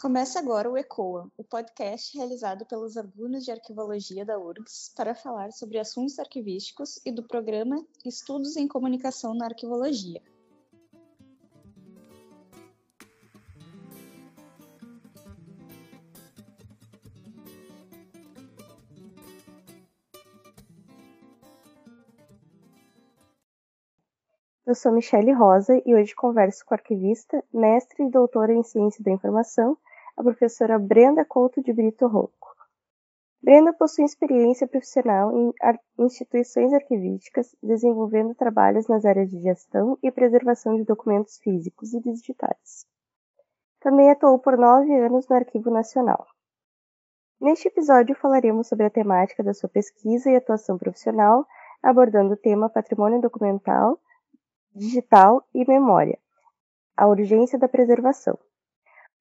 Começa 0.00 0.38
agora 0.38 0.70
o 0.70 0.78
ECOA, 0.78 1.30
o 1.36 1.44
podcast 1.44 2.16
realizado 2.16 2.64
pelos 2.64 2.96
alunos 2.96 3.44
de 3.44 3.50
arquivologia 3.50 4.24
da 4.24 4.38
URGS 4.38 4.94
para 4.96 5.14
falar 5.14 5.52
sobre 5.52 5.78
assuntos 5.78 6.18
arquivísticos 6.18 6.98
e 7.04 7.12
do 7.12 7.22
programa 7.22 7.84
Estudos 8.02 8.56
em 8.56 8.66
Comunicação 8.66 9.34
na 9.34 9.44
Arquivologia. 9.44 10.22
Eu 24.66 24.74
sou 24.74 24.92
Michele 24.92 25.32
Rosa 25.32 25.82
e 25.84 25.94
hoje 25.94 26.14
converso 26.14 26.64
com 26.64 26.72
arquivista, 26.72 27.44
mestre 27.52 28.04
e 28.04 28.10
doutora 28.10 28.54
em 28.54 28.62
Ciência 28.62 29.04
da 29.04 29.10
Informação 29.10 29.76
a 30.20 30.22
professora 30.22 30.78
Brenda 30.78 31.24
Couto 31.24 31.62
de 31.62 31.72
Brito 31.72 32.06
Rouco. 32.06 32.54
Brenda 33.42 33.72
possui 33.72 34.04
experiência 34.04 34.68
profissional 34.68 35.34
em 35.34 35.50
instituições 35.98 36.74
arquivísticas, 36.74 37.56
desenvolvendo 37.62 38.34
trabalhos 38.34 38.86
nas 38.86 39.06
áreas 39.06 39.30
de 39.30 39.40
gestão 39.40 39.98
e 40.02 40.12
preservação 40.12 40.76
de 40.76 40.84
documentos 40.84 41.38
físicos 41.38 41.94
e 41.94 42.00
digitais. 42.00 42.84
Também 43.80 44.10
atuou 44.10 44.38
por 44.38 44.58
nove 44.58 44.94
anos 44.94 45.26
no 45.26 45.36
Arquivo 45.36 45.70
Nacional. 45.70 46.26
Neste 47.40 47.68
episódio 47.68 48.14
falaremos 48.14 48.68
sobre 48.68 48.84
a 48.84 48.90
temática 48.90 49.42
da 49.42 49.54
sua 49.54 49.70
pesquisa 49.70 50.30
e 50.30 50.36
atuação 50.36 50.76
profissional, 50.76 51.46
abordando 51.82 52.34
o 52.34 52.36
tema 52.36 52.68
patrimônio 52.68 53.22
documental, 53.22 53.98
digital 54.74 55.42
e 55.54 55.66
memória, 55.66 56.18
a 56.94 57.08
urgência 57.08 57.58
da 57.58 57.66
preservação. 57.66 58.38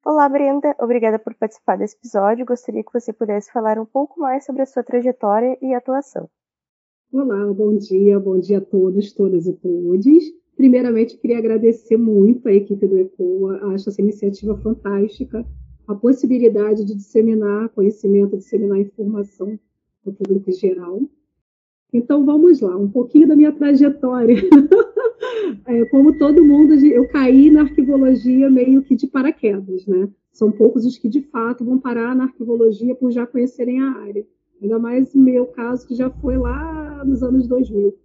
Olá, 0.05 0.29
Brenda. 0.29 0.73
Obrigada 0.79 1.19
por 1.19 1.35
participar 1.35 1.77
desse 1.77 1.97
episódio. 1.97 2.45
Gostaria 2.45 2.83
que 2.83 2.93
você 2.93 3.11
pudesse 3.11 3.51
falar 3.51 3.77
um 3.77 3.85
pouco 3.85 4.17
mais 4.19 4.45
sobre 4.45 4.61
a 4.61 4.65
sua 4.65 4.81
trajetória 4.81 5.57
e 5.61 5.73
atuação. 5.73 6.29
Olá, 7.11 7.53
bom 7.53 7.75
dia, 7.75 8.17
bom 8.17 8.39
dia 8.39 8.59
a 8.59 8.61
todos, 8.61 9.11
todas 9.13 9.45
e 9.45 9.53
todos. 9.53 10.23
Primeiramente, 10.55 11.17
queria 11.17 11.37
agradecer 11.37 11.97
muito 11.97 12.47
a 12.47 12.53
equipe 12.53 12.87
do 12.87 12.97
ECOA, 12.97 13.73
acho 13.73 13.89
essa 13.89 14.01
iniciativa 14.01 14.57
fantástica, 14.57 15.45
a 15.85 15.93
possibilidade 15.93 16.85
de 16.85 16.95
disseminar 16.95 17.67
conhecimento, 17.69 18.37
disseminar 18.37 18.79
informação 18.79 19.59
para 20.01 20.11
o 20.11 20.15
público 20.15 20.49
geral. 20.53 21.01
Então, 21.91 22.25
vamos 22.25 22.61
lá, 22.61 22.75
um 22.77 22.89
pouquinho 22.89 23.27
da 23.27 23.35
minha 23.35 23.51
trajetória. 23.51 24.35
é, 25.65 25.85
como 25.85 26.17
todo 26.17 26.45
mundo, 26.45 26.73
eu 26.85 27.07
caí 27.07 27.49
na 27.49 27.61
arquivologia 27.61 28.49
meio 28.49 28.83
que 28.83 28.95
de 28.95 29.07
paraquedas, 29.07 29.85
né? 29.87 30.07
São 30.31 30.51
poucos 30.51 30.85
os 30.85 30.97
que, 30.97 31.09
de 31.09 31.21
fato, 31.21 31.65
vão 31.65 31.79
parar 31.79 32.15
na 32.15 32.25
arquivologia 32.25 32.93
por 32.93 33.11
já 33.11 33.25
conhecerem 33.25 33.81
a 33.81 33.91
área. 33.91 34.25
Ainda 34.61 34.77
mais 34.77 35.13
no 35.13 35.23
meu 35.23 35.47
caso, 35.47 35.87
que 35.87 35.95
já 35.95 36.09
foi 36.09 36.37
lá 36.37 37.03
nos 37.03 37.23
anos 37.23 37.47
2000. 37.47 37.97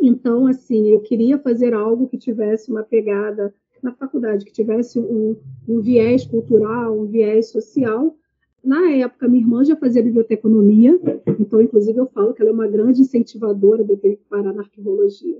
Então, 0.00 0.46
assim, 0.46 0.88
eu 0.88 1.00
queria 1.00 1.38
fazer 1.38 1.74
algo 1.74 2.08
que 2.08 2.18
tivesse 2.18 2.70
uma 2.70 2.82
pegada 2.82 3.54
na 3.82 3.92
faculdade, 3.92 4.44
que 4.44 4.52
tivesse 4.52 4.98
um, 4.98 5.36
um 5.68 5.80
viés 5.80 6.26
cultural, 6.26 6.98
um 6.98 7.06
viés 7.06 7.50
social, 7.50 8.16
na 8.62 8.90
época, 8.90 9.28
minha 9.28 9.42
irmã 9.42 9.64
já 9.64 9.76
fazia 9.76 10.02
biblioteconomia, 10.02 10.98
então, 11.38 11.60
inclusive, 11.60 11.98
eu 11.98 12.06
falo 12.06 12.34
que 12.34 12.42
ela 12.42 12.50
é 12.50 12.54
uma 12.54 12.68
grande 12.68 13.00
incentivadora 13.00 13.82
do 13.82 13.96
que 13.96 14.18
parar 14.28 14.52
na 14.52 14.62
arquivologia. 14.62 15.38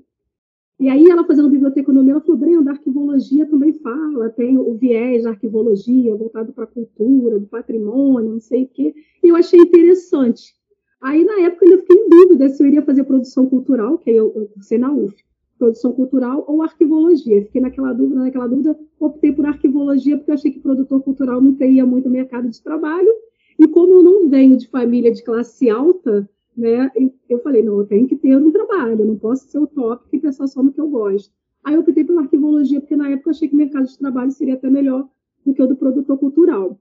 E 0.78 0.88
aí, 0.88 1.10
ela 1.10 1.26
fazendo 1.26 1.50
biblioteconomia, 1.50 2.12
ela 2.12 2.20
falou, 2.22 2.38
Brenda, 2.38 2.70
a 2.70 2.74
arquivologia 2.74 3.46
também 3.46 3.74
fala, 3.74 4.30
tem 4.30 4.56
o 4.56 4.72
viés 4.74 5.24
da 5.24 5.30
arquivologia 5.30 6.16
voltado 6.16 6.52
para 6.52 6.64
a 6.64 6.66
cultura, 6.66 7.38
do 7.38 7.46
patrimônio, 7.46 8.32
não 8.32 8.40
sei 8.40 8.64
o 8.64 8.68
quê. 8.68 8.94
E 9.22 9.28
eu 9.28 9.36
achei 9.36 9.60
interessante. 9.60 10.54
Aí, 11.00 11.22
na 11.22 11.40
época, 11.40 11.66
eu 11.66 11.78
fiquei 11.78 11.96
em 11.96 12.08
dúvida 12.08 12.48
se 12.48 12.62
eu 12.62 12.66
iria 12.66 12.82
fazer 12.82 13.04
produção 13.04 13.46
cultural, 13.46 13.98
que 13.98 14.10
aí 14.10 14.16
eu, 14.16 14.32
eu 14.34 14.46
cursei 14.46 14.78
na 14.78 14.90
UF, 14.90 15.14
produção 15.60 15.92
cultural 15.92 16.42
ou 16.48 16.62
arquivologia. 16.62 17.44
Fiquei 17.44 17.60
naquela 17.60 17.92
dúvida, 17.92 18.20
naquela 18.20 18.48
dúvida, 18.48 18.76
optei 18.98 19.30
por 19.30 19.44
arquivologia 19.44 20.16
porque 20.16 20.30
eu 20.30 20.34
achei 20.34 20.50
que 20.50 20.58
produtor 20.58 21.02
cultural 21.02 21.40
não 21.40 21.54
teria 21.54 21.84
muito 21.84 22.08
mercado 22.08 22.48
de 22.48 22.60
trabalho. 22.62 23.10
E 23.58 23.68
como 23.68 23.92
eu 23.92 24.02
não 24.02 24.28
venho 24.28 24.56
de 24.56 24.66
família 24.68 25.12
de 25.12 25.22
classe 25.22 25.68
alta, 25.68 26.28
né, 26.56 26.90
eu 27.28 27.38
falei, 27.40 27.62
não, 27.62 27.78
eu 27.78 27.84
tenho 27.84 28.08
que 28.08 28.16
ter 28.16 28.34
um 28.36 28.50
trabalho, 28.50 29.00
eu 29.00 29.06
não 29.06 29.16
posso 29.16 29.46
ser 29.48 29.58
utópico 29.58 30.16
e 30.16 30.18
pensar 30.18 30.46
só 30.46 30.62
no 30.62 30.72
que 30.72 30.80
eu 30.80 30.88
gosto. 30.88 31.30
Aí 31.62 31.74
eu 31.74 31.80
optei 31.80 32.04
pela 32.04 32.22
arquivologia, 32.22 32.80
porque 32.80 32.96
na 32.96 33.10
época 33.10 33.28
eu 33.28 33.32
achei 33.32 33.46
que 33.46 33.54
o 33.54 33.58
mercado 33.58 33.86
de 33.86 33.98
trabalho 33.98 34.30
seria 34.30 34.54
até 34.54 34.70
melhor 34.70 35.06
do 35.44 35.52
que 35.52 35.62
o 35.62 35.66
do 35.66 35.76
produtor 35.76 36.16
cultural. 36.18 36.80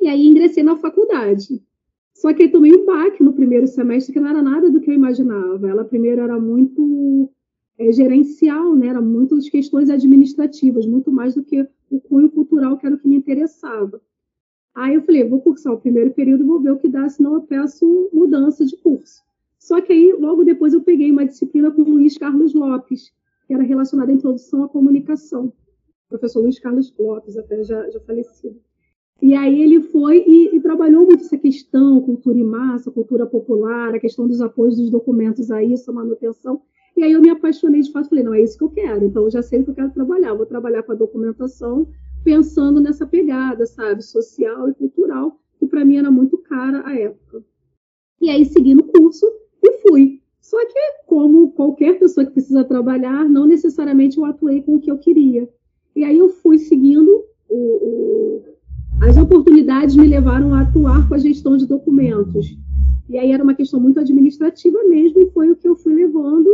E 0.00 0.08
aí 0.08 0.26
ingressei 0.26 0.64
na 0.64 0.76
faculdade. 0.76 1.62
Só 2.14 2.32
que 2.34 2.42
aí 2.42 2.48
tomei 2.50 2.74
um 2.74 2.84
baque 2.84 3.22
no 3.22 3.32
primeiro 3.32 3.68
semestre, 3.68 4.12
que 4.12 4.20
não 4.20 4.28
era 4.28 4.42
nada 4.42 4.68
do 4.70 4.80
que 4.80 4.90
eu 4.90 4.94
imaginava. 4.94 5.68
Ela 5.68 5.84
primeiro 5.84 6.20
era 6.20 6.38
muito 6.38 7.30
é, 7.78 7.92
gerencial, 7.92 8.74
né? 8.74 8.92
Muito 9.00 9.34
as 9.34 9.48
questões 9.48 9.90
administrativas, 9.90 10.86
muito 10.86 11.10
mais 11.10 11.34
do 11.34 11.42
que 11.42 11.66
o 11.90 12.00
cunho 12.00 12.30
cultural, 12.30 12.76
que 12.78 12.86
era 12.86 12.94
o 12.94 12.98
que 12.98 13.08
me 13.08 13.16
interessava. 13.16 14.00
Aí 14.74 14.94
eu 14.94 15.02
falei, 15.02 15.28
vou 15.28 15.40
cursar 15.40 15.72
o 15.72 15.80
primeiro 15.80 16.12
período, 16.12 16.46
vou 16.46 16.60
ver 16.60 16.70
o 16.70 16.78
que 16.78 16.88
dá, 16.88 17.08
senão 17.08 17.34
eu 17.34 17.42
peço 17.42 18.10
mudança 18.12 18.64
de 18.64 18.76
curso. 18.76 19.22
Só 19.58 19.80
que 19.80 19.92
aí, 19.92 20.12
logo 20.18 20.44
depois, 20.44 20.72
eu 20.72 20.82
peguei 20.82 21.10
uma 21.10 21.26
disciplina 21.26 21.70
com 21.70 21.82
o 21.82 21.90
Luiz 21.90 22.16
Carlos 22.16 22.54
Lopes, 22.54 23.12
que 23.46 23.54
era 23.54 23.62
relacionada 23.62 24.10
à 24.10 24.14
introdução 24.14 24.64
à 24.64 24.68
comunicação. 24.68 25.52
O 26.06 26.08
professor 26.08 26.40
Luiz 26.40 26.58
Carlos 26.58 26.92
Lopes, 26.98 27.36
até 27.36 27.62
já, 27.62 27.88
já 27.90 28.00
falecido. 28.00 28.58
E 29.20 29.34
aí 29.34 29.62
ele 29.62 29.80
foi 29.80 30.24
e, 30.26 30.56
e, 30.56 30.60
trabalhou 30.60 31.06
muito 31.06 31.22
essa 31.22 31.38
questão, 31.38 32.00
cultura 32.00 32.36
em 32.36 32.44
massa, 32.44 32.90
cultura 32.90 33.24
popular, 33.24 33.94
a 33.94 34.00
questão 34.00 34.26
dos 34.26 34.40
apoios 34.40 34.76
dos 34.76 34.90
documentos 34.90 35.48
a 35.52 35.62
isso, 35.62 35.90
a 35.90 35.94
manutenção. 35.94 36.60
E 36.96 37.02
aí 37.02 37.12
eu 37.12 37.20
me 37.20 37.30
apaixonei 37.30 37.80
de 37.80 37.90
fato, 37.90 38.08
falei, 38.08 38.22
não, 38.22 38.34
é 38.34 38.42
isso 38.42 38.58
que 38.58 38.64
eu 38.64 38.70
quero, 38.70 39.04
então 39.04 39.24
eu 39.24 39.30
já 39.30 39.42
sei 39.42 39.62
que 39.62 39.70
eu 39.70 39.74
quero 39.74 39.90
trabalhar, 39.90 40.34
vou 40.34 40.46
trabalhar 40.46 40.82
com 40.82 40.92
a 40.92 40.96
documentação, 40.96 41.88
pensando 42.22 42.80
nessa 42.80 43.06
pegada, 43.06 43.66
sabe, 43.66 44.02
social 44.02 44.68
e 44.68 44.74
cultural, 44.74 45.40
que 45.58 45.66
para 45.66 45.84
mim 45.84 45.96
era 45.96 46.10
muito 46.10 46.38
cara 46.38 46.86
à 46.86 46.94
época. 46.94 47.42
E 48.20 48.30
aí 48.30 48.44
segui 48.44 48.74
no 48.74 48.84
curso 48.84 49.26
e 49.62 49.72
fui. 49.78 50.20
Só 50.40 50.58
que, 50.66 50.78
como 51.06 51.52
qualquer 51.52 51.98
pessoa 51.98 52.26
que 52.26 52.32
precisa 52.32 52.62
trabalhar, 52.62 53.28
não 53.28 53.46
necessariamente 53.46 54.18
eu 54.18 54.24
atuei 54.24 54.60
com 54.62 54.76
o 54.76 54.80
que 54.80 54.90
eu 54.90 54.98
queria. 54.98 55.48
E 55.96 56.04
aí 56.04 56.18
eu 56.18 56.28
fui 56.28 56.58
seguindo 56.58 57.24
o, 57.48 57.56
o... 57.56 58.42
as 59.02 59.16
oportunidades 59.16 59.96
me 59.96 60.06
levaram 60.06 60.54
a 60.54 60.60
atuar 60.60 61.08
com 61.08 61.14
a 61.14 61.18
gestão 61.18 61.56
de 61.56 61.66
documentos. 61.66 62.56
E 63.08 63.18
aí 63.18 63.32
era 63.32 63.42
uma 63.42 63.54
questão 63.54 63.80
muito 63.80 63.98
administrativa 63.98 64.84
mesmo, 64.84 65.20
e 65.20 65.30
foi 65.30 65.50
o 65.50 65.56
que 65.56 65.66
eu 65.66 65.74
fui 65.74 65.94
levando 65.94 66.48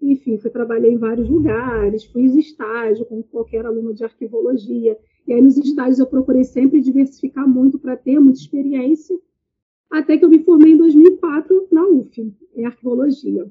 enfim, 0.00 0.38
fui 0.38 0.50
trabalhei 0.50 0.92
em 0.92 0.98
vários 0.98 1.28
lugares, 1.28 2.04
fiz 2.04 2.34
estágio 2.34 3.06
como 3.06 3.22
qualquer 3.24 3.64
aluno 3.64 3.94
de 3.94 4.04
arquivologia. 4.04 4.98
E 5.26 5.32
aí 5.32 5.40
nos 5.40 5.56
estágios 5.56 5.98
eu 5.98 6.06
procurei 6.06 6.44
sempre 6.44 6.80
diversificar 6.80 7.48
muito 7.48 7.78
para 7.78 7.96
ter 7.96 8.20
muita 8.20 8.38
experiência, 8.38 9.18
até 9.90 10.16
que 10.16 10.24
eu 10.24 10.28
me 10.28 10.44
formei 10.44 10.72
em 10.72 10.76
2004 10.76 11.68
na 11.72 11.86
UF, 11.86 12.34
em 12.54 12.64
arquivologia. 12.64 13.48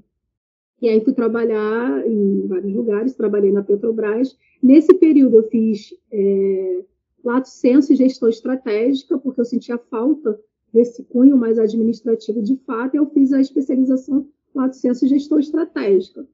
E 0.81 0.89
aí 0.89 1.01
fui 1.03 1.13
trabalhar 1.13 2.05
em 2.07 2.47
vários 2.47 2.73
lugares, 2.73 3.15
trabalhei 3.15 3.51
na 3.51 3.63
Petrobras. 3.63 4.37
Nesse 4.61 4.93
período 4.93 5.37
eu 5.37 5.43
fiz 5.49 5.93
é, 6.11 6.83
lato 7.23 7.49
senso 7.49 7.91
e 7.91 7.95
gestão 7.95 8.29
estratégica, 8.29 9.17
porque 9.17 9.41
eu 9.41 9.45
sentia 9.45 9.77
falta 9.77 10.39
desse 10.71 11.03
cunho 11.05 11.37
mais 11.37 11.57
administrativo 11.57 12.41
de 12.41 12.55
fato, 12.57 12.95
e 12.95 12.97
eu 12.97 13.05
fiz 13.07 13.31
a 13.31 13.39
especialização 13.39 14.27
lato 14.53 14.75
senso 14.75 15.05
e 15.05 15.09
gestão 15.09 15.39
estratégica 15.39 16.27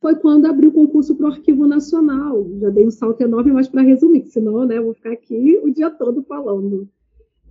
foi 0.00 0.14
quando 0.16 0.46
abriu 0.46 0.70
o 0.70 0.72
concurso 0.72 1.14
para 1.14 1.26
o 1.26 1.30
Arquivo 1.30 1.66
Nacional. 1.66 2.46
Já 2.60 2.70
dei 2.70 2.86
um 2.86 2.90
salto 2.90 3.20
enorme, 3.20 3.52
mas 3.52 3.68
para 3.68 3.82
resumir, 3.82 4.26
senão 4.26 4.64
né, 4.64 4.80
vou 4.80 4.94
ficar 4.94 5.12
aqui 5.12 5.58
o 5.62 5.70
dia 5.70 5.90
todo 5.90 6.22
falando. 6.22 6.88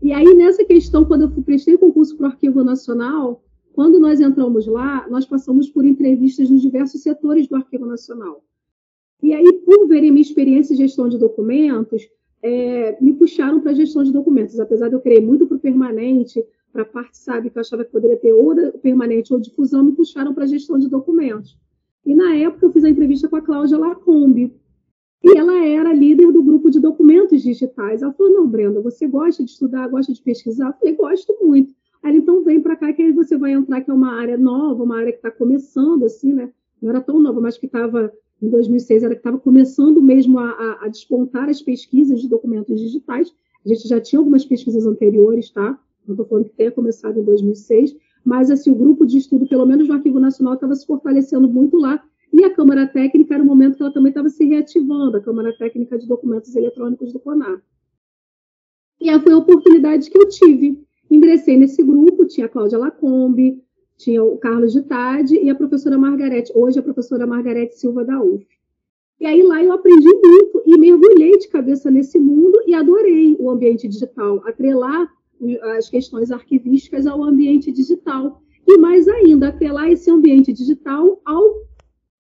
E 0.01 0.11
aí, 0.11 0.33
nessa 0.33 0.63
questão, 0.63 1.05
quando 1.05 1.21
eu 1.21 1.43
prestei 1.43 1.77
concurso 1.77 2.15
para 2.17 2.25
o 2.25 2.29
Arquivo 2.29 2.63
Nacional, 2.63 3.43
quando 3.73 3.99
nós 3.99 4.21
entramos 4.21 4.67
lá, 4.67 5.07
nós 5.09 5.25
passamos 5.25 5.69
por 5.69 5.85
entrevistas 5.85 6.49
nos 6.49 6.61
diversos 6.61 7.01
setores 7.01 7.47
do 7.47 7.55
Arquivo 7.55 7.85
Nacional. 7.85 8.43
E 9.21 9.33
aí, 9.33 9.51
por 9.65 9.87
verem 9.87 10.11
minha 10.11 10.21
experiência 10.21 10.73
em 10.73 10.77
gestão 10.77 11.09
de 11.09 11.17
documentos, 11.17 12.07
é, 12.41 12.97
me 13.01 13.13
puxaram 13.13 13.59
para 13.59 13.71
a 13.71 13.73
gestão 13.73 14.03
de 14.03 14.11
documentos. 14.11 14.59
Apesar 14.59 14.87
de 14.87 14.95
eu 14.95 15.01
querer 15.01 15.19
muito 15.19 15.47
para 15.47 15.57
o 15.57 15.59
permanente, 15.59 16.45
para 16.71 16.83
a 16.83 16.85
parte, 16.85 17.17
sabe, 17.17 17.49
que 17.49 17.57
eu 17.57 17.61
achava 17.61 17.83
que 17.83 17.91
poderia 17.91 18.17
ter 18.17 18.33
ou 18.33 18.53
permanente 18.81 19.33
ou 19.33 19.39
difusão, 19.39 19.83
me 19.83 19.93
puxaram 19.93 20.33
para 20.33 20.43
a 20.43 20.47
gestão 20.47 20.77
de 20.77 20.87
documentos. 20.87 21.57
E 22.05 22.13
na 22.13 22.35
época 22.35 22.65
eu 22.65 22.71
fiz 22.71 22.83
a 22.83 22.89
entrevista 22.89 23.27
com 23.27 23.35
a 23.35 23.41
Cláudia 23.41 23.77
Lacombe. 23.77 24.53
E 25.23 25.37
ela 25.37 25.65
era 25.65 25.91
líder 25.91 26.31
do 26.31 26.43
grupo 26.43 26.69
de 26.69 26.79
documentos 26.79 27.41
digitais. 27.41 28.01
Ela 28.01 28.13
falou: 28.13 28.31
Não, 28.31 28.47
Brenda, 28.47 28.79
você 28.79 29.07
gosta 29.07 29.43
de 29.43 29.49
estudar, 29.49 29.87
gosta 29.87 30.13
de 30.13 30.21
pesquisar? 30.21 30.67
Eu 30.67 30.73
falei: 30.73 30.95
Gosto 30.95 31.35
muito. 31.41 31.73
Aí 32.03 32.15
então 32.15 32.43
vem 32.43 32.61
para 32.61 32.75
cá 32.75 32.93
que 32.93 33.01
aí 33.01 33.11
você 33.11 33.35
vai 33.35 33.53
entrar, 33.53 33.81
que 33.81 33.89
é 33.89 33.93
uma 33.93 34.13
área 34.13 34.37
nova, 34.37 34.83
uma 34.83 34.99
área 34.99 35.11
que 35.11 35.17
está 35.17 35.31
começando, 35.31 36.05
assim, 36.05 36.31
né? 36.31 36.51
Não 36.79 36.91
era 36.91 37.01
tão 37.01 37.19
nova, 37.19 37.41
mas 37.41 37.57
que 37.57 37.65
estava, 37.65 38.13
em 38.39 38.47
2006, 38.47 39.01
era 39.01 39.15
que 39.15 39.19
estava 39.19 39.39
começando 39.39 39.99
mesmo 40.03 40.37
a, 40.37 40.51
a, 40.51 40.85
a, 40.85 40.87
despontar 40.87 41.49
as 41.49 41.63
pesquisas 41.63 42.21
de 42.21 42.29
documentos 42.29 42.79
digitais, 42.79 43.33
A 43.65 43.69
gente 43.69 43.87
já 43.87 43.99
tinha 43.99 44.19
algumas 44.19 44.45
pesquisas 44.45 44.85
anteriores, 44.85 45.49
tá? 45.49 45.79
Não 46.05 46.13
estou 46.13 46.27
falando 46.27 46.45
que 46.45 46.55
tenha 46.55 46.69
começado 46.69 47.19
em 47.19 47.23
2006, 47.23 47.95
mas 48.25 48.49
assim, 48.49 48.71
o 48.71 48.75
grupo 48.75 49.05
de 49.05 49.19
estudo, 49.19 49.47
pelo 49.47 49.67
menos 49.67 49.87
no 49.87 49.93
Arquivo 49.93 50.19
Nacional, 50.19 50.55
estava 50.55 50.73
se 50.73 50.85
fortalecendo 50.85 51.47
muito 51.47 51.77
lá. 51.77 52.03
E 52.33 52.43
a 52.43 52.53
Câmara 52.53 52.87
Técnica 52.87 53.35
era 53.35 53.43
o 53.43 53.45
momento 53.45 53.77
que 53.77 53.83
ela 53.83 53.93
também 53.93 54.09
estava 54.09 54.27
se 54.29 54.43
reativando, 54.43 55.15
a 55.15 55.21
Câmara 55.21 55.55
Técnica 55.55 55.97
de 55.97 56.07
Documentos 56.07 56.53
Eletrônicos 56.55 57.13
do 57.13 57.19
CONAR. 57.19 57.61
E 58.99 59.09
aí 59.09 59.19
foi 59.19 59.31
a 59.31 59.37
oportunidade 59.37 60.09
que 60.09 60.17
eu 60.17 60.27
tive. 60.27 60.83
Ingressei 61.09 61.55
nesse 61.55 61.83
grupo, 61.83 62.25
tinha 62.25 62.47
a 62.47 62.49
Cláudia 62.49 62.79
Lacombe, 62.79 63.63
tinha 63.95 64.23
o 64.23 64.37
Carlos 64.37 64.73
de 64.73 64.81
Tade 64.81 65.35
e 65.35 65.49
a 65.49 65.55
professora 65.55 65.97
Margarete, 65.97 66.51
hoje 66.55 66.79
a 66.79 66.83
professora 66.83 67.27
Margarete 67.27 67.77
Silva 67.77 68.03
da 68.03 68.19
UF. 68.19 68.45
E 69.19 69.25
aí 69.25 69.43
lá 69.43 69.63
eu 69.63 69.71
aprendi 69.71 70.13
muito 70.13 70.63
e 70.65 70.77
mergulhei 70.77 71.37
de 71.37 71.47
cabeça 71.47 71.91
nesse 71.91 72.19
mundo 72.19 72.59
e 72.65 72.73
adorei 72.73 73.37
o 73.39 73.49
ambiente 73.49 73.87
digital, 73.87 74.41
atrelar 74.45 75.07
as 75.77 75.89
questões 75.89 76.31
arquivísticas 76.31 77.05
ao 77.05 77.23
ambiente 77.23 77.71
digital. 77.71 78.41
E 78.67 78.77
mais 78.77 79.07
ainda, 79.07 79.49
atrelar 79.49 79.91
esse 79.91 80.09
ambiente 80.09 80.51
digital 80.51 81.21
ao 81.25 81.65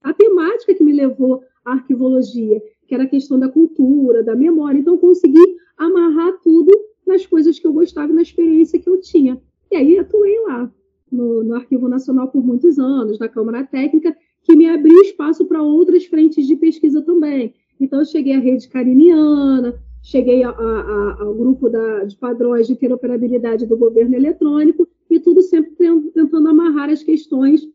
a 0.03 0.13
temática 0.13 0.75
que 0.75 0.83
me 0.83 0.93
levou 0.93 1.41
à 1.65 1.71
arquivologia, 1.73 2.61
que 2.87 2.93
era 2.93 3.05
a 3.05 3.09
questão 3.09 3.39
da 3.39 3.49
cultura, 3.49 4.23
da 4.23 4.35
memória. 4.35 4.77
Então, 4.77 4.97
consegui 4.99 5.43
amarrar 5.75 6.39
tudo 6.43 6.71
nas 7.05 7.25
coisas 7.25 7.57
que 7.57 7.65
eu 7.65 7.73
gostava 7.73 8.11
e 8.11 8.15
na 8.15 8.21
experiência 8.21 8.79
que 8.79 8.87
eu 8.87 9.01
tinha. 9.01 9.41
E 9.71 9.75
aí 9.75 9.97
atuei 9.97 10.39
lá, 10.41 10.71
no, 11.11 11.43
no 11.43 11.55
Arquivo 11.55 11.87
Nacional 11.87 12.27
por 12.27 12.45
muitos 12.45 12.77
anos, 12.77 13.17
na 13.17 13.27
Câmara 13.27 13.63
Técnica, 13.63 14.15
que 14.43 14.55
me 14.55 14.69
abriu 14.69 15.01
espaço 15.01 15.43
para 15.45 15.61
outras 15.63 16.05
frentes 16.05 16.45
de 16.45 16.55
pesquisa 16.55 17.01
também. 17.01 17.55
Então, 17.79 17.99
eu 17.99 18.05
cheguei 18.05 18.33
à 18.33 18.39
rede 18.39 18.69
cariniana, 18.69 19.81
cheguei 20.05 20.43
a, 20.43 20.49
a, 20.51 20.53
a, 20.53 21.23
ao 21.23 21.33
grupo 21.33 21.67
da, 21.67 22.03
de 22.03 22.15
padrões 22.15 22.67
de 22.67 22.73
interoperabilidade 22.73 23.65
do 23.65 23.75
governo 23.75 24.15
eletrônico, 24.15 24.87
e 25.09 25.19
tudo 25.19 25.41
sempre 25.41 25.71
tentando 26.13 26.47
amarrar 26.47 26.89
as 26.89 27.01
questões 27.01 27.67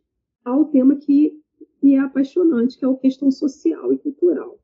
ao 0.44 0.66
tema 0.66 0.94
que 0.94 1.36
me 1.82 1.94
é 1.94 1.98
apaixonante, 1.98 2.78
que 2.78 2.84
é 2.84 2.88
a 2.88 2.94
questão 2.94 3.30
social 3.32 3.92
e 3.92 3.98
cultural. 3.98 4.58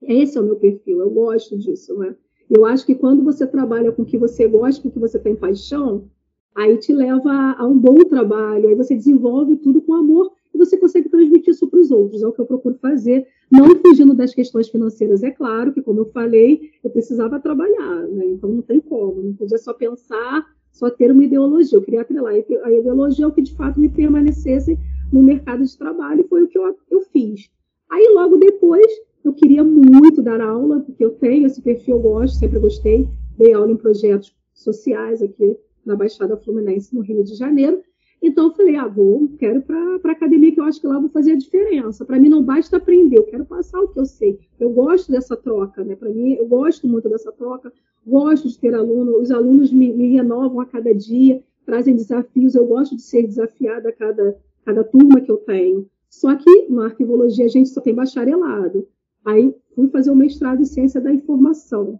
Esse 0.00 0.38
é 0.38 0.40
o 0.40 0.44
meu 0.44 0.56
perfil, 0.56 1.00
eu 1.00 1.10
gosto 1.10 1.58
disso. 1.58 1.98
Né? 1.98 2.14
Eu 2.48 2.64
acho 2.64 2.86
que 2.86 2.94
quando 2.94 3.24
você 3.24 3.46
trabalha 3.46 3.90
com 3.90 4.02
o 4.02 4.06
que 4.06 4.16
você 4.16 4.46
gosta, 4.46 4.80
com 4.80 4.88
o 4.88 4.92
que 4.92 4.98
você 4.98 5.18
tem 5.18 5.34
paixão, 5.34 6.08
aí 6.54 6.76
te 6.78 6.92
leva 6.92 7.56
a 7.58 7.66
um 7.66 7.78
bom 7.78 7.98
trabalho, 8.04 8.68
aí 8.68 8.74
você 8.76 8.94
desenvolve 8.94 9.56
tudo 9.56 9.82
com 9.82 9.94
amor 9.94 10.32
e 10.54 10.58
você 10.58 10.76
consegue 10.76 11.08
transmitir 11.08 11.50
isso 11.50 11.68
para 11.68 11.80
os 11.80 11.90
outros. 11.90 12.22
É 12.22 12.26
o 12.26 12.32
que 12.32 12.40
eu 12.40 12.46
procuro 12.46 12.76
fazer, 12.76 13.26
não 13.50 13.76
fugindo 13.76 14.14
das 14.14 14.34
questões 14.34 14.68
financeiras. 14.68 15.22
É 15.22 15.30
claro 15.30 15.72
que, 15.72 15.82
como 15.82 16.00
eu 16.00 16.06
falei, 16.06 16.70
eu 16.82 16.90
precisava 16.90 17.40
trabalhar, 17.40 18.06
né? 18.08 18.26
então 18.26 18.50
não 18.50 18.62
tem 18.62 18.80
como, 18.80 19.22
não 19.22 19.34
podia 19.34 19.58
só 19.58 19.72
pensar, 19.72 20.46
só 20.72 20.90
ter 20.90 21.10
uma 21.10 21.24
ideologia. 21.24 21.78
Eu 21.78 21.82
queria 21.82 22.02
atrelar 22.02 22.34
a 22.34 22.72
ideologia 22.72 23.24
ao 23.24 23.32
que 23.32 23.42
de 23.42 23.54
fato 23.54 23.78
me 23.78 23.88
permanecesse 23.88 24.78
no 25.12 25.22
mercado 25.22 25.64
de 25.64 25.76
trabalho, 25.76 26.20
e 26.20 26.28
foi 26.28 26.44
o 26.44 26.48
que 26.48 26.56
eu, 26.56 26.76
eu 26.90 27.00
fiz. 27.12 27.50
Aí, 27.90 28.08
logo 28.14 28.36
depois, 28.36 28.86
eu 29.24 29.32
queria 29.32 29.64
muito 29.64 30.22
dar 30.22 30.40
aula, 30.40 30.80
porque 30.80 31.04
eu 31.04 31.10
tenho 31.10 31.46
esse 31.46 31.60
perfil, 31.60 31.96
eu 31.96 32.02
gosto, 32.02 32.38
sempre 32.38 32.58
gostei. 32.58 33.08
Dei 33.36 33.52
aula 33.52 33.72
em 33.72 33.76
projetos 33.76 34.34
sociais 34.54 35.22
aqui 35.22 35.56
na 35.84 35.96
Baixada 35.96 36.36
Fluminense, 36.36 36.94
no 36.94 37.00
Rio 37.00 37.24
de 37.24 37.34
Janeiro. 37.34 37.82
Então, 38.22 38.48
eu 38.48 38.54
falei, 38.54 38.76
ah, 38.76 38.86
vou, 38.86 39.28
quero 39.38 39.62
para 39.62 39.98
a 40.04 40.12
academia, 40.12 40.52
que 40.52 40.60
eu 40.60 40.64
acho 40.64 40.80
que 40.80 40.86
lá 40.86 40.98
vou 40.98 41.08
fazer 41.08 41.32
a 41.32 41.36
diferença. 41.36 42.04
Para 42.04 42.18
mim, 42.18 42.28
não 42.28 42.42
basta 42.42 42.76
aprender, 42.76 43.16
eu 43.16 43.24
quero 43.24 43.46
passar 43.46 43.80
o 43.80 43.88
que 43.88 43.98
eu 43.98 44.04
sei. 44.04 44.38
Eu 44.58 44.70
gosto 44.70 45.10
dessa 45.10 45.36
troca, 45.36 45.82
né? 45.82 45.96
Para 45.96 46.10
mim, 46.10 46.34
eu 46.34 46.46
gosto 46.46 46.86
muito 46.86 47.08
dessa 47.08 47.32
troca, 47.32 47.72
gosto 48.06 48.48
de 48.48 48.58
ter 48.58 48.74
aluno, 48.74 49.18
os 49.18 49.30
alunos 49.30 49.72
me, 49.72 49.90
me 49.92 50.12
renovam 50.12 50.60
a 50.60 50.66
cada 50.66 50.94
dia, 50.94 51.42
trazem 51.64 51.94
desafios, 51.94 52.54
eu 52.54 52.66
gosto 52.66 52.94
de 52.94 53.02
ser 53.02 53.22
desafiada 53.26 53.88
a 53.88 53.92
cada, 53.92 54.36
cada 54.66 54.84
turma 54.84 55.20
que 55.20 55.30
eu 55.30 55.38
tenho. 55.38 55.88
Só 56.10 56.34
que 56.34 56.66
na 56.68 56.86
arquivologia 56.86 57.46
a 57.46 57.48
gente 57.48 57.70
só 57.70 57.80
tem 57.80 57.94
bacharelado. 57.94 58.86
Aí 59.24 59.54
fui 59.74 59.88
fazer 59.88 60.10
o 60.10 60.16
mestrado 60.16 60.60
em 60.60 60.64
ciência 60.64 61.00
da 61.00 61.12
informação. 61.12 61.98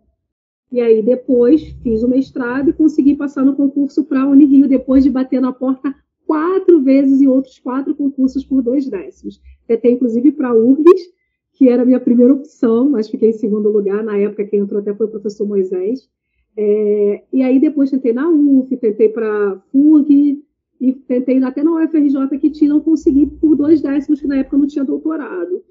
E 0.73 0.81
aí 0.81 1.03
depois 1.03 1.63
fiz 1.83 2.03
o 2.03 2.09
mestrado 2.09 2.71
e 2.71 2.73
consegui 2.73 3.17
passar 3.17 3.45
no 3.45 3.57
concurso 3.57 4.05
para 4.05 4.23
a 4.23 4.27
Unirio, 4.27 4.69
depois 4.69 5.03
de 5.03 5.11
bater 5.11 5.41
na 5.41 5.53
porta 5.53 5.95
quatro 6.31 6.81
vezes 6.81 7.21
em 7.21 7.27
outros 7.27 7.59
quatro 7.59 7.93
concursos 7.93 8.45
por 8.45 8.63
dois 8.63 8.89
décimos. 8.89 9.43
Tentei, 9.67 9.95
inclusive, 9.95 10.31
para 10.31 10.51
a 10.51 10.55
URGS, 10.55 11.13
que 11.55 11.69
era 11.69 11.83
a 11.83 11.85
minha 11.85 11.99
primeira 11.99 12.33
opção, 12.33 12.89
mas 12.89 13.11
fiquei 13.11 13.31
em 13.31 13.33
segundo 13.33 13.69
lugar. 13.69 14.05
Na 14.05 14.17
época, 14.17 14.45
quem 14.45 14.61
entrou 14.61 14.81
até 14.81 14.95
foi 14.95 15.07
o 15.07 15.11
professor 15.11 15.45
Moisés. 15.45 16.09
É, 16.57 17.25
e 17.33 17.43
aí 17.43 17.59
depois 17.59 17.91
tentei 17.91 18.13
na 18.13 18.31
UF, 18.31 18.77
tentei 18.77 19.09
para 19.09 19.27
a 19.27 19.59
FURG, 19.73 20.41
e 20.81 20.93
tentei 20.93 21.43
até 21.43 21.65
na 21.65 21.83
UFRJ 21.83 22.39
que 22.39 22.49
tinha, 22.49 22.71
não 22.71 22.81
consegui 22.81 23.27
por 23.27 23.57
dois 23.57 23.83
décimos, 23.83 24.21
que 24.21 24.29
na 24.29 24.37
época 24.37 24.57
não 24.57 24.69
tinha 24.69 24.85
doutorado. 24.85 25.65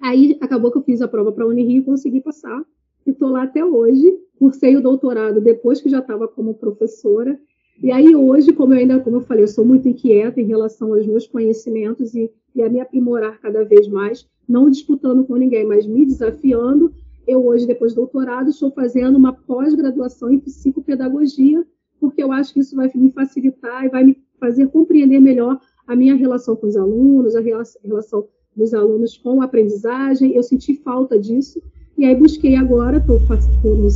Aí 0.00 0.36
acabou 0.40 0.72
que 0.72 0.78
eu 0.78 0.82
fiz 0.82 1.00
a 1.00 1.06
prova 1.06 1.30
para 1.30 1.44
a 1.44 1.46
Unirio 1.46 1.78
e 1.78 1.84
consegui 1.84 2.20
passar. 2.20 2.60
E 3.06 3.10
estou 3.10 3.28
lá 3.28 3.44
até 3.44 3.64
hoje, 3.64 4.18
cursei 4.36 4.76
o 4.76 4.82
doutorado 4.82 5.40
depois 5.40 5.80
que 5.80 5.88
já 5.88 6.00
estava 6.00 6.26
como 6.26 6.54
professora. 6.54 7.38
E 7.82 7.90
aí 7.90 8.14
hoje, 8.14 8.52
como 8.52 8.74
eu 8.74 8.78
ainda, 8.78 9.00
como 9.00 9.16
eu 9.16 9.20
falei, 9.22 9.44
eu 9.44 9.48
sou 9.48 9.64
muito 9.64 9.88
inquieta 9.88 10.40
em 10.40 10.46
relação 10.46 10.92
aos 10.92 11.06
meus 11.06 11.26
conhecimentos 11.26 12.14
e, 12.14 12.30
e 12.54 12.62
a 12.62 12.68
me 12.68 12.80
aprimorar 12.80 13.40
cada 13.40 13.64
vez 13.64 13.88
mais, 13.88 14.26
não 14.48 14.68
disputando 14.68 15.24
com 15.24 15.36
ninguém, 15.36 15.64
mas 15.64 15.86
me 15.86 16.04
desafiando. 16.04 16.92
Eu 17.26 17.46
hoje, 17.46 17.66
depois 17.66 17.92
do 17.92 18.02
doutorado, 18.02 18.50
estou 18.50 18.70
fazendo 18.70 19.16
uma 19.16 19.32
pós-graduação 19.32 20.30
em 20.30 20.38
psicopedagogia, 20.38 21.64
porque 21.98 22.22
eu 22.22 22.32
acho 22.32 22.52
que 22.52 22.60
isso 22.60 22.76
vai 22.76 22.90
me 22.94 23.10
facilitar 23.12 23.84
e 23.84 23.88
vai 23.88 24.04
me 24.04 24.16
fazer 24.38 24.68
compreender 24.68 25.20
melhor 25.20 25.60
a 25.86 25.94
minha 25.94 26.14
relação 26.14 26.56
com 26.56 26.66
os 26.66 26.76
alunos, 26.76 27.34
a 27.34 27.40
relação 27.40 28.26
dos 28.54 28.74
alunos 28.74 29.16
com 29.16 29.40
a 29.40 29.44
aprendizagem. 29.44 30.34
Eu 30.34 30.42
senti 30.42 30.74
falta 30.74 31.18
disso 31.18 31.62
e 31.96 32.04
aí 32.04 32.14
busquei 32.14 32.56
agora, 32.56 32.96
estou 32.96 33.20
no, 33.62 33.88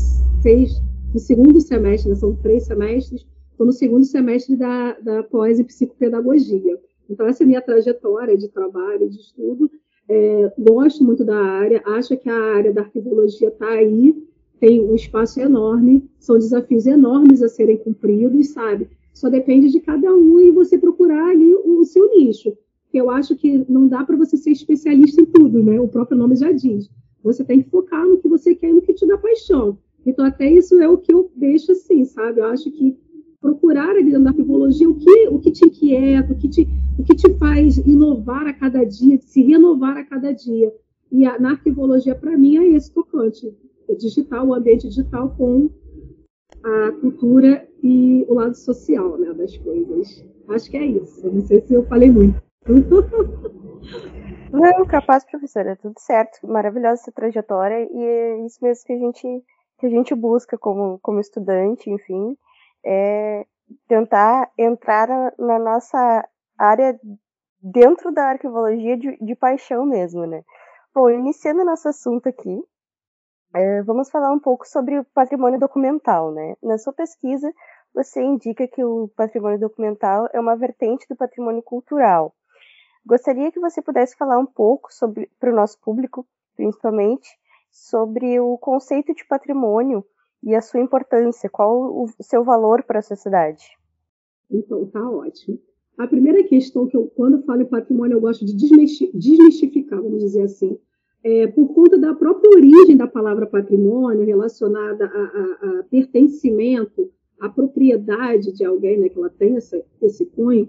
no 1.12 1.20
segundo 1.20 1.60
semestre, 1.60 2.10
né, 2.10 2.16
são 2.16 2.34
três 2.36 2.64
semestres, 2.64 3.26
estou 3.54 3.66
no 3.66 3.72
segundo 3.72 4.04
semestre 4.04 4.56
da, 4.56 4.92
da 5.00 5.22
pós 5.22 5.58
em 5.58 5.64
psicopedagogia. 5.64 6.78
Então, 7.08 7.26
essa 7.26 7.42
é 7.42 7.44
a 7.44 7.46
minha 7.46 7.62
trajetória 7.62 8.36
de 8.36 8.48
trabalho, 8.48 9.08
de 9.08 9.16
estudo. 9.16 9.70
É, 10.08 10.52
gosto 10.58 11.02
muito 11.04 11.24
da 11.24 11.38
área, 11.38 11.82
acho 11.86 12.16
que 12.16 12.28
a 12.28 12.38
área 12.56 12.72
da 12.72 12.82
arquivologia 12.82 13.48
está 13.48 13.68
aí, 13.68 14.14
tem 14.60 14.80
um 14.80 14.94
espaço 14.94 15.40
enorme, 15.40 16.08
são 16.18 16.36
desafios 16.36 16.86
enormes 16.86 17.42
a 17.42 17.48
serem 17.48 17.78
cumpridos, 17.78 18.48
sabe? 18.48 18.88
Só 19.12 19.30
depende 19.30 19.70
de 19.70 19.80
cada 19.80 20.12
um 20.14 20.40
e 20.40 20.50
você 20.50 20.76
procurar 20.76 21.30
ali 21.30 21.54
o 21.54 21.84
seu 21.84 22.10
nicho. 22.16 22.56
Eu 22.92 23.10
acho 23.10 23.34
que 23.36 23.64
não 23.68 23.88
dá 23.88 24.04
para 24.04 24.16
você 24.16 24.36
ser 24.36 24.50
especialista 24.50 25.22
em 25.22 25.26
tudo, 25.26 25.62
né? 25.62 25.80
O 25.80 25.88
próprio 25.88 26.18
nome 26.18 26.36
já 26.36 26.52
diz. 26.52 26.90
Você 27.22 27.44
tem 27.44 27.62
que 27.62 27.70
focar 27.70 28.06
no 28.06 28.18
que 28.18 28.28
você 28.28 28.54
quer 28.54 28.70
e 28.70 28.72
no 28.72 28.82
que 28.82 28.92
te 28.92 29.06
dá 29.06 29.16
paixão. 29.16 29.78
Então, 30.04 30.24
até 30.24 30.50
isso 30.50 30.80
é 30.80 30.88
o 30.88 30.98
que 30.98 31.12
eu 31.12 31.30
deixo 31.34 31.72
assim, 31.72 32.04
sabe? 32.04 32.40
Eu 32.40 32.46
acho 32.46 32.70
que 32.70 32.96
procurar 33.44 33.90
ali 33.90 34.04
dentro 34.04 34.24
da 34.24 34.30
arquivologia 34.30 34.88
o 34.88 34.94
que, 34.94 35.28
o 35.28 35.38
que 35.38 35.52
te 35.52 35.66
inquieta, 35.66 36.32
o 36.32 36.36
que 36.36 36.48
te, 36.48 36.66
o 36.98 37.04
que 37.04 37.14
te 37.14 37.34
faz 37.34 37.76
inovar 37.76 38.46
a 38.46 38.54
cada 38.54 38.82
dia, 38.84 39.18
se 39.20 39.42
renovar 39.42 39.98
a 39.98 40.04
cada 40.04 40.32
dia. 40.32 40.72
E 41.12 41.26
a, 41.26 41.38
na 41.38 41.50
arquivologia, 41.50 42.14
para 42.14 42.38
mim, 42.38 42.56
é 42.56 42.68
esse 42.68 42.90
tocante. 42.90 43.54
É 43.86 43.94
digital, 43.94 44.46
o 44.46 44.54
ambiente 44.54 44.88
digital 44.88 45.28
com 45.36 45.68
a 46.62 46.92
cultura 46.92 47.68
e 47.82 48.24
o 48.26 48.34
lado 48.34 48.54
social 48.54 49.18
né, 49.18 49.30
das 49.34 49.54
coisas. 49.58 50.24
Acho 50.48 50.70
que 50.70 50.78
é 50.78 50.86
isso. 50.86 51.30
Não 51.30 51.42
sei 51.42 51.60
se 51.60 51.74
eu 51.74 51.84
falei 51.84 52.10
muito. 52.10 52.42
Não, 54.50 54.86
capaz, 54.86 55.22
professora, 55.26 55.76
tudo 55.76 55.96
certo. 55.98 56.38
Maravilhosa 56.48 57.02
essa 57.02 57.12
trajetória 57.12 57.86
e 57.92 58.02
é 58.02 58.46
isso 58.46 58.58
mesmo 58.62 58.86
que 58.86 58.92
a 58.94 58.98
gente, 58.98 59.44
que 59.80 59.86
a 59.86 59.90
gente 59.90 60.14
busca 60.14 60.56
como, 60.56 60.98
como 61.02 61.20
estudante, 61.20 61.90
enfim, 61.90 62.38
é 62.84 63.46
tentar 63.88 64.50
entrar 64.58 65.08
na 65.38 65.58
nossa 65.58 66.28
área 66.58 66.98
dentro 67.60 68.12
da 68.12 68.30
arquivologia 68.30 68.96
de, 68.96 69.16
de 69.16 69.34
paixão 69.34 69.86
mesmo, 69.86 70.26
né? 70.26 70.42
Bom, 70.94 71.10
iniciando 71.10 71.64
nosso 71.64 71.88
assunto 71.88 72.28
aqui, 72.28 72.62
é, 73.54 73.82
vamos 73.82 74.10
falar 74.10 74.32
um 74.32 74.38
pouco 74.38 74.66
sobre 74.66 74.98
o 74.98 75.04
patrimônio 75.04 75.58
documental, 75.58 76.32
né? 76.32 76.56
Na 76.62 76.78
sua 76.78 76.92
pesquisa, 76.92 77.52
você 77.94 78.22
indica 78.22 78.66
que 78.68 78.84
o 78.84 79.08
patrimônio 79.16 79.58
documental 79.58 80.28
é 80.32 80.40
uma 80.40 80.56
vertente 80.56 81.06
do 81.08 81.16
patrimônio 81.16 81.62
cultural, 81.62 82.34
Gostaria 83.06 83.52
que 83.52 83.60
você 83.60 83.82
pudesse 83.82 84.16
falar 84.16 84.38
um 84.38 84.46
pouco 84.46 84.92
sobre 84.92 85.30
para 85.38 85.52
o 85.52 85.54
nosso 85.54 85.78
público, 85.80 86.26
principalmente, 86.56 87.28
sobre 87.70 88.40
o 88.40 88.56
conceito 88.56 89.14
de 89.14 89.26
patrimônio 89.26 90.02
e 90.44 90.54
a 90.54 90.60
sua 90.60 90.80
importância, 90.80 91.48
qual 91.48 92.02
o 92.02 92.06
seu 92.20 92.44
valor 92.44 92.82
para 92.82 92.98
a 92.98 93.02
sociedade. 93.02 93.64
Então, 94.50 94.86
tá 94.86 95.10
ótimo. 95.10 95.58
A 95.96 96.06
primeira 96.06 96.44
questão 96.44 96.86
que 96.86 96.96
eu, 96.96 97.10
quando 97.14 97.38
eu 97.38 97.42
falo 97.44 97.62
em 97.62 97.66
patrimônio, 97.66 98.16
eu 98.16 98.20
gosto 98.20 98.44
de 98.44 98.54
desmistificar, 98.54 100.02
vamos 100.02 100.22
dizer 100.22 100.42
assim, 100.42 100.78
é, 101.22 101.46
por 101.46 101.72
conta 101.72 101.96
da 101.96 102.12
própria 102.14 102.50
origem 102.50 102.96
da 102.96 103.06
palavra 103.06 103.46
patrimônio, 103.46 104.26
relacionada 104.26 105.06
a, 105.06 105.08
a, 105.08 105.80
a 105.80 105.82
pertencimento, 105.84 107.10
propriedade 107.48 108.52
de 108.52 108.64
alguém, 108.64 108.98
né, 108.98 109.08
que 109.08 109.18
ela 109.18 109.30
tem 109.30 109.56
essa, 109.56 109.82
esse 110.00 110.26
cunho, 110.26 110.68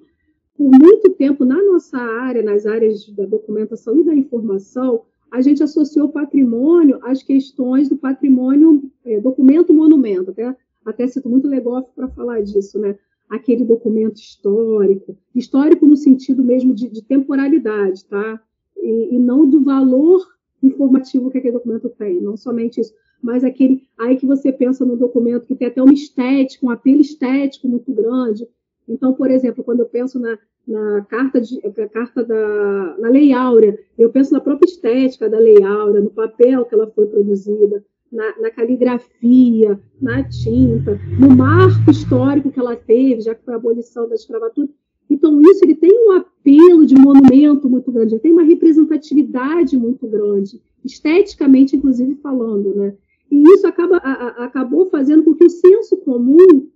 por 0.56 0.70
muito 0.70 1.10
tempo 1.12 1.44
na 1.44 1.62
nossa 1.62 1.98
área, 1.98 2.42
nas 2.42 2.66
áreas 2.66 3.06
da 3.10 3.26
documentação 3.26 4.00
e 4.00 4.04
da 4.04 4.14
informação, 4.14 5.04
a 5.36 5.42
gente 5.42 5.62
associou 5.62 6.08
patrimônio 6.08 6.98
às 7.04 7.22
questões 7.22 7.90
do 7.90 7.98
patrimônio, 7.98 8.90
é, 9.04 9.20
documento 9.20 9.74
monumento, 9.74 10.32
até, 10.32 10.56
até 10.86 11.06
cito 11.08 11.30
muito 11.30 11.46
legal 11.46 11.84
para 11.94 12.08
falar 12.08 12.42
disso, 12.42 12.80
né? 12.80 12.98
Aquele 13.30 13.66
documento 13.66 14.16
histórico, 14.16 15.18
histórico 15.36 15.86
no 15.86 15.98
sentido 15.98 16.42
mesmo 16.42 16.74
de, 16.74 16.88
de 16.88 17.02
temporalidade, 17.02 18.06
tá? 18.06 18.42
E, 18.78 19.16
e, 19.16 19.20
não 19.20 19.46
do 19.50 19.62
valor 19.62 20.26
informativo 20.64 21.30
que 21.30 21.40
aquele 21.40 21.56
documento 21.56 21.90
tem, 21.90 22.22
não 22.22 22.38
somente 22.38 22.80
isso, 22.80 22.94
mas 23.22 23.44
aquele 23.44 23.84
aí 24.00 24.16
que 24.16 24.26
você 24.26 24.54
pensa 24.54 24.86
no 24.86 24.96
documento 24.96 25.48
que 25.48 25.56
tem 25.56 25.68
até 25.68 25.84
uma 25.84 25.94
estética, 25.94 26.66
um 26.66 26.70
apelo 26.70 27.02
estético 27.02 27.68
muito 27.68 27.92
grande. 27.92 28.48
Então, 28.88 29.14
por 29.14 29.32
exemplo, 29.32 29.64
quando 29.64 29.80
eu 29.80 29.86
penso 29.88 30.20
na, 30.20 30.38
na 30.68 31.02
carta, 31.10 31.42
de, 31.42 31.60
carta 31.92 32.24
da 32.24 32.96
na 33.00 33.10
Lei 33.10 33.34
Áurea, 33.34 33.78
eu 33.98 34.10
penso 34.10 34.34
na 34.34 34.40
própria 34.40 34.68
estética 34.70 35.30
da 35.30 35.40
Lei 35.40 35.64
Áurea, 35.64 36.02
no 36.02 36.12
papel 36.12 36.66
que 36.66 36.76
ela 36.76 36.88
foi 36.88 37.08
produzida, 37.08 37.84
na, 38.12 38.40
na, 38.40 38.52
caligrafia, 38.52 39.80
na 40.02 40.24
tinta, 40.24 41.00
no 41.20 41.36
marco 41.36 41.90
histórico 41.90 42.52
que 42.52 42.60
ela 42.60 42.76
teve, 42.76 43.22
já 43.22 43.36
que 43.36 43.44
foi 43.44 43.54
a 43.54 43.58
abolição 43.58 44.08
da 44.08 44.16
escravatura. 44.16 44.70
Então, 45.10 45.40
isso 45.42 45.64
ele 45.64 45.76
tem 45.76 45.92
um 46.08 46.12
apelo 46.14 46.86
de 46.86 46.96
monumento 46.96 47.70
muito 47.70 47.92
grande, 47.92 48.14
ele 48.14 48.22
tem 48.22 48.32
uma 48.32 48.44
representatividade 48.44 49.78
muito 49.78 50.08
grande, 50.08 50.62
esteticamente, 50.84 51.76
inclusive, 51.76 52.16
falando. 52.16 52.74
Né? 52.76 52.96
E 53.32 53.42
isso 53.54 53.68
acaba, 53.68 53.98
a, 53.98 54.46
acabou 54.46 54.90
fazendo 54.90 55.24
com 55.24 55.36
que 55.36 55.46
o 55.46 55.50
senso 55.50 55.98
comum 55.98 56.70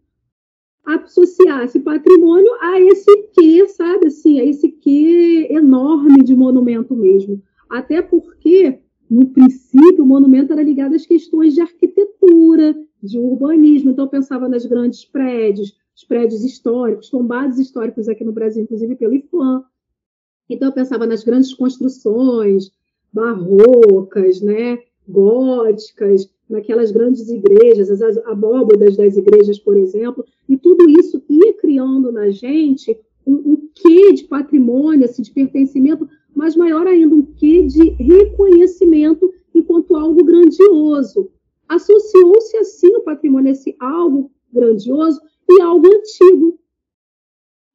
associasse 0.86 1.80
patrimônio 1.80 2.52
a 2.62 2.80
esse 2.80 3.16
que, 3.34 3.68
sabe, 3.68 4.08
assim, 4.08 4.40
a 4.40 4.46
esse 4.46 4.70
que 4.70 5.48
enorme 5.50 6.24
de 6.24 6.36
monumento 6.36 6.96
mesmo. 6.96 7.42
Até 7.70 8.02
porque, 8.02 8.80
no 9.10 9.28
princípio, 9.28 10.04
o 10.04 10.08
monumento 10.08 10.54
era 10.54 10.64
ligado 10.64 10.96
às 10.96 11.06
questões 11.06 11.54
de 11.54 11.62
arquitetura, 11.62 12.76
de 13.02 13.20
urbanismo. 13.20 13.92
Então, 13.92 14.06
eu 14.06 14.10
pensava 14.10 14.50
nas 14.50 14.66
grandes 14.66 15.06
prédios, 15.06 15.78
os 15.96 16.04
prédios 16.04 16.44
históricos, 16.44 17.10
tombados 17.10 17.60
históricos 17.60 18.10
aqui 18.10 18.24
no 18.24 18.32
Brasil, 18.32 18.64
inclusive 18.64 18.96
pelo 18.96 19.14
IFAM. 19.14 19.64
Então, 20.50 20.70
eu 20.70 20.74
pensava 20.74 21.06
nas 21.06 21.24
grandes 21.24 21.54
construções 21.54 22.72
barrocas, 23.14 24.42
né, 24.42 24.80
góticas, 25.08 26.30
naquelas 26.50 26.92
grandes 26.92 27.30
igrejas, 27.30 28.02
as 28.02 28.18
abóbodas 28.26 28.98
das 28.98 29.16
igrejas, 29.16 29.60
por 29.60 29.78
exemplo, 29.78 30.26
e 30.48 30.58
tudo 30.58 30.90
isso 30.90 31.22
ia 31.30 31.54
criando 31.54 32.12
na 32.12 32.30
gente 32.32 33.00
um, 33.26 33.34
um 33.34 33.70
quê 33.74 34.14
de 34.14 34.24
patrimônio, 34.24 35.06
assim, 35.06 35.22
de 35.22 35.32
pertencimento, 35.32 36.10
mas 36.36 36.56
maior 36.56 36.88
ainda, 36.88 37.14
um 37.14 37.22
quê 37.22 37.64
de 37.64 37.90
reconhecimento 37.92 39.32
enquanto 39.54 39.96
algo 39.96 40.24
grandioso. 40.24 41.30
Associou-se 41.68 42.58
assim 42.58 42.96
o 42.96 43.02
patrimônio 43.02 43.50
a 43.50 43.52
esse 43.52 43.76
algo 43.80 44.32
grandioso 44.52 45.22
e 45.48 45.62
algo 45.62 45.86
antigo. 45.88 46.60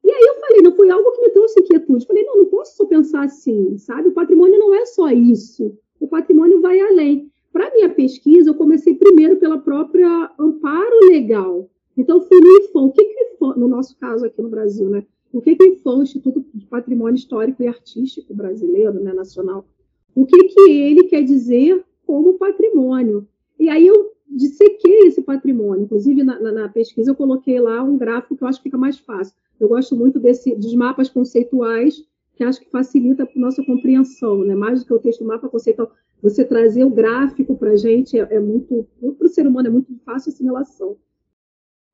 E 0.03 0.11
aí 0.11 0.21
eu 0.21 0.39
falei, 0.41 0.61
não 0.61 0.75
foi 0.75 0.89
algo 0.89 1.11
que 1.13 1.21
me 1.21 1.29
trouxe 1.29 1.61
inquietude. 1.61 2.05
Falei, 2.05 2.23
não, 2.23 2.37
não 2.37 2.45
posso 2.45 2.75
só 2.75 2.85
pensar 2.85 3.23
assim, 3.23 3.77
sabe? 3.77 4.09
O 4.09 4.13
patrimônio 4.13 4.59
não 4.59 4.75
é 4.75 4.85
só 4.85 5.09
isso. 5.09 5.77
O 5.99 6.07
patrimônio 6.07 6.61
vai 6.61 6.79
além. 6.79 7.31
Para 7.55 7.71
minha 7.71 7.89
pesquisa, 7.89 8.49
eu 8.49 8.53
comecei 8.53 8.95
primeiro 8.95 9.37
pela 9.37 9.57
própria 9.57 10.29
amparo 10.37 11.07
legal. 11.09 11.69
Então, 11.95 12.19
fui 12.19 12.37
no 12.37 12.59
IFAM. 12.59 12.81
O 12.81 12.91
que, 12.91 13.01
que 13.01 13.13
o 13.13 13.33
IFAM, 13.33 13.57
no 13.57 13.69
nosso 13.69 13.97
caso 13.97 14.25
aqui 14.25 14.41
no 14.41 14.49
Brasil, 14.49 14.89
né? 14.89 15.05
O 15.31 15.39
que, 15.39 15.55
que 15.55 15.63
o 15.63 15.67
IFAM, 15.71 16.03
Instituto 16.03 16.45
de 16.53 16.65
Patrimônio 16.65 17.15
Histórico 17.15 17.63
e 17.63 17.67
Artístico 17.69 18.33
Brasileiro, 18.33 19.01
né, 19.01 19.13
nacional, 19.13 19.65
o 20.13 20.25
que, 20.25 20.37
que 20.37 20.69
ele 20.69 21.03
quer 21.05 21.23
dizer 21.23 21.81
como 22.05 22.33
patrimônio? 22.33 23.25
E 23.57 23.69
aí 23.69 23.87
eu 23.87 24.11
dissequei 24.29 25.07
esse 25.07 25.21
patrimônio. 25.21 25.85
Inclusive, 25.85 26.25
na, 26.25 26.37
na, 26.37 26.51
na, 26.51 26.67
pesquisa, 26.67 27.11
eu 27.11 27.15
coloquei 27.15 27.57
lá 27.57 27.81
um 27.81 27.97
gráfico 27.97 28.35
que 28.35 28.43
eu 28.43 28.49
acho 28.49 28.59
que 28.59 28.63
fica 28.63 28.77
mais 28.77 28.99
fácil. 28.99 29.33
Eu 29.57 29.69
gosto 29.69 29.95
muito 29.95 30.19
desse, 30.19 30.53
dos 30.55 30.75
mapas 30.75 31.07
conceituais, 31.07 32.03
que 32.35 32.43
acho 32.43 32.59
que 32.59 32.69
facilita 32.69 33.23
a 33.23 33.39
nossa 33.39 33.63
compreensão, 33.63 34.43
né? 34.43 34.53
mais 34.53 34.81
do 34.81 34.87
que 34.87 34.93
o 34.93 34.99
texto 34.99 35.23
mapa 35.23 35.47
conceitual. 35.47 35.89
Você 36.21 36.43
trazer 36.43 36.83
o 36.83 36.89
gráfico 36.89 37.55
para 37.55 37.71
a 37.71 37.75
gente 37.75 38.17
é, 38.17 38.27
é 38.31 38.39
muito, 38.39 38.87
para 39.17 39.25
o 39.25 39.29
ser 39.29 39.45
humano, 39.45 39.67
é 39.67 39.71
muito 39.71 39.93
fácil 40.05 40.31
assimilação. 40.31 40.97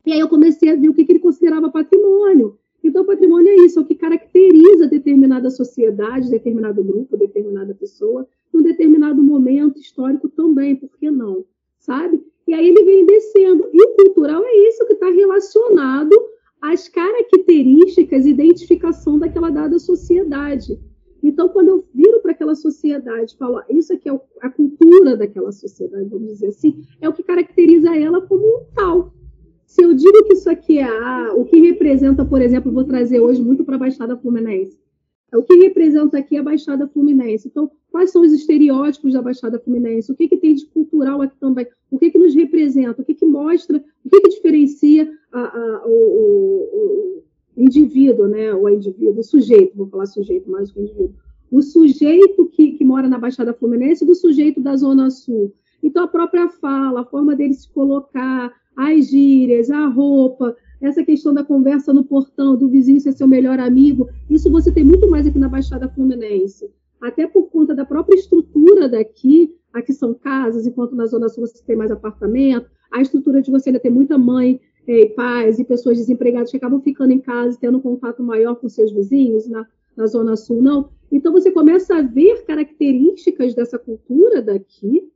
E 0.05 0.11
aí 0.11 0.19
eu 0.19 0.29
comecei 0.29 0.69
a 0.69 0.75
ver 0.75 0.89
o 0.89 0.93
que, 0.93 1.05
que 1.05 1.11
ele 1.11 1.19
considerava 1.19 1.69
patrimônio. 1.69 2.57
Então, 2.83 3.05
patrimônio 3.05 3.49
é 3.49 3.55
isso, 3.65 3.79
é 3.79 3.81
o 3.83 3.85
que 3.85 3.93
caracteriza 3.93 4.87
determinada 4.87 5.49
sociedade, 5.51 6.31
determinado 6.31 6.83
grupo, 6.83 7.15
determinada 7.15 7.75
pessoa, 7.75 8.27
num 8.51 8.63
determinado 8.63 9.21
momento 9.21 9.79
histórico 9.79 10.27
também, 10.27 10.75
por 10.75 10.89
que 10.97 11.11
não? 11.11 11.45
sabe? 11.81 12.23
E 12.47 12.53
aí 12.53 12.69
ele 12.69 12.83
vem 12.83 13.05
descendo. 13.05 13.69
E 13.73 13.83
o 13.83 13.95
cultural 13.95 14.41
é 14.43 14.69
isso 14.69 14.85
que 14.85 14.93
está 14.93 15.09
relacionado 15.09 16.15
às 16.61 16.87
características, 16.87 18.25
identificação 18.25 19.19
daquela 19.19 19.49
dada 19.49 19.77
sociedade. 19.79 20.79
Então, 21.23 21.49
quando 21.49 21.69
eu 21.69 21.85
viro 21.93 22.19
para 22.21 22.31
aquela 22.31 22.55
sociedade 22.55 23.37
falo, 23.37 23.61
isso 23.69 23.93
aqui 23.93 24.09
é 24.09 24.19
a 24.41 24.49
cultura 24.49 25.15
daquela 25.15 25.51
sociedade, 25.51 26.09
vamos 26.09 26.27
dizer 26.27 26.47
assim, 26.47 26.83
é 26.99 27.07
o 27.07 27.13
que 27.13 27.23
caracteriza 27.23 27.95
ela 27.95 28.21
como 28.21 28.43
um 28.43 28.65
tal. 28.73 29.13
Se 29.65 29.83
eu 29.83 29.93
digo 29.93 30.23
que 30.25 30.33
isso 30.33 30.49
aqui 30.49 30.79
é 30.79 30.83
a, 30.83 31.33
o 31.35 31.45
que 31.45 31.59
representa, 31.59 32.25
por 32.25 32.41
exemplo, 32.41 32.71
vou 32.71 32.83
trazer 32.83 33.19
hoje 33.19 33.41
muito 33.41 33.63
para 33.63 33.75
a 33.75 33.79
Baixada 33.79 34.17
Fluminense, 34.17 34.77
é 35.31 35.37
o 35.37 35.43
que 35.43 35.55
representa 35.55 36.17
aqui 36.17 36.35
a 36.35 36.43
Baixada 36.43 36.87
Fluminense. 36.89 37.47
Então, 37.47 37.71
quais 37.89 38.11
são 38.11 38.21
os 38.21 38.33
estereótipos 38.33 39.13
da 39.13 39.21
Baixada 39.21 39.59
Fluminense? 39.59 40.11
O 40.11 40.15
que, 40.15 40.27
que 40.27 40.35
tem 40.35 40.53
de 40.53 40.65
cultural 40.65 41.21
aqui 41.21 41.37
também? 41.39 41.65
O 41.89 41.97
que, 41.97 42.11
que 42.11 42.17
nos 42.17 42.35
representa? 42.35 43.01
O 43.01 43.05
que, 43.05 43.13
que 43.13 43.25
mostra? 43.25 43.81
O 44.03 44.09
que, 44.09 44.19
que 44.19 44.29
diferencia 44.29 45.09
a, 45.31 45.39
a, 45.39 45.83
o, 45.85 45.89
o, 45.89 47.23
indivíduo, 47.55 48.27
né? 48.27 48.53
O 48.53 48.67
indivíduo, 48.69 49.19
o 49.19 49.23
sujeito, 49.23 49.75
vou 49.75 49.87
falar 49.87 50.05
sujeito 50.05 50.49
mais 50.49 50.71
que 50.71 50.79
indivíduo. 50.79 51.13
O 51.51 51.61
sujeito 51.61 52.45
que, 52.47 52.73
que 52.73 52.85
mora 52.85 53.07
na 53.09 53.17
Baixada 53.17 53.53
Fluminense 53.53 54.05
do 54.05 54.15
sujeito 54.15 54.61
da 54.61 54.75
Zona 54.75 55.09
Sul. 55.09 55.53
Então, 55.83 56.03
a 56.03 56.07
própria 56.07 56.47
fala, 56.49 57.01
a 57.01 57.05
forma 57.05 57.35
dele 57.35 57.53
se 57.53 57.69
colocar, 57.69 58.53
as 58.75 59.09
gírias, 59.09 59.69
a 59.69 59.87
roupa, 59.87 60.55
essa 60.81 61.03
questão 61.03 61.33
da 61.33 61.43
conversa 61.43 61.93
no 61.93 62.03
portão, 62.03 62.55
do 62.55 62.69
vizinho 62.69 62.99
ser 62.99 63.11
seu 63.11 63.27
melhor 63.27 63.59
amigo, 63.59 64.09
isso 64.29 64.49
você 64.49 64.71
tem 64.71 64.83
muito 64.83 65.09
mais 65.09 65.27
aqui 65.27 65.37
na 65.37 65.49
Baixada 65.49 65.89
Fluminense. 65.89 66.69
Até 67.01 67.27
por 67.27 67.49
conta 67.49 67.75
da 67.75 67.85
própria 67.85 68.15
estrutura 68.15 68.87
daqui, 68.87 69.55
aqui 69.73 69.93
são 69.93 70.13
casas, 70.13 70.65
enquanto 70.65 70.95
na 70.95 71.05
Zona 71.05 71.29
Sul 71.29 71.45
você 71.45 71.63
tem 71.63 71.75
mais 71.75 71.91
apartamento, 71.91 72.67
a 72.91 73.01
estrutura 73.01 73.41
de 73.41 73.49
você 73.51 73.69
ainda 73.69 73.79
tem 73.79 73.91
muita 73.91 74.17
mãe, 74.17 74.59
eh, 74.87 75.07
pais 75.07 75.59
e 75.59 75.63
pessoas 75.63 75.97
desempregadas 75.97 76.51
que 76.51 76.57
acabam 76.57 76.81
ficando 76.81 77.13
em 77.13 77.19
casa, 77.19 77.57
tendo 77.59 77.77
um 77.77 77.81
contato 77.81 78.23
maior 78.23 78.55
com 78.55 78.69
seus 78.69 78.91
vizinhos, 78.91 79.47
na, 79.47 79.65
na 79.95 80.07
Zona 80.07 80.35
Sul 80.35 80.61
não. 80.61 80.89
Então 81.11 81.31
você 81.31 81.51
começa 81.51 81.95
a 81.97 82.01
ver 82.01 82.45
características 82.45 83.53
dessa 83.53 83.77
cultura 83.77 84.41
daqui, 84.41 85.09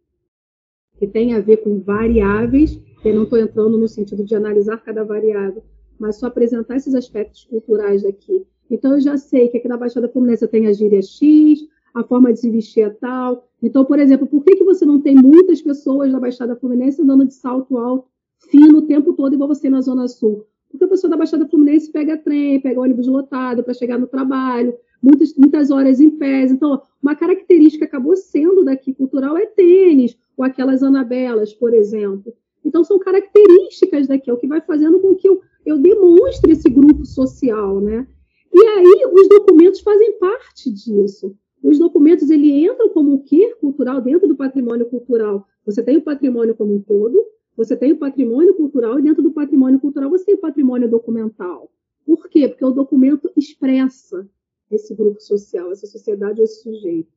que 0.98 1.07
tem 1.07 1.34
a 1.34 1.39
ver 1.39 1.57
com 1.57 1.79
variáveis 1.79 2.79
eu 3.05 3.13
não 3.13 3.24
estou 3.24 3.38
entrando 3.38 3.77
no 3.77 3.88
sentido 3.88 4.24
de 4.24 4.34
analisar 4.34 4.77
cada 4.77 5.03
variável, 5.03 5.63
mas 6.00 6.17
só 6.17 6.25
apresentar 6.25 6.75
esses 6.75 6.95
aspectos 6.95 7.45
culturais 7.45 8.01
daqui. 8.01 8.45
Então, 8.69 8.93
eu 8.93 9.00
já 9.00 9.15
sei 9.15 9.48
que 9.48 9.57
aqui 9.57 9.67
na 9.67 9.77
Baixada 9.77 10.10
Fluminense 10.10 10.48
tem 10.48 10.65
a 10.65 10.74
gíria 10.74 11.01
X, 11.03 11.60
a 11.93 12.03
forma 12.03 12.34
de 12.34 12.39
se 12.39 12.50
vestir 12.50 12.81
é 12.81 12.89
tal. 12.89 13.48
Então, 13.62 13.86
por 13.86 14.00
exemplo, 14.00 14.25
por 14.25 14.43
que, 14.43 14.55
que 14.55 14.63
você 14.63 14.86
não 14.86 15.00
tem 15.00 15.13
muitas 15.13 15.62
pessoas 15.62 16.12
da 16.12 16.19
Baixada 16.19 16.55
Fluminense 16.55 17.00
andando 17.00 17.27
de 17.27 17.36
salto 17.36 17.77
alto, 17.77 18.07
fino, 18.49 18.79
o 18.79 18.81
tempo 18.83 19.13
todo, 19.13 19.33
igual 19.33 19.47
você 19.47 19.69
na 19.69 19.81
Zona 19.81 20.07
Sul? 20.07 20.45
Porque 20.69 20.85
a 20.85 20.87
pessoa 20.87 21.09
da 21.09 21.17
Baixada 21.17 21.47
Fluminense 21.47 21.91
pega 21.91 22.17
trem, 22.17 22.59
pega 22.59 22.81
ônibus 22.81 23.07
lotado 23.07 23.63
para 23.63 23.73
chegar 23.73 23.97
no 23.97 24.07
trabalho, 24.07 24.73
muitas, 25.01 25.33
muitas 25.35 25.71
horas 25.71 25.99
em 25.99 26.09
pés. 26.09 26.51
Então, 26.51 26.81
uma 27.01 27.15
característica 27.15 27.85
acabou 27.85 28.15
sendo 28.15 28.65
daqui 28.65 28.93
cultural 28.93 29.37
é 29.37 29.45
tênis, 29.45 30.17
ou 30.35 30.43
aquelas 30.43 30.83
anabelas, 30.83 31.53
por 31.53 31.73
exemplo. 31.73 32.33
Então, 32.63 32.83
são 32.83 32.97
características 32.99 34.07
daqui, 34.07 34.29
é 34.29 34.33
o 34.33 34.37
que 34.37 34.47
vai 34.47 34.59
fazendo 34.59 34.99
com 34.99 35.15
que 35.15 35.29
eu, 35.29 35.41
eu 35.65 35.77
demonstre 35.77 36.51
esse 36.51 36.69
grupo 36.69 37.05
social, 37.05 37.79
né? 37.79 38.07
E 38.53 38.59
aí, 38.59 39.05
os 39.13 39.29
documentos 39.29 39.81
fazem 39.81 40.17
parte 40.17 40.71
disso. 40.71 41.35
Os 41.61 41.79
documentos, 41.79 42.29
ele 42.29 42.65
entram 42.65 42.89
como 42.89 43.13
o 43.13 43.23
quê 43.23 43.55
cultural 43.59 44.01
dentro 44.01 44.27
do 44.27 44.35
patrimônio 44.35 44.85
cultural. 44.85 45.47
Você 45.65 45.81
tem 45.83 45.97
o 45.97 46.01
patrimônio 46.01 46.55
como 46.55 46.75
um 46.75 46.81
todo, 46.81 47.23
você 47.55 47.75
tem 47.75 47.91
o 47.91 47.97
patrimônio 47.97 48.53
cultural, 48.53 49.00
e 49.00 49.01
dentro 49.01 49.24
do 49.24 49.31
patrimônio 49.31 49.79
cultural 49.79 50.09
você 50.09 50.25
tem 50.25 50.35
o 50.35 50.39
patrimônio 50.39 50.89
documental. 50.89 51.71
Por 52.05 52.29
quê? 52.29 52.47
Porque 52.47 52.65
o 52.65 52.71
documento 52.71 53.31
expressa 53.35 54.27
esse 54.69 54.93
grupo 54.93 55.21
social, 55.21 55.71
essa 55.71 55.88
sociedade 55.88 56.39
ou 56.39 56.45
esse 56.45 56.63
sujeito. 56.63 57.09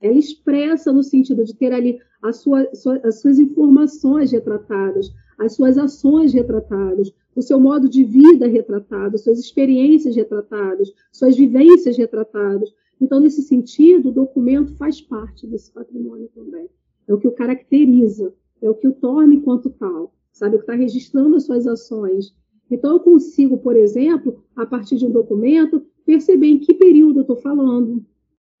ela 0.00 0.18
expressa 0.18 0.92
no 0.92 1.02
sentido 1.02 1.44
de 1.44 1.54
ter 1.54 1.72
ali 1.72 1.98
sua, 2.32 2.74
sua, 2.74 3.00
as 3.04 3.20
suas 3.20 3.38
informações 3.38 4.30
retratadas, 4.30 5.10
as 5.38 5.54
suas 5.54 5.78
ações 5.78 6.32
retratadas, 6.32 7.12
o 7.34 7.42
seu 7.42 7.60
modo 7.60 7.88
de 7.88 8.04
vida 8.04 8.46
retratado, 8.46 9.18
suas 9.18 9.38
experiências 9.38 10.16
retratadas, 10.16 10.92
suas 11.12 11.36
vivências 11.36 11.96
retratadas. 11.96 12.72
Então, 13.00 13.20
nesse 13.20 13.42
sentido, 13.42 14.08
o 14.08 14.12
documento 14.12 14.74
faz 14.76 15.00
parte 15.00 15.46
desse 15.46 15.70
patrimônio 15.70 16.30
também. 16.34 16.68
É 17.06 17.14
o 17.14 17.18
que 17.18 17.28
o 17.28 17.32
caracteriza, 17.32 18.34
é 18.62 18.70
o 18.70 18.74
que 18.74 18.88
o 18.88 18.92
torna 18.92 19.34
enquanto 19.34 19.70
tal, 19.70 20.12
sabe? 20.32 20.56
O 20.56 20.58
que 20.58 20.64
está 20.64 20.74
registrando 20.74 21.36
as 21.36 21.44
suas 21.44 21.66
ações. 21.66 22.34
Então, 22.70 22.92
eu 22.92 23.00
consigo, 23.00 23.58
por 23.58 23.76
exemplo, 23.76 24.42
a 24.56 24.66
partir 24.66 24.96
de 24.96 25.06
um 25.06 25.10
documento, 25.10 25.82
perceber 26.04 26.48
em 26.48 26.58
que 26.58 26.74
período 26.74 27.18
eu 27.18 27.22
estou 27.22 27.36
falando, 27.36 28.04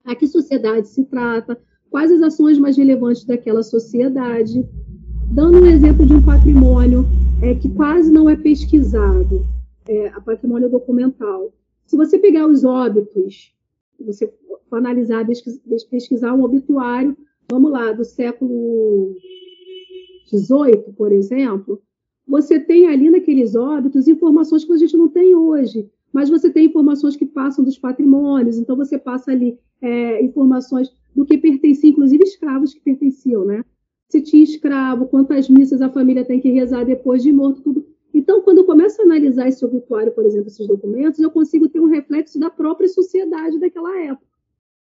a 0.04 0.14
que 0.14 0.26
sociedade 0.26 0.88
se 0.88 1.04
trata, 1.04 1.58
quais 1.90 2.12
as 2.12 2.22
ações 2.22 2.58
mais 2.58 2.76
relevantes 2.76 3.24
daquela 3.24 3.62
sociedade. 3.62 4.64
Dando 5.32 5.60
um 5.60 5.66
exemplo 5.66 6.06
de 6.06 6.14
um 6.14 6.22
patrimônio 6.22 7.04
é, 7.42 7.54
que 7.54 7.68
quase 7.70 8.10
não 8.10 8.30
é 8.30 8.36
pesquisado, 8.36 9.44
é, 9.88 10.08
a 10.08 10.20
patrimônio 10.20 10.70
documental. 10.70 11.52
Se 11.84 11.96
você 11.96 12.18
pegar 12.18 12.46
os 12.46 12.64
óbitos, 12.64 13.52
você 14.00 14.32
analisar, 14.70 15.26
pesquisar 15.90 16.34
um 16.34 16.42
obituário, 16.42 17.16
vamos 17.50 17.70
lá, 17.70 17.92
do 17.92 18.04
século 18.04 19.14
XVIII, 20.28 20.92
por 20.96 21.12
exemplo, 21.12 21.80
você 22.26 22.58
tem 22.58 22.88
ali 22.88 23.08
naqueles 23.08 23.54
óbitos 23.54 24.08
informações 24.08 24.64
que 24.64 24.72
a 24.72 24.76
gente 24.76 24.96
não 24.96 25.08
tem 25.08 25.34
hoje, 25.34 25.88
mas 26.12 26.28
você 26.28 26.50
tem 26.50 26.66
informações 26.66 27.16
que 27.16 27.26
passam 27.26 27.64
dos 27.64 27.78
patrimônios, 27.78 28.58
então 28.58 28.76
você 28.76 28.98
passa 28.98 29.30
ali 29.30 29.58
é, 29.80 30.22
informações 30.22 30.90
do 31.14 31.24
que 31.24 31.38
pertencia, 31.38 31.90
inclusive 31.90 32.24
escravos 32.24 32.74
que 32.74 32.80
pertenciam, 32.80 33.44
né? 33.44 33.64
Se 34.08 34.20
tinha 34.20 34.42
escravo, 34.42 35.06
quantas 35.06 35.48
missas 35.48 35.80
a 35.82 35.90
família 35.90 36.24
tem 36.24 36.40
que 36.40 36.50
rezar 36.50 36.84
depois 36.84 37.22
de 37.22 37.32
morto, 37.32 37.62
tudo. 37.62 37.86
Então, 38.14 38.40
quando 38.40 38.58
eu 38.58 38.64
começo 38.64 39.00
a 39.00 39.04
analisar 39.04 39.48
esse 39.48 39.64
obituário, 39.64 40.12
por 40.12 40.24
exemplo, 40.24 40.48
esses 40.48 40.66
documentos, 40.66 41.20
eu 41.20 41.30
consigo 41.30 41.68
ter 41.68 41.80
um 41.80 41.86
reflexo 41.86 42.38
da 42.38 42.48
própria 42.48 42.88
sociedade 42.88 43.58
daquela 43.58 43.94
época. 44.00 44.26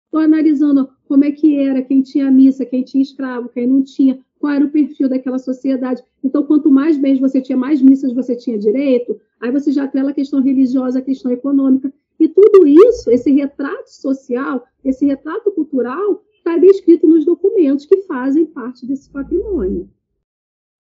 Estou 0.05 0.21
analisando 0.21 0.89
como 1.09 1.25
é 1.25 1.33
que 1.33 1.59
era, 1.59 1.83
quem 1.83 2.01
tinha 2.01 2.31
missa, 2.31 2.65
quem 2.65 2.85
tinha 2.85 3.03
escravo, 3.03 3.49
quem 3.49 3.67
não 3.67 3.83
tinha, 3.83 4.21
qual 4.45 4.53
era 4.53 4.67
o 4.67 4.71
perfil 4.71 5.09
daquela 5.09 5.39
sociedade. 5.39 6.03
Então, 6.23 6.43
quanto 6.43 6.71
mais 6.71 6.99
bens 6.99 7.19
você 7.19 7.41
tinha, 7.41 7.57
mais 7.57 7.81
missas 7.81 8.13
você 8.13 8.37
tinha 8.37 8.59
direito, 8.59 9.19
aí 9.41 9.51
você 9.51 9.73
já 9.73 9.85
atrela 9.85 10.11
a 10.11 10.15
questão 10.15 10.43
religiosa, 10.43 10.99
a 10.99 11.03
questão 11.03 11.33
econômica. 11.33 11.91
E 12.21 12.29
tudo 12.29 12.67
isso, 12.67 13.11
esse 13.11 13.33
retrato 13.33 13.89
social, 13.89 14.63
esse 14.85 15.07
retrato 15.07 15.51
cultural, 15.51 16.23
está 16.37 16.59
descrito 16.59 17.07
nos 17.07 17.25
documentos 17.25 17.87
que 17.87 18.03
fazem 18.03 18.45
parte 18.45 18.87
desse 18.87 19.09
patrimônio. 19.09 19.89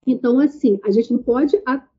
Então, 0.06 0.38
assim, 0.38 0.78
a 0.84 0.90
gente 0.90 1.10
não 1.10 1.22
pode 1.22 1.56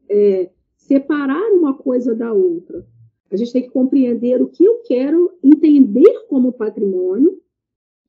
é, 0.07 0.51
separar 0.77 1.51
uma 1.51 1.74
coisa 1.74 2.13
da 2.13 2.31
outra. 2.31 2.86
A 3.31 3.36
gente 3.36 3.51
tem 3.51 3.63
que 3.63 3.72
compreender 3.72 4.39
o 4.39 4.50
que 4.50 4.63
eu 4.63 4.84
quero 4.86 5.31
entender 5.43 6.27
como 6.29 6.53
patrimônio, 6.53 7.41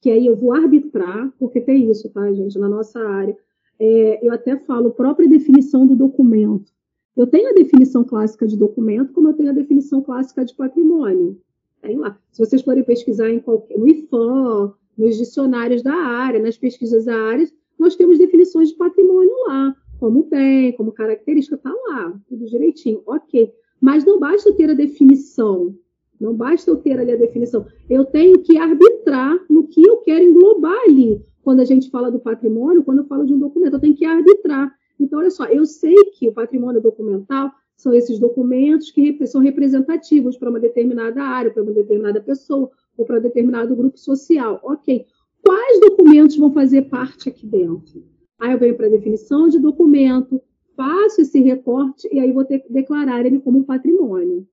que 0.03 0.11
aí 0.11 0.27
eu 0.27 0.37
vou 0.37 0.53
arbitrar, 0.53 1.33
porque 1.39 1.59
tem 1.59 1.91
isso, 1.91 2.11
tá, 2.11 2.31
gente, 2.35 2.59
na 2.59 2.69
nossa 2.69 3.01
área. 3.01 3.35
É, 3.79 4.27
eu 4.27 4.33
até 4.33 4.57
falo 4.57 4.91
própria 4.91 5.29
definição 5.29 5.87
do 5.87 5.95
documento. 5.95 6.73
Eu 7.17 7.27
tenho 7.27 7.51
a 7.51 7.55
definição 7.55 8.05
clássica 8.05 8.47
de 8.47 8.57
documento, 8.57 9.13
como 9.13 9.29
eu 9.29 9.35
tenho 9.35 9.51
a 9.51 9.55
definição 9.55 10.03
clássica 10.03 10.45
de 10.45 10.55
patrimônio. 10.55 11.41
Tem 11.81 11.97
lá. 11.97 12.19
Se 12.31 12.45
vocês 12.45 12.63
forem 12.63 12.85
pesquisar 12.85 13.31
em 13.31 13.41
qualquer, 13.41 13.79
no 13.79 13.89
IFAM, 13.89 14.75
nos 14.97 15.17
dicionários 15.17 15.83
da 15.83 15.95
área, 15.95 16.41
nas 16.41 16.57
pesquisas 16.57 17.05
da 17.05 17.15
área, 17.15 17.49
nós 17.79 17.97
temos 17.97 18.19
definições 18.19 18.69
de 18.71 18.77
patrimônio 18.77 19.35
lá, 19.47 19.75
como 19.99 20.25
bem, 20.25 20.73
como 20.73 20.93
característica, 20.93 21.57
está 21.57 21.71
lá, 21.71 22.19
tudo 22.29 22.47
direitinho, 22.47 23.03
ok. 23.07 23.53
Mas 23.81 24.05
não 24.05 24.19
basta 24.19 24.53
ter 24.53 24.71
a 24.71 24.75
definição, 24.75 25.75
não 26.21 26.35
basta 26.35 26.71
eu 26.71 26.77
ter 26.77 26.99
ali 26.99 27.13
a 27.13 27.17
definição, 27.17 27.67
eu 27.89 28.05
tenho 28.05 28.41
que 28.41 28.57
arbitrar 28.57 29.39
no 29.49 29.67
que 29.67 29.87
eu 29.87 29.99
quero 29.99 30.25
englobar 30.25 30.79
ali. 30.89 31.23
Quando 31.43 31.61
a 31.61 31.65
gente 31.65 31.91
fala 31.91 32.11
do 32.11 32.19
patrimônio, 32.19 32.83
quando 32.83 32.99
eu 32.99 33.07
falo 33.07 33.25
de 33.25 33.33
um 33.33 33.39
documento, 33.39 33.75
eu 33.75 33.81
tenho 33.81 33.95
que 33.95 34.05
arbitrar. 34.05 34.75
Então, 34.99 35.19
olha 35.19 35.31
só, 35.31 35.45
eu 35.45 35.65
sei 35.65 35.95
que 36.19 36.29
o 36.29 36.33
patrimônio 36.33 36.81
documental 36.81 37.53
são 37.77 37.93
esses 37.93 38.19
documentos 38.19 38.91
que 38.91 39.25
são 39.27 39.41
representativos 39.41 40.37
para 40.37 40.51
uma 40.51 40.59
determinada 40.59 41.23
área, 41.23 41.51
para 41.51 41.63
uma 41.63 41.73
determinada 41.73 42.21
pessoa 42.21 42.71
ou 42.97 43.05
para 43.05 43.19
determinado 43.19 43.77
grupo 43.77 43.99
social. 43.99 44.59
Ok. 44.65 45.07
Quais 45.45 45.81
documentos 45.81 46.37
vão 46.37 46.53
fazer 46.53 46.83
parte 46.83 47.29
aqui 47.29 47.47
dentro? 47.47 48.03
Aí 48.41 48.53
eu 48.53 48.59
venho 48.59 48.75
para 48.75 48.87
a 48.87 48.91
definição 48.91 49.49
de 49.49 49.59
documento, 49.59 50.43
faço 50.75 51.21
esse 51.21 51.41
recorte 51.41 52.09
e 52.13 52.19
aí 52.19 52.33
vou 52.33 52.45
ter 52.45 52.61
que 52.61 52.73
declarar 52.73 53.25
ele 53.25 53.39
como 53.39 53.65
patrimônio. 53.65 54.47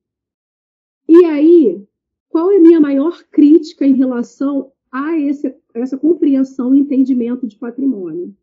E 1.08 1.26
aí, 1.26 1.84
qual 2.30 2.52
é 2.52 2.58
a 2.58 2.62
minha 2.62 2.80
maior 2.80 3.24
crítica 3.32 3.86
em 3.86 3.94
relação 3.94 4.72
a 4.92 5.18
esse, 5.20 5.56
essa 5.74 5.98
compreensão 5.98 6.74
e 6.74 6.80
entendimento 6.80 7.48
de 7.48 7.58
patrimônio? 7.58 8.36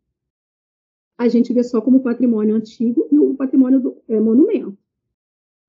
a 1.21 1.27
gente 1.27 1.53
vê 1.53 1.63
só 1.63 1.79
como 1.79 1.99
patrimônio 1.99 2.55
antigo 2.55 3.07
e 3.11 3.19
o 3.19 3.35
patrimônio 3.35 3.79
do 3.79 3.97
é, 4.09 4.19
monumento. 4.19 4.75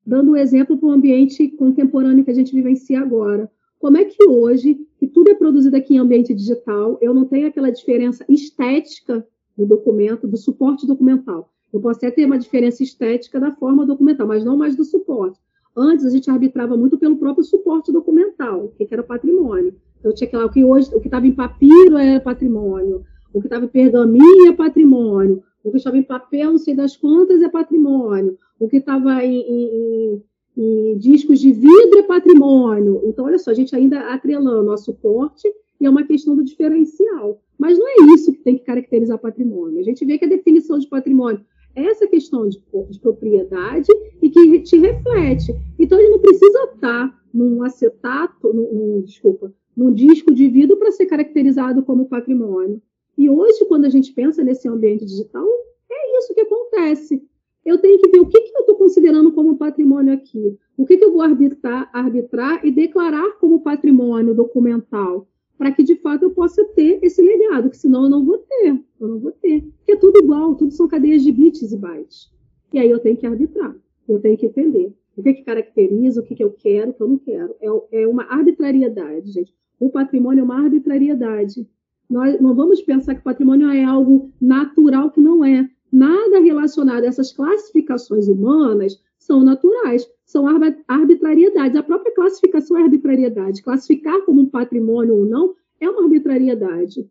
Dando 0.05 0.31
um 0.31 0.37
exemplo 0.37 0.79
para 0.79 0.89
o 0.89 0.91
ambiente 0.91 1.47
contemporâneo 1.47 2.25
que 2.25 2.31
a 2.31 2.35
gente 2.35 2.55
vivencia 2.55 2.99
agora. 2.99 3.53
Como 3.79 3.99
é 3.99 4.05
que 4.07 4.25
hoje, 4.25 4.81
que 4.97 5.07
tudo 5.07 5.31
é 5.31 5.35
produzido 5.35 5.77
aqui 5.77 5.95
em 5.95 5.99
ambiente 5.99 6.33
digital, 6.33 6.97
eu 7.03 7.13
não 7.13 7.27
tenho 7.27 7.49
aquela 7.49 7.69
diferença 7.69 8.25
estética 8.31 9.27
do 9.55 9.67
documento, 9.67 10.27
do 10.27 10.39
suporte 10.39 10.87
documental. 10.87 11.53
Eu 11.71 11.83
posso 11.83 11.99
até 11.99 12.11
ter 12.11 12.25
uma 12.25 12.39
diferença 12.39 12.83
estética 12.83 13.39
da 13.39 13.53
forma 13.53 13.85
documental, 13.85 14.27
mas 14.27 14.43
não 14.43 14.57
mais 14.57 14.75
do 14.75 14.85
suporte. 14.87 15.39
Antes 15.77 16.05
a 16.05 16.11
gente 16.11 16.31
arbitrava 16.31 16.77
muito 16.77 16.99
pelo 16.99 17.17
próprio 17.17 17.45
suporte 17.45 17.91
documental, 17.91 18.73
que 18.77 18.87
era 18.91 19.03
patrimônio. 19.03 19.75
Então 19.99 20.13
tinha 20.13 20.29
aquela 20.29 20.47
o 20.47 20.51
que 20.51 20.65
hoje 20.65 20.95
o 20.95 21.01
que 21.01 21.09
estava 21.09 21.27
em 21.27 21.33
papiro 21.33 21.97
é 21.97 22.21
patrimônio, 22.21 23.05
o 23.33 23.41
que 23.41 23.47
estava 23.47 23.65
em 23.65 23.69
pergaminho 23.69 24.49
é 24.49 24.53
patrimônio, 24.53 25.43
o 25.65 25.71
que 25.71 25.79
estava 25.79 25.97
em 25.97 26.03
papel, 26.03 26.51
não 26.51 26.59
sei 26.59 26.75
das 26.75 26.97
quantas, 26.97 27.41
é 27.41 27.49
patrimônio, 27.49 28.37
o 28.59 28.69
que 28.69 28.79
estava 28.79 29.25
em, 29.25 29.41
em, 29.41 30.23
em, 30.57 30.99
discos 30.99 31.41
de 31.41 31.53
vidro 31.53 31.99
é 31.99 32.03
patrimônio. 32.03 33.01
Então, 33.05 33.25
olha 33.25 33.39
só, 33.39 33.51
a 33.51 33.55
gente 33.55 33.75
ainda 33.75 34.13
atrelando 34.13 34.71
ao 34.71 34.79
suporte 34.79 35.49
e 35.81 35.87
é 35.87 35.91
uma 35.91 36.05
questão 36.05 36.37
do 36.37 36.45
diferencial. 36.45 37.41
Mas 37.59 37.79
não 37.79 37.89
é 37.89 38.15
isso 38.15 38.33
que 38.33 38.43
tem 38.43 38.59
que 38.59 38.65
caracterizar 38.65 39.19
patrimônio. 39.19 39.79
A 39.79 39.85
gente 39.85 40.05
vê 40.05 40.19
que 40.19 40.25
a 40.25 40.29
definição 40.29 40.79
de 40.79 40.89
patrimônio 40.89 41.41
essa 41.75 42.07
questão 42.07 42.49
de, 42.49 42.63
de 42.91 42.99
propriedade 43.01 43.89
e 44.21 44.29
que 44.29 44.61
te 44.61 44.79
reflete. 44.79 45.55
Então, 45.79 45.99
ele 45.99 46.11
não 46.11 46.19
precisa 46.19 46.65
estar 46.75 47.23
num 47.33 47.63
acetato, 47.63 48.53
num, 48.53 48.73
num 48.73 49.03
desculpa, 49.03 49.53
num 49.77 49.93
disco 49.93 50.35
de 50.35 50.49
vidro 50.49 50.77
para 50.77 50.93
ser 50.93 51.07
caracterizado 51.07 51.83
como 51.83 52.09
patrimônio. 52.09 52.81
E 53.17 53.29
hoje, 53.29 53.65
quando 53.67 53.85
a 53.85 53.89
gente 53.89 54.13
pensa 54.13 54.43
nesse 54.43 54.69
ambiente 54.69 55.05
digital, 55.05 55.47
é 55.91 56.19
isso 56.19 56.35
que 56.35 56.41
acontece. 56.41 57.23
Eu 57.65 57.79
tenho 57.79 57.99
que 58.01 58.09
ver 58.09 58.21
o 58.21 58.27
que, 58.27 58.41
que 58.41 58.57
eu 58.57 58.61
estou 58.61 58.75
considerando 58.75 59.33
como 59.33 59.57
patrimônio 59.57 60.13
aqui, 60.13 60.59
o 60.77 60.85
que, 60.85 60.97
que 60.97 61.05
eu 61.05 61.13
vou 61.13 61.23
arbitrar, 61.23 61.89
arbitrar 61.93 62.65
e 62.67 62.73
declarar 62.73 63.39
como 63.39 63.63
patrimônio 63.63 64.35
documental, 64.35 65.29
para 65.63 65.71
que 65.71 65.85
de 65.85 65.95
fato 65.95 66.25
eu 66.25 66.31
possa 66.33 66.65
ter 66.75 66.99
esse 67.05 67.23
legado, 67.23 67.71
que 67.71 67.77
senão 67.77 68.03
eu 68.03 68.11
não 68.11 68.25
vou 68.25 68.39
ter, 68.39 68.71
eu 68.99 69.07
não 69.07 69.21
vou 69.21 69.31
ter. 69.31 69.61
Porque 69.61 69.93
é 69.93 69.97
tudo 69.97 70.19
igual, 70.19 70.57
tudo 70.57 70.73
são 70.73 70.89
cadeias 70.89 71.23
de 71.23 71.31
bits 71.31 71.71
e 71.71 71.77
bytes. 71.77 72.33
E 72.73 72.81
aí 72.81 72.91
eu 72.91 72.99
tenho 72.99 73.17
que 73.17 73.25
arbitrar, 73.25 73.73
eu 74.09 74.19
tenho 74.19 74.37
que 74.37 74.47
entender 74.47 74.93
o 75.17 75.23
que, 75.23 75.35
que 75.35 75.45
caracteriza, 75.45 76.21
o 76.21 76.25
que, 76.25 76.35
que 76.35 76.43
eu 76.43 76.51
quero, 76.51 76.91
o 76.91 76.95
que 76.95 77.01
eu 77.01 77.07
não 77.07 77.17
quero. 77.17 77.55
É, 77.61 78.03
é 78.03 78.09
uma 78.09 78.25
arbitrariedade, 78.25 79.31
gente. 79.31 79.55
O 79.79 79.89
patrimônio 79.89 80.41
é 80.41 80.45
uma 80.45 80.61
arbitrariedade. 80.65 81.65
Nós 82.11 82.41
não 82.41 82.57
vamos 82.57 82.83
pensar 82.83 83.15
que 83.15 83.21
o 83.21 83.25
patrimônio 83.25 83.71
é 83.71 83.85
algo 83.85 84.33
natural, 84.41 85.13
que 85.13 85.21
não 85.21 85.45
é. 85.45 85.71
Nada 85.93 86.41
relacionado 86.41 87.05
a 87.05 87.07
essas 87.07 87.33
classificações 87.33 88.27
humanas 88.27 89.01
são 89.23 89.43
naturais, 89.43 90.09
são 90.25 90.47
arbitrariedades. 90.89 91.77
A 91.77 91.83
própria 91.83 92.15
classificação 92.15 92.77
é 92.77 92.83
arbitrariedade. 92.83 93.63
Classificar 93.63 94.21
como 94.23 94.41
um 94.41 94.49
patrimônio 94.49 95.15
ou 95.15 95.27
não 95.27 95.55
é 95.81 95.89
uma 95.89 96.03
arbitrariedade. 96.05 97.09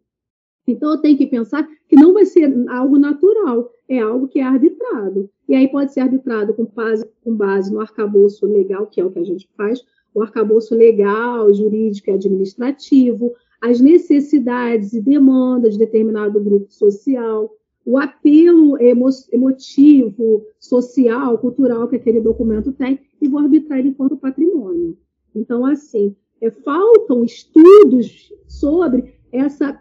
Então, 0.68 0.92
eu 0.92 0.98
tenho 1.02 1.18
que 1.18 1.26
pensar 1.26 1.68
que 1.88 1.96
não 1.96 2.14
vai 2.14 2.26
ser 2.26 2.54
algo 2.70 2.98
natural, 2.98 3.70
é 3.90 4.00
algo 4.00 4.28
que 4.28 4.40
é 4.40 4.44
arbitrado. 4.44 5.30
E 5.48 5.56
aí 5.56 5.68
pode 5.70 5.94
ser 5.94 6.02
arbitrado 6.02 6.54
com 6.54 6.66
base, 6.66 7.06
com 7.24 7.36
base 7.36 7.74
no 7.74 7.82
arcabouço 7.82 8.46
legal, 8.46 8.86
que 8.88 9.02
é 9.02 9.06
o 9.06 9.12
que 9.12 9.20
a 9.20 9.24
gente 9.24 9.50
faz, 9.58 9.82
o 10.14 10.22
arcabouço 10.22 10.76
legal, 10.76 11.52
jurídico 11.54 12.10
e 12.10 12.14
administrativo, 12.14 13.34
as 13.62 13.80
necessidades 13.80 14.94
e 14.94 15.02
demandas 15.02 15.74
de 15.74 15.80
determinado 15.80 16.40
grupo 16.40 16.72
social, 16.72 17.52
o 17.86 17.98
apelo 17.98 18.82
emo 18.82 19.08
emotivo, 19.32 20.46
social, 20.60 21.38
cultural 21.38 21.88
que 21.88 21.96
aquele 21.96 22.22
documento 22.22 22.72
tem, 22.72 23.00
e 23.22 23.28
vou 23.28 23.40
arbitrar 23.40 23.80
ele 23.80 23.90
enquanto 23.90 24.18
patrimônio. 24.18 24.98
Então, 25.36 25.66
assim, 25.66 26.16
é, 26.40 26.50
faltam 26.52 27.24
estudos 27.24 28.32
sobre 28.48 29.16
essa 29.32 29.74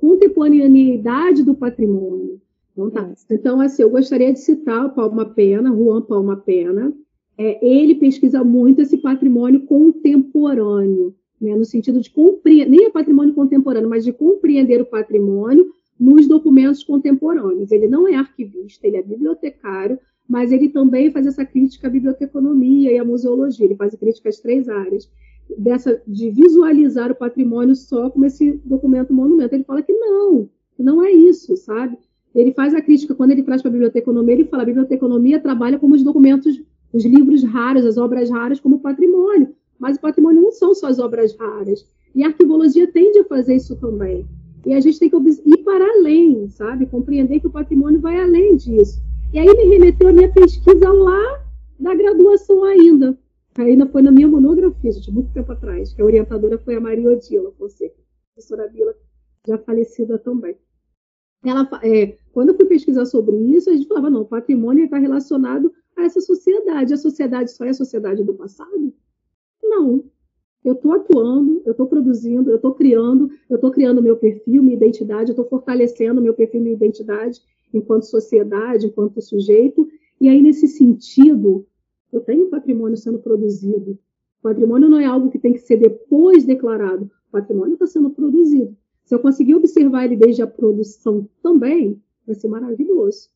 contemporaneidade 0.00 1.42
do 1.42 1.54
patrimônio. 1.54 2.40
Então, 2.72 2.90
tá. 2.90 3.12
então, 3.30 3.60
assim, 3.60 3.82
eu 3.82 3.90
gostaria 3.90 4.32
de 4.32 4.38
citar 4.38 4.86
o 4.86 4.90
Palma 4.90 5.26
Pena, 5.26 5.74
Juan 5.74 6.02
Palma 6.02 6.36
Pena. 6.36 6.94
É, 7.36 7.64
ele 7.64 7.96
pesquisa 7.96 8.42
muito 8.42 8.80
esse 8.80 8.98
patrimônio 8.98 9.66
contemporâneo, 9.66 11.14
né, 11.40 11.54
no 11.54 11.64
sentido 11.64 12.00
de 12.00 12.10
compreender, 12.10 12.68
nem 12.68 12.86
é 12.86 12.90
patrimônio 12.90 13.34
contemporâneo, 13.34 13.88
mas 13.88 14.04
de 14.04 14.12
compreender 14.12 14.80
o 14.80 14.86
patrimônio 14.86 15.68
nos 15.98 16.26
documentos 16.26 16.84
contemporâneos. 16.84 17.70
Ele 17.72 17.88
não 17.88 18.06
é 18.06 18.14
arquivista, 18.14 18.86
ele 18.86 18.96
é 18.96 19.02
bibliotecário, 19.02 19.98
mas 20.28 20.52
ele 20.52 20.68
também 20.68 21.10
faz 21.10 21.26
essa 21.26 21.44
crítica 21.44 21.88
à 21.88 21.90
biblioteconomia 21.90 22.92
e 22.92 22.98
à 22.98 23.04
museologia. 23.04 23.64
Ele 23.64 23.76
faz 23.76 23.94
a 23.94 23.98
crítica 23.98 24.28
às 24.28 24.38
três 24.38 24.68
áreas 24.68 25.10
dessa 25.56 26.02
de 26.06 26.30
visualizar 26.30 27.10
o 27.10 27.14
patrimônio 27.14 27.74
só 27.74 28.10
como 28.10 28.26
esse 28.26 28.60
documento 28.64 29.12
monumento. 29.12 29.54
Ele 29.54 29.64
fala 29.64 29.82
que 29.82 29.92
não, 29.92 30.48
não 30.78 31.02
é 31.02 31.10
isso, 31.10 31.56
sabe? 31.56 31.96
Ele 32.34 32.52
faz 32.52 32.74
a 32.74 32.82
crítica 32.82 33.14
quando 33.14 33.30
ele 33.30 33.42
traz 33.42 33.62
para 33.62 33.70
a 33.70 33.72
biblioteconomia, 33.72 34.34
ele 34.34 34.44
fala 34.44 34.62
a 34.62 34.66
biblioteconomia 34.66 35.40
trabalha 35.40 35.78
como 35.78 35.94
os 35.94 36.02
documentos, 36.02 36.62
os 36.92 37.04
livros 37.04 37.42
raros, 37.42 37.86
as 37.86 37.96
obras 37.96 38.30
raras 38.30 38.60
como 38.60 38.80
patrimônio, 38.80 39.54
mas 39.78 39.96
o 39.96 40.00
patrimônio 40.00 40.42
não 40.42 40.52
são 40.52 40.74
só 40.74 40.88
as 40.88 40.98
obras 40.98 41.34
raras. 41.36 41.86
E 42.14 42.22
a 42.22 42.28
arquivologia 42.28 42.90
tende 42.90 43.18
a 43.18 43.24
fazer 43.24 43.56
isso 43.56 43.76
também. 43.76 44.26
E 44.68 44.74
a 44.74 44.80
gente 44.80 44.98
tem 44.98 45.08
que 45.08 45.16
ir 45.16 45.64
para 45.64 45.82
além, 45.82 46.46
sabe? 46.50 46.84
Compreender 46.84 47.40
que 47.40 47.46
o 47.46 47.50
patrimônio 47.50 48.02
vai 48.02 48.20
além 48.20 48.54
disso. 48.54 49.00
E 49.32 49.38
aí 49.38 49.46
me 49.46 49.64
remeteu 49.64 50.08
a 50.08 50.12
minha 50.12 50.30
pesquisa 50.30 50.92
lá 50.92 51.42
da 51.80 51.94
graduação 51.94 52.62
ainda, 52.64 53.18
ainda 53.56 53.86
foi 53.86 54.02
na 54.02 54.10
minha 54.10 54.28
monografia, 54.28 54.92
gente, 54.92 55.10
muito 55.10 55.32
tempo 55.32 55.52
atrás, 55.52 55.94
que 55.94 56.02
a 56.02 56.04
orientadora 56.04 56.58
foi 56.58 56.76
a 56.76 56.80
Maria 56.80 57.10
Odila 57.10 57.50
Fonseca, 57.52 57.96
professora 58.34 58.68
Vila, 58.68 58.94
já 59.46 59.56
falecida 59.56 60.18
também. 60.18 60.54
Ela, 61.42 61.66
é, 61.82 62.18
quando 62.32 62.50
eu 62.50 62.54
fui 62.54 62.66
pesquisar 62.66 63.06
sobre 63.06 63.36
isso, 63.36 63.70
a 63.70 63.72
gente 63.72 63.88
falava, 63.88 64.10
não, 64.10 64.20
o 64.20 64.26
patrimônio 64.26 64.84
está 64.84 64.98
relacionado 64.98 65.72
a 65.96 66.02
essa 66.02 66.20
sociedade. 66.20 66.92
A 66.92 66.98
sociedade 66.98 67.52
só 67.52 67.64
é 67.64 67.70
a 67.70 67.74
sociedade 67.74 68.22
do 68.22 68.34
passado? 68.34 68.92
Não. 69.62 70.04
Eu 70.64 70.72
estou 70.72 70.92
atuando, 70.92 71.62
eu 71.64 71.72
estou 71.72 71.86
produzindo, 71.86 72.50
eu 72.50 72.56
estou 72.56 72.74
criando, 72.74 73.30
eu 73.48 73.56
estou 73.56 73.70
criando 73.70 74.02
meu 74.02 74.16
perfil, 74.16 74.62
minha 74.62 74.76
identidade, 74.76 75.30
eu 75.30 75.32
estou 75.32 75.46
fortalecendo 75.46 76.20
meu 76.20 76.34
perfil, 76.34 76.60
minha 76.60 76.74
identidade 76.74 77.40
enquanto 77.72 78.04
sociedade, 78.04 78.86
enquanto 78.86 79.20
sujeito. 79.20 79.88
E 80.20 80.28
aí, 80.28 80.42
nesse 80.42 80.66
sentido, 80.66 81.66
eu 82.12 82.20
tenho 82.20 82.48
patrimônio 82.48 82.96
sendo 82.96 83.18
produzido. 83.18 83.98
Patrimônio 84.42 84.88
não 84.88 84.98
é 84.98 85.04
algo 85.04 85.30
que 85.30 85.38
tem 85.38 85.52
que 85.52 85.60
ser 85.60 85.76
depois 85.76 86.44
declarado. 86.44 87.10
Patrimônio 87.30 87.74
está 87.74 87.86
sendo 87.86 88.10
produzido. 88.10 88.76
Se 89.04 89.14
eu 89.14 89.18
conseguir 89.18 89.54
observar 89.54 90.04
ele 90.04 90.16
desde 90.16 90.42
a 90.42 90.46
produção 90.46 91.28
também, 91.42 92.00
vai 92.26 92.34
ser 92.34 92.48
maravilhoso. 92.48 93.30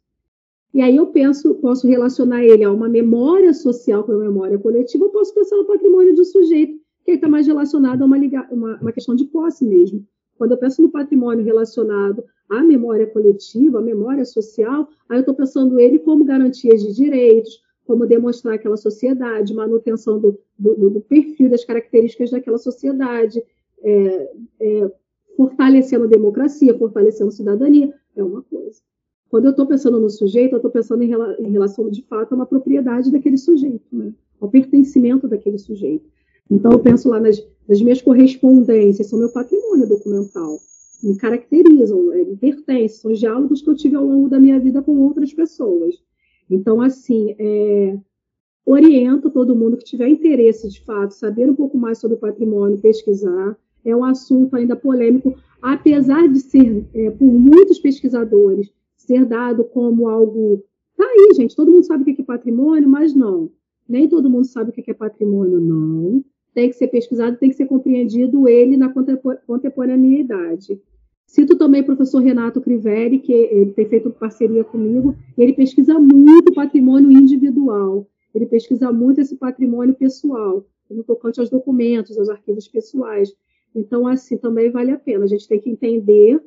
E 0.75 0.81
aí 0.81 0.97
eu 0.97 1.07
penso, 1.09 1.55
posso 1.57 1.87
relacionar 1.87 2.45
ele 2.45 2.65
a 2.65 2.73
uma 2.73 2.89
memória 2.89 3.53
social 3.53 4.05
com 4.05 4.13
a 4.13 4.19
memória 4.19 4.59
coletiva, 4.59 5.05
eu 5.05 5.11
posso 5.11 5.35
pensar 5.35 5.57
no 5.57 5.67
patrimônio 5.67 6.15
do 6.15 6.25
sujeito, 6.25 6.81
que 7.05 7.13
está 7.13 7.29
mais 7.29 7.47
relacionado 7.47 8.03
a 8.03 8.05
uma, 8.05 8.17
uma, 8.51 8.77
uma 8.81 8.93
questão 8.93 9.15
de 9.15 9.25
posse 9.25 9.65
mesmo. 9.65 10.07
Quando 10.37 10.53
eu 10.53 10.59
penso 10.59 10.83
no 10.83 10.91
patrimônio 10.91 11.45
relacionado 11.45 12.25
à 12.49 12.63
memória 12.63 13.07
coletiva, 13.07 13.79
à 13.79 13.83
memória 13.83 14.25
social, 14.25 14.89
aí 15.09 15.19
eu 15.19 15.21
estou 15.21 15.35
pensando 15.35 15.79
ele 15.79 15.99
como 15.99 16.25
garantias 16.25 16.83
de 16.83 16.93
direitos, 16.95 17.61
como 17.87 18.07
demonstrar 18.07 18.55
aquela 18.55 18.77
sociedade, 18.77 19.55
manutenção 19.55 20.19
do, 20.19 20.39
do, 20.59 20.91
do 20.91 21.01
perfil, 21.01 21.51
das 21.51 21.65
características 21.65 22.31
daquela 22.31 22.59
sociedade, 22.59 23.43
é, 23.83 24.31
é, 24.61 24.93
fortalecendo 25.37 26.05
a 26.05 26.09
democracia, 26.09 26.77
fortalecendo 26.79 27.29
a 27.29 27.33
cidadania, 27.33 27.95
é 28.17 28.23
uma 28.23 28.43
coisa. 28.43 28.81
Quando 29.29 29.47
eu 29.47 29.51
estou 29.51 29.67
pensando 29.67 29.99
no 29.99 30.11
sujeito, 30.11 30.53
eu 30.53 30.57
estou 30.57 30.71
pensando 30.71 31.03
em, 31.03 31.09
rela 31.09 31.37
em, 31.39 31.51
relação, 31.51 31.89
de 31.89 32.03
fato, 32.03 32.33
a 32.33 32.37
uma 32.37 32.47
propriedade 32.47 33.11
daquele 33.11 33.39
sujeito, 33.39 33.85
né? 33.91 34.13
ao 34.41 34.49
pertencimento 34.49 35.27
daquele 35.27 35.59
sujeito. 35.59 36.05
Então, 36.51 36.73
eu 36.73 36.79
penso 36.81 37.09
lá 37.09 37.21
nas, 37.21 37.43
nas 37.69 37.81
minhas 37.81 38.03
correspondências, 38.03 39.09
são 39.09 39.19
meu 39.19 39.31
patrimônio 39.31 39.89
documental, 39.89 40.59
me 41.03 41.17
caracterizam, 41.17 42.03
me 42.05 42.37
pertencem, 42.37 42.89
são 42.89 43.11
os 43.11 43.19
diálogos 43.19 43.63
que 43.63 43.71
eu 43.71 43.75
tive 43.75 43.97
ao 43.97 44.05
longo 44.05 44.29
da 44.29 44.39
minha 44.39 44.59
vida 44.61 44.83
com 44.83 44.97
outras 44.99 45.33
pessoas. 45.33 45.97
Então, 46.51 46.81
assim, 46.81 47.35
é, 47.39 47.99
oriento 48.65 49.31
todo 49.31 49.57
mundo 49.57 49.77
que 49.77 49.85
tiver 49.85 50.09
interesse, 50.09 50.69
de 50.69 50.85
fato, 50.85 51.13
saber 51.13 51.51
um 51.51 51.55
pouco 51.55 51.77
mais 51.79 51.99
sobre 51.99 52.17
o 52.17 52.21
patrimônio, 52.21 52.81
pesquisar. 52.81 53.57
É 53.85 53.97
um 53.97 54.05
assunto 54.05 54.55
ainda 54.55 54.77
polêmico, 54.77 55.35
apesar 55.61 56.29
de 56.29 56.41
ser, 56.41 56.87
é, 56.95 57.11
por 57.11 57.27
muitos 57.27 57.79
pesquisadores, 57.79 58.71
ser 58.97 59.25
dado 59.25 59.65
como 59.65 60.09
algo. 60.09 60.63
Tá 60.97 61.05
aí, 61.05 61.35
gente, 61.35 61.57
todo 61.57 61.73
mundo 61.73 61.85
sabe 61.85 62.03
o 62.03 62.15
que 62.15 62.23
é 62.23 62.25
patrimônio, 62.25 62.89
mas 62.89 63.15
não. 63.15 63.51
Nem 63.93 64.09
todo 64.09 64.31
mundo 64.31 64.47
sabe 64.47 64.71
o 64.71 64.73
que 64.73 64.91
é 64.91 64.95
patrimônio, 64.95 65.61
não. 65.61 66.25
Tem 66.55 66.71
que 66.71 66.77
ser 66.77 66.89
pesquisado, 66.89 67.37
tem 67.37 67.51
que 67.51 67.57
ser 67.57 67.67
compreendido 67.67 68.49
ele 68.49 68.75
na 68.75 68.91
contemporaneidade. 69.47 70.81
Cito 71.27 71.59
também 71.59 71.83
o 71.83 71.85
professor 71.85 72.21
Renato 72.21 72.59
Criveri, 72.63 73.19
que 73.19 73.35
ele 73.35 73.73
tem 73.73 73.87
feito 73.87 74.09
parceria 74.09 74.65
comigo, 74.65 75.15
ele 75.37 75.53
pesquisa 75.53 75.99
muito 75.99 76.55
patrimônio 76.55 77.13
individual, 77.13 78.09
ele 78.35 78.47
pesquisa 78.47 78.91
muito 78.91 79.21
esse 79.21 79.37
patrimônio 79.37 79.95
pessoal, 79.95 80.67
no 80.91 81.05
tocante 81.05 81.39
aos 81.39 81.51
documentos, 81.51 82.17
aos 82.17 82.31
arquivos 82.31 82.67
pessoais. 82.67 83.35
Então, 83.75 84.07
assim, 84.07 84.39
também 84.39 84.71
vale 84.71 84.91
a 84.91 84.99
pena. 84.99 85.25
A 85.25 85.29
gente 85.29 85.47
tem 85.47 85.61
que 85.61 85.69
entender 85.69 86.43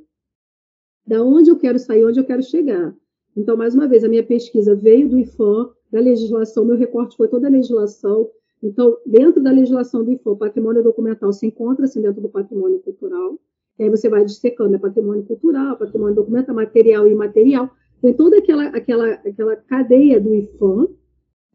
da 1.06 1.24
onde 1.24 1.52
eu 1.52 1.60
quero 1.60 1.78
sair, 1.78 2.04
onde 2.06 2.20
eu 2.20 2.26
quero 2.26 2.42
chegar. 2.42 2.92
Então, 3.38 3.56
mais 3.56 3.76
uma 3.76 3.88
vez, 3.88 4.04
a 4.04 4.10
minha 4.10 4.24
pesquisa 4.24 4.76
veio 4.76 5.08
do 5.08 5.20
IFAM, 5.20 5.70
da 5.92 6.00
legislação, 6.00 6.66
meu 6.66 6.78
recorte 6.78 7.16
foi 7.16 7.28
toda 7.28 7.48
a 7.48 7.50
legislação. 7.50 8.30
Então, 8.62 8.98
dentro 9.06 9.42
da 9.42 9.52
legislação 9.52 10.04
do 10.04 10.12
IFAM, 10.12 10.36
patrimônio 10.36 10.84
documental 10.84 11.32
se 11.32 11.46
encontra 11.46 11.86
assim, 11.86 12.02
dentro 12.02 12.22
do 12.22 12.30
patrimônio 12.30 12.80
cultural. 12.80 13.40
E 13.78 13.84
aí 13.84 13.90
você 13.90 14.10
vai 14.10 14.24
dissecando, 14.24 14.76
é 14.76 14.80
patrimônio 14.80 15.24
cultural, 15.24 15.78
patrimônio 15.78 16.16
documental, 16.16 16.56
material 16.56 17.08
e 17.08 17.12
imaterial. 17.12 17.70
Tem 18.02 18.14
toda 18.14 18.38
aquela, 18.38 18.68
aquela, 18.68 19.12
aquela 19.12 19.56
cadeia 19.56 20.20
do 20.20 20.34
IFAM. 20.34 20.88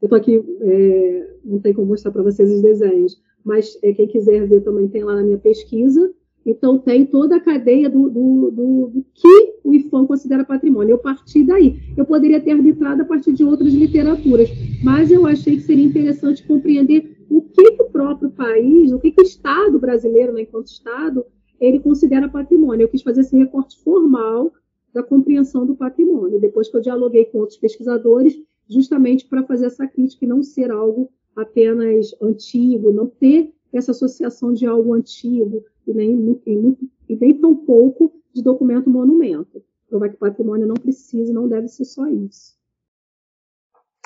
Eu 0.00 0.06
estou 0.06 0.16
aqui, 0.16 0.42
é, 0.60 1.36
não 1.44 1.60
tem 1.60 1.74
como 1.74 1.88
mostrar 1.88 2.10
para 2.10 2.22
vocês 2.22 2.50
os 2.50 2.62
desenhos, 2.62 3.20
mas 3.44 3.78
é, 3.82 3.92
quem 3.92 4.06
quiser 4.06 4.46
ver 4.46 4.62
também 4.62 4.88
tem 4.88 5.04
lá 5.04 5.14
na 5.14 5.22
minha 5.22 5.38
pesquisa. 5.38 6.12
Então, 6.44 6.78
tem 6.78 7.04
toda 7.04 7.36
a 7.36 7.40
cadeia 7.40 7.88
do, 7.88 8.08
do, 8.08 8.50
do, 8.50 8.86
do, 8.88 9.04
que 9.14 9.54
o 9.62 9.74
IFAM 9.74 10.06
considera 10.06 10.44
patrimônio. 10.44 10.94
Eu 10.94 10.98
parti 10.98 11.44
daí. 11.44 11.78
Eu 11.96 12.04
poderia 12.04 12.40
ter 12.40 12.52
arbitrado 12.52 13.02
a 13.02 13.04
partir 13.04 13.32
de 13.32 13.44
outras 13.44 13.72
literaturas, 13.72 14.48
mas 14.82 15.10
eu 15.10 15.26
achei 15.26 15.56
que 15.56 15.62
seria 15.62 15.84
interessante 15.84 16.46
compreender 16.46 17.18
o 17.28 17.42
que, 17.42 17.72
que 17.72 17.82
o 17.82 17.90
próprio 17.90 18.30
país, 18.30 18.90
o 18.90 18.98
que, 18.98 19.12
que 19.12 19.20
o 19.20 19.24
Estado 19.24 19.78
brasileiro, 19.78 20.32
né, 20.32 20.42
enquanto 20.42 20.68
Estado, 20.68 21.24
ele 21.60 21.78
considera 21.78 22.28
patrimônio. 22.28 22.84
Eu 22.84 22.88
quis 22.88 23.02
fazer 23.02 23.20
esse 23.20 23.36
recorte 23.36 23.78
formal 23.84 24.52
da 24.92 25.02
compreensão 25.02 25.66
do 25.66 25.76
patrimônio, 25.76 26.40
depois 26.40 26.68
que 26.68 26.76
eu 26.76 26.80
dialoguei 26.80 27.26
com 27.26 27.38
outros 27.38 27.58
pesquisadores, 27.58 28.34
justamente 28.68 29.26
para 29.26 29.44
fazer 29.44 29.66
essa 29.66 29.86
crítica 29.86 30.24
e 30.24 30.28
não 30.28 30.42
ser 30.42 30.70
algo 30.70 31.10
apenas 31.36 32.14
antigo, 32.20 32.92
não 32.92 33.06
ter 33.06 33.52
essa 33.72 33.92
associação 33.92 34.52
de 34.52 34.66
algo 34.66 34.94
antigo 34.94 35.62
e 35.90 35.94
nem, 35.94 36.40
e, 36.46 36.90
e 37.08 37.16
nem 37.16 37.40
tão 37.40 37.54
pouco 37.54 38.12
de 38.32 38.42
documento 38.42 38.88
monumento. 38.88 39.62
Provar 39.88 40.08
que 40.08 40.16
patrimônio 40.16 40.66
não 40.66 40.74
precisa, 40.74 41.32
não 41.32 41.48
deve 41.48 41.68
ser 41.68 41.84
só 41.84 42.06
isso. 42.06 42.56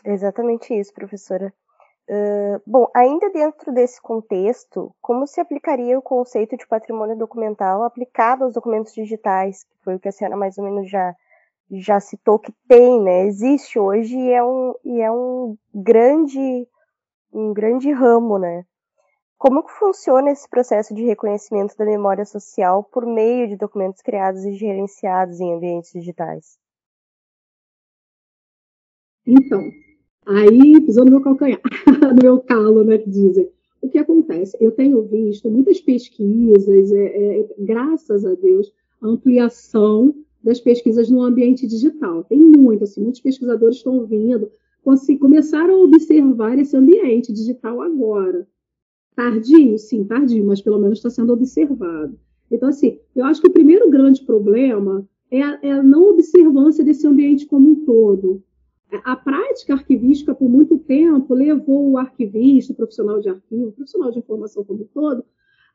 Exatamente 0.05 0.73
isso, 0.75 0.93
professora. 0.93 1.53
Uh, 2.09 2.61
bom, 2.67 2.87
ainda 2.95 3.31
dentro 3.31 3.73
desse 3.73 4.01
contexto, 4.01 4.95
como 5.01 5.27
se 5.27 5.41
aplicaria 5.41 5.99
o 5.99 6.03
conceito 6.03 6.57
de 6.57 6.67
patrimônio 6.67 7.17
documental 7.17 7.83
aplicado 7.83 8.45
aos 8.45 8.55
documentos 8.55 8.93
digitais, 8.93 9.65
que 9.65 9.77
foi 9.83 9.95
o 9.95 10.01
que 10.01 10.09
a 10.09 10.13
senhora 10.13 10.37
mais 10.37 10.59
ou 10.59 10.65
menos 10.65 10.91
já, 10.91 11.15
já 11.71 12.01
citou 12.01 12.39
que 12.39 12.53
tem, 12.69 13.01
né? 13.03 13.27
Existe 13.27 13.79
hoje 13.79 14.15
e 14.19 14.31
é 14.33 14.45
um, 14.45 14.75
e 14.85 15.01
é 15.01 15.11
um 15.11 15.57
grande 15.75 16.69
um 17.33 17.53
grande 17.53 17.91
ramo, 17.91 18.39
né? 18.39 18.65
Como 19.39 19.63
que 19.63 19.73
funciona 19.73 20.31
esse 20.31 20.49
processo 20.49 20.95
de 20.95 21.05
reconhecimento 21.05 21.77
da 21.77 21.85
memória 21.85 22.25
social 22.25 22.85
por 22.85 23.05
meio 23.05 23.49
de 23.49 23.57
documentos 23.57 24.01
criados 24.01 24.45
e 24.45 24.55
gerenciados 24.55 25.41
em 25.41 25.55
ambientes 25.55 25.93
digitais? 25.93 26.59
Então, 29.27 29.61
Aí 30.27 30.81
pisou 30.81 31.05
no 31.05 31.11
meu 31.11 31.21
calcanhar, 31.21 31.61
no 32.17 32.23
meu 32.23 32.41
calo, 32.41 32.83
né, 32.83 32.99
que 32.99 33.11
dizem. 33.11 33.49
O 33.83 33.89
que 33.89 33.99
acontece? 33.99 34.57
Eu 34.59 34.73
tenho 34.73 35.03
visto 35.03 35.51
muitas 35.51 35.81
pesquisas, 35.81 36.91
é, 36.91 37.41
é, 37.41 37.55
graças 37.59 38.25
a 38.25 38.35
Deus, 38.35 38.73
a 39.03 39.07
ampliação 39.07 40.15
das 40.43 40.59
pesquisas 40.61 41.11
no 41.11 41.21
ambiente 41.21 41.67
digital. 41.67 42.25
Tem 42.25 42.39
muito, 42.39 42.85
assim, 42.85 43.03
muitos 43.03 43.21
pesquisadores 43.21 43.77
estão 43.77 44.07
vindo, 44.07 44.51
começaram 45.21 45.75
a 45.75 45.85
observar 45.85 46.59
esse 46.59 46.75
ambiente 46.75 47.31
digital 47.33 47.83
agora. 47.83 48.47
Tardio? 49.15 49.79
Sim, 49.79 50.05
tardio, 50.05 50.45
mas 50.45 50.61
pelo 50.61 50.79
menos 50.79 50.99
está 50.99 51.09
sendo 51.09 51.33
observado. 51.33 52.19
Então, 52.51 52.69
assim, 52.69 52.99
eu 53.15 53.25
acho 53.25 53.41
que 53.41 53.49
o 53.49 53.53
primeiro 53.53 53.89
grande 53.91 54.23
problema 54.23 55.07
é 55.31 55.43
a, 55.43 55.59
é 55.63 55.73
a 55.73 55.83
não 55.83 56.11
observância 56.11 56.85
desse 56.85 57.07
ambiente 57.07 57.47
como 57.47 57.71
um 57.71 57.85
todo. 57.85 58.43
A 59.05 59.17
prática 59.17 59.75
arquivística, 59.75 60.35
por 60.35 60.49
muito 60.49 60.79
tempo, 60.79 61.35
levou 61.35 61.91
o 61.91 61.99
arquivista, 61.99 62.73
o 62.73 62.77
profissional 62.77 63.21
de 63.21 63.29
arquivo, 63.29 63.69
o 63.69 63.73
profissional 63.73 64.11
de 64.13 64.19
informação 64.19 64.63
como 64.63 64.83
um 64.83 64.87
todo, 64.93 65.25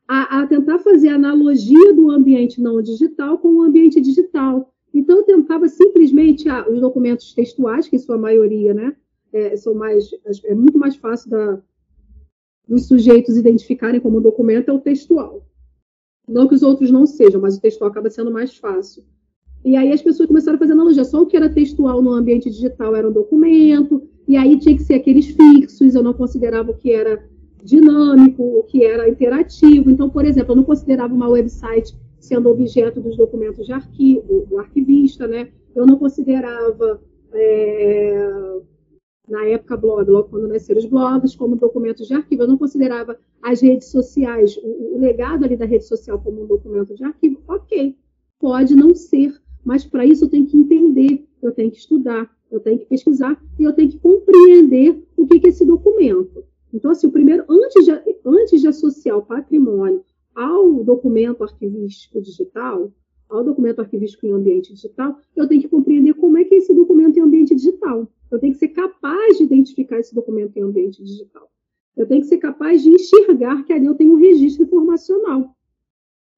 a, 0.08 0.40
a, 0.40 0.46
tentar 0.46 0.78
fazer 0.78 1.08
analogia 1.08 1.92
do 1.92 2.10
ambiente 2.10 2.60
não 2.60 2.80
digital 2.80 3.38
com 3.38 3.48
o 3.48 3.62
ambiente 3.62 4.00
digital. 4.00 4.72
Então, 4.92 5.18
eu 5.18 5.24
tentava 5.24 5.68
simplesmente 5.68 6.48
ah, 6.48 6.66
os 6.68 6.80
documentos 6.80 7.34
textuais, 7.34 7.86
que 7.88 7.96
em 7.96 7.98
sua 7.98 8.16
maioria 8.16 8.72
né, 8.72 8.96
é, 9.32 9.56
são 9.56 9.74
mais, 9.74 10.10
é 10.44 10.54
muito 10.54 10.78
mais 10.78 10.96
fácil 10.96 11.30
da, 11.30 11.60
dos 12.68 12.86
sujeitos 12.86 13.36
identificarem 13.36 14.00
como 14.00 14.20
documento, 14.20 14.70
é 14.70 14.72
o 14.72 14.80
textual. 14.80 15.46
Não 16.28 16.46
que 16.46 16.54
os 16.54 16.62
outros 16.62 16.90
não 16.90 17.06
sejam, 17.06 17.40
mas 17.40 17.56
o 17.56 17.60
textual 17.60 17.90
acaba 17.90 18.10
sendo 18.10 18.30
mais 18.30 18.56
fácil. 18.56 19.02
E 19.64 19.76
aí 19.76 19.92
as 19.92 20.00
pessoas 20.00 20.28
começaram 20.28 20.56
a 20.56 20.58
fazer 20.58 20.72
analogia. 20.72 21.04
Só 21.04 21.22
o 21.22 21.26
que 21.26 21.36
era 21.36 21.48
textual 21.48 22.00
no 22.00 22.12
ambiente 22.12 22.48
digital 22.48 22.94
era 22.94 23.08
um 23.08 23.12
documento, 23.12 24.08
e 24.26 24.36
aí 24.36 24.58
tinha 24.58 24.76
que 24.76 24.82
ser 24.82 24.94
aqueles 24.94 25.26
fixos, 25.26 25.94
eu 25.94 26.02
não 26.02 26.14
considerava 26.14 26.70
o 26.70 26.76
que 26.76 26.92
era 26.92 27.28
dinâmico, 27.62 28.42
o 28.42 28.62
que 28.62 28.84
era 28.84 29.08
interativo. 29.08 29.90
Então, 29.90 30.08
por 30.08 30.24
exemplo, 30.24 30.52
eu 30.52 30.56
não 30.56 30.64
considerava 30.64 31.12
uma 31.12 31.28
website 31.28 31.94
sendo 32.18 32.48
objeto 32.48 33.00
dos 33.00 33.16
documentos 33.16 33.66
de 33.66 33.72
arquivo, 33.72 34.46
do 34.48 34.58
arquivista, 34.58 35.26
né? 35.26 35.48
Eu 35.74 35.86
não 35.86 35.96
considerava, 35.96 37.00
é, 37.32 38.60
na 39.30 39.44
época, 39.46 39.76
blog, 39.76 40.10
logo 40.10 40.28
quando 40.28 40.48
nasceram 40.48 40.80
os 40.80 40.86
blogs, 40.86 41.36
como 41.36 41.56
documentos 41.56 42.08
de 42.08 42.14
arquivo. 42.14 42.42
Eu 42.42 42.48
não 42.48 42.58
considerava 42.58 43.18
as 43.42 43.62
redes 43.62 43.88
sociais, 43.88 44.56
o, 44.62 44.96
o 44.96 44.98
legado 44.98 45.44
ali 45.44 45.56
da 45.56 45.64
rede 45.64 45.84
social 45.84 46.20
como 46.20 46.42
um 46.42 46.46
documento 46.46 46.94
de 46.94 47.04
arquivo. 47.04 47.40
Ok, 47.46 47.96
pode 48.38 48.74
não 48.74 48.94
ser 48.94 49.40
mas 49.64 49.84
para 49.84 50.06
isso 50.06 50.24
eu 50.24 50.28
tenho 50.28 50.46
que 50.46 50.56
entender, 50.56 51.26
eu 51.42 51.52
tenho 51.52 51.70
que 51.70 51.78
estudar, 51.78 52.30
eu 52.50 52.60
tenho 52.60 52.78
que 52.78 52.86
pesquisar 52.86 53.40
e 53.58 53.64
eu 53.64 53.72
tenho 53.72 53.90
que 53.90 53.98
compreender 53.98 55.02
o 55.16 55.26
que 55.26 55.46
é 55.46 55.48
esse 55.48 55.64
documento. 55.64 56.44
Então, 56.72 56.90
assim, 56.90 57.06
o 57.06 57.12
primeiro, 57.12 57.44
antes 57.48 57.84
de, 57.84 57.92
antes 58.24 58.60
de 58.60 58.68
associar 58.68 59.18
o 59.18 59.24
patrimônio 59.24 60.04
ao 60.34 60.82
documento 60.84 61.42
arquivístico 61.42 62.20
digital, 62.20 62.92
ao 63.30 63.44
documento 63.44 63.80
arquivístico 63.80 64.26
em 64.26 64.32
ambiente 64.32 64.72
digital, 64.72 65.18
eu 65.36 65.46
tenho 65.46 65.60
que 65.60 65.68
compreender 65.68 66.14
como 66.14 66.38
é 66.38 66.44
que 66.44 66.54
é 66.54 66.58
esse 66.58 66.74
documento 66.74 67.16
em 67.16 67.22
ambiente 67.22 67.54
digital. 67.54 68.06
Eu 68.30 68.38
tenho 68.38 68.52
que 68.52 68.58
ser 68.58 68.68
capaz 68.68 69.38
de 69.38 69.44
identificar 69.44 69.98
esse 69.98 70.14
documento 70.14 70.56
em 70.56 70.62
ambiente 70.62 71.02
digital. 71.02 71.50
Eu 71.96 72.06
tenho 72.06 72.20
que 72.20 72.28
ser 72.28 72.38
capaz 72.38 72.82
de 72.82 72.90
enxergar 72.90 73.64
que 73.64 73.72
ali 73.72 73.86
eu 73.86 73.94
tenho 73.94 74.12
um 74.12 74.16
registro 74.16 74.64
informacional, 74.64 75.54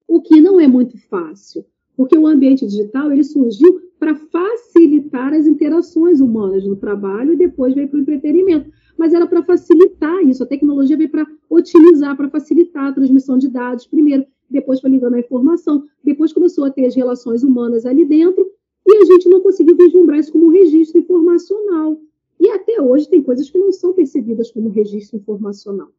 o 0.07 0.21
que 0.21 0.41
não 0.41 0.59
é 0.59 0.67
muito 0.67 0.97
fácil. 1.07 1.65
Porque 1.95 2.17
o 2.17 2.25
ambiente 2.25 2.65
digital 2.65 3.11
ele 3.11 3.23
surgiu 3.23 3.79
para 3.99 4.15
facilitar 4.15 5.33
as 5.33 5.45
interações 5.45 6.19
humanas 6.19 6.65
no 6.65 6.75
trabalho 6.75 7.33
e 7.33 7.37
depois 7.37 7.73
veio 7.73 7.87
para 7.87 7.99
o 7.99 8.01
entretenimento. 8.01 8.71
Mas 8.97 9.13
era 9.13 9.27
para 9.27 9.43
facilitar 9.43 10.21
isso. 10.23 10.43
A 10.43 10.45
tecnologia 10.45 10.97
veio 10.97 11.09
para 11.09 11.27
otimizar, 11.49 12.15
para 12.15 12.29
facilitar 12.29 12.85
a 12.85 12.93
transmissão 12.93 13.37
de 13.37 13.47
dados, 13.47 13.87
primeiro, 13.87 14.25
depois 14.49 14.79
para 14.79 14.89
ligando 14.89 15.15
a 15.15 15.19
informação, 15.19 15.83
depois 16.03 16.31
começou 16.31 16.65
a 16.65 16.71
ter 16.71 16.85
as 16.85 16.95
relações 16.95 17.43
humanas 17.43 17.85
ali 17.85 18.05
dentro, 18.05 18.45
e 18.85 18.97
a 18.97 19.05
gente 19.05 19.29
não 19.29 19.41
conseguiu 19.41 19.75
vislumbrar 19.75 20.19
isso 20.19 20.31
como 20.31 20.45
um 20.45 20.49
registro 20.49 20.99
informacional. 20.99 21.99
E 22.39 22.49
até 22.49 22.81
hoje 22.81 23.09
tem 23.09 23.23
coisas 23.23 23.49
que 23.49 23.57
não 23.57 23.71
são 23.71 23.93
percebidas 23.93 24.51
como 24.51 24.69
registro 24.69 25.17
informacional, 25.17 25.89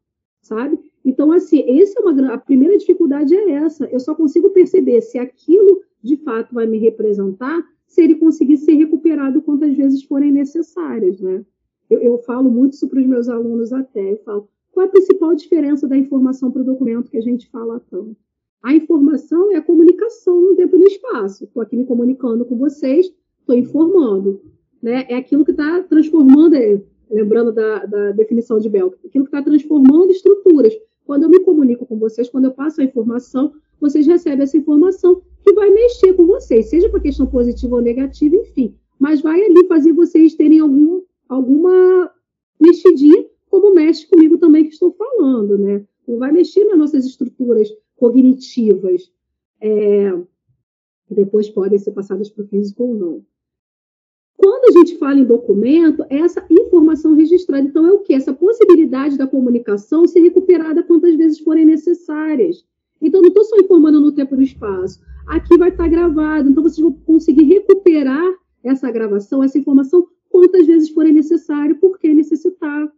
sabe? 0.41 0.79
Então, 1.03 1.31
assim, 1.31 1.63
essa 1.81 1.99
é 1.99 2.01
uma, 2.01 2.33
a 2.33 2.37
primeira 2.37 2.77
dificuldade 2.77 3.35
é 3.35 3.51
essa. 3.51 3.85
Eu 3.85 3.99
só 3.99 4.13
consigo 4.13 4.51
perceber 4.51 5.01
se 5.01 5.17
aquilo 5.17 5.81
de 6.01 6.17
fato 6.17 6.53
vai 6.53 6.67
me 6.67 6.77
representar 6.77 7.63
se 7.87 8.01
ele 8.01 8.15
conseguir 8.15 8.57
ser 8.57 8.73
recuperado 8.73 9.41
quantas 9.41 9.75
vezes 9.75 10.03
forem 10.03 10.31
necessárias, 10.31 11.19
né? 11.19 11.43
Eu, 11.95 12.01
eu 12.01 12.17
falo 12.19 12.49
muito 12.49 12.73
isso 12.73 12.87
para 12.87 12.99
os 12.99 13.05
meus 13.05 13.29
alunos 13.29 13.71
até. 13.71 14.13
Eu 14.13 14.17
falo, 14.17 14.49
qual 14.71 14.85
é 14.85 14.89
a 14.89 14.91
principal 14.91 15.33
diferença 15.33 15.87
da 15.87 15.97
informação 15.97 16.51
para 16.51 16.61
o 16.61 16.65
documento 16.65 17.09
que 17.09 17.17
a 17.17 17.21
gente 17.21 17.49
fala 17.49 17.81
tanto? 17.89 18.15
A 18.61 18.73
informação 18.73 19.51
é 19.51 19.57
a 19.57 19.61
comunicação 19.61 20.41
no 20.41 20.55
tempo 20.55 20.75
e 20.75 20.79
no 20.79 20.87
espaço. 20.87 21.45
Estou 21.45 21.61
aqui 21.61 21.75
me 21.75 21.85
comunicando 21.85 22.43
com 22.45 22.57
vocês, 22.57 23.11
estou 23.39 23.55
informando. 23.55 24.41
Né? 24.81 25.05
É 25.07 25.15
aquilo 25.15 25.45
que 25.45 25.51
está 25.51 25.83
transformando, 25.83 26.55
lembrando 27.09 27.51
da, 27.51 27.85
da 27.85 28.11
definição 28.11 28.59
de 28.59 28.67
Bell, 28.67 28.93
aquilo 29.05 29.25
que 29.25 29.29
está 29.29 29.41
transformando 29.41 30.11
estruturas. 30.11 30.73
Quando 31.05 31.23
eu 31.23 31.29
me 31.29 31.39
comunico 31.39 31.85
com 31.85 31.97
vocês, 31.97 32.27
quando 32.27 32.45
eu 32.45 32.51
passo 32.51 32.81
a 32.81 32.83
informação, 32.83 33.53
vocês 33.79 34.07
recebem 34.07 34.43
essa 34.43 34.57
informação 34.57 35.21
que 35.43 35.53
vai 35.53 35.69
mexer 35.69 36.13
com 36.13 36.25
vocês, 36.25 36.65
seja 36.69 36.89
para 36.89 36.99
questão 36.99 37.27
positiva 37.27 37.75
ou 37.75 37.81
negativa, 37.81 38.35
enfim. 38.35 38.75
Mas 38.99 39.21
vai 39.21 39.39
ali 39.41 39.67
fazer 39.67 39.93
vocês 39.93 40.33
terem 40.33 40.59
algum, 40.59 41.01
alguma 41.27 42.11
mexidinha, 42.59 43.25
como 43.49 43.73
mexe 43.73 44.07
comigo 44.07 44.37
também 44.37 44.65
que 44.65 44.73
estou 44.73 44.91
falando, 44.93 45.57
né? 45.57 45.85
Ou 46.07 46.17
vai 46.17 46.31
mexer 46.31 46.63
nas 46.65 46.77
nossas 46.77 47.05
estruturas 47.05 47.69
cognitivas, 47.95 49.11
é, 49.61 50.11
que 51.07 51.15
depois 51.15 51.49
podem 51.49 51.77
ser 51.77 51.91
passadas 51.91 52.29
para 52.29 52.43
o 52.43 52.47
físico 52.47 52.83
ou 52.83 52.95
não. 52.95 53.25
Quando 54.37 54.65
a 54.65 54.79
gente 54.79 54.97
fala 54.97 55.19
em 55.19 55.25
documento, 55.25 56.05
é 56.09 56.17
essa 56.17 56.45
informação 56.49 57.15
registrada. 57.15 57.65
Então, 57.65 57.85
é 57.85 57.91
o 57.91 57.99
que? 57.99 58.13
Essa 58.13 58.33
possibilidade 58.33 59.17
da 59.17 59.25
comunicação 59.25 60.05
ser 60.07 60.19
recuperada 60.19 60.83
quantas 60.83 61.15
vezes 61.15 61.39
forem 61.39 61.65
necessárias. 61.65 62.65
Então, 63.01 63.21
não 63.21 63.29
estou 63.29 63.43
só 63.45 63.57
informando 63.57 63.99
no 64.01 64.11
tempo 64.11 64.35
e 64.35 64.37
no 64.37 64.43
espaço. 64.43 65.01
Aqui 65.27 65.57
vai 65.57 65.69
estar 65.69 65.87
gravado. 65.87 66.49
Então, 66.49 66.61
vocês 66.61 66.79
vão 66.79 66.91
conseguir 66.91 67.43
recuperar 67.43 68.23
essa 68.63 68.91
gravação, 68.91 69.43
essa 69.43 69.57
informação, 69.57 70.07
quantas 70.35 70.67
vezes 70.67 70.89
forem 70.89 71.13
necessário, 71.13 71.77
porque 71.79 72.13
necessitar. 72.13 72.91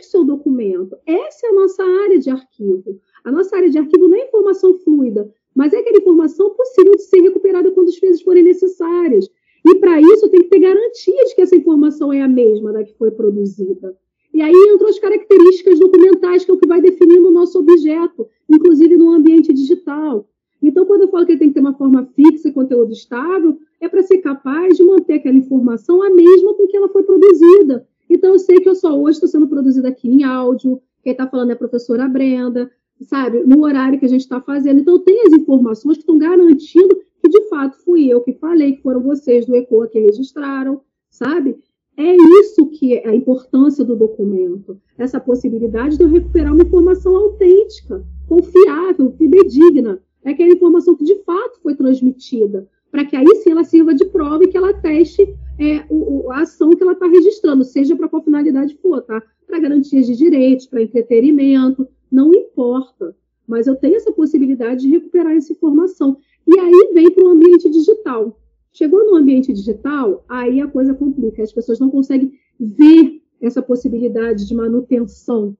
Isso 0.00 0.16
é 0.16 0.20
o 0.20 0.24
documento. 0.24 0.96
Essa 1.06 1.46
é 1.46 1.50
a 1.50 1.54
nossa 1.54 1.84
área 1.84 2.18
de 2.18 2.28
arquivo. 2.28 2.98
A 3.22 3.30
nossa 3.30 3.54
área 3.54 3.70
de 3.70 3.78
arquivo 3.78 4.08
não 4.08 4.16
é 4.16 4.26
informação 4.26 4.76
fluida, 4.80 5.32
mas 5.54 5.72
é 5.72 5.78
aquela 5.78 5.98
informação 5.98 6.50
possível 6.50 6.96
de 6.96 7.02
ser 7.02 7.20
recuperada 7.20 7.70
quantas 7.70 7.96
vezes 8.00 8.20
forem 8.22 8.42
necessárias. 8.42 9.30
E 9.64 9.76
para 9.76 10.00
isso 10.00 10.28
tem 10.28 10.42
que 10.42 10.48
ter 10.48 10.58
garantia 10.58 11.24
de 11.24 11.36
que 11.36 11.42
essa 11.42 11.54
informação 11.54 12.12
é 12.12 12.20
a 12.20 12.26
mesma 12.26 12.72
da 12.72 12.82
que 12.82 12.98
foi 12.98 13.12
produzida. 13.12 13.96
E 14.34 14.42
aí 14.42 14.52
entram 14.74 14.88
as 14.88 14.98
características 14.98 15.78
documentais, 15.78 16.44
que 16.44 16.50
é 16.50 16.54
o 16.54 16.58
que 16.58 16.66
vai 16.66 16.80
definindo 16.80 17.28
o 17.28 17.32
nosso 17.32 17.60
objeto, 17.60 18.28
inclusive 18.50 18.96
no 18.96 19.12
ambiente 19.12 19.52
digital. 19.52 20.28
Então, 20.62 20.86
quando 20.86 21.02
eu 21.02 21.08
falo 21.08 21.26
que 21.26 21.32
ele 21.32 21.38
tem 21.38 21.48
que 21.48 21.54
ter 21.54 21.60
uma 21.60 21.74
forma 21.74 22.06
fixa 22.14 22.48
e 22.48 22.52
conteúdo 22.52 22.92
estável, 22.92 23.58
é 23.80 23.88
para 23.88 24.02
ser 24.02 24.18
capaz 24.18 24.76
de 24.76 24.84
manter 24.84 25.14
aquela 25.14 25.36
informação 25.36 26.02
a 26.02 26.10
mesma 26.10 26.54
com 26.54 26.66
que 26.68 26.76
ela 26.76 26.88
foi 26.88 27.02
produzida. 27.02 27.86
Então, 28.08 28.30
eu 28.30 28.38
sei 28.38 28.58
que 28.58 28.68
eu 28.68 28.74
só 28.74 28.96
hoje 28.96 29.16
estou 29.16 29.28
sendo 29.28 29.48
produzida 29.48 29.88
aqui 29.88 30.08
em 30.08 30.22
áudio, 30.22 30.80
quem 31.02 31.12
está 31.12 31.26
falando 31.26 31.50
é 31.50 31.52
a 31.54 31.56
professora 31.56 32.08
Brenda, 32.08 32.70
sabe, 33.00 33.42
no 33.44 33.64
horário 33.64 33.98
que 33.98 34.04
a 34.04 34.08
gente 34.08 34.20
está 34.20 34.40
fazendo. 34.40 34.80
Então, 34.80 34.98
tem 35.00 35.26
as 35.26 35.32
informações 35.32 35.96
que 35.96 36.02
estão 36.02 36.18
garantindo 36.18 37.02
que 37.20 37.28
de 37.28 37.48
fato 37.48 37.76
fui 37.84 38.06
eu 38.06 38.20
que 38.20 38.32
falei, 38.32 38.74
que 38.74 38.82
foram 38.82 39.00
vocês 39.00 39.46
do 39.46 39.54
ECOA 39.54 39.88
que 39.88 39.98
registraram, 39.98 40.80
sabe? 41.08 41.56
É 41.96 42.16
isso 42.40 42.66
que 42.66 42.94
é 42.94 43.08
a 43.08 43.14
importância 43.14 43.84
do 43.84 43.94
documento, 43.94 44.80
essa 44.96 45.20
possibilidade 45.20 45.96
de 45.96 46.02
eu 46.02 46.08
recuperar 46.08 46.52
uma 46.52 46.62
informação 46.62 47.14
autêntica, 47.16 48.04
confiável, 48.26 49.12
fidedigna, 49.12 50.00
é 50.24 50.30
aquela 50.30 50.52
informação 50.52 50.94
que 50.94 51.04
de 51.04 51.16
fato 51.24 51.60
foi 51.62 51.74
transmitida, 51.74 52.68
para 52.90 53.04
que 53.04 53.16
aí 53.16 53.26
sim 53.36 53.50
ela 53.50 53.64
sirva 53.64 53.94
de 53.94 54.04
prova 54.04 54.44
e 54.44 54.48
que 54.48 54.56
ela 54.56 54.72
teste 54.74 55.22
é, 55.58 55.84
o, 55.88 56.30
a 56.30 56.42
ação 56.42 56.70
que 56.70 56.82
ela 56.82 56.92
está 56.92 57.06
registrando, 57.06 57.64
seja 57.64 57.96
para 57.96 58.08
qual 58.08 58.22
finalidade 58.22 58.76
for, 58.76 59.02
tá? 59.02 59.22
Para 59.46 59.58
garantias 59.58 60.06
de 60.06 60.16
direitos, 60.16 60.66
para 60.66 60.82
entretenimento, 60.82 61.88
não 62.10 62.32
importa. 62.34 63.16
Mas 63.46 63.66
eu 63.66 63.74
tenho 63.76 63.96
essa 63.96 64.12
possibilidade 64.12 64.82
de 64.82 64.88
recuperar 64.88 65.32
essa 65.32 65.52
informação. 65.52 66.16
E 66.46 66.58
aí 66.58 66.90
vem 66.94 67.10
para 67.10 67.24
o 67.24 67.28
ambiente 67.28 67.68
digital. 67.68 68.38
Chegou 68.72 69.04
no 69.04 69.16
ambiente 69.16 69.52
digital, 69.52 70.24
aí 70.28 70.60
a 70.60 70.66
coisa 70.66 70.94
complica. 70.94 71.42
As 71.42 71.52
pessoas 71.52 71.78
não 71.78 71.90
conseguem 71.90 72.32
ver 72.58 73.20
essa 73.40 73.60
possibilidade 73.60 74.46
de 74.46 74.54
manutenção 74.54 75.56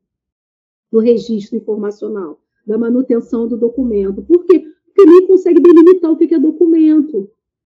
do 0.91 1.01
registro 1.01 1.57
informacional, 1.57 2.39
da 2.67 2.79
manutenção 2.79 3.49
do 3.49 3.57
documento. 3.57 4.23
Por 4.23 4.45
quê? 4.45 4.65
Porque 4.87 5.11
nem 5.11 5.27
consegue 5.27 5.61
delimitar 5.61 6.11
o 6.11 6.17
que 6.17 6.35
é 6.35 6.39
documento. 6.39 7.31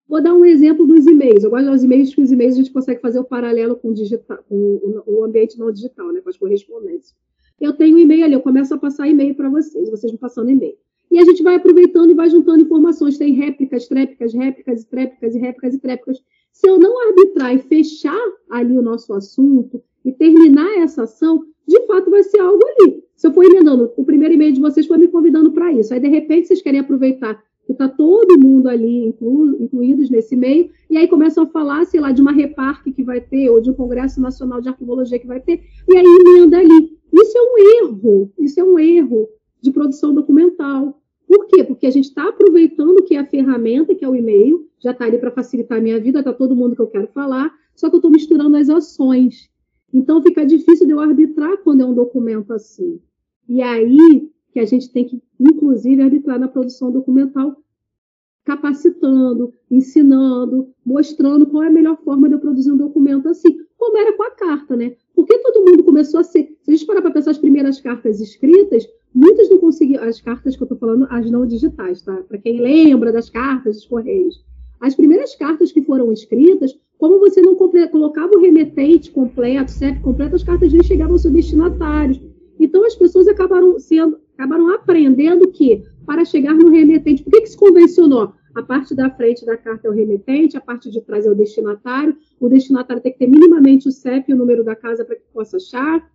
Vou 0.08 0.22
dar 0.22 0.34
um 0.34 0.44
exemplo 0.44 0.86
dos 0.86 1.06
e-mails. 1.06 1.44
Eu 1.44 1.50
gosto 1.50 1.70
dos 1.70 1.82
e-mails, 1.82 2.08
porque 2.08 2.22
os 2.22 2.32
e-mails 2.32 2.54
a 2.54 2.58
gente 2.58 2.72
consegue 2.72 3.00
fazer 3.00 3.18
o 3.18 3.24
paralelo 3.24 3.76
com 3.76 3.88
o, 3.88 3.94
digital, 3.94 4.38
com 4.48 5.02
o 5.06 5.24
ambiente 5.24 5.58
não 5.58 5.70
digital, 5.70 6.10
né, 6.12 6.20
com 6.22 6.30
as 6.30 6.38
correspondências. 6.38 7.14
Eu 7.60 7.74
tenho 7.74 7.96
um 7.96 7.98
e-mail 7.98 8.24
ali, 8.24 8.34
eu 8.34 8.40
começo 8.40 8.72
a 8.72 8.78
passar 8.78 9.08
e-mail 9.08 9.34
para 9.34 9.50
vocês, 9.50 9.90
vocês 9.90 10.10
me 10.10 10.18
passando 10.18 10.50
e-mail. 10.50 10.76
E 11.10 11.18
a 11.18 11.24
gente 11.24 11.42
vai 11.42 11.56
aproveitando 11.56 12.10
e 12.10 12.14
vai 12.14 12.30
juntando 12.30 12.62
informações. 12.62 13.18
Tem 13.18 13.32
réplicas, 13.32 13.86
tréplicas, 13.86 14.32
réplicas, 14.32 14.84
tréplicas 14.84 15.34
e 15.34 15.38
réplicas 15.38 15.74
e 15.74 15.78
tréplicas. 15.78 16.22
Se 16.58 16.68
eu 16.68 16.76
não 16.76 17.00
arbitrar 17.06 17.54
e 17.54 17.60
fechar 17.60 18.20
ali 18.50 18.76
o 18.76 18.82
nosso 18.82 19.14
assunto 19.14 19.80
e 20.04 20.10
terminar 20.10 20.76
essa 20.78 21.04
ação, 21.04 21.44
de 21.64 21.86
fato 21.86 22.10
vai 22.10 22.24
ser 22.24 22.40
algo 22.40 22.60
ali. 22.66 23.04
Se 23.14 23.28
eu 23.28 23.32
for 23.32 23.44
emendando, 23.44 23.92
o 23.96 24.04
primeiro 24.04 24.34
e-mail 24.34 24.52
de 24.52 24.60
vocês 24.60 24.84
foi 24.84 24.98
me 24.98 25.06
convidando 25.06 25.52
para 25.52 25.72
isso. 25.72 25.94
Aí, 25.94 26.00
de 26.00 26.08
repente, 26.08 26.48
vocês 26.48 26.60
querem 26.60 26.80
aproveitar 26.80 27.40
que 27.64 27.70
está 27.70 27.88
todo 27.88 28.40
mundo 28.40 28.68
ali 28.68 29.06
inclu, 29.06 29.62
incluídos 29.62 30.10
nesse 30.10 30.34
meio, 30.34 30.68
e 30.90 30.96
aí 30.96 31.06
começam 31.06 31.44
a 31.44 31.46
falar, 31.46 31.84
sei 31.84 32.00
lá, 32.00 32.10
de 32.10 32.20
uma 32.20 32.32
reparque 32.32 32.90
que 32.90 33.04
vai 33.04 33.20
ter, 33.20 33.48
ou 33.50 33.60
de 33.60 33.70
um 33.70 33.74
Congresso 33.74 34.20
Nacional 34.20 34.60
de 34.60 34.68
Arquivologia 34.68 35.18
que 35.20 35.28
vai 35.28 35.38
ter, 35.38 35.62
e 35.88 35.96
aí 35.96 36.04
emenda 36.04 36.58
ali. 36.58 36.98
Isso 37.12 37.38
é 37.38 37.40
um 37.40 37.86
erro, 37.86 38.32
isso 38.36 38.58
é 38.58 38.64
um 38.64 38.78
erro 38.80 39.28
de 39.60 39.70
produção 39.70 40.12
documental. 40.12 41.00
Por 41.28 41.46
quê? 41.46 41.62
Porque 41.62 41.86
a 41.86 41.90
gente 41.90 42.06
está 42.06 42.26
aproveitando 42.26 43.04
que 43.04 43.14
é 43.14 43.18
a 43.18 43.26
ferramenta, 43.26 43.94
que 43.94 44.02
é 44.02 44.08
o 44.08 44.16
e-mail, 44.16 44.66
já 44.80 44.92
está 44.92 45.04
ali 45.04 45.18
para 45.18 45.30
facilitar 45.30 45.76
a 45.76 45.80
minha 45.80 46.00
vida, 46.00 46.20
está 46.20 46.32
todo 46.32 46.56
mundo 46.56 46.74
que 46.74 46.80
eu 46.80 46.86
quero 46.86 47.08
falar, 47.08 47.52
só 47.76 47.90
que 47.90 47.96
eu 47.96 47.98
estou 47.98 48.10
misturando 48.10 48.56
as 48.56 48.70
ações. 48.70 49.50
Então 49.92 50.22
fica 50.22 50.46
difícil 50.46 50.86
de 50.86 50.92
eu 50.94 51.00
arbitrar 51.00 51.58
quando 51.58 51.82
é 51.82 51.84
um 51.84 51.94
documento 51.94 52.52
assim. 52.54 52.98
E 53.46 53.60
aí 53.60 54.30
que 54.52 54.58
a 54.58 54.64
gente 54.64 54.90
tem 54.90 55.04
que, 55.04 55.22
inclusive, 55.38 56.02
arbitrar 56.02 56.38
na 56.38 56.48
produção 56.48 56.90
documental, 56.90 57.62
capacitando, 58.44 59.52
ensinando, 59.70 60.72
mostrando 60.84 61.46
qual 61.46 61.62
é 61.62 61.66
a 61.66 61.70
melhor 61.70 61.98
forma 62.02 62.28
de 62.28 62.36
eu 62.36 62.40
produzir 62.40 62.72
um 62.72 62.76
documento 62.78 63.28
assim, 63.28 63.58
como 63.78 63.96
era 63.96 64.12
com 64.12 64.24
a 64.24 64.30
carta, 64.32 64.76
né? 64.76 64.94
Porque 65.14 65.38
todo 65.38 65.64
mundo 65.64 65.84
começou 65.84 66.20
a 66.20 66.24
ser. 66.24 66.56
Se 66.62 66.70
a 66.70 66.74
gente 66.74 66.86
parar 66.86 67.00
para 67.00 67.12
pensar 67.12 67.30
as 67.30 67.38
primeiras 67.38 67.80
cartas 67.80 68.20
escritas, 68.20 68.86
muitas 69.14 69.48
não 69.48 69.58
conseguiam. 69.58 70.02
As 70.02 70.20
cartas 70.20 70.56
que 70.56 70.62
eu 70.62 70.66
estou 70.66 70.78
falando, 70.78 71.06
as 71.10 71.30
não 71.30 71.46
digitais, 71.46 72.02
tá? 72.02 72.16
Para 72.28 72.38
quem 72.38 72.60
lembra 72.60 73.12
das 73.12 73.30
cartas 73.30 73.76
dos 73.76 73.86
Correios. 73.86 74.44
As 74.80 74.94
primeiras 74.94 75.34
cartas 75.36 75.72
que 75.72 75.82
foram 75.82 76.12
escritas, 76.12 76.76
como 76.98 77.18
você 77.20 77.40
não 77.40 77.54
colocava 77.54 78.36
o 78.36 78.40
remetente 78.40 79.10
completo, 79.10 79.70
CEP 79.70 80.00
completo, 80.00 80.36
as 80.36 80.42
cartas 80.42 80.72
nem 80.72 80.82
chegavam 80.82 81.14
aos 81.14 81.22
seus 81.22 81.34
destinatários. 81.34 82.20
Então 82.58 82.84
as 82.84 82.94
pessoas 82.94 83.28
acabaram 83.28 83.78
sendo, 83.78 84.18
acabaram 84.36 84.74
aprendendo 84.74 85.48
que 85.48 85.84
para 86.04 86.24
chegar 86.24 86.54
no 86.54 86.70
remetente, 86.70 87.22
por 87.22 87.30
que, 87.30 87.42
que 87.42 87.50
se 87.50 87.56
convencionou? 87.56 88.32
A 88.58 88.62
parte 88.64 88.92
da 88.92 89.08
frente 89.08 89.46
da 89.46 89.56
carta 89.56 89.86
é 89.86 89.90
o 89.90 89.94
remetente, 89.94 90.56
a 90.56 90.60
parte 90.60 90.90
de 90.90 91.00
trás 91.00 91.24
é 91.24 91.30
o 91.30 91.34
destinatário. 91.34 92.16
O 92.40 92.48
destinatário 92.48 93.00
tem 93.00 93.12
que 93.12 93.18
ter 93.20 93.28
minimamente 93.28 93.86
o 93.86 93.92
CEP 93.92 94.32
o 94.32 94.36
número 94.36 94.64
da 94.64 94.74
casa 94.74 95.04
para 95.04 95.14
que 95.14 95.22
possa 95.32 95.58
achar. 95.58 96.10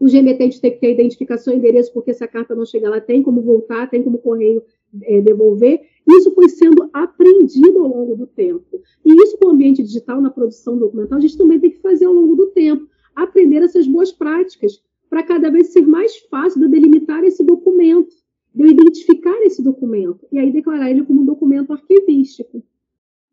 Os 0.00 0.10
remetentes 0.10 0.58
têm 0.58 0.70
que 0.70 0.78
ter 0.78 0.94
identificação 0.94 1.52
e 1.52 1.58
endereço, 1.58 1.92
porque 1.92 2.14
se 2.14 2.24
a 2.24 2.26
carta 2.26 2.54
não 2.54 2.64
chegar 2.64 2.88
lá, 2.88 2.98
tem 2.98 3.22
como 3.22 3.42
voltar, 3.42 3.90
tem 3.90 4.02
como 4.02 4.16
correio 4.16 4.62
é, 5.02 5.20
devolver. 5.20 5.82
Isso 6.08 6.34
foi 6.34 6.48
sendo 6.48 6.88
aprendido 6.94 7.80
ao 7.80 7.88
longo 7.88 8.16
do 8.16 8.26
tempo. 8.26 8.80
E 9.04 9.12
isso 9.22 9.36
com 9.36 9.48
o 9.48 9.50
ambiente 9.50 9.82
digital 9.82 10.18
na 10.18 10.30
produção 10.30 10.78
documental, 10.78 11.18
a 11.18 11.20
gente 11.20 11.36
também 11.36 11.60
tem 11.60 11.72
que 11.72 11.82
fazer 11.82 12.06
ao 12.06 12.14
longo 12.14 12.36
do 12.36 12.46
tempo. 12.52 12.88
Aprender 13.14 13.58
essas 13.58 13.86
boas 13.86 14.10
práticas 14.10 14.82
para 15.10 15.22
cada 15.22 15.50
vez 15.50 15.74
ser 15.74 15.82
mais 15.82 16.16
fácil 16.30 16.62
de 16.62 16.68
delimitar 16.68 17.22
esse 17.22 17.44
documento, 17.44 18.14
de 18.54 18.66
identificar 18.66 19.40
esse 19.42 19.62
documento 19.62 20.26
e 20.30 20.38
aí 20.38 20.52
declarar 20.52 20.90
ele 20.90 21.04
como 21.04 21.22
um 21.22 21.24
documento 21.24 21.72
arquivístico. 21.72 22.62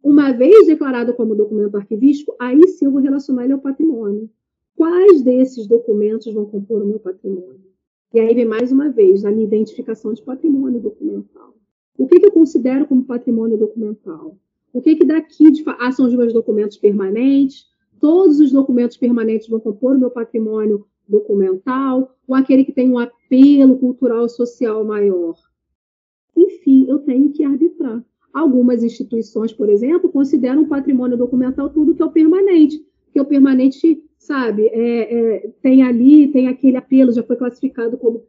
Uma 0.04 0.32
vez 0.32 0.68
declarado 0.68 1.14
como 1.14 1.36
documento 1.36 1.76
arquivístico, 1.76 2.36
aí 2.40 2.68
sim 2.68 2.86
eu 2.86 2.92
vou 2.92 3.02
relacionar 3.02 3.44
ele 3.44 3.54
ao 3.54 3.60
patrimônio. 3.60 4.30
Quais 4.76 5.24
desses 5.24 5.68
documentos 5.68 6.32
vão 6.34 6.46
compor 6.46 6.84
o 6.84 6.86
meu 6.86 7.00
patrimônio? 7.00 7.66
E 8.14 8.20
aí 8.20 8.34
vem 8.34 8.46
mais 8.46 8.72
uma 8.72 8.90
vez 8.90 9.26
a 9.26 9.32
minha 9.32 9.46
identificação 9.46 10.14
de 10.14 10.22
patrimônio 10.22 10.80
documental. 10.80 11.56
O 11.98 12.08
que, 12.08 12.20
que 12.20 12.26
eu 12.28 12.32
considero 12.32 12.86
como 12.86 13.04
patrimônio 13.04 13.58
documental? 13.58 14.38
O 14.72 14.82
que, 14.82 14.96
que 14.96 15.04
daqui 15.04 15.52
de, 15.52 15.64
ah, 15.66 15.92
são 15.92 16.06
os 16.06 16.14
meus 16.14 16.32
documentos 16.32 16.78
permanentes? 16.78 17.66
Todos 18.00 18.40
os 18.40 18.52
documentos 18.52 18.96
permanentes 18.96 19.50
vão 19.50 19.60
compor 19.60 19.96
o 19.96 20.00
meu 20.00 20.12
patrimônio 20.12 20.86
documental, 21.08 22.16
ou 22.28 22.36
aquele 22.36 22.64
que 22.64 22.72
tem 22.72 22.90
um 22.92 23.00
apelo 23.28 23.78
cultural 23.78 24.28
social 24.28 24.84
maior. 24.84 25.36
Enfim, 26.36 26.86
eu 26.88 27.00
tenho 27.00 27.32
que 27.32 27.44
arbitrar. 27.44 28.04
Algumas 28.34 28.84
instituições, 28.84 29.52
por 29.52 29.70
exemplo, 29.70 30.10
consideram 30.10 30.68
patrimônio 30.68 31.18
documental 31.18 31.70
tudo 31.70 31.94
que 31.94 32.02
é 32.02 32.06
o 32.06 32.12
permanente, 32.12 32.84
que 33.12 33.20
o 33.22 33.26
permanente, 33.26 34.04
sabe, 34.18 34.68
é, 34.68 35.13
é, 35.13 35.52
tem 35.62 35.84
ali, 35.84 36.28
tem 36.28 36.48
aquele 36.48 36.78
apelo, 36.78 37.12
já 37.12 37.24
foi 37.24 37.36
classificado 37.36 37.98
como 37.98 38.24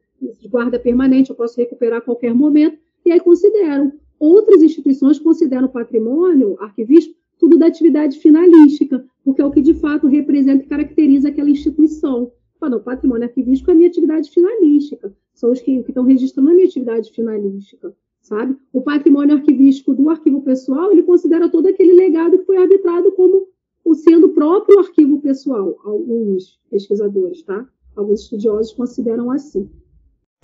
guarda 0.50 0.78
permanente, 0.78 1.30
eu 1.30 1.36
posso 1.36 1.60
recuperar 1.60 1.98
a 1.98 2.02
qualquer 2.02 2.34
momento, 2.34 2.78
e 3.04 3.12
aí 3.12 3.20
consideram. 3.20 3.92
Outras 4.18 4.62
instituições 4.62 5.18
consideram 5.18 5.68
patrimônio 5.68 6.56
arquivístico 6.60 7.16
tudo 7.38 7.56
da 7.56 7.66
atividade 7.66 8.18
finalística, 8.18 9.04
porque 9.24 9.40
é 9.40 9.44
o 9.44 9.50
que 9.50 9.62
de 9.62 9.74
fato 9.74 10.06
representa 10.08 10.64
e 10.64 10.66
caracteriza 10.66 11.28
aquela 11.28 11.48
instituição. 11.48 12.32
O 12.60 12.80
patrimônio 12.80 13.24
arquivístico 13.24 13.70
é 13.70 13.74
a 13.74 13.76
minha 13.76 13.88
atividade 13.88 14.30
finalística, 14.30 15.14
são 15.32 15.52
os 15.52 15.60
que, 15.60 15.70
estão 15.72 16.04
registrando 16.04 16.50
a 16.50 16.54
minha 16.54 16.66
atividade 16.66 17.12
finalística, 17.12 17.94
sabe? 18.20 18.56
O 18.72 18.82
patrimônio 18.82 19.36
arquivístico 19.36 19.94
do 19.94 20.10
arquivo 20.10 20.42
pessoal, 20.42 20.90
ele 20.90 21.04
considera 21.04 21.48
todo 21.48 21.66
aquele 21.66 21.92
legado 21.92 22.38
que 22.38 22.44
foi 22.44 22.56
arbitrado 22.56 23.12
como 23.12 23.46
o 23.84 23.94
sendo 23.94 24.30
próprio 24.30 24.80
arquivo 24.80 25.20
pessoal, 25.20 25.78
alguns 25.84 26.60
pesquisadores, 26.68 27.42
tá? 27.42 27.66
Alguns 27.96 28.22
estudiosos 28.22 28.72
consideram 28.72 29.30
assim. 29.30 29.70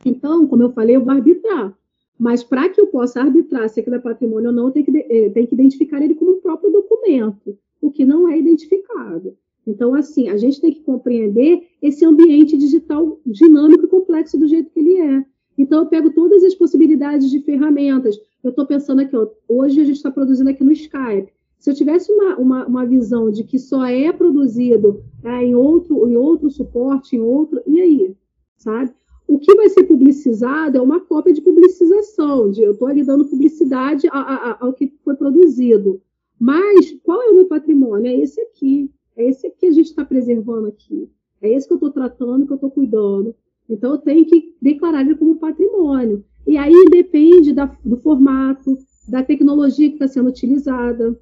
Então, 0.04 0.46
como 0.46 0.62
eu 0.62 0.70
falei, 0.70 0.96
eu 0.96 1.04
vou 1.04 1.12
arbitrar. 1.12 1.76
Mas 2.18 2.44
para 2.44 2.68
que 2.68 2.80
eu 2.80 2.86
possa 2.86 3.20
arbitrar 3.20 3.68
se 3.68 3.80
aquilo 3.80 3.96
é 3.96 3.98
patrimônio 3.98 4.50
ou 4.50 4.54
não, 4.54 4.66
eu 4.68 4.70
tenho 4.70 4.86
que, 4.86 5.06
eu 5.10 5.32
tenho 5.32 5.46
que 5.46 5.54
identificar 5.54 6.00
ele 6.00 6.14
como 6.14 6.36
um 6.36 6.40
próprio 6.40 6.70
documento, 6.70 7.58
o 7.82 7.90
que 7.90 8.04
não 8.04 8.28
é 8.28 8.38
identificado. 8.38 9.36
Então, 9.66 9.94
assim, 9.94 10.28
a 10.28 10.36
gente 10.36 10.60
tem 10.60 10.72
que 10.72 10.80
compreender 10.80 11.62
esse 11.80 12.04
ambiente 12.04 12.56
digital 12.56 13.18
dinâmico 13.24 13.84
e 13.84 13.88
complexo 13.88 14.38
do 14.38 14.46
jeito 14.46 14.70
que 14.70 14.80
ele 14.80 14.98
é. 14.98 15.24
Então, 15.56 15.80
eu 15.80 15.86
pego 15.86 16.10
todas 16.10 16.42
as 16.44 16.54
possibilidades 16.54 17.30
de 17.30 17.40
ferramentas. 17.40 18.16
Eu 18.42 18.50
estou 18.50 18.66
pensando 18.66 19.00
aqui, 19.00 19.16
ó, 19.16 19.28
hoje 19.48 19.80
a 19.80 19.84
gente 19.84 19.96
está 19.96 20.10
produzindo 20.10 20.50
aqui 20.50 20.62
no 20.62 20.72
Skype. 20.72 21.32
Se 21.58 21.70
eu 21.70 21.74
tivesse 21.74 22.12
uma, 22.12 22.36
uma, 22.36 22.66
uma 22.66 22.86
visão 22.86 23.30
de 23.30 23.42
que 23.42 23.58
só 23.58 23.86
é 23.86 24.12
produzido 24.12 25.02
é, 25.22 25.42
em, 25.44 25.54
outro, 25.54 26.06
em 26.06 26.16
outro 26.16 26.50
suporte, 26.50 27.16
em 27.16 27.20
outro. 27.20 27.62
E 27.66 27.80
aí? 27.80 28.16
Sabe? 28.58 28.92
O 29.26 29.38
que 29.38 29.54
vai 29.54 29.70
ser 29.70 29.84
publicizado 29.84 30.76
é 30.76 30.80
uma 30.82 31.00
cópia 31.00 31.32
de 31.32 31.40
publicização, 31.40 32.50
de 32.50 32.62
eu 32.62 32.72
estou 32.72 32.86
ali 32.86 33.02
dando 33.02 33.24
publicidade 33.24 34.06
a, 34.08 34.18
a, 34.18 34.56
ao 34.60 34.74
que 34.74 34.92
foi 35.02 35.16
produzido. 35.16 36.02
Mas 36.38 36.94
qual 37.02 37.22
é 37.22 37.30
o 37.30 37.34
meu 37.34 37.46
patrimônio? 37.46 38.08
É 38.08 38.14
esse 38.14 38.38
aqui. 38.42 38.90
É 39.16 39.24
esse 39.28 39.48
que 39.50 39.66
a 39.66 39.72
gente 39.72 39.86
está 39.86 40.04
preservando 40.04 40.68
aqui. 40.68 41.08
É 41.40 41.48
esse 41.48 41.66
que 41.66 41.74
eu 41.74 41.76
estou 41.76 41.90
tratando, 41.90 42.46
que 42.46 42.52
eu 42.52 42.56
estou 42.56 42.70
cuidando. 42.70 43.34
Então, 43.68 43.92
eu 43.92 43.98
tenho 43.98 44.24
que 44.26 44.54
declarar 44.60 45.02
ele 45.02 45.14
como 45.14 45.36
patrimônio. 45.36 46.24
E 46.46 46.56
aí 46.56 46.84
depende 46.90 47.52
da, 47.52 47.66
do 47.84 47.96
formato, 47.96 48.76
da 49.08 49.22
tecnologia 49.22 49.88
que 49.88 49.94
está 49.94 50.08
sendo 50.08 50.28
utilizada. 50.28 51.18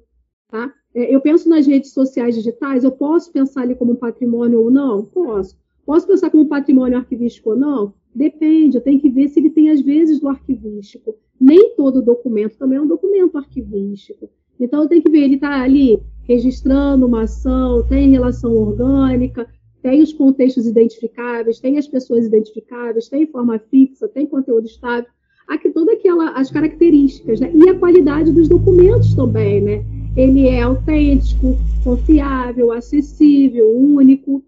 Tá? 0.49 0.73
É, 0.93 1.13
eu 1.13 1.21
penso 1.21 1.49
nas 1.49 1.65
redes 1.65 1.91
sociais 1.91 2.35
digitais, 2.35 2.83
eu 2.83 2.91
posso 2.91 3.31
pensar 3.31 3.63
ele 3.63 3.75
como 3.75 3.95
patrimônio 3.95 4.61
ou 4.61 4.71
não? 4.71 5.05
Posso. 5.05 5.57
Posso 5.85 6.07
pensar 6.07 6.29
como 6.29 6.47
patrimônio 6.47 6.97
arquivístico 6.97 7.51
ou 7.51 7.55
não? 7.57 7.93
Depende, 8.13 8.77
eu 8.77 8.81
tenho 8.81 9.01
que 9.01 9.09
ver 9.09 9.27
se 9.29 9.39
ele 9.39 9.49
tem 9.49 9.69
as 9.69 9.81
vezes 9.81 10.19
do 10.19 10.29
arquivístico. 10.29 11.15
Nem 11.39 11.75
todo 11.75 12.01
documento 12.01 12.57
também 12.57 12.77
é 12.77 12.81
um 12.81 12.87
documento 12.87 13.37
arquivístico. 13.37 14.29
Então, 14.59 14.83
eu 14.83 14.89
tenho 14.89 15.03
que 15.03 15.11
ver, 15.11 15.23
ele 15.23 15.35
está 15.35 15.61
ali 15.61 15.99
registrando 16.27 17.05
uma 17.05 17.23
ação, 17.23 17.85
tem 17.87 18.09
relação 18.09 18.55
orgânica, 18.55 19.47
tem 19.81 20.01
os 20.01 20.13
contextos 20.13 20.65
identificáveis, 20.65 21.59
tem 21.59 21.77
as 21.77 21.87
pessoas 21.87 22.25
identificáveis, 22.25 23.09
tem 23.09 23.27
forma 23.27 23.59
fixa, 23.59 24.07
tem 24.07 24.25
conteúdo 24.25 24.65
estável. 24.65 25.09
Aqui 25.47 25.69
todas 25.71 25.99
as 26.35 26.49
características, 26.49 27.41
né? 27.41 27.51
E 27.53 27.69
a 27.69 27.77
qualidade 27.77 28.31
dos 28.31 28.47
documentos 28.47 29.13
também, 29.13 29.61
né? 29.61 29.85
Ele 30.15 30.47
é 30.47 30.61
autêntico, 30.61 31.57
confiável, 31.83 32.71
acessível, 32.71 33.75
único. 33.77 34.41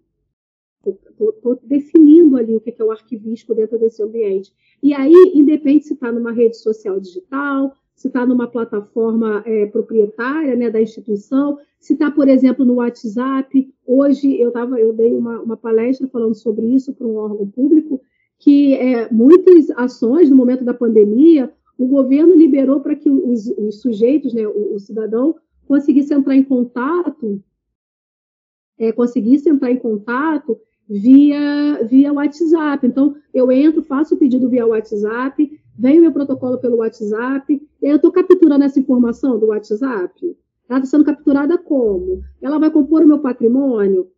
Estou 0.86 1.60
definindo 1.64 2.38
ali 2.38 2.56
o 2.56 2.62
que 2.62 2.74
é 2.80 2.84
o 2.84 2.92
arquivístico 2.92 3.54
dentro 3.54 3.78
desse 3.78 4.02
ambiente. 4.02 4.54
E 4.82 4.94
aí, 4.94 5.34
independe 5.34 5.84
se 5.84 5.96
está 5.96 6.12
numa 6.12 6.32
rede 6.32 6.56
social 6.56 6.98
digital, 7.00 7.76
se 7.96 8.08
está 8.08 8.26
numa 8.26 8.48
plataforma 8.48 9.42
é, 9.46 9.66
proprietária 9.68 10.56
né, 10.56 10.70
da 10.70 10.82
instituição, 10.82 11.58
se 11.80 11.94
está, 11.94 12.12
por 12.12 12.28
exemplo, 12.28 12.66
no 12.66 12.76
WhatsApp. 12.76 13.74
Hoje 13.86 14.40
eu, 14.40 14.52
tava, 14.52 14.80
eu 14.80 14.92
dei 14.92 15.14
uma, 15.14 15.40
uma 15.40 15.56
palestra 15.56 16.08
falando 16.08 16.36
sobre 16.36 16.66
isso 16.68 16.94
para 16.94 17.08
um 17.08 17.16
órgão 17.16 17.48
público, 17.48 18.02
que 18.38 18.74
é, 18.76 19.10
muitas 19.12 19.72
ações 19.72 20.30
no 20.30 20.36
momento 20.36 20.66
da 20.66 20.74
pandemia, 20.74 21.52
o 21.78 21.88
governo 21.88 22.36
liberou 22.36 22.82
para 22.82 22.96
que 22.96 23.10
os, 23.10 23.48
os 23.58 23.82
sujeitos, 23.82 24.34
né, 24.34 24.46
o, 24.46 24.76
o, 24.76 24.80
cidadão, 24.80 25.36
conseguisse 25.66 26.14
entrar 26.14 26.36
em 26.36 26.44
contato, 26.44 27.42
é, 28.78 28.92
conseguisse 28.92 29.50
entrar 29.50 29.72
em 29.72 29.78
contato 29.78 30.60
via, 30.88 31.82
via 31.84 32.14
WhatsApp. 32.14 32.86
Então, 32.86 33.16
eu 33.34 33.52
entro, 33.52 33.82
faço 33.84 34.16
o 34.16 34.18
pedido 34.18 34.50
via 34.50 34.68
WhatsApp, 34.68 35.50
vem 35.78 36.00
o 36.00 36.02
meu 36.02 36.12
protocolo 36.12 36.58
pelo 36.58 36.78
WhatsApp, 36.78 37.62
eu 37.82 37.96
estou 37.98 38.12
capturando 38.12 38.64
essa 38.64 38.80
informação 38.80 39.38
do 39.40 39.48
WhatsApp. 39.48 40.38
Ela 40.68 40.80
está 40.80 40.90
sendo 40.90 41.06
capturada 41.06 41.58
como? 41.58 42.24
Ela 42.42 42.58
vai 42.58 42.72
compor 42.72 43.04
o 43.04 43.08
meu 43.08 43.20
patrimônio? 43.20 44.10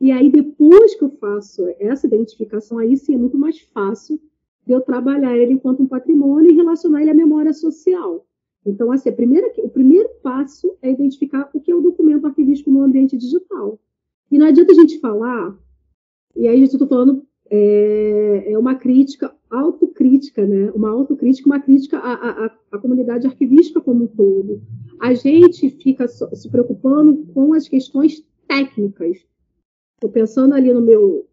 E 0.00 0.10
aí, 0.10 0.30
depois 0.30 0.94
que 0.94 1.04
eu 1.04 1.10
faço 1.10 1.66
essa 1.78 2.06
identificação, 2.06 2.78
aí 2.78 2.96
sim 2.96 3.14
é 3.14 3.18
muito 3.18 3.38
mais 3.38 3.60
fácil 3.60 4.20
de 4.66 4.72
eu 4.72 4.80
trabalhar 4.80 5.36
ele 5.36 5.52
enquanto 5.52 5.82
um 5.82 5.86
patrimônio 5.86 6.50
e 6.50 6.54
relacionar 6.54 7.02
ele 7.02 7.10
à 7.10 7.14
memória 7.14 7.52
social. 7.52 8.26
Então, 8.64 8.90
assim, 8.90 9.12
primeira, 9.12 9.52
o 9.58 9.68
primeiro 9.68 10.08
passo 10.22 10.74
é 10.80 10.90
identificar 10.90 11.50
o 11.52 11.60
que 11.60 11.70
é 11.70 11.74
o 11.74 11.82
documento 11.82 12.26
arquivístico 12.26 12.70
no 12.70 12.82
ambiente 12.82 13.16
digital. 13.16 13.78
E 14.30 14.38
não 14.38 14.46
adianta 14.46 14.72
a 14.72 14.74
gente 14.74 14.98
falar, 15.00 15.54
e 16.34 16.48
aí 16.48 16.58
eu 16.58 16.64
estou 16.64 16.88
falando, 16.88 17.26
é, 17.50 18.52
é, 18.52 18.58
uma 18.58 18.74
crítica, 18.74 19.34
autocrítica, 19.50 20.46
né? 20.46 20.70
Uma 20.72 20.90
autocrítica, 20.90 21.48
uma 21.48 21.60
crítica 21.60 21.98
à, 21.98 22.46
à, 22.46 22.50
à 22.72 22.78
comunidade 22.78 23.26
arquivística 23.26 23.80
como 23.80 24.04
um 24.04 24.08
todo. 24.08 24.62
A 25.00 25.14
gente 25.14 25.70
fica 25.70 26.08
se 26.08 26.48
preocupando 26.50 27.26
com 27.34 27.52
as 27.52 27.68
questões 27.68 28.24
técnicas. 28.48 29.18
Estou 29.94 30.10
pensando 30.10 30.54
ali 30.54 30.72
no 30.72 30.80
meu 30.80 31.26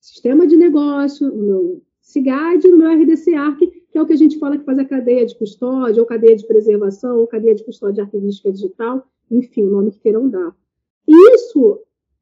sistema 0.00 0.46
de 0.46 0.56
negócio, 0.56 1.28
no 1.28 1.42
meu 1.42 1.82
SIGAD, 2.00 2.68
no 2.68 2.78
meu 2.78 2.90
RDC 2.90 3.34
ARC, 3.34 3.58
que 3.58 3.98
é 3.98 4.02
o 4.02 4.06
que 4.06 4.12
a 4.12 4.16
gente 4.16 4.38
fala 4.38 4.56
que 4.56 4.64
faz 4.64 4.78
a 4.78 4.84
cadeia 4.84 5.26
de 5.26 5.36
custódia, 5.36 6.00
ou 6.00 6.06
cadeia 6.06 6.36
de 6.36 6.46
preservação, 6.46 7.18
ou 7.18 7.26
cadeia 7.26 7.54
de 7.54 7.64
custódia 7.64 8.04
arquivística 8.04 8.52
digital, 8.52 9.06
enfim, 9.30 9.64
o 9.64 9.70
nome 9.70 9.90
que 9.90 10.00
queiram 10.00 10.28
dar. 10.28 10.56
Isso 11.06 11.80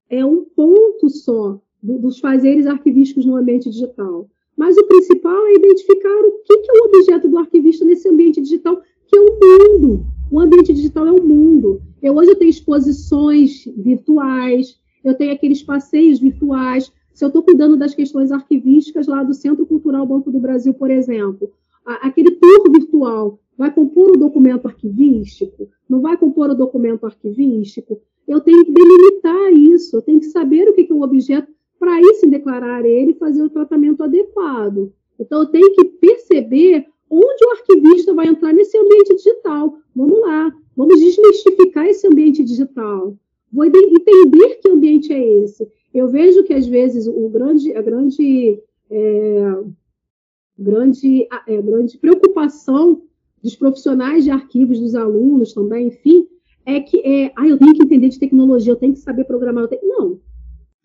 é 0.08 0.24
um 0.24 0.44
ponto 0.44 1.08
só 1.08 1.60
dos 1.82 2.18
fazeres 2.18 2.66
arquivísticos 2.66 3.24
no 3.24 3.36
ambiente 3.36 3.70
digital. 3.70 4.28
Mas 4.56 4.76
o 4.76 4.84
principal 4.84 5.46
é 5.46 5.54
identificar 5.54 6.24
o 6.24 6.32
que 6.44 6.52
é 6.52 6.80
o 6.80 6.86
objeto 6.86 7.28
do 7.28 7.38
arquivista 7.38 7.84
nesse 7.84 8.08
ambiente 8.08 8.40
digital, 8.40 8.80
que 9.06 9.16
é 9.16 9.20
o 9.20 9.38
mundo. 9.40 10.06
O 10.30 10.40
ambiente 10.40 10.72
digital 10.72 11.06
é 11.06 11.12
o 11.12 11.22
mundo. 11.22 11.82
Eu, 12.02 12.16
hoje 12.16 12.30
eu 12.30 12.36
tenho 12.36 12.50
exposições 12.50 13.64
virtuais, 13.76 14.78
eu 15.04 15.14
tenho 15.14 15.32
aqueles 15.32 15.62
passeios 15.62 16.18
virtuais. 16.18 16.90
Se 17.12 17.24
eu 17.24 17.28
estou 17.28 17.42
cuidando 17.42 17.76
das 17.76 17.94
questões 17.94 18.32
arquivísticas 18.32 19.06
lá 19.06 19.22
do 19.22 19.34
Centro 19.34 19.66
Cultural 19.66 20.06
Banco 20.06 20.30
do 20.30 20.40
Brasil, 20.40 20.74
por 20.74 20.90
exemplo, 20.90 21.52
aquele 21.84 22.32
tour 22.32 22.70
virtual 22.72 23.38
vai 23.56 23.72
compor 23.72 24.10
o 24.10 24.18
documento 24.18 24.66
arquivístico? 24.66 25.68
Não 25.88 26.00
vai 26.00 26.16
compor 26.16 26.50
o 26.50 26.54
documento 26.54 27.06
arquivístico? 27.06 28.00
Eu 28.26 28.40
tenho 28.40 28.64
que 28.64 28.72
delimitar 28.72 29.52
isso, 29.52 29.96
eu 29.96 30.02
tenho 30.02 30.18
que 30.18 30.26
saber 30.26 30.68
o 30.68 30.74
que 30.74 30.86
é 30.90 30.94
o 30.94 31.02
objeto 31.02 31.50
para 31.78 31.94
aí 31.94 32.14
se 32.14 32.26
declarar 32.26 32.84
ele 32.84 33.12
e 33.12 33.18
fazer 33.18 33.42
o 33.42 33.50
tratamento 33.50 34.02
adequado. 34.02 34.92
Então, 35.18 35.40
eu 35.40 35.46
tenho 35.46 35.72
que 35.74 35.84
perceber 35.84 36.86
onde 37.10 37.44
o 37.44 37.50
arquivista 37.50 38.12
vai 38.12 38.26
entrar 38.26 38.52
nesse 38.52 38.76
ambiente 38.76 39.14
digital. 39.14 39.78
Vamos 39.94 40.20
lá, 40.20 40.52
vamos 40.76 41.00
desmistificar 41.00 41.86
esse 41.86 42.06
ambiente 42.06 42.42
digital. 42.44 43.16
Vou 43.52 43.64
entender 43.64 44.56
que 44.56 44.68
ambiente 44.68 45.12
é 45.12 45.42
esse. 45.42 45.66
Eu 45.92 46.08
vejo 46.08 46.44
que, 46.44 46.52
às 46.52 46.66
vezes, 46.66 47.06
o 47.06 47.28
grande, 47.28 47.74
a 47.74 47.80
grande, 47.80 48.60
é, 48.90 49.62
grande, 50.58 51.26
é, 51.46 51.62
grande 51.62 51.98
preocupação 51.98 53.02
dos 53.42 53.56
profissionais 53.56 54.24
de 54.24 54.30
arquivos, 54.30 54.80
dos 54.80 54.94
alunos 54.94 55.54
também, 55.54 55.88
enfim, 55.88 56.26
é 56.66 56.80
que 56.80 56.98
é, 57.00 57.32
ah, 57.36 57.46
eu 57.46 57.58
tenho 57.58 57.74
que 57.74 57.82
entender 57.82 58.08
de 58.08 58.18
tecnologia, 58.18 58.72
eu 58.72 58.76
tenho 58.76 58.92
que 58.92 58.98
saber 58.98 59.24
programar. 59.24 59.68
Tenho... 59.68 59.86
Não, 59.86 60.20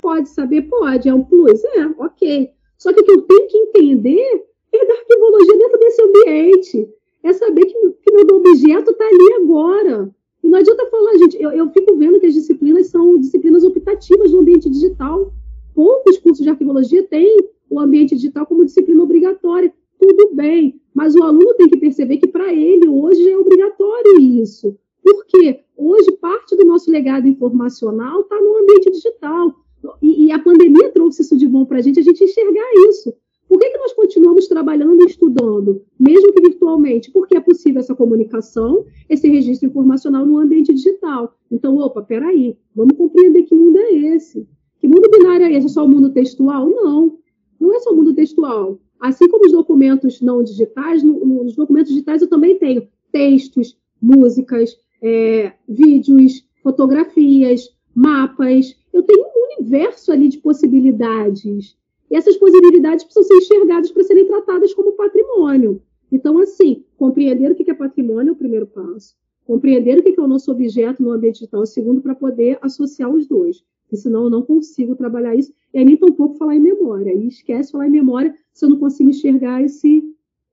Pode 0.02 0.30
saber? 0.30 0.64
Pode, 0.64 1.08
é 1.08 1.14
um 1.14 1.24
plus? 1.24 1.64
É, 1.64 1.86
ok. 1.98 2.50
Só 2.78 2.92
que 2.92 3.02
o 3.02 3.04
que 3.04 3.12
eu 3.12 3.22
tenho 3.22 3.48
que 3.48 3.58
entender 3.58 4.46
é 4.74 4.86
da 4.86 4.94
arquivologia 4.94 5.58
dentro 5.58 5.80
desse 5.80 6.02
ambiente. 6.02 6.90
É 7.24 7.34
saber 7.34 7.66
que, 7.66 7.74
que 7.74 8.12
meu 8.12 8.38
objeto 8.38 8.92
está 8.92 9.06
ali 9.06 9.34
agora. 9.44 10.14
E 10.44 10.50
não 10.50 10.58
adianta 10.58 10.86
falar, 10.88 11.18
gente, 11.18 11.42
eu, 11.42 11.52
eu 11.52 11.70
fico 11.70 11.96
vendo 11.96 12.20
que 12.20 12.26
as 12.26 12.34
disciplinas 12.34 12.88
são 12.88 13.20
disciplinas 13.20 13.64
optativas 13.64 14.32
no 14.32 14.40
ambiente 14.40 14.70
digital. 14.70 15.32
Poucos 15.76 16.18
cursos 16.18 16.44
de 16.44 16.50
arquivologia 16.50 17.04
têm 17.04 17.48
o 17.70 17.80
ambiente 17.80 18.16
digital 18.16 18.46
como 18.46 18.66
disciplina 18.66 19.04
obrigatória. 19.04 19.72
Tudo 20.00 20.34
bem, 20.34 20.82
mas 20.96 21.16
o 21.16 21.24
aluno 21.24 21.54
tem 21.54 21.70
que 21.70 21.78
perceber 21.78 22.18
que 22.18 22.28
para 22.28 22.52
ele 22.52 22.88
hoje 22.88 23.30
é 23.30 23.38
obrigatório 23.38 24.20
isso. 24.20 24.76
Por 25.04 25.26
quê? 25.26 25.60
Hoje 25.78 26.12
parte 26.14 26.56
do 26.56 26.66
nosso 26.66 26.90
legado 26.90 27.28
informacional 27.28 28.22
está 28.22 28.40
no 28.42 28.58
ambiente 28.58 28.90
digital. 28.92 29.56
E, 30.02 30.26
e, 30.26 30.32
a 30.32 30.40
pandemia 30.40 30.92
trouxe 30.92 31.22
isso 31.22 31.38
de 31.38 31.48
bom 31.48 31.66
para 31.66 31.80
a 31.80 31.82
gente, 31.82 32.00
a 32.00 32.04
gente 32.04 32.24
enxergar 32.24 32.72
isso. 32.90 33.14
Por 33.48 33.60
que, 33.60 33.70
que 33.70 33.78
nós 33.78 33.94
continuamos 33.94 34.48
trabalhando 34.48 35.02
e 35.04 35.08
estudando, 35.08 35.84
mesmo 36.00 36.32
que 36.32 36.42
virtualmente? 36.42 37.12
Porque 37.12 37.36
é 37.36 37.42
possível 37.42 37.80
essa 37.80 37.94
comunicação, 37.94 38.86
esse 39.10 39.28
registro 39.28 39.68
informacional 39.68 40.26
no 40.26 40.38
ambiente 40.38 40.74
digital. 40.74 41.36
Então, 41.52 41.78
opa, 41.78 42.02
peraí, 42.02 42.58
vamos 42.74 42.96
compreender 42.96 43.44
que 43.44 43.54
mundo 43.54 43.78
é 43.78 43.94
esse. 43.94 44.48
Que 44.80 44.88
mundo 44.88 45.10
binário 45.12 45.46
é 45.46 45.54
esse? 45.54 45.66
É 45.66 45.70
só 45.70 45.84
o 45.84 45.90
mundo 45.90 46.12
textual? 46.12 46.70
Não, 46.70 47.18
não 47.60 47.76
é 47.76 47.80
só 47.80 47.92
o 47.92 47.96
mundo 47.96 48.14
textual. 48.14 48.80
Assim 49.02 49.28
como 49.28 49.46
os 49.46 49.52
documentos 49.52 50.22
não 50.22 50.44
digitais, 50.44 51.04
no, 51.04 51.44
nos 51.44 51.56
documentos 51.56 51.92
digitais 51.92 52.22
eu 52.22 52.30
também 52.30 52.58
tenho 52.58 52.88
textos, 53.12 53.76
músicas, 54.02 54.78
é, 55.02 55.54
vídeos, 55.68 56.46
fotografias, 56.64 57.68
mapas. 57.94 58.76
Eu 58.94 59.04
tenho 59.04 59.31
universo 59.62 60.12
ali 60.12 60.28
de 60.28 60.40
possibilidades. 60.40 61.78
E 62.10 62.16
essas 62.16 62.36
possibilidades 62.36 63.06
precisam 63.06 63.24
ser 63.24 63.38
enxergadas 63.38 63.92
para 63.92 64.04
serem 64.04 64.26
tratadas 64.26 64.74
como 64.74 64.94
patrimônio. 64.94 65.82
Então, 66.12 66.40
assim, 66.40 66.84
compreender 66.98 67.52
o 67.52 67.56
que 67.56 67.70
é 67.70 67.74
patrimônio 67.74 68.32
é 68.32 68.34
o 68.34 68.36
primeiro 68.36 68.68
passo. 68.68 69.16
Compreender 69.46 70.00
o 70.00 70.04
que 70.04 70.20
é 70.20 70.24
o 70.24 70.28
nosso 70.28 70.52
objeto 70.52 71.02
no 71.02 71.12
ambiente 71.12 71.36
digital 71.36 71.62
é 71.62 71.64
o 71.64 71.68
segundo 71.68 72.02
para 72.02 72.16
poder 72.16 72.58
associar 72.62 73.10
os 73.10 73.28
dois. 73.28 73.64
Porque 73.84 73.98
senão 73.98 74.24
eu 74.24 74.30
não 74.30 74.42
consigo 74.42 74.96
trabalhar 74.96 75.36
isso. 75.36 75.54
E 75.74 75.78
aí 75.78 75.86
nem 75.86 75.96
tampouco 75.96 76.36
falar 76.36 76.56
em 76.56 76.60
memória. 76.60 77.14
E 77.14 77.28
esquece 77.28 77.72
falar 77.72 77.88
em 77.88 77.92
memória 77.92 78.36
se 78.52 78.66
eu 78.66 78.70
não 78.70 78.78
consigo 78.78 79.10
enxergar 79.10 79.64
esse, 79.64 80.04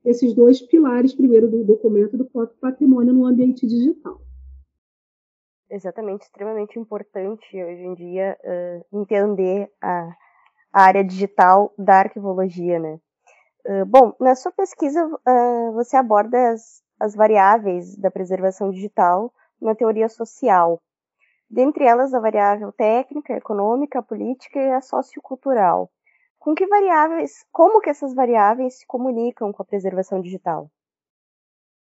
esses 0.04 0.32
dois 0.34 0.61
pilares, 0.61 1.14
primeiro 1.14 1.48
do 1.48 1.64
documento 1.64 2.16
do 2.16 2.24
próprio 2.24 2.56
patrimônio 2.61 3.12
no 3.12 3.26
ambiente 3.26 3.66
digital 3.66 4.20
exatamente 5.70 6.22
extremamente 6.22 6.78
importante 6.78 7.62
hoje 7.62 7.82
em 7.82 7.94
dia 7.94 8.38
uh, 8.42 9.00
entender 9.00 9.70
a, 9.80 10.08
a, 10.72 10.82
área 10.82 11.04
digital 11.04 11.72
da 11.78 12.00
arquivologia, 12.00 12.78
né? 12.78 13.00
Uh, 13.66 13.84
bom, 13.86 14.14
na 14.20 14.34
sua 14.34 14.52
pesquisa 14.52 15.04
uh, 15.06 15.72
você 15.72 15.96
aborda 15.96 16.50
as, 16.50 16.82
as 16.98 17.14
variáveis 17.14 17.96
da 17.96 18.10
preservação 18.10 18.70
digital 18.70 19.32
na 19.60 19.74
teoria 19.74 20.08
social, 20.08 20.80
dentre 21.50 21.84
elas 21.84 22.14
a 22.14 22.20
variável 22.20 22.72
técnica, 22.72 23.34
econômica, 23.34 24.02
política 24.02 24.58
e 24.58 24.72
a 24.72 24.80
sociocultural. 24.80 25.90
Com 26.38 26.54
que 26.54 26.66
variáveis, 26.66 27.44
como 27.50 27.80
que 27.80 27.90
essas 27.90 28.14
variáveis 28.14 28.78
se 28.78 28.86
comunicam 28.86 29.52
com 29.52 29.62
a 29.62 29.66
preservação 29.66 30.20
digital? 30.20 30.70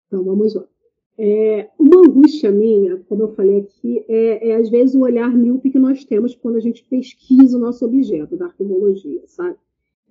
Então, 0.07 0.23
vamos 0.23 0.55
lá. 0.55 0.63
É, 1.19 1.69
uma 1.79 1.97
angústia 1.97 2.51
minha, 2.51 2.97
como 3.09 3.23
eu 3.23 3.29
falei 3.29 3.61
aqui, 3.61 4.05
é, 4.07 4.49
é, 4.49 4.55
às 4.55 4.69
vezes 4.69 4.93
o 4.93 5.01
olhar 5.01 5.35
míope 5.35 5.71
que 5.71 5.79
nós 5.79 6.05
temos 6.05 6.35
quando 6.35 6.57
a 6.57 6.59
gente 6.59 6.83
pesquisa 6.83 7.57
o 7.57 7.59
nosso 7.59 7.83
objeto 7.85 8.37
da 8.37 8.45
arqueologia, 8.45 9.23
sabe? 9.25 9.57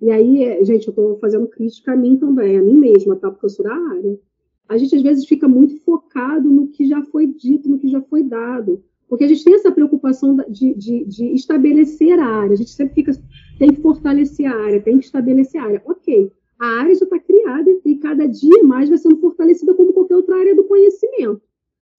E 0.01 0.11
aí, 0.11 0.43
é, 0.43 0.63
gente, 0.65 0.87
eu 0.87 0.91
estou 0.91 1.17
fazendo 1.19 1.47
crítica 1.47 1.93
a 1.93 1.95
mim 1.95 2.17
também, 2.17 2.57
a 2.57 2.61
mim 2.61 2.75
mesma, 2.75 3.15
tá? 3.15 3.31
Porque 3.31 3.45
eu 3.45 3.49
sou 3.49 3.63
da 3.65 3.73
área. 3.73 4.19
A 4.67 4.77
gente 4.77 4.95
às 4.95 5.01
vezes 5.01 5.25
fica 5.25 5.47
muito 5.47 5.81
focado 5.83 6.49
no 6.49 6.67
que 6.67 6.85
já 6.85 7.01
foi 7.05 7.25
dito, 7.25 7.69
no 7.69 7.79
que 7.79 7.87
já 7.87 8.01
foi 8.01 8.21
dado. 8.21 8.83
Porque 9.07 9.23
a 9.23 9.27
gente 9.27 9.43
tem 9.43 9.55
essa 9.55 9.71
preocupação 9.71 10.35
de, 10.49 10.73
de, 10.73 11.05
de 11.05 11.25
estabelecer 11.33 12.19
a 12.19 12.25
área. 12.25 12.53
A 12.53 12.57
gente 12.57 12.71
sempre 12.71 12.95
fica, 12.95 13.11
tem 13.57 13.73
que 13.73 13.81
fortalecer 13.81 14.45
a 14.45 14.55
área, 14.55 14.81
tem 14.81 14.99
que 14.99 15.05
estabelecer 15.05 15.61
a 15.61 15.63
área. 15.63 15.81
Ok, 15.85 16.31
a 16.59 16.65
área 16.79 16.95
já 16.95 17.03
está 17.03 17.19
criada 17.19 17.69
e 17.85 17.95
cada 17.97 18.27
dia 18.27 18.63
mais 18.63 18.89
vai 18.89 18.97
sendo 18.97 19.17
fortalecida 19.17 19.73
como 19.73 19.93
qualquer 19.93 20.15
outra 20.15 20.37
área 20.37 20.55
do 20.55 20.63
conhecimento. 20.63 21.41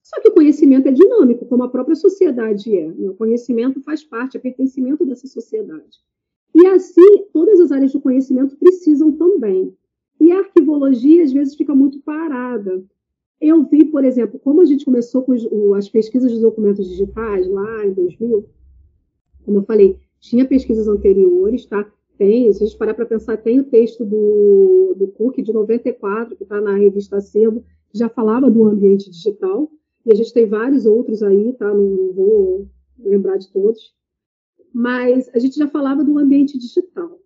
Só 0.03 0.19
que 0.21 0.29
o 0.29 0.33
conhecimento 0.33 0.87
é 0.87 0.91
dinâmico, 0.91 1.45
como 1.45 1.63
a 1.63 1.69
própria 1.69 1.95
sociedade 1.95 2.75
é. 2.75 2.87
Né? 2.87 3.09
O 3.09 3.15
conhecimento 3.15 3.81
faz 3.81 4.03
parte, 4.03 4.37
é 4.37 4.39
pertencimento 4.39 5.05
dessa 5.05 5.27
sociedade. 5.27 5.99
E 6.53 6.65
assim, 6.65 7.25
todas 7.31 7.59
as 7.59 7.71
áreas 7.71 7.93
do 7.93 8.01
conhecimento 8.01 8.57
precisam 8.57 9.11
também. 9.11 9.73
E 10.19 10.31
a 10.31 10.39
arquivologia, 10.39 11.23
às 11.23 11.31
vezes, 11.31 11.55
fica 11.55 11.75
muito 11.75 11.99
parada. 12.01 12.83
Eu 13.39 13.63
vi, 13.63 13.85
por 13.85 14.03
exemplo, 14.03 14.39
como 14.39 14.61
a 14.61 14.65
gente 14.65 14.83
começou 14.83 15.23
com 15.23 15.73
as 15.75 15.87
pesquisas 15.87 16.31
dos 16.31 16.41
documentos 16.41 16.89
digitais 16.89 17.47
lá 17.47 17.85
em 17.85 17.93
2000, 17.93 18.45
como 19.45 19.57
eu 19.59 19.63
falei, 19.63 19.97
tinha 20.19 20.45
pesquisas 20.45 20.87
anteriores, 20.87 21.65
tá? 21.65 21.89
Tem, 22.19 22.51
se 22.51 22.61
a 22.61 22.67
gente 22.67 22.77
parar 22.77 22.93
para 22.93 23.05
pensar, 23.05 23.37
tem 23.37 23.61
o 23.61 23.63
texto 23.63 24.03
do, 24.03 24.93
do 24.97 25.07
Cook 25.07 25.37
de 25.37 25.53
94, 25.53 26.35
que 26.35 26.43
está 26.43 26.59
na 26.59 26.75
revista 26.75 27.15
Acervo, 27.15 27.63
que 27.89 27.97
já 27.97 28.09
falava 28.09 28.51
do 28.51 28.65
ambiente 28.65 29.09
digital, 29.09 29.71
e 30.05 30.11
a 30.11 30.15
gente 30.15 30.33
tem 30.33 30.45
vários 30.45 30.85
outros 30.85 31.23
aí, 31.23 31.53
tá? 31.53 31.73
Não, 31.73 31.85
não 31.85 32.13
vou 32.13 32.67
lembrar 32.99 33.37
de 33.37 33.49
todos. 33.53 33.95
Mas 34.73 35.29
a 35.33 35.39
gente 35.39 35.55
já 35.55 35.69
falava 35.69 36.03
do 36.03 36.19
ambiente 36.19 36.59
digital. 36.59 37.17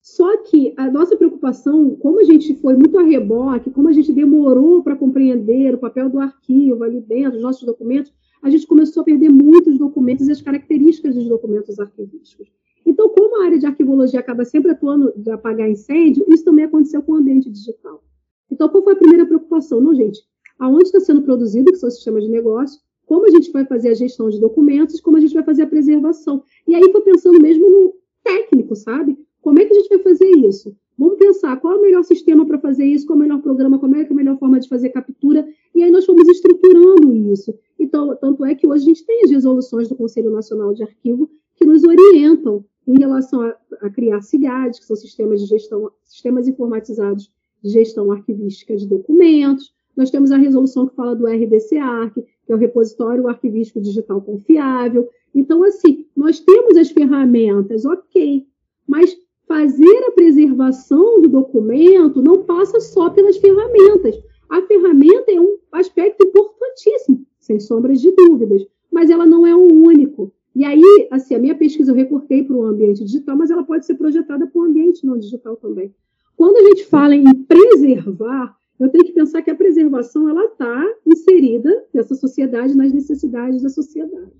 Só 0.00 0.36
que 0.44 0.72
a 0.76 0.88
nossa 0.92 1.16
preocupação, 1.16 1.96
como 1.96 2.20
a 2.20 2.24
gente 2.24 2.54
foi 2.54 2.76
muito 2.76 2.96
a 3.00 3.02
reboque, 3.02 3.72
como 3.72 3.88
a 3.88 3.92
gente 3.92 4.12
demorou 4.12 4.80
para 4.80 4.94
compreender 4.94 5.74
o 5.74 5.78
papel 5.78 6.08
do 6.08 6.20
arquivo 6.20 6.84
ali 6.84 7.00
dentro, 7.00 7.32
dos 7.32 7.42
nossos 7.42 7.66
documentos, 7.66 8.14
a 8.40 8.48
gente 8.48 8.64
começou 8.64 9.00
a 9.00 9.04
perder 9.04 9.28
muitos 9.28 9.76
documentos 9.76 10.28
e 10.28 10.30
as 10.30 10.40
características 10.40 11.16
dos 11.16 11.28
documentos 11.28 11.80
arquivísticos. 11.80 12.48
Então, 12.86 13.08
como 13.08 13.42
a 13.42 13.46
área 13.46 13.58
de 13.58 13.66
arquivologia 13.66 14.20
acaba 14.20 14.44
sempre 14.44 14.70
atuando 14.70 15.12
de 15.16 15.28
apagar 15.30 15.68
incêndio, 15.68 16.24
isso 16.28 16.44
também 16.44 16.64
aconteceu 16.64 17.02
com 17.02 17.12
o 17.12 17.16
ambiente 17.16 17.50
digital. 17.50 18.02
Então, 18.50 18.68
qual 18.68 18.84
foi 18.84 18.92
a 18.92 18.96
primeira 18.96 19.26
preocupação? 19.26 19.80
Não, 19.80 19.92
gente, 19.92 20.20
aonde 20.56 20.84
está 20.84 21.00
sendo 21.00 21.22
produzido, 21.22 21.72
que 21.72 21.78
são 21.78 21.90
sistemas 21.90 22.22
de 22.22 22.30
negócio, 22.30 22.80
como 23.04 23.26
a 23.26 23.30
gente 23.30 23.50
vai 23.50 23.64
fazer 23.64 23.90
a 23.90 23.94
gestão 23.94 24.28
de 24.28 24.40
documentos, 24.40 25.00
como 25.00 25.16
a 25.16 25.20
gente 25.20 25.34
vai 25.34 25.42
fazer 25.42 25.62
a 25.62 25.66
preservação. 25.66 26.44
E 26.66 26.74
aí 26.74 26.92
foi 26.92 27.00
pensando 27.00 27.40
mesmo 27.40 27.68
no 27.68 27.94
técnico, 28.22 28.74
sabe? 28.76 29.18
Como 29.42 29.58
é 29.58 29.64
que 29.64 29.72
a 29.72 29.76
gente 29.76 29.88
vai 29.88 29.98
fazer 29.98 30.28
isso? 30.28 30.76
Vamos 30.98 31.18
pensar 31.18 31.56
qual 31.60 31.74
é 31.74 31.78
o 31.78 31.82
melhor 31.82 32.02
sistema 32.02 32.46
para 32.46 32.58
fazer 32.58 32.84
isso, 32.84 33.06
qual 33.06 33.16
é 33.16 33.20
o 33.20 33.22
melhor 33.22 33.42
programa, 33.42 33.78
como 33.78 33.96
é, 33.96 34.02
é 34.02 34.06
a 34.08 34.14
melhor 34.14 34.38
forma 34.38 34.58
de 34.58 34.68
fazer 34.68 34.88
captura, 34.90 35.46
e 35.74 35.82
aí 35.82 35.90
nós 35.90 36.06
fomos 36.06 36.26
estruturando 36.28 37.14
isso. 37.32 37.54
Então, 37.78 38.16
tanto 38.16 38.44
é 38.44 38.54
que 38.54 38.66
hoje 38.66 38.84
a 38.84 38.86
gente 38.86 39.04
tem 39.04 39.22
as 39.24 39.30
resoluções 39.30 39.88
do 39.88 39.94
Conselho 39.94 40.30
Nacional 40.30 40.72
de 40.72 40.82
Arquivo 40.82 41.28
que 41.54 41.64
nos 41.64 41.84
orientam 41.84 42.64
em 42.86 42.98
relação 42.98 43.42
a, 43.42 43.56
a 43.82 43.90
criar 43.90 44.22
CIGAD, 44.22 44.78
que 44.78 44.86
são 44.86 44.96
sistemas 44.96 45.40
de 45.40 45.46
gestão, 45.46 45.90
sistemas 46.04 46.46
informatizados 46.46 47.30
de 47.62 47.70
gestão 47.70 48.12
arquivística 48.12 48.76
de 48.76 48.86
documentos. 48.86 49.74
Nós 49.96 50.10
temos 50.10 50.30
a 50.30 50.36
resolução 50.36 50.86
que 50.86 50.94
fala 50.94 51.16
do 51.16 51.26
RDC-ARC, 51.26 52.14
que 52.14 52.52
é 52.52 52.54
o 52.54 52.58
repositório 52.58 53.28
arquivístico 53.28 53.80
digital 53.80 54.20
confiável. 54.20 55.08
Então, 55.34 55.64
assim, 55.64 56.06
nós 56.14 56.38
temos 56.38 56.76
as 56.76 56.90
ferramentas, 56.90 57.84
ok, 57.84 58.46
mas 58.86 59.16
fazer 59.48 60.04
a 60.06 60.12
preservação 60.12 61.20
do 61.22 61.28
documento 61.28 62.22
não 62.22 62.42
passa 62.44 62.80
só 62.80 63.10
pelas 63.10 63.36
ferramentas. 63.36 64.16
A 64.48 64.62
ferramenta 64.62 65.30
é 65.32 65.40
um 65.40 65.56
aspecto 65.72 66.24
importantíssimo, 66.24 67.26
sem 67.40 67.58
sombras 67.58 68.00
de 68.00 68.12
dúvidas, 68.12 68.66
mas 68.90 69.10
ela 69.10 69.26
não 69.26 69.46
é 69.46 69.54
o 69.54 69.72
único. 69.72 70.32
E 70.56 70.64
aí, 70.64 71.06
assim, 71.10 71.34
a 71.34 71.38
minha 71.38 71.54
pesquisa 71.54 71.92
eu 71.92 71.94
recortei 71.94 72.42
para 72.42 72.56
o 72.56 72.64
ambiente 72.64 73.04
digital, 73.04 73.36
mas 73.36 73.50
ela 73.50 73.62
pode 73.62 73.84
ser 73.84 73.94
projetada 73.94 74.46
para 74.46 74.58
o 74.58 74.64
ambiente 74.64 75.04
não 75.04 75.18
digital 75.18 75.54
também. 75.54 75.94
Quando 76.34 76.56
a 76.56 76.62
gente 76.62 76.86
fala 76.86 77.14
em 77.14 77.24
preservar, 77.44 78.56
eu 78.80 78.88
tenho 78.88 79.04
que 79.04 79.12
pensar 79.12 79.42
que 79.42 79.50
a 79.50 79.54
preservação 79.54 80.30
ela 80.30 80.46
está 80.46 80.82
inserida 81.04 81.84
nessa 81.92 82.14
sociedade, 82.14 82.74
nas 82.74 82.90
necessidades 82.90 83.62
da 83.62 83.68
sociedade. 83.68 84.32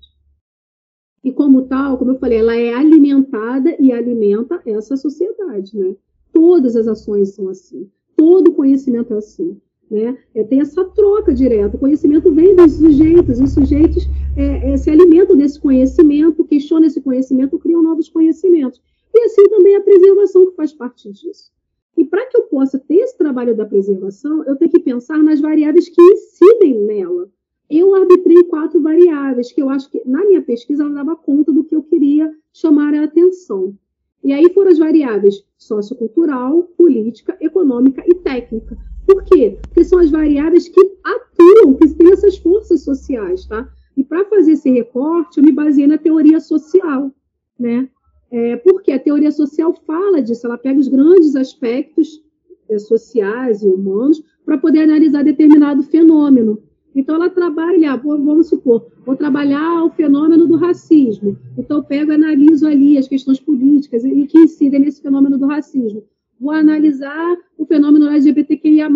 E 1.23 1.31
como 1.31 1.67
tal, 1.67 1.99
como 1.99 2.13
eu 2.13 2.19
falei, 2.19 2.39
ela 2.39 2.55
é 2.55 2.73
alimentada 2.73 3.77
e 3.79 3.91
alimenta 3.91 4.59
essa 4.65 4.97
sociedade, 4.97 5.77
né? 5.77 5.95
Todas 6.33 6.75
as 6.75 6.87
ações 6.87 7.35
são 7.35 7.47
assim, 7.47 7.91
todo 8.15 8.53
conhecimento 8.53 9.13
é 9.13 9.17
assim. 9.17 9.61
Né? 9.89 10.17
É, 10.35 10.43
tem 10.43 10.59
essa 10.61 10.83
troca 10.83 11.33
direta. 11.33 11.77
O 11.77 11.79
conhecimento 11.79 12.31
vem 12.31 12.55
dos 12.55 12.73
sujeitos, 12.73 13.39
os 13.39 13.53
sujeitos 13.53 14.07
é, 14.35 14.71
é, 14.71 14.77
se 14.77 14.89
alimentam 14.89 15.37
desse 15.37 15.59
conhecimento, 15.59 16.43
questionam 16.43 16.87
esse 16.87 17.01
conhecimento, 17.01 17.57
criam 17.57 17.81
novos 17.81 18.09
conhecimentos. 18.09 18.81
E 19.13 19.19
assim 19.21 19.47
também 19.49 19.75
a 19.75 19.81
preservação 19.81 20.49
que 20.49 20.55
faz 20.55 20.73
parte 20.73 21.11
disso. 21.11 21.51
E 21.95 22.03
para 22.05 22.25
que 22.27 22.37
eu 22.37 22.43
possa 22.43 22.77
ter 22.77 22.97
esse 22.97 23.17
trabalho 23.17 23.55
da 23.55 23.65
preservação, 23.65 24.43
eu 24.43 24.55
tenho 24.55 24.71
que 24.71 24.79
pensar 24.79 25.17
nas 25.19 25.39
variáveis 25.39 25.89
que 25.89 26.01
incidem 26.01 26.79
nela 26.81 27.29
eu 27.69 27.93
arbitrei 27.93 28.43
quatro 28.45 28.81
variáveis, 28.81 29.51
que 29.51 29.61
eu 29.61 29.69
acho 29.69 29.89
que, 29.89 30.01
na 30.05 30.23
minha 30.25 30.41
pesquisa, 30.41 30.83
ela 30.83 30.93
dava 30.93 31.15
conta 31.15 31.51
do 31.51 31.63
que 31.63 31.75
eu 31.75 31.83
queria 31.83 32.33
chamar 32.53 32.93
a 32.93 33.03
atenção. 33.03 33.75
E 34.23 34.31
aí 34.31 34.51
foram 34.53 34.71
as 34.71 34.79
variáveis 34.79 35.43
sociocultural, 35.57 36.63
política, 36.77 37.37
econômica 37.41 38.03
e 38.07 38.15
técnica. 38.15 38.77
Por 39.07 39.23
quê? 39.23 39.57
Porque 39.61 39.85
são 39.85 39.99
as 39.99 40.11
variáveis 40.11 40.67
que 40.67 40.81
atuam, 41.01 41.75
que 41.75 41.87
têm 41.87 42.11
essas 42.11 42.37
forças 42.37 42.83
sociais, 42.83 43.45
tá? 43.45 43.65
E 43.95 44.03
para 44.03 44.25
fazer 44.25 44.51
esse 44.51 44.69
recorte, 44.69 45.37
eu 45.37 45.43
me 45.45 45.53
baseei 45.53 45.87
na 45.87 45.97
teoria 45.97 46.41
social, 46.41 47.09
né? 47.57 47.89
É, 48.29 48.57
porque 48.57 48.91
a 48.91 48.99
teoria 48.99 49.31
social 49.31 49.73
fala 49.87 50.21
disso, 50.21 50.45
ela 50.45 50.57
pega 50.57 50.77
os 50.77 50.89
grandes 50.89 51.37
aspectos 51.37 52.21
é, 52.67 52.77
sociais 52.77 53.63
e 53.63 53.67
humanos 53.67 54.21
para 54.45 54.57
poder 54.57 54.81
analisar 54.81 55.23
determinado 55.23 55.81
fenômeno. 55.83 56.61
Então, 56.93 57.15
ela 57.15 57.29
trabalha, 57.29 57.95
vamos 57.95 58.47
supor, 58.47 58.87
vou 59.05 59.15
trabalhar 59.15 59.85
o 59.85 59.89
fenômeno 59.91 60.47
do 60.47 60.57
racismo. 60.57 61.37
Então, 61.57 61.77
eu 61.77 61.83
pego 61.83 62.11
e 62.11 62.15
analiso 62.15 62.67
ali 62.67 62.97
as 62.97 63.07
questões 63.07 63.39
políticas 63.39 64.03
e 64.03 64.25
que 64.25 64.39
incidem 64.39 64.81
nesse 64.81 65.01
fenômeno 65.01 65.37
do 65.37 65.45
racismo. 65.45 66.03
Vou 66.39 66.51
analisar 66.51 67.37
o 67.57 67.65
fenômeno 67.65 68.07
LGBTQIA+, 68.07 68.89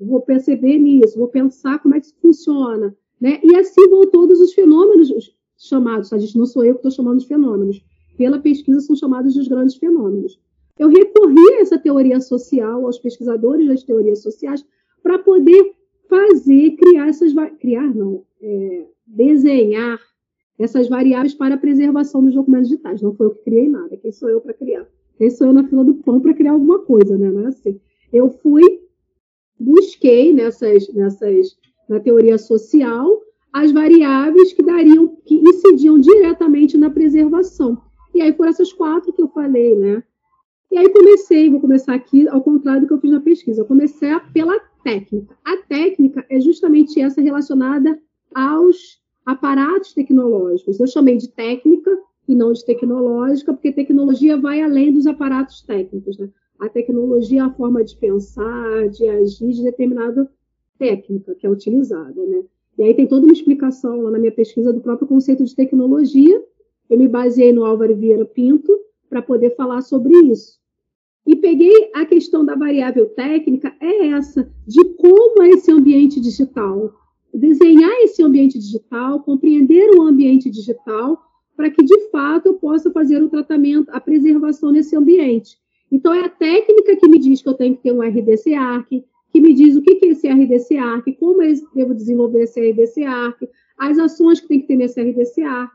vou 0.00 0.20
perceber 0.20 0.78
nisso, 0.78 1.18
vou 1.18 1.28
pensar 1.28 1.78
como 1.80 1.94
é 1.94 2.00
que 2.00 2.06
isso 2.06 2.16
funciona. 2.20 2.94
Né? 3.20 3.40
E 3.42 3.54
assim 3.56 3.88
vão 3.88 4.06
todos 4.10 4.40
os 4.40 4.52
fenômenos 4.54 5.10
chamados, 5.58 6.12
a 6.12 6.18
gente 6.18 6.38
não 6.38 6.46
sou 6.46 6.64
eu 6.64 6.74
que 6.74 6.78
estou 6.78 6.90
chamando 6.90 7.18
de 7.18 7.26
fenômenos, 7.26 7.84
pela 8.16 8.38
pesquisa 8.38 8.80
são 8.80 8.96
chamados 8.96 9.34
de 9.34 9.48
grandes 9.48 9.76
fenômenos. 9.76 10.38
Eu 10.78 10.88
recorri 10.88 11.54
a 11.54 11.60
essa 11.60 11.78
teoria 11.78 12.20
social, 12.20 12.86
aos 12.86 12.98
pesquisadores 12.98 13.66
das 13.66 13.82
teorias 13.82 14.22
sociais, 14.22 14.64
para 15.02 15.18
poder 15.18 15.74
fazer, 16.08 16.72
criar 16.72 17.08
essas, 17.08 17.32
criar 17.58 17.94
não, 17.94 18.24
é, 18.40 18.86
desenhar 19.06 19.98
essas 20.58 20.88
variáveis 20.88 21.34
para 21.34 21.54
a 21.54 21.58
preservação 21.58 22.22
dos 22.22 22.34
documentos 22.34 22.68
digitais. 22.68 23.00
Não 23.02 23.14
foi 23.14 23.26
eu 23.26 23.30
que 23.30 23.44
criei 23.44 23.68
nada, 23.68 23.96
quem 23.96 24.12
sou 24.12 24.28
eu 24.28 24.40
para 24.40 24.54
criar? 24.54 24.86
Sou 25.28 25.48
eu 25.48 25.52
na 25.52 25.64
fila 25.64 25.84
do 25.84 25.94
pão 25.96 26.20
para 26.20 26.32
criar 26.32 26.52
alguma 26.52 26.78
coisa, 26.78 27.18
né? 27.18 27.30
Não 27.30 27.44
é 27.44 27.46
assim. 27.48 27.80
Eu 28.12 28.30
fui, 28.30 28.62
busquei 29.58 30.32
nessas, 30.32 30.88
nessas, 30.94 31.58
na 31.88 31.98
teoria 31.98 32.38
social, 32.38 33.20
as 33.52 33.72
variáveis 33.72 34.52
que 34.52 34.62
dariam, 34.62 35.16
que 35.26 35.34
incidiam 35.34 35.98
diretamente 35.98 36.78
na 36.78 36.88
preservação. 36.88 37.82
E 38.14 38.20
aí 38.20 38.32
foram 38.32 38.50
essas 38.50 38.72
quatro 38.72 39.12
que 39.12 39.20
eu 39.20 39.28
falei, 39.28 39.76
né? 39.76 40.02
E 40.70 40.78
aí 40.78 40.88
comecei, 40.88 41.50
vou 41.50 41.60
começar 41.60 41.94
aqui 41.94 42.28
ao 42.28 42.40
contrário 42.40 42.82
do 42.82 42.86
que 42.86 42.94
eu 42.94 43.00
fiz 43.00 43.10
na 43.10 43.20
pesquisa. 43.20 43.62
Eu 43.62 43.66
comecei 43.66 44.08
pela 44.32 44.58
técnica. 44.84 45.36
A 45.44 45.56
técnica 45.56 46.24
é 46.30 46.40
justamente 46.40 47.00
essa 47.00 47.20
relacionada 47.20 48.00
aos 48.32 49.00
aparatos 49.26 49.92
tecnológicos. 49.92 50.78
Eu 50.78 50.86
chamei 50.86 51.16
de 51.16 51.28
técnica 51.28 51.90
e 52.30 52.34
não 52.34 52.52
de 52.52 52.64
tecnológica, 52.64 53.52
porque 53.52 53.72
tecnologia 53.72 54.36
vai 54.36 54.62
além 54.62 54.92
dos 54.92 55.06
aparatos 55.06 55.62
técnicos. 55.62 56.16
Né? 56.16 56.28
A 56.58 56.68
tecnologia 56.68 57.40
é 57.40 57.44
a 57.44 57.50
forma 57.50 57.82
de 57.82 57.96
pensar, 57.96 58.88
de 58.88 59.08
agir 59.08 59.50
de 59.50 59.62
determinada 59.62 60.30
técnica 60.78 61.34
que 61.34 61.46
é 61.46 61.50
utilizada. 61.50 62.24
Né? 62.24 62.42
E 62.78 62.82
aí 62.82 62.94
tem 62.94 63.06
toda 63.06 63.26
uma 63.26 63.32
explicação 63.32 64.02
lá 64.02 64.10
na 64.10 64.18
minha 64.18 64.32
pesquisa 64.32 64.72
do 64.72 64.80
próprio 64.80 65.08
conceito 65.08 65.44
de 65.44 65.54
tecnologia. 65.54 66.42
Eu 66.88 66.98
me 66.98 67.08
baseei 67.08 67.52
no 67.52 67.64
Álvaro 67.64 67.96
Vieira 67.96 68.24
Pinto 68.24 68.78
para 69.08 69.20
poder 69.20 69.56
falar 69.56 69.80
sobre 69.80 70.14
isso. 70.26 70.60
E 71.26 71.36
peguei 71.36 71.90
a 71.94 72.06
questão 72.06 72.44
da 72.44 72.54
variável 72.54 73.06
técnica, 73.06 73.74
é 73.80 74.08
essa, 74.08 74.50
de 74.66 74.84
como 74.94 75.42
é 75.42 75.50
esse 75.50 75.70
ambiente 75.70 76.20
digital. 76.20 76.92
Desenhar 77.32 77.92
esse 78.02 78.22
ambiente 78.22 78.58
digital, 78.58 79.20
compreender 79.20 79.90
o 79.96 80.02
ambiente 80.02 80.50
digital, 80.50 81.29
para 81.56 81.70
que, 81.70 81.82
de 81.82 82.10
fato, 82.10 82.46
eu 82.46 82.54
possa 82.54 82.90
fazer 82.90 83.22
o 83.22 83.28
tratamento, 83.28 83.90
a 83.90 84.00
preservação 84.00 84.72
nesse 84.72 84.96
ambiente. 84.96 85.56
Então, 85.90 86.14
é 86.14 86.24
a 86.24 86.28
técnica 86.28 86.96
que 86.96 87.08
me 87.08 87.18
diz 87.18 87.42
que 87.42 87.48
eu 87.48 87.54
tenho 87.54 87.76
que 87.76 87.82
ter 87.82 87.92
um 87.92 88.00
RDC 88.00 88.54
ARC, 88.54 89.04
que 89.32 89.40
me 89.40 89.52
diz 89.54 89.76
o 89.76 89.82
que 89.82 89.98
é 90.02 90.08
esse 90.08 90.28
RDC 90.28 90.76
ARC, 90.76 91.12
como 91.18 91.42
eu 91.42 91.54
devo 91.74 91.94
desenvolver 91.94 92.42
esse 92.42 92.60
RDC 92.60 93.04
ARC, 93.04 93.48
as 93.76 93.98
ações 93.98 94.40
que 94.40 94.48
tem 94.48 94.60
que 94.60 94.66
ter 94.66 94.76
nesse 94.76 95.00
RDC 95.00 95.42
ARC. 95.42 95.74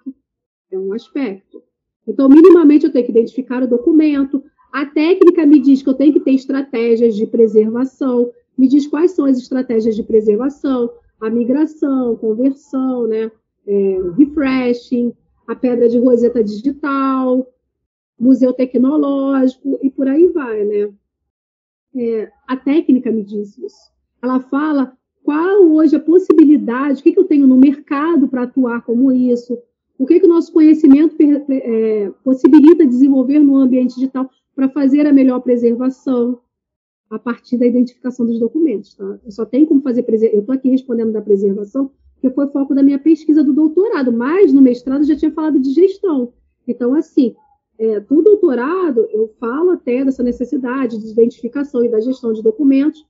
É 0.71 0.80
um 0.80 0.93
aspecto. 0.93 1.61
Então, 2.07 2.30
minimamente, 2.30 2.86
eu 2.86 2.91
tenho 2.91 3.05
que 3.05 3.11
identificar 3.11 3.63
o 3.63 3.67
documento, 3.67 4.43
a 4.71 4.86
técnica 4.86 5.45
me 5.45 5.59
diz 5.59 5.82
que 5.82 5.89
eu 5.89 5.93
tenho 5.93 6.13
que 6.13 6.19
ter 6.19 6.34
estratégias 6.34 7.15
de 7.15 7.26
preservação, 7.26 8.30
me 8.57 8.67
diz 8.67 8.86
quais 8.86 9.11
são 9.11 9.26
as 9.26 9.38
estratégias 9.38 9.95
de 9.95 10.03
preservação, 10.03 10.89
a 11.21 11.30
migração, 11.30 12.15
conversão, 12.17 13.07
né? 13.07 13.32
É, 13.67 13.99
refreshing, 14.17 15.13
a 15.48 15.56
pedra 15.56 15.88
de 15.88 16.00
roseta 16.00 16.43
digital, 16.43 17.48
museu 18.20 18.54
tecnológico 18.54 19.80
e 19.82 19.89
por 19.89 20.08
aí 20.08 20.28
vai, 20.28 20.64
né? 20.64 20.93
É, 21.96 22.32
a 22.48 22.58
técnica 22.58 23.12
me 23.12 23.24
diz 23.24 23.58
isso. 23.58 23.91
Ela 24.22 24.39
fala 24.39 24.98
qual 25.24 25.64
hoje 25.64 25.96
a 25.96 26.00
possibilidade, 26.00 27.00
o 27.00 27.04
que, 27.04 27.12
que 27.12 27.20
eu 27.20 27.26
tenho 27.26 27.48
no 27.48 27.58
mercado 27.58 28.28
para 28.28 28.43
atuar 28.43 28.82
como 28.84 29.12
isso, 29.12 29.58
o 29.98 30.06
que, 30.06 30.20
que 30.20 30.26
o 30.26 30.30
nosso 30.30 30.52
conhecimento 30.52 31.16
é, 31.50 32.12
possibilita 32.24 32.86
desenvolver 32.86 33.39
no 33.39 33.56
ambiente 33.56 33.96
digital 33.96 34.30
para 34.54 34.70
fazer 34.70 35.08
a 35.08 35.14
melhor 35.14 35.39
preservação 35.39 36.39
a 37.10 37.20
partir 37.20 37.58
da 37.58 37.66
identificação 37.66 38.26
dos 38.26 38.39
documentos. 38.39 38.93
Tá? 38.93 39.20
Eu 39.24 39.32
só 39.32 39.46
tenho 39.46 39.68
como 39.68 39.82
fazer. 39.82 40.06
Eu 40.34 40.41
estou 40.41 40.54
aqui 40.54 40.70
respondendo 40.70 41.12
da 41.12 41.22
preservação, 41.22 41.91
porque 42.26 42.30
foi 42.34 42.47
foco 42.47 42.73
da 42.73 42.82
minha 42.82 42.97
pesquisa 42.97 43.43
do 43.43 43.53
doutorado, 43.53 44.11
mas 44.11 44.51
no 44.51 44.61
mestrado 44.61 45.03
já 45.03 45.15
tinha 45.15 45.32
falado 45.32 45.59
de 45.59 45.71
gestão. 45.71 46.34
Então, 46.67 46.95
assim, 46.95 47.36
é, 47.78 47.99
do 47.99 48.21
doutorado, 48.21 49.07
eu 49.11 49.28
falo 49.39 49.71
até 49.71 50.03
dessa 50.03 50.23
necessidade 50.23 50.97
de 50.97 51.11
identificação 51.11 51.84
e 51.84 51.89
da 51.89 51.99
gestão 51.99 52.34
de 52.34 52.41
documentos, 52.41 53.05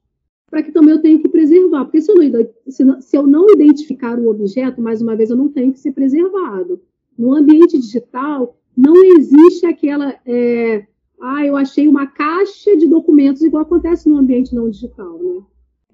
para 0.49 0.61
que 0.61 0.71
também 0.71 0.93
eu 0.93 1.01
tenha 1.01 1.19
que 1.19 1.29
preservar, 1.29 1.85
porque 1.85 2.01
se 2.01 2.11
eu, 2.11 2.85
não, 2.85 3.01
se 3.01 3.17
eu 3.17 3.25
não 3.25 3.49
identificar 3.51 4.19
o 4.19 4.29
objeto, 4.29 4.81
mais 4.81 5.01
uma 5.01 5.15
vez, 5.15 5.29
eu 5.29 5.37
não 5.37 5.49
tenho 5.49 5.71
que 5.71 5.79
ser 5.79 5.91
preservado. 5.91 6.81
No 7.17 7.33
ambiente 7.33 7.77
digital, 7.77 8.57
não 8.75 8.95
existe 9.17 9.65
aquela. 9.65 10.13
É, 10.25 10.85
ah, 11.21 11.45
eu 11.45 11.55
achei 11.55 11.87
uma 11.87 12.05
caixa 12.05 12.75
de 12.75 12.85
documentos, 12.85 13.41
igual 13.41 13.63
acontece 13.63 14.09
no 14.09 14.17
ambiente 14.17 14.53
não 14.53 14.69
digital. 14.69 15.17
Né? 15.17 15.41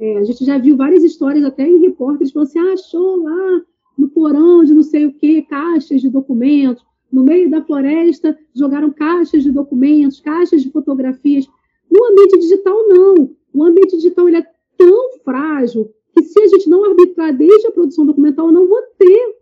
É, 0.02 0.18
a 0.18 0.24
gente 0.24 0.44
já 0.44 0.58
viu 0.58 0.76
várias 0.76 1.04
histórias, 1.04 1.46
até 1.46 1.64
em 1.64 1.78
repórteres, 1.78 2.34
falando 2.34 2.48
assim: 2.48 2.60
ah, 2.60 2.74
achou 2.74 3.24
lá 3.24 3.62
no 3.96 4.10
porão 4.10 4.66
de 4.66 4.74
não 4.74 4.82
sei 4.82 5.06
o 5.06 5.14
que, 5.14 5.44
caixas 5.44 6.02
de 6.02 6.10
documentos. 6.10 6.84
No 7.12 7.24
meio 7.24 7.52
da 7.52 7.62
floresta, 7.62 8.36
jogaram 8.56 8.92
caixas 8.92 9.44
de 9.44 9.52
documentos, 9.52 10.20
caixas 10.20 10.64
de 10.64 10.72
fotografias. 10.72 11.48
No 11.90 12.04
ambiente 12.06 12.40
digital, 12.40 12.76
não. 12.88 13.36
O 13.54 13.64
ambiente 13.64 13.96
digital 13.98 14.28
ele 14.28 14.38
é 14.38 14.48
tão 14.76 15.20
frágil 15.24 15.94
que 16.16 16.24
se 16.24 16.42
a 16.42 16.48
gente 16.48 16.68
não 16.68 16.84
arbitrar 16.84 17.38
desde 17.38 17.68
a 17.68 17.72
produção 17.72 18.04
documental, 18.04 18.48
eu 18.48 18.54
não 18.54 18.68
vou 18.68 18.82
ter 18.98 19.36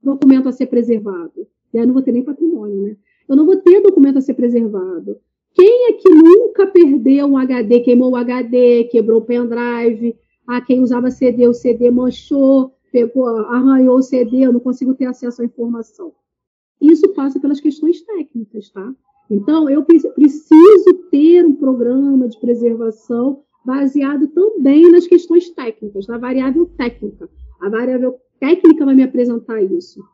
documento 0.00 0.48
a 0.48 0.52
ser 0.52 0.66
preservado. 0.66 1.48
E 1.74 1.78
aí 1.78 1.86
não 1.86 1.94
vou 1.94 2.02
ter 2.02 2.12
nem 2.12 2.22
patrimônio, 2.22 2.76
né? 2.82 2.96
Eu 3.28 3.34
não 3.34 3.44
vou 3.44 3.56
ter 3.56 3.80
documento 3.80 4.18
a 4.18 4.20
ser 4.20 4.34
preservado. 4.34 5.18
Quem 5.56 5.88
é 5.88 5.92
que 5.94 6.10
nunca 6.10 6.66
perdeu 6.66 7.26
um 7.26 7.38
HD, 7.38 7.80
queimou 7.80 8.10
o 8.10 8.16
HD, 8.16 8.84
quebrou 8.84 9.20
o 9.20 9.24
pendrive? 9.24 10.14
Ah, 10.46 10.60
quem 10.60 10.82
usava 10.82 11.10
CD, 11.10 11.48
o 11.48 11.54
CD 11.54 11.90
manchou, 11.90 12.74
pegou, 12.92 13.26
arranhou 13.26 13.96
o 13.96 14.02
CD, 14.02 14.44
eu 14.44 14.52
não 14.52 14.60
consigo 14.60 14.94
ter 14.94 15.06
acesso 15.06 15.40
à 15.40 15.46
informação. 15.46 16.12
Isso 16.78 17.08
passa 17.14 17.40
pelas 17.40 17.58
questões 17.58 18.02
técnicas, 18.02 18.70
tá? 18.70 18.94
Então, 19.30 19.68
eu 19.70 19.82
preciso 19.82 20.94
ter 21.10 21.46
um 21.46 21.54
programa 21.54 22.28
de 22.28 22.38
preservação 22.38 23.42
baseado 23.64 24.28
também 24.28 24.92
nas 24.92 25.06
questões 25.06 25.48
técnicas, 25.50 26.06
na 26.06 26.18
variável 26.18 26.66
técnica. 26.76 27.30
A 27.62 27.70
variável 27.70 28.16
técnica 28.38 28.84
vai 28.84 28.94
me 28.94 29.02
apresentar 29.02 29.62
isso. 29.62 30.04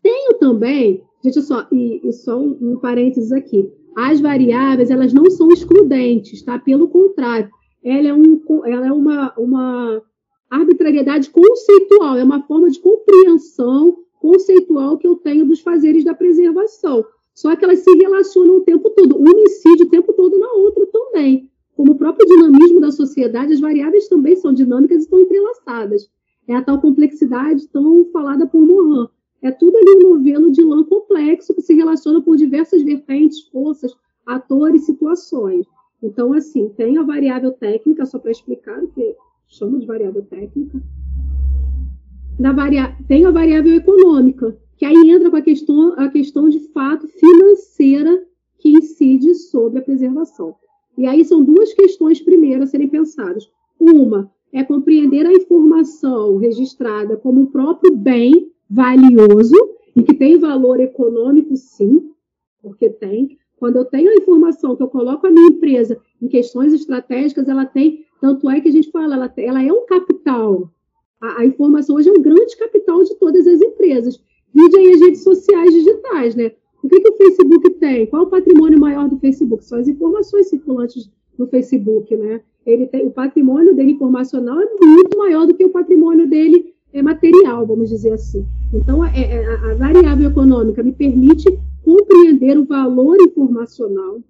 Tenho 0.00 0.38
também, 0.38 1.02
gente, 1.24 1.42
só, 1.42 1.66
e, 1.72 2.08
e 2.08 2.12
só 2.12 2.38
um, 2.38 2.56
um 2.60 2.76
parênteses 2.78 3.32
aqui. 3.32 3.70
As 4.00 4.20
variáveis, 4.20 4.92
elas 4.92 5.12
não 5.12 5.28
são 5.28 5.50
excludentes, 5.50 6.40
tá? 6.42 6.56
Pelo 6.56 6.86
contrário, 6.86 7.50
ela 7.82 8.06
é, 8.06 8.14
um, 8.14 8.40
ela 8.64 8.86
é 8.86 8.92
uma, 8.92 9.34
uma 9.36 10.00
arbitrariedade 10.48 11.30
conceitual, 11.30 12.16
é 12.16 12.22
uma 12.22 12.40
forma 12.44 12.70
de 12.70 12.78
compreensão 12.78 13.96
conceitual 14.20 14.98
que 14.98 15.08
eu 15.08 15.16
tenho 15.16 15.44
dos 15.44 15.58
fazeres 15.58 16.04
da 16.04 16.14
preservação. 16.14 17.04
Só 17.34 17.56
que 17.56 17.64
elas 17.64 17.80
se 17.80 17.90
relacionam 17.96 18.58
o 18.58 18.60
tempo 18.60 18.88
todo. 18.90 19.16
Uma 19.16 19.32
incide 19.32 19.82
o 19.82 19.90
tempo 19.90 20.12
todo 20.12 20.38
na 20.38 20.52
outra 20.52 20.86
também. 20.86 21.50
Como 21.74 21.90
o 21.90 21.98
próprio 21.98 22.24
dinamismo 22.24 22.80
da 22.80 22.92
sociedade, 22.92 23.52
as 23.52 23.60
variáveis 23.60 24.06
também 24.06 24.36
são 24.36 24.52
dinâmicas 24.52 24.98
e 24.98 25.00
estão 25.00 25.18
entrelaçadas. 25.18 26.08
É 26.46 26.54
a 26.54 26.62
tal 26.62 26.80
complexidade 26.80 27.66
tão 27.66 28.04
falada 28.12 28.46
por 28.46 28.60
Morin. 28.64 29.08
É 29.40 29.50
tudo 29.50 29.76
ali 29.76 30.04
um 30.04 30.14
novelo 30.14 30.50
de 30.50 30.62
lã 30.62 30.82
complexo 30.84 31.54
que 31.54 31.62
se 31.62 31.74
relaciona 31.74 32.20
por 32.20 32.36
diversas 32.36 32.82
vertentes, 32.82 33.42
forças, 33.48 33.94
atores, 34.26 34.84
situações. 34.84 35.66
Então, 36.02 36.32
assim, 36.32 36.68
tem 36.70 36.98
a 36.98 37.02
variável 37.02 37.52
técnica, 37.52 38.04
só 38.04 38.18
para 38.18 38.30
explicar 38.30 38.82
o 38.82 38.88
que 38.88 39.14
chamo 39.46 39.78
de 39.78 39.86
variável 39.86 40.22
técnica. 40.22 40.82
Na 42.38 42.52
varia... 42.52 42.96
Tem 43.06 43.24
a 43.26 43.30
variável 43.30 43.74
econômica, 43.74 44.56
que 44.76 44.84
aí 44.84 45.10
entra 45.10 45.30
com 45.30 45.36
a 45.36 45.42
questão, 45.42 45.94
a 45.96 46.08
questão 46.08 46.48
de 46.48 46.60
fato 46.72 47.08
financeira 47.08 48.24
que 48.58 48.70
incide 48.70 49.34
sobre 49.34 49.78
a 49.78 49.82
preservação. 49.82 50.54
E 50.96 51.06
aí 51.06 51.24
são 51.24 51.44
duas 51.44 51.72
questões 51.74 52.20
primeiras 52.20 52.68
a 52.68 52.70
serem 52.72 52.88
pensadas. 52.88 53.48
Uma 53.78 54.30
é 54.52 54.64
compreender 54.64 55.26
a 55.26 55.32
informação 55.32 56.36
registrada 56.38 57.16
como 57.16 57.40
um 57.40 57.46
próprio 57.46 57.96
bem 57.96 58.50
valioso 58.68 59.56
e 59.96 60.02
que 60.02 60.14
tem 60.14 60.38
valor 60.38 60.80
econômico, 60.80 61.56
sim, 61.56 62.12
porque 62.62 62.90
tem. 62.90 63.38
Quando 63.56 63.76
eu 63.76 63.84
tenho 63.84 64.10
a 64.10 64.14
informação 64.14 64.76
que 64.76 64.82
eu 64.82 64.88
coloco 64.88 65.26
a 65.26 65.30
minha 65.30 65.48
empresa 65.48 66.00
em 66.22 66.28
questões 66.28 66.72
estratégicas, 66.72 67.48
ela 67.48 67.66
tem, 67.66 68.04
tanto 68.20 68.48
é 68.48 68.60
que 68.60 68.68
a 68.68 68.72
gente 68.72 68.90
fala, 68.90 69.14
ela, 69.14 69.32
ela 69.36 69.62
é 69.62 69.72
um 69.72 69.84
capital. 69.86 70.70
A, 71.20 71.40
a 71.40 71.46
informação 71.46 71.96
hoje 71.96 72.08
é 72.08 72.12
um 72.12 72.22
grande 72.22 72.56
capital 72.56 73.02
de 73.02 73.14
todas 73.16 73.46
as 73.46 73.60
empresas. 73.60 74.22
Vide 74.54 74.76
aí 74.76 74.92
as 74.92 75.00
redes 75.00 75.22
sociais 75.22 75.72
digitais, 75.72 76.34
né? 76.36 76.52
O 76.82 76.88
que, 76.88 77.00
que 77.00 77.10
o 77.10 77.16
Facebook 77.16 77.70
tem? 77.70 78.06
Qual 78.06 78.22
o 78.22 78.30
patrimônio 78.30 78.78
maior 78.78 79.08
do 79.08 79.18
Facebook? 79.18 79.64
São 79.64 79.78
as 79.78 79.88
informações 79.88 80.48
circulantes 80.48 81.10
no 81.36 81.46
Facebook, 81.48 82.16
né? 82.16 82.40
Ele 82.64 82.86
tem, 82.86 83.06
o 83.06 83.10
patrimônio 83.10 83.74
dele 83.74 83.92
informacional 83.92 84.60
é 84.60 84.68
muito 84.80 85.18
maior 85.18 85.46
do 85.46 85.54
que 85.54 85.64
o 85.64 85.70
patrimônio 85.70 86.28
dele 86.28 86.74
é 86.92 87.02
material, 87.02 87.66
vamos 87.66 87.90
dizer 87.90 88.12
assim. 88.12 88.46
Então, 88.72 89.04
é, 89.04 89.20
é, 89.20 89.46
a, 89.46 89.72
a 89.72 89.74
variável 89.74 90.30
econômica 90.30 90.82
me 90.82 90.92
permite 90.92 91.46
compreender 91.84 92.58
o 92.58 92.64
valor 92.64 93.16
informacional, 93.20 94.20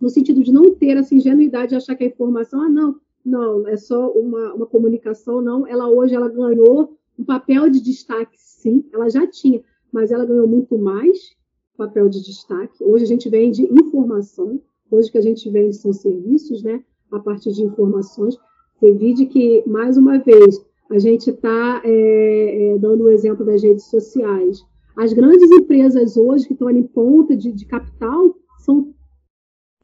no 0.00 0.08
sentido 0.08 0.42
de 0.42 0.52
não 0.52 0.74
ter 0.74 0.96
essa 0.96 1.14
ingenuidade 1.14 1.70
de 1.70 1.76
achar 1.76 1.94
que 1.94 2.04
a 2.04 2.06
informação, 2.06 2.60
ah, 2.62 2.68
não, 2.68 2.96
não, 3.24 3.66
é 3.66 3.76
só 3.76 4.10
uma, 4.10 4.54
uma 4.54 4.66
comunicação, 4.66 5.40
não. 5.40 5.66
Ela 5.66 5.88
hoje 5.88 6.14
ela 6.14 6.28
ganhou 6.28 6.96
um 7.18 7.24
papel 7.24 7.68
de 7.70 7.80
destaque, 7.80 8.36
sim, 8.36 8.84
ela 8.92 9.08
já 9.08 9.26
tinha, 9.26 9.62
mas 9.90 10.10
ela 10.10 10.26
ganhou 10.26 10.46
muito 10.46 10.78
mais 10.78 11.34
papel 11.76 12.08
de 12.08 12.22
destaque. 12.22 12.82
Hoje 12.82 13.04
a 13.04 13.06
gente 13.06 13.28
vende 13.28 13.64
informação, 13.64 14.60
hoje 14.90 15.10
que 15.10 15.18
a 15.18 15.22
gente 15.22 15.48
vende 15.50 15.76
são 15.76 15.92
serviços, 15.92 16.62
né? 16.62 16.82
A 17.10 17.18
partir 17.18 17.52
de 17.52 17.62
informações. 17.62 18.36
Você 18.78 18.92
vide 18.92 19.26
que, 19.26 19.62
mais 19.66 19.96
uma 19.96 20.18
vez, 20.18 20.64
a 20.90 20.98
gente 20.98 21.30
está 21.30 21.82
é, 21.84 22.74
é, 22.74 22.78
dando 22.78 23.04
o 23.04 23.10
exemplo 23.10 23.44
das 23.44 23.62
redes 23.62 23.84
sociais. 23.84 24.64
As 24.96 25.12
grandes 25.12 25.50
empresas 25.50 26.16
hoje 26.16 26.46
que 26.46 26.52
estão 26.52 26.68
ali 26.68 26.80
em 26.80 26.86
ponta 26.86 27.36
de, 27.36 27.52
de 27.52 27.66
capital 27.66 28.34
são, 28.58 28.94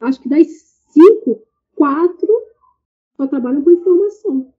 acho 0.01 0.21
que 0.21 0.29
das 0.29 0.47
cinco, 0.91 1.43
quatro 1.75 2.29
só 3.17 3.27
trabalham 3.27 3.63
com 3.63 3.71
informação. 3.71 4.53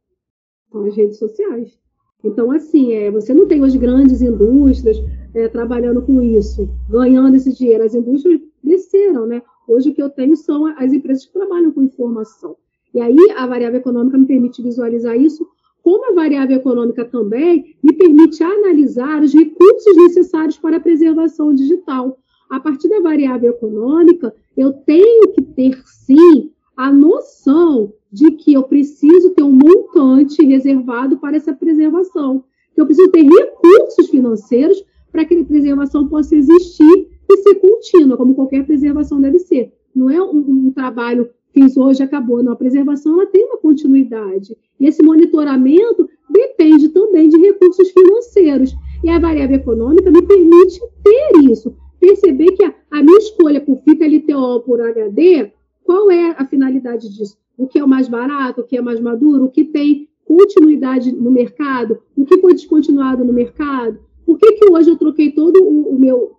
São 0.72 0.84
as 0.86 0.96
redes 0.96 1.18
sociais. 1.18 1.78
Então, 2.24 2.52
assim, 2.52 2.94
é, 2.94 3.12
você 3.12 3.34
não 3.34 3.48
tem 3.48 3.62
hoje 3.62 3.78
grandes 3.78 4.22
indústrias 4.22 4.98
é, 5.34 5.48
trabalhando 5.48 6.02
com 6.02 6.22
isso, 6.22 6.70
ganhando 6.90 7.36
esse 7.36 7.54
dinheiro. 7.54 7.84
As 7.84 7.94
indústrias 7.94 8.40
desceram, 8.64 9.26
né? 9.26 9.42
Hoje 9.68 9.90
o 9.90 9.94
que 9.94 10.02
eu 10.02 10.10
tenho 10.10 10.36
são 10.36 10.66
as 10.78 10.94
empresas 10.94 11.26
que 11.26 11.34
trabalham 11.34 11.72
com 11.72 11.84
informação. 11.84 12.56
E 12.94 13.02
aí 13.02 13.18
a 13.36 13.48
variável 13.48 13.80
econômica 13.80 14.18
me 14.18 14.26
permite 14.26 14.62
visualizar 14.62 15.18
isso, 15.18 15.48
como 15.84 16.12
a 16.12 16.16
variável 16.16 16.56
econômica 16.56 17.04
também 17.04 17.76
me 17.84 17.94
permite 17.94 18.42
analisar 18.42 19.22
os 19.22 19.34
recursos 19.34 19.96
necessários 19.98 20.58
para 20.58 20.78
a 20.78 20.80
preservação 20.80 21.54
digital. 21.54 22.18
A 22.50 22.60
partir 22.60 22.88
da 22.88 23.02
variável 23.02 23.50
econômica, 23.50 24.34
eu 24.56 24.72
tenho 24.72 25.34
que 25.34 25.42
ter, 25.42 25.82
sim, 25.86 26.52
a 26.78 26.92
noção 26.92 27.94
de 28.10 28.32
que 28.32 28.54
eu 28.54 28.64
preciso 28.64 29.32
ter 29.32 29.44
um 29.44 29.52
montante 29.52 30.44
reservado 30.46 31.18
para 31.18 31.36
essa 31.36 31.54
preservação. 31.54 32.46
Que 32.74 32.80
eu 32.80 32.86
preciso 32.86 33.12
ter 33.12 33.24
recursos 33.24 34.10
financeiros 34.10 34.84
para 35.12 35.26
que 35.26 35.36
a 35.36 35.46
preservação 35.46 36.08
possa 36.08 36.36
existir 36.36 37.10
e 37.30 37.38
ser 37.38 37.56
contínua, 37.56 38.16
como 38.16 38.36
qualquer 38.36 38.66
preservação 38.66 39.20
deve 39.20 39.40
ser. 39.40 39.74
Não 39.94 40.10
é 40.10 40.22
um, 40.22 40.68
um 40.68 40.72
trabalho 40.72 41.30
fiz 41.54 41.78
hoje 41.78 42.04
acabou. 42.04 42.42
Não, 42.44 42.54
a 42.54 42.56
preservação 42.56 43.14
ela 43.14 43.30
tem 43.30 43.46
uma 43.46 43.58
continuidade. 43.58 44.58
E 44.80 44.88
esse 44.88 45.04
monitoramento 45.04 46.10
depende 46.30 46.90
também 46.90 47.30
de 47.30 47.38
recursos 47.38 47.90
financeiros. 47.92 48.76
E 49.04 49.10
a 49.10 49.20
variável 49.20 49.58
econômica 49.58 50.10
me 50.10 50.22
permite 50.22 50.80
ter 51.04 51.52
isso. 51.52 51.76
Perceber 52.00 52.52
que 52.54 52.64
a, 52.64 52.74
a 52.92 53.04
minha 53.04 53.18
escolha 53.18 53.62
por 53.62 53.82
fita 53.84 54.06
LTO 54.06 54.38
ou 54.38 54.60
por 54.62 54.82
HD, 54.82 55.52
qual 55.84 56.10
é 56.12 56.36
a 56.38 56.46
finalidade 56.46 57.14
disso? 57.14 57.38
o 57.58 57.68
que 57.68 57.80
é 57.80 57.84
o 57.84 57.88
mais 57.88 58.08
barato, 58.08 58.62
o 58.62 58.64
que 58.64 58.78
é 58.78 58.82
mais 58.82 59.00
maduro, 59.00 59.46
o 59.46 59.50
que 59.50 59.64
tem 59.64 60.10
continuidade 60.26 61.12
no 61.12 61.30
mercado, 61.30 62.00
o 62.16 62.26
que 62.26 62.40
foi 62.40 62.54
descontinuado 62.54 63.24
no 63.24 63.34
mercado, 63.34 64.00
por 64.26 64.38
que, 64.38 64.54
que 64.54 64.72
hoje 64.72 64.90
eu 64.90 64.98
troquei 64.98 65.32
todo 65.32 65.64
o, 65.64 65.96
o 65.96 66.00
meu. 66.00 66.38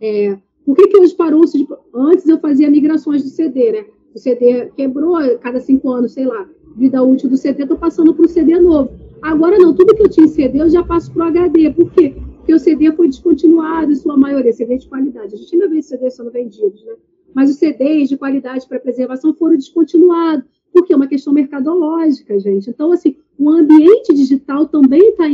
É, 0.00 0.38
por 0.64 0.76
que, 0.76 0.86
que 0.86 0.98
hoje 0.98 1.14
parou-se 1.14 1.56
de. 1.56 1.66
Antes 1.94 2.28
eu 2.28 2.38
fazia 2.38 2.70
migrações 2.70 3.22
do 3.22 3.30
CD, 3.30 3.72
né? 3.72 3.86
O 4.14 4.18
CD 4.18 4.70
quebrou 4.76 5.16
cada 5.38 5.60
cinco 5.60 5.90
anos, 5.90 6.12
sei 6.12 6.26
lá, 6.26 6.48
vida 6.76 7.02
útil 7.02 7.28
do 7.28 7.36
CD, 7.36 7.62
estou 7.62 7.78
passando 7.78 8.14
para 8.14 8.24
o 8.24 8.28
CD 8.28 8.58
novo. 8.58 8.90
Agora 9.22 9.58
não, 9.58 9.74
tudo 9.74 9.94
que 9.94 10.02
eu 10.02 10.08
tinha 10.08 10.26
em 10.26 10.30
CD 10.30 10.60
eu 10.60 10.68
já 10.68 10.82
passo 10.82 11.12
para 11.12 11.26
o 11.26 11.28
HD. 11.28 11.70
Por 11.70 11.90
quê? 11.92 12.14
Porque 12.36 12.54
o 12.54 12.58
CD 12.58 12.90
foi 12.92 13.08
descontinuado 13.08 13.92
em 13.92 13.94
sua 13.94 14.16
maioria, 14.16 14.52
CD 14.52 14.78
de 14.78 14.88
qualidade. 14.88 15.34
A 15.34 15.36
gente 15.36 15.54
ainda 15.54 15.68
vê 15.68 15.82
CD 15.82 16.10
sendo 16.10 16.30
vendidos, 16.30 16.84
né? 16.84 16.94
mas 17.34 17.50
os 17.50 17.56
CDs 17.56 18.08
de 18.08 18.16
qualidade 18.16 18.66
para 18.66 18.80
preservação 18.80 19.34
foram 19.34 19.56
descontinuados, 19.56 20.44
porque 20.72 20.92
é 20.92 20.96
uma 20.96 21.06
questão 21.06 21.32
mercadológica, 21.32 22.38
gente. 22.38 22.70
Então, 22.70 22.92
assim, 22.92 23.16
o 23.38 23.48
ambiente 23.48 24.12
digital 24.14 24.66
também 24.66 25.10
está 25.10 25.28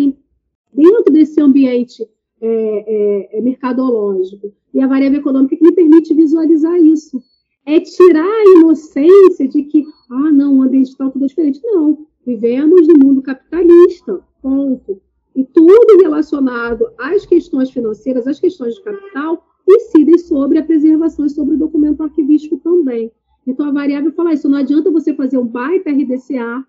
dentro 0.73 1.13
desse 1.13 1.41
ambiente 1.41 2.07
é, 2.41 3.29
é, 3.35 3.39
é 3.39 3.41
mercadológico. 3.41 4.53
e 4.75 4.81
a 4.81 4.87
variável 4.87 5.21
econômica 5.21 5.57
que 5.57 5.65
me 5.65 5.73
permite 5.73 6.13
visualizar 6.15 6.77
isso. 6.79 7.23
É 7.67 7.81
tirar 7.81 8.25
a 8.25 8.59
inocência 8.59 9.49
de 9.49 9.65
que, 9.65 9.85
ah, 10.11 10.31
não, 10.33 10.59
o 10.59 10.63
ambiente 10.63 10.85
digital 10.85 11.11
tudo 11.11 11.27
diferente. 11.27 11.61
Não, 11.65 12.07
vivemos 12.25 12.87
no 12.87 12.95
mundo 12.99 13.21
capitalista, 13.21 14.21
ponto. 14.41 15.01
E 15.35 15.45
tudo 15.45 16.01
relacionado 16.01 16.87
às 16.97 17.27
questões 17.27 17.71
financeiras, 17.71 18.27
às 18.27 18.41
questões 18.41 18.77
de 18.77 18.83
capital, 18.83 19.45
incidem 19.69 20.17
sobre 20.17 20.59
a 20.59 20.65
preservação 20.65 21.27
e 21.27 21.31
sobre 21.31 21.57
o 21.57 21.59
documento 21.59 22.03
arquivístico 22.03 22.57
também. 22.59 23.11
Então, 23.47 23.67
a 23.67 23.73
variável 23.73 24.13
fala 24.13 24.33
isso, 24.33 24.49
não 24.49 24.59
adianta 24.59 24.91
você 24.91 25.13
fazer 25.15 25.39
um 25.39 25.47
baita 25.47 25.91
RDC 25.91 26.39
ARC 26.39 26.69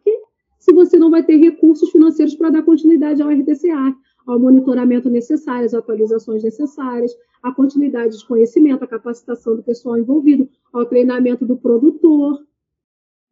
se 0.59 0.73
você 0.73 0.97
não 0.97 1.09
vai 1.09 1.23
ter 1.23 1.37
recursos 1.37 1.89
financeiros 1.91 2.35
para 2.35 2.49
dar 2.49 2.63
continuidade 2.63 3.21
ao 3.21 3.29
RDC 3.29 3.69
ARC, 3.69 3.97
ao 4.27 4.37
monitoramento 4.37 5.09
necessário, 5.09 5.65
às 5.65 5.73
atualizações 5.73 6.43
necessárias, 6.43 7.15
a 7.41 7.51
continuidade 7.51 8.17
de 8.17 8.27
conhecimento, 8.27 8.83
a 8.83 8.87
capacitação 8.87 9.55
do 9.55 9.63
pessoal 9.63 9.97
envolvido, 9.97 10.49
ao 10.73 10.85
treinamento 10.85 11.45
do 11.45 11.55
produtor, 11.55 12.37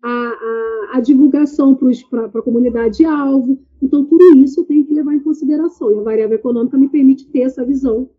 a, 0.02 0.10
a, 0.10 0.90
a 0.94 1.02
divulgação 1.02 1.78
para 2.10 2.26
a 2.26 2.42
comunidade-alvo. 2.42 3.60
Então, 3.82 4.06
tudo 4.06 4.38
isso 4.38 4.62
eu 4.62 4.66
tenho 4.66 4.86
que 4.86 4.94
levar 4.94 5.14
em 5.14 5.20
consideração. 5.20 5.92
E 5.92 6.00
a 6.00 6.02
variável 6.02 6.38
econômica 6.38 6.78
me 6.78 6.88
permite 6.88 7.28
ter 7.30 7.42
essa 7.42 7.66
visão 7.66 8.10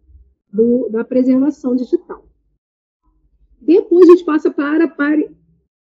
do, 0.52 0.88
da 0.90 1.02
preservação 1.02 1.74
digital. 1.74 2.28
Depois 3.60 4.08
a 4.08 4.12
gente 4.12 4.24
passa 4.24 4.50
para, 4.50 4.86
para, 4.86 5.28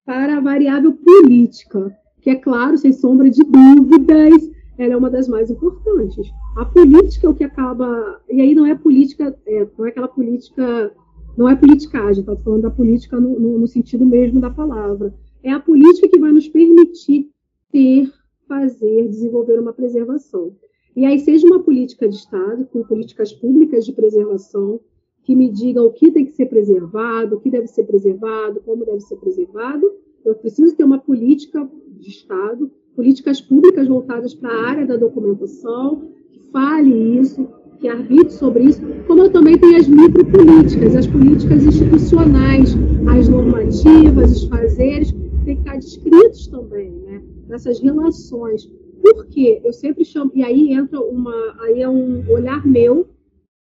para 0.05 0.37
a 0.37 0.41
variável 0.41 0.93
política, 0.93 1.95
que 2.21 2.29
é 2.29 2.35
claro, 2.35 2.77
sem 2.77 2.93
sombra 2.93 3.29
de 3.29 3.43
dúvidas, 3.43 4.54
ela 4.77 4.93
é 4.93 4.97
uma 4.97 5.09
das 5.09 5.27
mais 5.27 5.49
importantes. 5.49 6.29
A 6.55 6.65
política 6.65 7.27
é 7.27 7.29
o 7.29 7.35
que 7.35 7.43
acaba. 7.43 8.21
E 8.29 8.41
aí 8.41 8.53
não 8.53 8.65
é 8.65 8.75
política, 8.75 9.37
é, 9.45 9.67
não 9.77 9.85
é 9.85 9.89
aquela 9.89 10.07
política. 10.07 10.93
Não 11.37 11.49
é 11.49 11.55
politicagem, 11.55 12.21
estou 12.21 12.37
falando 12.37 12.61
da 12.61 12.71
política 12.71 13.19
no, 13.19 13.37
no, 13.37 13.59
no 13.59 13.67
sentido 13.67 14.05
mesmo 14.05 14.39
da 14.39 14.49
palavra. 14.49 15.13
É 15.43 15.51
a 15.51 15.59
política 15.59 16.07
que 16.07 16.17
vai 16.17 16.31
nos 16.31 16.47
permitir 16.47 17.29
ter, 17.69 18.09
fazer, 18.47 19.09
desenvolver 19.09 19.59
uma 19.59 19.73
preservação. 19.73 20.55
E 20.95 21.05
aí, 21.05 21.19
seja 21.19 21.45
uma 21.45 21.61
política 21.61 22.07
de 22.07 22.15
Estado, 22.15 22.65
com 22.71 22.83
políticas 22.83 23.33
públicas 23.33 23.85
de 23.85 23.91
preservação, 23.91 24.79
que 25.23 25.35
me 25.35 25.49
digam 25.49 25.85
o 25.85 25.91
que 25.91 26.09
tem 26.09 26.25
que 26.25 26.31
ser 26.31 26.45
preservado, 26.45 27.35
o 27.35 27.39
que 27.41 27.49
deve 27.49 27.67
ser 27.67 27.83
preservado, 27.83 28.61
como 28.61 28.85
deve 28.85 29.01
ser 29.01 29.17
preservado. 29.17 29.91
Eu 30.23 30.35
preciso 30.35 30.75
ter 30.75 30.85
uma 30.85 30.99
política 30.99 31.69
de 31.99 32.09
Estado, 32.09 32.71
políticas 32.95 33.41
públicas 33.41 33.87
voltadas 33.87 34.33
para 34.33 34.49
a 34.49 34.69
área 34.69 34.87
da 34.87 34.95
documentação, 34.95 36.09
que 36.31 36.39
fale 36.51 37.19
isso, 37.19 37.47
que 37.79 37.87
arbitre 37.87 38.31
sobre 38.31 38.63
isso, 38.63 38.81
como 39.05 39.29
também 39.29 39.57
tenho 39.57 39.77
as 39.77 39.87
micropolíticas, 39.87 40.95
as 40.95 41.07
políticas 41.07 41.63
institucionais, 41.63 42.73
as 43.07 43.27
normativas, 43.27 44.31
os 44.31 44.43
fazeres, 44.45 45.11
tem 45.43 45.55
que 45.55 45.61
estar 45.61 45.77
descritos 45.77 46.47
também, 46.47 46.91
né? 46.91 47.21
Nessas 47.47 47.79
relações. 47.79 48.65
Por 49.01 49.25
quê? 49.27 49.61
Eu 49.63 49.73
sempre 49.73 50.03
chamo, 50.03 50.31
e 50.33 50.43
aí 50.43 50.73
entra 50.73 50.99
uma, 50.99 51.55
aí 51.61 51.81
é 51.81 51.89
um 51.89 52.27
olhar 52.29 52.65
meu, 52.65 53.07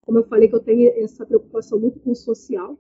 como 0.02 0.18
eu 0.18 0.24
falei 0.24 0.48
que 0.48 0.54
eu 0.54 0.60
tenho 0.60 0.88
essa 1.02 1.26
preocupação 1.26 1.80
muito 1.80 1.98
com 1.98 2.12
o 2.12 2.14
social, 2.14 2.78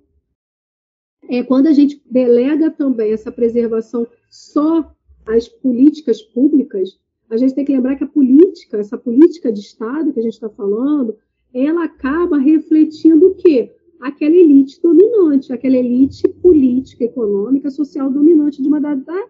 é 1.28 1.42
quando 1.42 1.66
a 1.66 1.72
gente 1.72 2.00
delega 2.08 2.70
também 2.70 3.12
essa 3.12 3.32
preservação 3.32 4.06
só 4.30 4.94
às 5.26 5.48
políticas 5.48 6.22
públicas, 6.22 6.98
a 7.28 7.36
gente 7.36 7.54
tem 7.54 7.64
que 7.64 7.72
lembrar 7.72 7.96
que 7.96 8.04
a 8.04 8.08
política, 8.08 8.78
essa 8.78 8.96
política 8.96 9.52
de 9.52 9.60
Estado 9.60 10.12
que 10.12 10.20
a 10.20 10.22
gente 10.22 10.34
está 10.34 10.48
falando, 10.48 11.16
ela 11.52 11.84
acaba 11.84 12.38
refletindo 12.38 13.28
o 13.28 13.34
quê? 13.34 13.74
Aquela 14.00 14.34
elite 14.34 14.80
dominante, 14.80 15.52
aquela 15.52 15.76
elite 15.76 16.28
política, 16.28 17.04
econômica, 17.04 17.70
social 17.70 18.10
dominante 18.10 18.62
de 18.62 18.68
uma 18.68 18.80
dada 18.80 19.28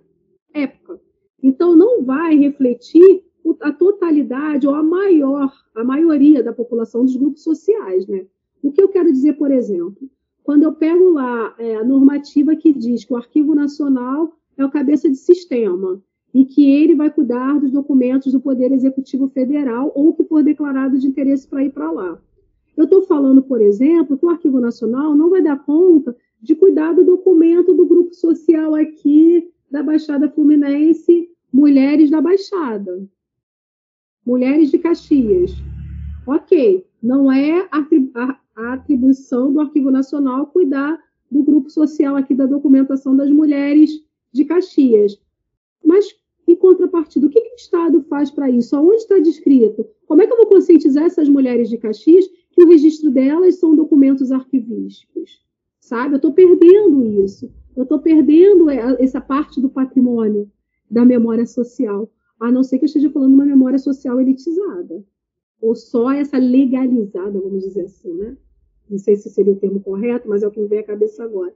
época. 0.53 1.01
Então, 1.43 1.77
não 1.77 2.03
vai 2.03 2.37
refletir 2.37 3.25
a 3.61 3.73
totalidade 3.73 4.67
ou 4.67 4.75
a 4.75 4.83
maior, 4.83 5.53
a 5.75 5.85
maioria 5.85 6.43
da 6.43 6.53
população 6.53 7.05
dos 7.05 7.17
grupos 7.17 7.43
sociais, 7.43 8.07
né? 8.07 8.27
O 8.63 8.73
que 8.73 8.83
eu 8.83 8.89
quero 8.89 9.13
dizer, 9.13 9.35
por 9.35 9.53
exemplo, 9.53 10.11
quando 10.43 10.65
eu 10.65 10.73
pego 10.73 11.11
lá 11.11 11.55
é, 11.59 11.77
a 11.77 11.85
normativa 11.85 12.57
que 12.57 12.73
diz 12.73 13.05
que 13.05 13.13
o 13.13 13.17
Arquivo 13.17 13.55
Nacional 13.55 14.33
é 14.57 14.65
o 14.65 14.71
cabeça 14.71 15.09
de 15.09 15.17
sistema 15.17 16.01
e 16.35 16.45
que 16.45 16.71
ele 16.71 16.95
vai 16.95 17.11
cuidar 17.11 17.59
dos 17.59 17.71
documentos 17.71 18.33
do 18.33 18.41
Poder 18.41 18.73
Executivo 18.73 19.29
Federal 19.29 19.91
ou 19.95 20.15
que 20.15 20.25
for 20.25 20.43
declarado 20.43 20.99
de 20.99 21.07
interesse 21.07 21.49
para 21.49 21.65
ir 21.65 21.71
para 21.71 21.91
lá. 21.91 22.19
Eu 22.77 22.85
estou 22.85 23.03
falando, 23.03 23.43
por 23.43 23.61
exemplo, 23.61 24.19
que 24.19 24.27
o 24.27 24.29
Arquivo 24.29 24.61
Nacional 24.61 25.15
não 25.15 25.31
vai 25.31 25.43
dar 25.43 25.65
conta 25.65 26.15
de 26.43 26.55
cuidar 26.55 26.93
do 26.93 27.05
documento 27.05 27.73
do 27.73 27.87
grupo 27.87 28.15
social 28.15 28.75
aqui 28.75 29.51
da 29.71 29.83
Baixada 29.83 30.31
Fluminense, 30.31 31.31
Mulheres 31.53 32.11
da 32.11 32.21
Baixada. 32.21 33.09
Mulheres 34.25 34.71
de 34.71 34.79
Caxias. 34.79 35.53
Ok, 36.27 36.85
não 37.03 37.33
é 37.33 37.67
a 37.73 38.73
atribuição 38.75 39.53
do 39.53 39.61
Arquivo 39.61 39.91
Nacional 39.91 40.49
cuidar 40.49 41.01
do 41.31 41.43
grupo 41.43 41.71
social 41.71 42.15
aqui 42.17 42.35
da 42.35 42.47
documentação 42.47 43.17
das 43.17 43.31
mulheres 43.31 44.06
de 44.37 44.45
Caxias. 44.45 45.21
Mas, 45.85 46.15
em 46.47 46.55
contrapartida, 46.55 47.27
o 47.27 47.31
que, 47.31 47.41
que 47.41 47.55
o 47.55 47.57
Estado 47.57 48.03
faz 48.03 48.31
para 48.31 48.51
isso? 48.51 48.77
Aonde 48.77 48.97
está 48.97 49.19
descrito? 49.19 49.87
Como 50.07 50.23
é 50.23 50.27
que 50.27 50.33
eu 50.33 50.37
vou 50.37 50.47
conscientizar 50.47 51.05
essas 51.05 51.29
mulheres 51.29 51.69
de 51.69 51.79
Caxias 51.79 52.27
que 52.53 52.63
o 52.63 52.69
registro 52.69 53.11
delas 53.11 53.57
são 53.57 53.75
documentos 53.75 54.31
arquivísticos? 54.31 55.45
Sabe? 55.81 56.15
Eu 56.15 56.17
estou 56.17 56.33
perdendo 56.33 57.05
isso. 57.25 57.51
Eu 57.75 57.83
estou 57.83 57.99
perdendo 57.99 58.71
essa 58.71 59.21
parte 59.21 59.61
do 59.61 59.69
patrimônio 59.69 60.51
da 60.91 61.05
memória 61.05 61.47
social 61.47 62.11
a 62.39 62.53
não 62.53 62.63
ser 62.63 62.79
que 62.79 62.85
eu 62.85 62.87
esteja 62.87 63.11
falando 63.11 63.35
uma 63.35 63.45
memória 63.45 63.79
social 63.79 64.21
elitizada, 64.21 65.03
ou 65.61 65.75
só 65.75 66.13
essa 66.13 66.37
legalizada, 66.37 67.41
vamos 67.41 67.65
dizer 67.65 67.83
assim, 67.83 68.13
né? 68.13 68.37
Não 68.89 68.99
sei 68.99 69.17
se 69.17 69.31
seria 69.31 69.53
o 69.53 69.57
termo 69.57 69.81
correto, 69.81 70.29
mas 70.29 70.43
é 70.43 70.47
o 70.47 70.51
que 70.51 70.61
me 70.61 70.69
vem 70.69 70.79
à 70.81 70.85
cabeça 70.85 71.25
agora. 71.25 71.55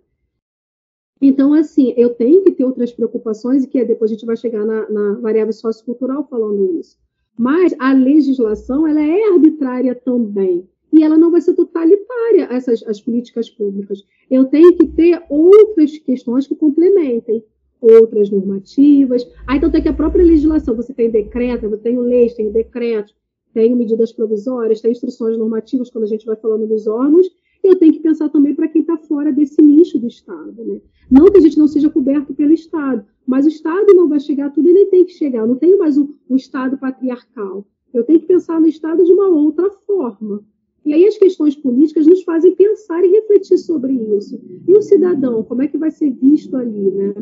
Então, 1.20 1.52
assim, 1.52 1.92
eu 1.96 2.14
tenho 2.14 2.42
que 2.42 2.52
ter 2.52 2.64
outras 2.64 2.92
preocupações, 2.92 3.64
e 3.64 3.68
que 3.68 3.84
depois 3.84 4.10
a 4.10 4.14
gente 4.14 4.24
vai 4.24 4.36
chegar 4.36 4.64
na, 4.64 4.88
na 4.90 5.12
variável 5.20 5.52
sociocultural 5.52 6.26
falando 6.28 6.78
isso. 6.78 6.96
Mas 7.38 7.74
a 7.78 7.92
legislação, 7.92 8.86
ela 8.86 9.02
é 9.02 9.28
arbitrária 9.28 9.94
também. 9.94 10.68
E 10.92 11.04
ela 11.04 11.16
não 11.16 11.30
vai 11.30 11.40
ser 11.40 11.54
totalitária, 11.54 12.48
essas 12.50 12.82
as 12.84 13.00
políticas 13.00 13.48
públicas. 13.48 14.02
Eu 14.30 14.46
tenho 14.46 14.76
que 14.76 14.86
ter 14.86 15.22
outras 15.28 15.96
questões 15.98 16.46
que 16.46 16.54
complementem 16.54 17.44
outras 17.80 18.30
normativas. 18.30 19.26
Aí, 19.46 19.58
então, 19.58 19.70
tem 19.70 19.82
que 19.82 19.88
a 19.88 19.92
própria 19.92 20.24
legislação, 20.24 20.74
você 20.76 20.92
tem 20.92 21.10
decreto, 21.10 21.68
você 21.68 21.82
tem 21.82 21.98
leis, 21.98 22.34
tem 22.34 22.50
decretos, 22.50 23.14
tem 23.54 23.74
medidas 23.74 24.12
provisórias, 24.12 24.80
tem 24.80 24.92
instruções 24.92 25.38
normativas, 25.38 25.90
quando 25.90 26.04
a 26.04 26.08
gente 26.08 26.26
vai 26.26 26.36
falando 26.36 26.66
dos 26.66 26.86
órgãos, 26.86 27.26
eu 27.62 27.76
tenho 27.76 27.92
que 27.92 28.00
pensar 28.00 28.28
também 28.28 28.54
para 28.54 28.68
quem 28.68 28.80
está 28.80 28.96
fora 28.96 29.32
desse 29.32 29.60
nicho 29.60 29.98
do 29.98 30.06
Estado. 30.06 30.64
Né? 30.64 30.80
Não 31.10 31.30
que 31.30 31.38
a 31.38 31.40
gente 31.40 31.58
não 31.58 31.68
seja 31.68 31.90
coberto 31.90 32.34
pelo 32.34 32.52
Estado, 32.52 33.04
mas 33.26 33.46
o 33.46 33.48
Estado 33.48 33.94
não 33.94 34.08
vai 34.08 34.20
chegar 34.20 34.46
a 34.46 34.50
tudo 34.50 34.68
e 34.68 34.72
nem 34.72 34.90
tem 34.90 35.04
que 35.04 35.12
chegar. 35.12 35.40
Eu 35.40 35.48
não 35.48 35.56
tenho 35.56 35.78
mais 35.78 35.96
um, 35.98 36.08
um 36.28 36.36
Estado 36.36 36.78
patriarcal. 36.78 37.66
Eu 37.92 38.04
tenho 38.04 38.20
que 38.20 38.26
pensar 38.26 38.60
no 38.60 38.68
Estado 38.68 39.04
de 39.04 39.12
uma 39.12 39.28
outra 39.28 39.70
forma. 39.70 40.42
E 40.84 40.94
aí 40.94 41.06
as 41.06 41.18
questões 41.18 41.54
políticas 41.54 42.06
nos 42.06 42.22
fazem 42.22 42.54
pensar 42.54 43.04
e 43.04 43.08
refletir 43.08 43.58
sobre 43.58 43.92
isso. 43.92 44.40
E 44.66 44.72
o 44.72 44.80
cidadão, 44.80 45.42
como 45.42 45.62
é 45.62 45.68
que 45.68 45.76
vai 45.76 45.90
ser 45.90 46.10
visto 46.10 46.56
ali? 46.56 46.90
Né? 46.90 47.14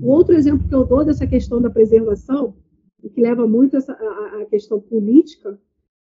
O 0.00 0.08
outro 0.08 0.34
exemplo 0.34 0.66
que 0.66 0.74
eu 0.74 0.84
dou 0.84 1.04
dessa 1.04 1.26
questão 1.26 1.60
da 1.60 1.68
preservação, 1.68 2.54
e 3.02 3.08
que 3.08 3.20
leva 3.20 3.46
muito 3.46 3.76
essa, 3.76 3.92
a, 3.92 4.42
a 4.42 4.44
questão 4.46 4.80
política, 4.80 5.58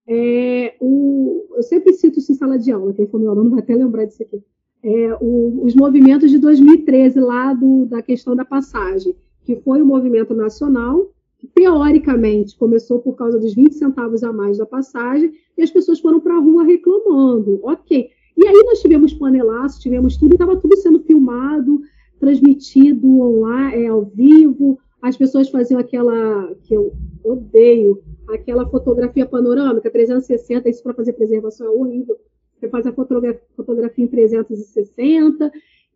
é 0.08 0.74
o, 0.80 1.46
eu 1.56 1.62
sempre 1.62 1.92
cito 1.92 2.18
isso 2.18 2.32
em 2.32 2.34
sala 2.36 2.58
de 2.58 2.70
aula, 2.70 2.92
quem 2.92 3.06
for 3.06 3.18
meu 3.18 3.30
aluno 3.30 3.50
vai 3.50 3.60
até 3.60 3.74
lembrar 3.74 4.04
disso 4.04 4.22
aqui. 4.22 4.42
É, 4.82 5.16
o, 5.20 5.64
os 5.64 5.74
movimentos 5.74 6.30
de 6.30 6.38
2013, 6.38 7.18
lá 7.18 7.52
do, 7.52 7.86
da 7.86 8.00
questão 8.02 8.36
da 8.36 8.44
passagem, 8.44 9.16
que 9.44 9.56
foi 9.56 9.82
um 9.82 9.86
movimento 9.86 10.34
nacional 10.34 11.10
que 11.38 11.46
teoricamente 11.48 12.56
começou 12.56 12.98
por 13.00 13.14
causa 13.14 13.38
dos 13.38 13.54
20 13.54 13.72
centavos 13.74 14.22
a 14.22 14.32
mais 14.32 14.58
da 14.58 14.66
passagem, 14.66 15.32
e 15.56 15.62
as 15.62 15.70
pessoas 15.70 16.00
foram 16.00 16.20
para 16.20 16.34
a 16.34 16.40
rua 16.40 16.64
reclamando. 16.64 17.60
Ok. 17.62 18.10
E 18.36 18.46
aí 18.46 18.62
nós 18.64 18.80
tivemos 18.80 19.12
panelaço, 19.14 19.80
tivemos 19.80 20.16
tudo, 20.16 20.32
e 20.32 20.34
estava 20.34 20.56
tudo 20.56 20.76
sendo 20.76 21.00
filmado, 21.00 21.80
transmitido 22.18 23.20
online, 23.20 23.84
é, 23.84 23.86
ao 23.88 24.04
vivo, 24.04 24.78
as 25.02 25.16
pessoas 25.16 25.48
faziam 25.48 25.78
aquela, 25.78 26.54
que 26.62 26.74
eu 26.74 26.92
odeio, 27.24 28.02
aquela 28.28 28.68
fotografia 28.68 29.26
panorâmica, 29.26 29.90
360, 29.90 30.68
isso 30.68 30.82
para 30.82 30.94
fazer 30.94 31.12
preservação 31.12 31.66
é 31.66 31.70
horrível. 31.70 32.18
Você 32.58 32.68
faz 32.68 32.86
a 32.86 32.92
fotografia, 32.92 33.42
fotografia 33.54 34.04
em 34.04 34.08
360, 34.08 35.52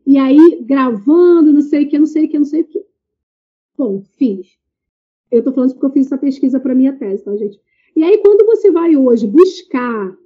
e 0.07 0.19
aí 0.19 0.63
gravando, 0.63 1.53
não 1.53 1.63
sei 1.63 1.85
o 1.85 1.89
que, 1.89 1.99
não 1.99 2.07
sei 2.07 2.27
o 2.27 2.29
que, 2.29 2.39
não 2.39 2.45
sei 2.45 2.63
o 2.63 2.67
que. 2.67 2.85
Bom, 3.77 4.03
fiz. 4.19 4.59
Eu 5.31 5.39
estou 5.39 5.55
falando 5.55 5.73
porque 5.73 5.87
eu 5.87 5.93
fiz 5.93 6.07
essa 6.07 6.19
pesquisa 6.19 6.61
para 6.61 6.75
minha 6.75 6.93
tese, 6.93 7.25
tá, 7.25 7.35
gente? 7.37 7.59
E 7.97 8.03
aí, 8.03 8.19
quando 8.19 8.45
você 8.47 8.71
vai 8.71 8.97
hoje 8.97 9.27
buscar 9.27 10.17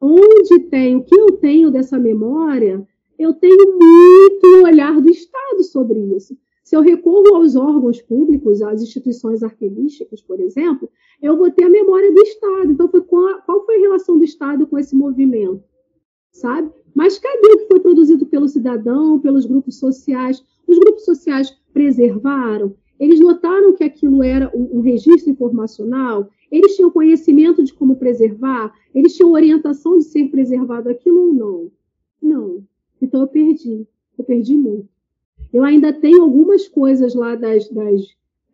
onde 0.00 0.58
tem 0.68 0.96
o 0.96 1.04
que 1.04 1.14
eu 1.14 1.32
tenho 1.32 1.70
dessa 1.70 1.98
memória, 1.98 2.86
eu 3.18 3.32
tenho 3.34 3.78
muito 3.78 4.64
olhar 4.64 5.00
do 5.00 5.08
Estado 5.08 5.62
sobre 5.62 5.98
isso. 6.16 6.36
Se 6.72 6.76
eu 6.76 6.80
recorro 6.80 7.34
aos 7.34 7.54
órgãos 7.54 8.00
públicos, 8.00 8.62
às 8.62 8.80
instituições 8.80 9.42
arquivísticas, 9.42 10.22
por 10.22 10.40
exemplo, 10.40 10.88
eu 11.20 11.36
vou 11.36 11.50
ter 11.50 11.64
a 11.64 11.68
memória 11.68 12.10
do 12.10 12.22
Estado. 12.22 12.72
Então, 12.72 12.88
qual 12.88 13.66
foi 13.66 13.76
a 13.76 13.80
relação 13.80 14.16
do 14.16 14.24
Estado 14.24 14.66
com 14.66 14.78
esse 14.78 14.96
movimento? 14.96 15.62
Sabe? 16.32 16.72
Mas 16.94 17.18
cadê 17.18 17.46
o 17.46 17.58
que 17.58 17.66
foi 17.66 17.78
produzido 17.78 18.24
pelo 18.24 18.48
cidadão, 18.48 19.20
pelos 19.20 19.44
grupos 19.44 19.78
sociais? 19.78 20.42
Os 20.66 20.78
grupos 20.78 21.04
sociais 21.04 21.54
preservaram? 21.74 22.74
Eles 22.98 23.20
notaram 23.20 23.74
que 23.74 23.84
aquilo 23.84 24.22
era 24.22 24.50
um, 24.56 24.78
um 24.78 24.80
registro 24.80 25.30
informacional? 25.30 26.30
Eles 26.50 26.74
tinham 26.74 26.90
conhecimento 26.90 27.62
de 27.62 27.74
como 27.74 27.96
preservar? 27.96 28.72
Eles 28.94 29.14
tinham 29.14 29.32
orientação 29.32 29.98
de 29.98 30.04
ser 30.04 30.30
preservado 30.30 30.88
aquilo 30.88 31.20
ou 31.20 31.34
não? 31.34 31.70
Não. 32.22 32.64
Então 32.98 33.20
eu 33.20 33.28
perdi. 33.28 33.86
Eu 34.16 34.24
perdi 34.24 34.56
muito. 34.56 34.91
Eu 35.52 35.64
ainda 35.64 35.92
tenho 35.92 36.22
algumas 36.22 36.66
coisas 36.66 37.14
lá 37.14 37.34
das, 37.34 37.68
das, 37.68 38.02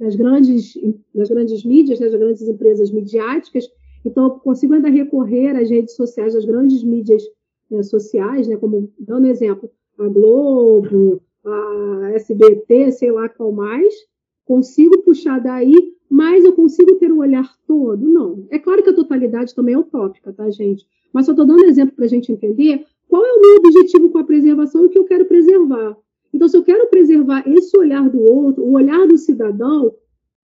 das 0.00 0.16
grandes, 0.16 0.78
das 1.14 1.28
grandes 1.28 1.64
mídias, 1.64 1.98
das 1.98 2.12
grandes 2.14 2.42
empresas 2.42 2.90
midiáticas, 2.90 3.68
então 4.04 4.24
eu 4.24 4.30
consigo 4.30 4.74
ainda 4.74 4.88
recorrer 4.88 5.56
às 5.56 5.70
redes 5.70 5.94
sociais, 5.94 6.34
às 6.34 6.44
grandes 6.44 6.82
mídias 6.82 7.22
né, 7.70 7.82
sociais, 7.82 8.48
né, 8.48 8.56
como, 8.56 8.90
dando 8.98 9.26
exemplo, 9.26 9.70
a 9.98 10.08
Globo, 10.08 11.20
a 11.44 12.10
SBT, 12.14 12.92
sei 12.92 13.12
lá 13.12 13.28
qual 13.28 13.52
mais, 13.52 13.94
consigo 14.44 15.02
puxar 15.02 15.40
daí, 15.40 15.94
mas 16.08 16.44
eu 16.44 16.52
consigo 16.52 16.94
ter 16.94 17.12
o 17.12 17.18
olhar 17.18 17.54
todo? 17.66 18.08
Não. 18.08 18.46
É 18.50 18.58
claro 18.58 18.82
que 18.82 18.90
a 18.90 18.94
totalidade 18.94 19.54
também 19.54 19.74
é 19.74 19.78
utópica, 19.78 20.32
tá, 20.32 20.48
gente? 20.50 20.86
Mas 21.12 21.26
só 21.26 21.32
estou 21.32 21.46
dando 21.46 21.64
exemplo 21.64 21.94
para 21.94 22.06
a 22.06 22.08
gente 22.08 22.32
entender 22.32 22.84
qual 23.08 23.24
é 23.24 23.32
o 23.32 23.40
meu 23.40 23.56
objetivo 23.56 24.10
com 24.10 24.18
a 24.18 24.24
preservação 24.24 24.82
e 24.82 24.86
o 24.86 24.90
que 24.90 24.98
eu 24.98 25.04
quero 25.04 25.26
preservar. 25.26 25.96
Então, 26.32 26.48
se 26.48 26.56
eu 26.56 26.62
quero 26.62 26.88
preservar 26.88 27.42
esse 27.46 27.76
olhar 27.76 28.08
do 28.08 28.20
outro, 28.20 28.62
o 28.64 28.72
olhar 28.72 29.06
do 29.06 29.16
cidadão, 29.16 29.94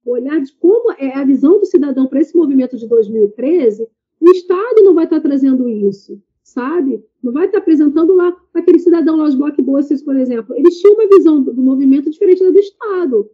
o 0.04 0.12
olhar 0.12 0.40
de 0.40 0.52
como 0.54 0.92
é 0.92 1.14
a 1.14 1.24
visão 1.24 1.58
do 1.58 1.66
cidadão 1.66 2.06
para 2.06 2.20
esse 2.20 2.36
movimento 2.36 2.76
de 2.76 2.86
2013, 2.86 3.88
o 4.20 4.30
Estado 4.30 4.82
não 4.82 4.94
vai 4.94 5.04
estar 5.04 5.20
trazendo 5.20 5.68
isso, 5.68 6.20
sabe? 6.42 7.04
Não 7.22 7.32
vai 7.32 7.46
estar 7.46 7.58
apresentando 7.58 8.14
lá 8.14 8.36
aquele 8.52 8.78
cidadão 8.78 9.16
lá, 9.16 9.24
os 9.24 9.34
blockbusters, 9.34 10.02
por 10.02 10.16
exemplo. 10.16 10.54
Eles 10.56 10.78
tinham 10.78 10.94
uma 10.94 11.08
visão 11.08 11.42
do, 11.42 11.54
movimento 11.54 12.10
diferente 12.10 12.42
da 12.42 12.50
do 12.50 12.58
Estado, 12.58 13.30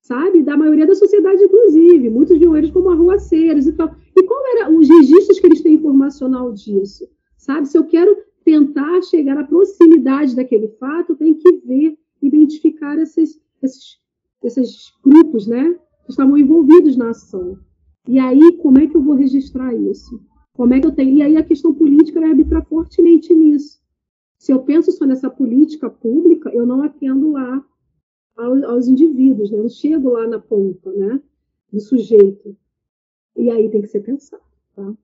sabe? 0.00 0.42
Da 0.42 0.56
maioria 0.56 0.86
da 0.86 0.94
sociedade, 0.94 1.42
inclusive. 1.42 2.10
Muitos 2.10 2.38
viam 2.38 2.56
eles 2.56 2.70
como 2.70 2.90
arruaceiros 2.90 3.66
e 3.66 3.72
tal. 3.72 3.94
E 4.16 4.22
qual 4.22 4.42
era 4.56 4.70
os 4.70 4.88
registros 4.88 5.40
que 5.40 5.46
eles 5.46 5.62
têm 5.62 5.74
informacional 5.74 6.52
disso? 6.52 7.08
Sabe? 7.36 7.68
Se 7.68 7.76
eu 7.76 7.84
quero 7.84 8.16
tentar 8.46 9.02
chegar 9.02 9.36
à 9.36 9.42
proximidade 9.42 10.36
daquele 10.36 10.68
fato, 10.78 11.16
tem 11.16 11.34
que 11.34 11.50
ver, 11.66 11.98
identificar 12.22 12.96
esses, 12.96 13.40
esses, 13.60 13.98
esses 14.40 14.92
grupos, 15.04 15.48
né, 15.48 15.74
que 16.04 16.12
estavam 16.12 16.38
envolvidos 16.38 16.96
na 16.96 17.10
ação. 17.10 17.58
E 18.06 18.20
aí, 18.20 18.52
como 18.58 18.78
é 18.78 18.86
que 18.86 18.96
eu 18.96 19.02
vou 19.02 19.16
registrar 19.16 19.74
isso? 19.74 20.22
Como 20.54 20.72
é 20.72 20.80
que 20.80 20.86
eu 20.86 20.94
tenho? 20.94 21.16
E 21.16 21.22
aí 21.22 21.36
a 21.36 21.42
questão 21.42 21.74
política 21.74 22.20
vai 22.20 22.30
arbitrar 22.30 22.64
fortemente 22.66 23.34
nisso. 23.34 23.80
Se 24.38 24.52
eu 24.52 24.62
penso 24.62 24.92
só 24.92 25.04
nessa 25.04 25.28
política 25.28 25.90
pública, 25.90 26.48
eu 26.50 26.64
não 26.64 26.82
atendo 26.82 27.32
lá 27.32 27.64
aos, 28.36 28.62
aos 28.62 28.86
indivíduos, 28.86 29.50
né? 29.50 29.58
eu 29.58 29.62
não 29.62 29.68
chego 29.68 30.10
lá 30.10 30.28
na 30.28 30.38
ponta, 30.38 30.92
né, 30.92 31.20
do 31.72 31.80
sujeito. 31.80 32.56
E 33.36 33.50
aí 33.50 33.68
tem 33.68 33.82
que 33.82 33.88
ser 33.88 34.00
pensado, 34.00 34.42
tá? 34.76 34.94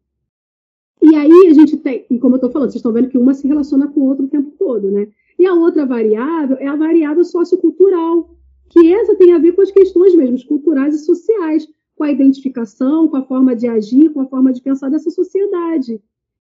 E 1.03 1.17
aí 1.17 1.49
a 1.49 1.53
gente 1.55 1.77
tem, 1.79 2.07
e 2.09 2.19
como 2.19 2.35
eu 2.35 2.37
estou 2.37 2.51
falando, 2.51 2.71
vocês 2.71 2.77
estão 2.77 2.93
vendo 2.93 3.09
que 3.09 3.19
uma 3.19 3.35
se 3.35 3.47
relaciona 3.47 3.89
com 3.89 4.01
o 4.01 4.07
outro 4.07 4.25
o 4.25 4.29
tempo 4.29 4.53
todo, 4.57 4.91
né? 4.91 5.09
E 5.39 5.45
a 5.45 5.53
outra 5.53 5.85
variável 5.85 6.57
é 6.59 6.69
a 6.69 6.77
variável 6.77 7.25
sociocultural, 7.25 8.31
que 8.71 8.93
essa 8.93 9.17
tem 9.17 9.33
a 9.33 9.39
ver 9.39 9.53
com 9.53 9.63
as 9.63 9.73
questões 9.73 10.15
mesmo 10.15 10.47
culturais 10.47 10.95
e 10.95 11.05
sociais, 11.05 11.69
com 11.97 12.05
a 12.05 12.13
identificação, 12.13 13.09
com 13.09 13.17
a 13.17 13.25
forma 13.25 13.55
de 13.57 13.67
agir, 13.67 14.11
com 14.11 14.21
a 14.21 14.27
forma 14.27 14.53
de 14.53 14.63
pensar 14.63 14.89
dessa 14.91 15.11
sociedade. 15.11 16.01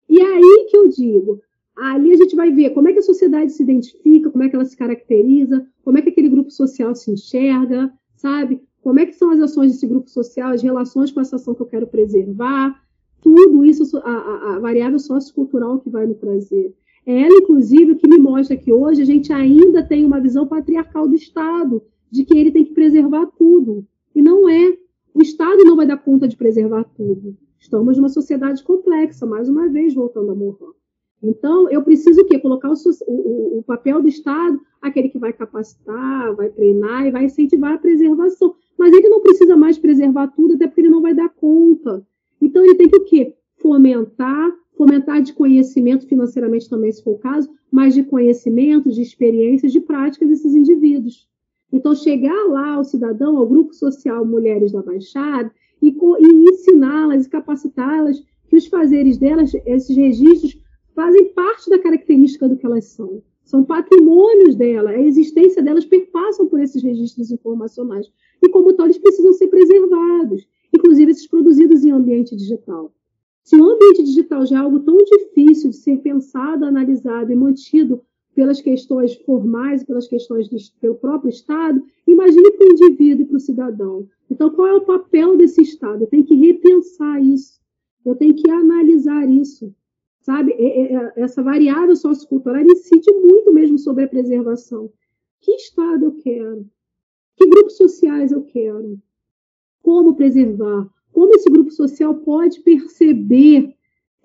E 0.08 0.20
é 0.20 0.26
aí 0.26 0.66
que 0.70 0.76
eu 0.76 0.88
digo, 0.88 1.40
ali 1.76 2.12
a 2.12 2.16
gente 2.16 2.36
vai 2.36 2.52
ver 2.52 2.70
como 2.70 2.88
é 2.88 2.92
que 2.92 3.00
a 3.00 3.02
sociedade 3.02 3.52
se 3.52 3.62
identifica, 3.62 4.30
como 4.30 4.44
é 4.44 4.48
que 4.48 4.54
ela 4.54 4.64
se 4.64 4.76
caracteriza, 4.76 5.66
como 5.82 5.98
é 5.98 6.02
que 6.02 6.10
aquele 6.10 6.28
grupo 6.28 6.50
social 6.50 6.94
se 6.94 7.10
enxerga, 7.10 7.92
sabe? 8.16 8.62
Como 8.82 9.00
é 9.00 9.06
que 9.06 9.14
são 9.14 9.30
as 9.30 9.40
ações 9.40 9.72
desse 9.72 9.86
grupo 9.86 10.08
social, 10.08 10.52
as 10.52 10.62
relações 10.62 11.10
com 11.10 11.20
essa 11.20 11.36
ação 11.36 11.54
que 11.54 11.62
eu 11.62 11.66
quero 11.66 11.86
preservar, 11.86 12.80
tudo 13.24 13.64
isso, 13.64 13.84
a, 14.04 14.54
a 14.54 14.58
variável 14.58 14.98
sociocultural 14.98 15.80
que 15.80 15.88
vai 15.88 16.06
me 16.06 16.14
trazer. 16.14 16.74
É 17.06 17.22
ela, 17.22 17.38
inclusive, 17.38 17.94
que 17.94 18.06
me 18.06 18.18
mostra 18.18 18.54
que 18.54 18.70
hoje 18.70 19.00
a 19.00 19.04
gente 19.04 19.32
ainda 19.32 19.82
tem 19.82 20.04
uma 20.04 20.20
visão 20.20 20.46
patriarcal 20.46 21.08
do 21.08 21.14
Estado, 21.14 21.82
de 22.10 22.22
que 22.24 22.36
ele 22.36 22.50
tem 22.50 22.66
que 22.66 22.74
preservar 22.74 23.26
tudo. 23.38 23.86
E 24.14 24.20
não 24.20 24.46
é. 24.46 24.76
O 25.14 25.22
Estado 25.22 25.64
não 25.64 25.74
vai 25.74 25.86
dar 25.86 25.96
conta 25.96 26.28
de 26.28 26.36
preservar 26.36 26.84
tudo. 26.84 27.34
Estamos 27.58 27.96
numa 27.96 28.10
sociedade 28.10 28.62
complexa, 28.62 29.24
mais 29.24 29.48
uma 29.48 29.68
vez, 29.68 29.94
voltando 29.94 30.30
a 30.30 30.34
Mohan. 30.34 30.72
Então, 31.22 31.70
eu 31.70 31.82
preciso 31.82 32.20
o 32.20 32.24
quê? 32.26 32.38
Colocar 32.38 32.68
o, 32.68 32.74
o, 33.06 33.58
o, 33.58 33.62
papel 33.62 34.02
do 34.02 34.08
Estado, 34.08 34.60
aquele 34.82 35.08
que 35.08 35.18
vai 35.18 35.32
capacitar, 35.32 36.34
vai 36.36 36.50
treinar 36.50 37.06
e 37.06 37.10
vai 37.10 37.24
incentivar 37.24 37.72
a 37.72 37.78
preservação. 37.78 38.54
Mas 38.78 38.92
ele 38.92 39.08
não 39.08 39.22
precisa 39.22 39.56
mais 39.56 39.78
preservar 39.78 40.28
tudo, 40.28 40.54
até 40.54 40.66
porque 40.66 40.82
ele 40.82 40.90
não 40.90 41.00
vai 41.00 41.14
dar 41.14 41.30
conta. 41.30 42.06
Então, 42.40 42.64
ele 42.64 42.74
tem 42.74 42.88
que 42.88 42.96
o 42.96 43.04
quê? 43.04 43.34
Fomentar, 43.56 44.52
fomentar 44.76 45.22
de 45.22 45.32
conhecimento, 45.32 46.06
financeiramente 46.06 46.68
também, 46.68 46.92
se 46.92 47.02
for 47.02 47.12
o 47.12 47.18
caso, 47.18 47.48
mas 47.70 47.94
de 47.94 48.02
conhecimento, 48.02 48.90
de 48.90 49.02
experiências, 49.02 49.72
de 49.72 49.80
práticas 49.80 50.28
desses 50.28 50.54
indivíduos. 50.54 51.28
Então, 51.72 51.94
chegar 51.94 52.48
lá 52.48 52.74
ao 52.74 52.84
cidadão, 52.84 53.36
ao 53.36 53.46
grupo 53.46 53.72
social 53.74 54.24
Mulheres 54.24 54.72
da 54.72 54.82
Baixada, 54.82 55.50
e, 55.82 55.88
e 55.88 56.50
ensiná-las 56.50 57.26
e 57.26 57.30
capacitá-las 57.30 58.22
que 58.48 58.56
os 58.56 58.66
fazeres 58.66 59.18
delas, 59.18 59.52
esses 59.66 59.96
registros, 59.96 60.56
fazem 60.94 61.32
parte 61.34 61.68
da 61.68 61.78
característica 61.78 62.48
do 62.48 62.56
que 62.56 62.64
elas 62.64 62.84
são. 62.86 63.22
São 63.44 63.64
patrimônios 63.64 64.54
dela, 64.54 64.90
a 64.90 65.00
existência 65.00 65.62
delas 65.62 65.84
perpassam 65.84 66.46
por 66.46 66.60
esses 66.60 66.82
registros 66.82 67.30
informacionais. 67.30 68.10
E, 68.42 68.48
como 68.48 68.72
tal, 68.72 68.86
eles 68.86 68.98
precisam 68.98 69.32
ser 69.32 69.48
preservados 69.48 70.46
inclusive 70.74 71.12
esses 71.12 71.26
produzidos 71.26 71.84
em 71.84 71.90
ambiente 71.90 72.34
digital. 72.34 72.92
Se 73.42 73.56
o 73.56 73.64
ambiente 73.64 74.02
digital 74.02 74.46
já 74.46 74.56
é 74.56 74.58
algo 74.60 74.80
tão 74.80 74.96
difícil 74.96 75.70
de 75.70 75.76
ser 75.76 75.98
pensado, 75.98 76.64
analisado 76.64 77.30
e 77.30 77.36
mantido 77.36 78.00
pelas 78.34 78.60
questões 78.60 79.14
formais, 79.14 79.84
pelas 79.84 80.08
questões 80.08 80.48
do, 80.48 80.56
pelo 80.80 80.96
próprio 80.96 81.28
Estado, 81.28 81.82
imagine 82.06 82.50
para 82.52 82.66
o 82.66 82.70
indivíduo 82.70 83.22
e 83.24 83.28
para 83.28 83.36
o 83.36 83.40
cidadão. 83.40 84.08
Então, 84.30 84.50
qual 84.50 84.66
é 84.66 84.74
o 84.74 84.84
papel 84.84 85.36
desse 85.36 85.62
Estado? 85.62 86.02
Eu 86.02 86.06
tenho 86.08 86.24
que 86.24 86.34
repensar 86.34 87.22
isso, 87.22 87.60
eu 88.04 88.16
tenho 88.16 88.34
que 88.34 88.50
analisar 88.50 89.28
isso. 89.30 89.72
Sabe, 90.20 90.54
essa 91.16 91.42
variável 91.42 91.94
sociocultural 91.94 92.62
incide 92.62 93.12
muito 93.12 93.52
mesmo 93.52 93.78
sobre 93.78 94.04
a 94.04 94.08
preservação. 94.08 94.90
Que 95.38 95.52
Estado 95.52 96.06
eu 96.06 96.12
quero? 96.14 96.66
Que 97.36 97.46
grupos 97.46 97.76
sociais 97.76 98.32
eu 98.32 98.42
quero? 98.42 98.98
Como 99.84 100.16
preservar, 100.16 100.88
como 101.12 101.34
esse 101.34 101.48
grupo 101.48 101.70
social 101.70 102.14
pode 102.14 102.60
perceber. 102.60 103.72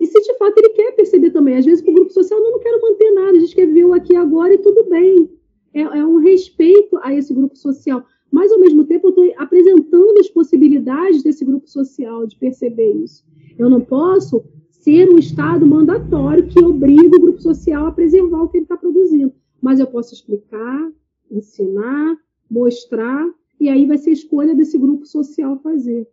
E 0.00 0.06
se 0.06 0.18
de 0.18 0.38
fato 0.38 0.56
ele 0.56 0.70
quer 0.70 0.92
perceber 0.92 1.30
também, 1.30 1.58
às 1.58 1.66
vezes 1.66 1.82
para 1.82 1.92
o 1.92 1.94
grupo 1.94 2.10
social 2.10 2.40
não, 2.40 2.52
não 2.52 2.58
quero 2.58 2.80
manter 2.80 3.10
nada, 3.12 3.36
a 3.36 3.40
gente 3.40 3.54
quer 3.54 3.66
ver 3.66 3.84
o 3.84 3.92
aqui 3.92 4.16
agora 4.16 4.54
e 4.54 4.58
tudo 4.58 4.88
bem. 4.88 5.30
É, 5.74 5.82
é 5.82 6.04
um 6.04 6.16
respeito 6.16 6.98
a 7.02 7.14
esse 7.14 7.32
grupo 7.34 7.54
social. 7.54 8.02
Mas, 8.32 8.50
ao 8.50 8.58
mesmo 8.58 8.84
tempo, 8.84 9.08
eu 9.08 9.10
estou 9.10 9.34
apresentando 9.36 10.18
as 10.18 10.30
possibilidades 10.30 11.22
desse 11.22 11.44
grupo 11.44 11.68
social 11.68 12.26
de 12.26 12.36
perceber 12.38 12.92
isso. 12.92 13.24
Eu 13.58 13.68
não 13.68 13.80
posso 13.80 14.42
ser 14.70 15.10
um 15.10 15.18
Estado 15.18 15.66
mandatório 15.66 16.46
que 16.46 16.58
obriga 16.64 17.16
o 17.16 17.20
grupo 17.20 17.40
social 17.40 17.86
a 17.86 17.92
preservar 17.92 18.42
o 18.42 18.48
que 18.48 18.56
ele 18.56 18.64
está 18.64 18.76
produzindo. 18.76 19.32
Mas 19.60 19.78
eu 19.78 19.86
posso 19.86 20.14
explicar, 20.14 20.90
ensinar, 21.30 22.16
mostrar 22.50 23.28
e 23.60 23.68
aí 23.68 23.84
vai 23.84 23.98
ser 23.98 24.12
escolha 24.12 24.54
desse 24.54 24.78
grupo 24.78 25.04
social 25.04 25.60
fazer. 25.62 26.08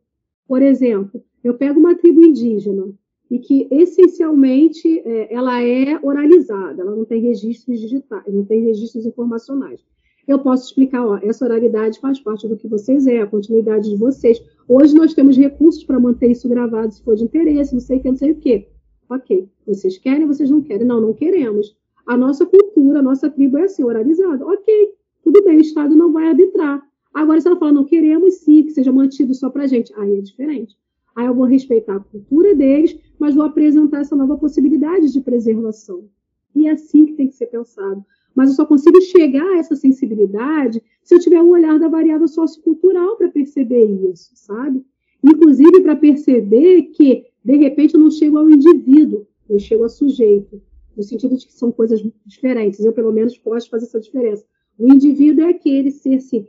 Por 0.47 0.61
exemplo, 0.61 1.23
eu 1.43 1.53
pego 1.53 1.79
uma 1.79 1.95
tribo 1.95 2.21
indígena 2.21 2.93
e 3.31 3.39
que 3.39 3.67
essencialmente 3.71 4.99
é, 5.05 5.33
ela 5.33 5.61
é 5.63 5.99
oralizada, 6.03 6.81
ela 6.81 6.95
não 6.95 7.05
tem 7.05 7.21
registros 7.21 7.79
digitais, 7.79 8.33
não 8.33 8.45
tem 8.45 8.63
registros 8.63 9.05
informacionais. 9.05 9.81
Eu 10.27 10.39
posso 10.39 10.65
explicar, 10.65 11.05
ó, 11.05 11.17
essa 11.23 11.45
oralidade 11.45 11.99
faz 12.01 12.19
parte 12.19 12.47
do 12.47 12.57
que 12.57 12.67
vocês 12.67 13.07
é, 13.07 13.21
a 13.21 13.27
continuidade 13.27 13.89
de 13.89 13.95
vocês. 13.95 14.43
Hoje 14.67 14.93
nós 14.93 15.13
temos 15.13 15.37
recursos 15.37 15.85
para 15.85 15.99
manter 15.99 16.31
isso 16.31 16.49
gravado 16.49 16.93
se 16.93 17.01
for 17.01 17.15
de 17.15 17.23
interesse, 17.23 17.73
não 17.73 17.79
sei 17.79 17.97
o 17.97 18.01
que, 18.01 18.09
não 18.09 18.17
sei 18.17 18.31
o 18.31 18.35
que. 18.35 18.67
Ok, 19.09 19.49
vocês 19.65 19.97
querem, 19.97 20.27
vocês 20.27 20.49
não 20.49 20.61
querem? 20.61 20.85
Não, 20.85 20.99
não 20.99 21.13
queremos. 21.13 21.77
A 22.05 22.17
nossa 22.17 22.45
cultura, 22.45 22.99
a 22.99 23.01
nossa 23.01 23.29
tribo 23.29 23.57
é 23.57 23.63
assim, 23.63 23.85
oralizada. 23.85 24.45
Ok, 24.45 24.93
tudo 25.23 25.43
bem, 25.45 25.57
o 25.57 25.61
Estado 25.61 25.95
não 25.95 26.11
vai 26.11 26.27
arbitrar. 26.27 26.86
Agora, 27.17 27.41
se 27.41 27.47
ela 27.47 27.57
fala, 27.57 27.71
não 27.71 27.83
queremos 27.83 28.35
sim, 28.35 28.61
que 28.61 28.69
seja 28.69 28.91
mantido 28.91 29.33
só 29.33 29.49
para 29.49 29.63
a 29.63 29.67
gente, 29.67 29.91
aí 29.95 30.19
é 30.19 30.21
diferente. 30.21 30.77
Aí 31.15 31.25
eu 31.25 31.33
vou 31.33 31.45
respeitar 31.45 31.95
a 31.95 31.99
cultura 31.99 32.53
deles, 32.53 32.95
mas 33.17 33.33
vou 33.33 33.43
apresentar 33.43 34.01
essa 34.01 34.15
nova 34.15 34.37
possibilidade 34.37 35.11
de 35.11 35.19
preservação. 35.19 36.07
E 36.55 36.67
é 36.67 36.73
assim 36.73 37.07
que 37.07 37.13
tem 37.13 37.27
que 37.27 37.33
ser 37.33 37.47
pensado. 37.47 38.05
Mas 38.35 38.51
eu 38.51 38.55
só 38.55 38.67
consigo 38.67 39.01
chegar 39.01 39.43
a 39.43 39.57
essa 39.57 39.75
sensibilidade 39.75 40.79
se 41.01 41.15
eu 41.15 41.19
tiver 41.19 41.41
um 41.41 41.49
olhar 41.49 41.79
da 41.79 41.87
variável 41.87 42.27
sociocultural 42.27 43.17
para 43.17 43.29
perceber 43.29 43.85
isso, 44.11 44.29
sabe? 44.35 44.85
Inclusive 45.23 45.81
para 45.81 45.95
perceber 45.95 46.83
que, 46.83 47.25
de 47.43 47.57
repente, 47.57 47.95
eu 47.95 47.99
não 47.99 48.11
chego 48.11 48.37
ao 48.37 48.47
indivíduo, 48.47 49.25
eu 49.49 49.57
chego 49.57 49.81
ao 49.81 49.89
sujeito, 49.89 50.61
no 50.95 51.01
sentido 51.01 51.35
de 51.35 51.47
que 51.47 51.53
são 51.53 51.71
coisas 51.71 51.99
diferentes. 52.27 52.85
Eu, 52.85 52.93
pelo 52.93 53.11
menos, 53.11 53.35
posso 53.39 53.71
fazer 53.71 53.87
essa 53.87 53.99
diferença. 53.99 54.45
O 54.77 54.93
indivíduo 54.93 55.45
é 55.45 55.49
aquele 55.49 55.89
ser 55.89 56.17
assim, 56.17 56.45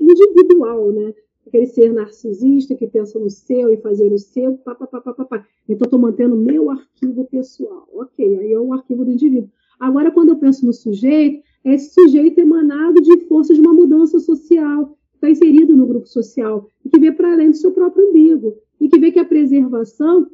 individual, 0.00 0.92
né? 0.92 1.14
Aquele 1.46 1.66
ser 1.66 1.92
narcisista 1.92 2.74
que 2.74 2.86
pensa 2.86 3.18
no 3.18 3.30
seu 3.30 3.72
e 3.72 3.78
fazer 3.78 4.12
o 4.12 4.18
seu, 4.18 4.58
pá, 4.58 4.74
pá, 4.74 4.86
pá, 4.86 5.00
pá, 5.00 5.24
pá. 5.24 5.46
Então, 5.68 5.86
estou 5.86 5.98
mantendo 5.98 6.36
meu 6.36 6.70
arquivo 6.70 7.24
pessoal. 7.24 7.88
Ok, 7.92 8.38
aí 8.38 8.52
é 8.52 8.58
o 8.58 8.72
arquivo 8.72 9.04
do 9.04 9.12
indivíduo. 9.12 9.48
Agora, 9.80 10.10
quando 10.10 10.30
eu 10.30 10.36
penso 10.36 10.66
no 10.66 10.72
sujeito, 10.72 11.42
é 11.64 11.74
esse 11.74 11.94
sujeito 11.94 12.38
emanado 12.38 13.00
de 13.00 13.26
forças 13.26 13.56
de 13.56 13.62
uma 13.62 13.72
mudança 13.72 14.18
social, 14.18 14.96
está 15.14 15.30
inserido 15.30 15.76
no 15.76 15.86
grupo 15.86 16.06
social, 16.06 16.68
e 16.84 16.88
que 16.88 16.98
vê 16.98 17.12
para 17.12 17.32
além 17.32 17.50
do 17.50 17.56
seu 17.56 17.72
próprio 17.72 18.08
umbigo, 18.10 18.56
e 18.80 18.88
que 18.88 18.98
vê 18.98 19.10
que 19.10 19.18
a 19.18 19.24
preservação 19.24 20.26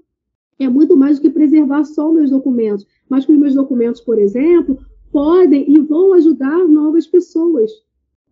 é 0.59 0.69
muito 0.69 0.97
mais 0.97 1.19
do 1.19 1.23
que 1.23 1.31
preservar 1.31 1.85
só 1.85 2.09
os 2.09 2.15
meus 2.15 2.31
documentos, 2.31 2.87
mas 3.09 3.27
que 3.27 3.33
os 3.33 3.39
meus 3.39 3.55
documentos, 3.55 4.01
por 4.01 4.19
exemplo, 4.19 4.79
podem 5.11 5.71
e 5.71 5.79
vão 5.81 6.13
ajudar 6.15 6.67
novas 6.69 7.07
pessoas. 7.07 7.71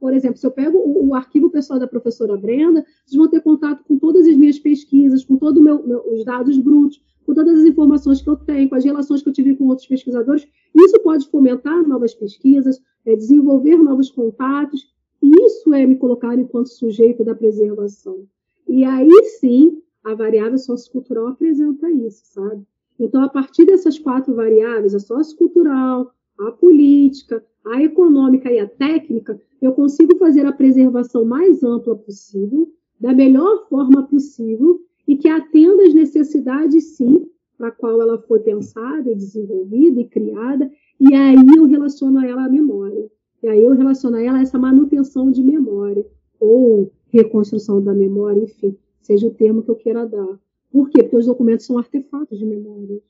Por 0.03 0.13
exemplo, 0.13 0.37
se 0.37 0.45
eu 0.45 0.51
pego 0.51 0.79
o, 0.79 1.11
o 1.11 1.15
arquivo 1.15 1.49
pessoal 1.49 1.79
da 1.79 1.87
professora 1.87 2.37
Brenda, 2.37 2.85
vocês 3.07 3.17
vão 3.17 3.29
ter 3.29 3.41
contato 3.41 3.85
com 3.85 3.97
todas 4.01 4.27
as 4.27 4.35
minhas 4.35 4.59
pesquisas, 4.59 5.25
com 5.25 5.37
todos 5.37 5.63
os 6.11 6.25
dados 6.25 6.59
brutos, 6.59 7.01
com 7.25 7.33
todas 7.33 7.61
as 7.61 7.67
informações 7.67 8.21
que 8.21 8.29
eu 8.29 8.35
tenho, 8.35 8.69
com 8.69 8.75
as 8.75 8.85
relações 8.85 9.23
que 9.23 9.29
eu 9.29 9.33
tive 9.33 9.55
com 9.55 9.69
outros 9.69 9.87
pesquisadores. 9.87 10.45
Isso 10.75 10.99
pode 11.05 11.31
fomentar 11.31 11.87
novas 11.87 12.13
pesquisas, 12.15 12.83
é, 13.07 13.15
desenvolver 13.15 13.77
novos 13.77 14.11
contatos. 14.11 14.93
Isso 15.23 15.73
é 15.73 15.87
me 15.87 15.95
colocar 15.95 16.37
enquanto 16.37 16.67
sujeito 16.67 17.23
da 17.23 17.37
preservação. 17.37 18.27
E 18.67 18.83
aí 18.85 19.25
sim, 19.39 19.81
a 20.03 20.17
variável 20.17 20.59
sociocultural 20.59 21.29
apresenta 21.29 21.89
isso, 21.89 22.23
sabe? 22.25 22.67
Então, 22.99 23.23
a 23.23 23.29
partir 23.29 23.67
dessas 23.67 24.01
quatro 24.01 24.35
variáveis, 24.35 24.97
a 24.97 24.99
sociocultural, 24.99 26.13
a 26.39 26.51
política, 26.51 27.45
a 27.65 27.83
econômica 27.83 28.51
e 28.51 28.59
a 28.59 28.69
técnica, 28.69 29.41
eu 29.61 29.73
consigo 29.73 30.17
fazer 30.17 30.45
a 30.47 30.53
preservação 30.53 31.25
mais 31.25 31.63
ampla 31.63 31.95
possível, 31.97 32.73
da 32.99 33.13
melhor 33.13 33.69
forma 33.69 34.03
possível, 34.05 34.81
e 35.07 35.17
que 35.17 35.29
atenda 35.29 35.85
às 35.85 35.95
necessidades, 35.95 36.97
sim, 36.97 37.27
para 37.57 37.69
a 37.69 37.73
qual 37.73 38.01
ela 38.01 38.19
foi 38.19 38.41
pensada, 38.41 39.15
desenvolvida 39.15 40.01
e 40.01 40.07
criada, 40.07 40.71
e 40.99 41.15
aí 41.15 41.37
eu 41.57 41.67
relaciono 41.67 42.25
ela 42.25 42.45
à 42.45 42.49
memória. 42.49 43.11
E 43.43 43.49
aí 43.49 43.65
eu 43.65 43.73
relaciono 43.73 44.17
ela 44.17 44.39
a 44.39 44.43
essa 44.43 44.59
manutenção 44.59 45.31
de 45.31 45.43
memória, 45.43 46.07
ou 46.39 46.91
reconstrução 47.09 47.83
da 47.83 47.93
memória, 47.93 48.43
enfim, 48.43 48.77
seja 49.01 49.27
o 49.27 49.35
termo 49.35 49.63
que 49.63 49.71
eu 49.71 49.77
queira 49.77 50.07
dar. 50.07 50.39
Por 50.71 50.89
quê? 50.89 51.03
Porque 51.03 51.17
os 51.17 51.27
documentos 51.27 51.67
são 51.67 51.79
artefatos 51.79 52.39
de 52.39 52.47
memória. 52.47 53.01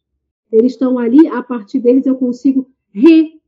Eles 0.51 0.73
estão 0.73 0.99
ali, 0.99 1.29
a 1.29 1.43
partir 1.43 1.81
deles 1.81 2.05
eu 2.05 2.16
consigo 2.16 2.68
re 2.93 3.40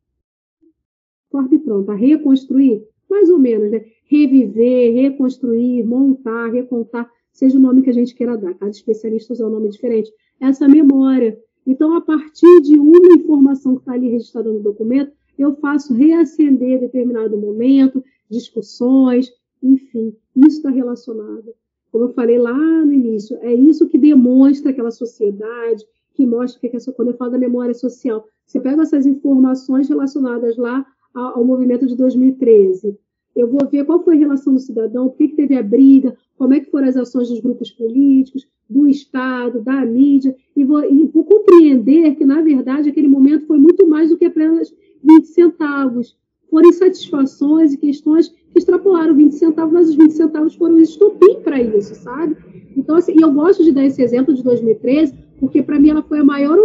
tá? 1.87 1.95
reconstruir, 1.95 2.83
mais 3.09 3.29
ou 3.29 3.39
menos, 3.39 3.71
né? 3.71 3.85
Reviver, 4.07 4.95
reconstruir, 4.95 5.85
montar, 5.85 6.53
recontar, 6.53 7.11
seja 7.33 7.59
o 7.59 7.61
nome 7.61 7.83
que 7.83 7.91
a 7.91 7.95
gente 7.95 8.15
queira 8.15 8.37
dar. 8.37 8.55
Cada 8.55 8.71
especialista 8.71 9.33
usa 9.33 9.47
um 9.47 9.51
nome 9.51 9.69
diferente. 9.69 10.11
Essa 10.41 10.69
memória. 10.69 11.39
Então, 11.67 11.97
a 11.97 12.01
partir 12.01 12.61
de 12.63 12.79
uma 12.79 13.15
informação 13.15 13.75
que 13.77 13.83
está 13.83 13.93
ali 13.93 14.09
registrada 14.09 14.53
no 14.53 14.61
documento, 14.61 15.13
eu 15.39 15.57
faço 15.57 15.95
reacender 15.95 16.81
determinado 16.81 17.37
momento, 17.37 18.05
discussões, 18.31 19.33
enfim, 19.63 20.15
isso 20.37 20.59
está 20.59 20.71
relacionado. 20.71 21.55
Como 21.91 22.05
eu 22.05 22.13
falei 22.13 22.39
lá 22.39 22.53
no 22.85 22.93
início, 22.93 23.37
é 23.41 23.53
isso 23.53 23.89
que 23.89 23.97
demonstra 23.97 24.71
aquela 24.71 24.91
sociedade, 24.91 25.85
que 26.15 26.27
mostra 26.27 26.61
que 26.61 26.77
é 26.77 26.93
quando 26.93 27.09
eu 27.09 27.17
falo 27.17 27.33
da 27.33 27.39
memória 27.39 27.75
social, 27.75 28.25
você 28.47 28.61
pega 28.61 28.83
essas 28.83 29.07
informações 29.07 29.89
relacionadas 29.89 30.57
lá 30.57 30.85
ao, 31.15 31.45
movimento 31.45 31.87
de 31.87 31.97
2013, 31.97 32.99
eu 33.37 33.49
vou 33.49 33.69
ver 33.69 33.85
qual 33.85 34.03
foi 34.03 34.15
a 34.17 34.19
relação 34.19 34.55
do 34.55 34.61
cidadão, 34.61 35.09
por 35.09 35.17
que, 35.17 35.29
que 35.29 35.37
teve 35.37 35.57
a 35.57 35.63
briga, 35.63 36.17
como 36.37 36.55
é 36.55 36.61
que 36.61 36.71
foram 36.71 36.89
as 36.89 36.97
ações 36.97 37.29
dos 37.29 37.41
grupos 37.41 37.71
políticos, 37.71 38.47
do 38.69 38.89
Estado, 38.89 39.61
da 39.61 39.85
mídia, 39.85 40.35
e 40.57 40.65
vou, 40.65 40.85
e 40.85 41.07
vou 41.07 41.25
compreender 41.25 42.15
que, 42.15 42.25
na 42.25 42.41
verdade, 42.43 42.89
aquele 42.89 43.09
momento 43.09 43.47
foi 43.47 43.59
muito 43.59 43.87
mais 43.87 44.11
do 44.11 44.17
que 44.17 44.25
apenas 44.25 44.73
20 45.03 45.25
centavos. 45.27 46.17
Foram 46.51 46.69
insatisfações 46.69 47.73
e 47.73 47.79
questões 47.79 48.29
que 48.29 48.59
extrapolaram 48.59 49.15
20 49.15 49.33
centavos, 49.33 49.73
mas 49.73 49.89
os 49.89 49.97
20 49.97 50.11
centavos 50.13 50.55
foram 50.55 50.79
estopim 50.79 51.41
para 51.43 51.61
isso, 51.61 51.95
sabe? 51.97 52.37
Então, 52.77 52.97
assim, 52.97 53.15
e 53.19 53.23
eu 53.23 53.33
gosto 53.33 53.65
de 53.65 53.73
dar 53.73 53.85
esse 53.85 54.03
exemplo 54.03 54.35
de 54.35 54.43
2013, 54.43 55.15
porque 55.45 55.63
para 55.63 55.79
mim 55.79 55.91
ela 55.91 56.03
foi 56.03 56.21
a 56.21 56.25
maior, 56.25 56.59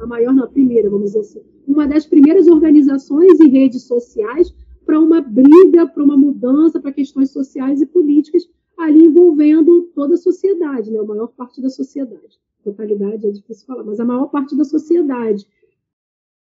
a 0.00 0.06
maior, 0.06 0.34
não, 0.34 0.42
a 0.42 0.48
primeira, 0.48 0.90
vamos 0.90 1.12
dizer 1.12 1.20
assim, 1.20 1.40
uma 1.68 1.86
das 1.86 2.04
primeiras 2.04 2.48
organizações 2.48 3.38
e 3.38 3.48
redes 3.48 3.84
sociais 3.84 4.52
para 4.84 4.98
uma 4.98 5.20
briga, 5.20 5.86
para 5.86 6.02
uma 6.02 6.16
mudança, 6.16 6.80
para 6.80 6.90
questões 6.90 7.30
sociais 7.30 7.80
e 7.80 7.86
políticas 7.86 8.42
ali 8.76 9.04
envolvendo 9.04 9.82
toda 9.94 10.14
a 10.14 10.16
sociedade, 10.16 10.90
né? 10.90 10.98
a 10.98 11.04
maior 11.04 11.28
parte 11.28 11.62
da 11.62 11.68
sociedade. 11.68 12.40
Totalidade 12.64 13.24
é 13.24 13.30
difícil 13.30 13.66
falar, 13.68 13.84
mas 13.84 14.00
a 14.00 14.04
maior 14.04 14.26
parte 14.26 14.56
da 14.56 14.64
sociedade. 14.64 15.46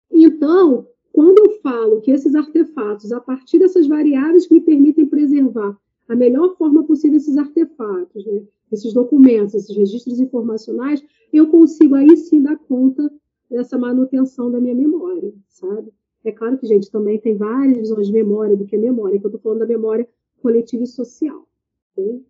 Então, 0.09 0.87
quando 1.11 1.39
eu 1.39 1.59
falo 1.59 1.99
que 1.99 2.11
esses 2.11 2.35
artefatos, 2.35 3.11
a 3.11 3.19
partir 3.19 3.59
dessas 3.59 3.85
variáveis 3.85 4.47
que 4.47 4.53
me 4.53 4.61
permitem 4.61 5.05
preservar 5.07 5.77
a 6.07 6.15
melhor 6.15 6.55
forma 6.55 6.85
possível 6.85 7.17
esses 7.17 7.37
artefatos, 7.37 8.25
né? 8.25 8.43
Esses 8.71 8.93
documentos, 8.93 9.53
esses 9.53 9.75
registros 9.75 10.19
informacionais, 10.19 11.03
eu 11.31 11.49
consigo 11.49 11.95
aí 11.95 12.15
sim 12.17 12.41
dar 12.41 12.57
conta 12.57 13.11
dessa 13.49 13.77
manutenção 13.77 14.49
da 14.49 14.59
minha 14.59 14.75
memória, 14.75 15.33
sabe? 15.47 15.93
É 16.23 16.31
claro 16.31 16.57
que, 16.57 16.67
gente, 16.67 16.89
também 16.91 17.19
tem 17.19 17.35
várias 17.35 17.77
visões 17.77 18.07
de 18.07 18.13
memória 18.13 18.55
do 18.55 18.65
que 18.65 18.75
é 18.75 18.79
memória, 18.79 19.19
que 19.19 19.25
eu 19.25 19.29
estou 19.29 19.41
falando 19.41 19.59
da 19.59 19.65
memória 19.65 20.07
coletiva 20.41 20.83
e 20.83 20.87
social. 20.87 21.47
Okay? 21.91 22.23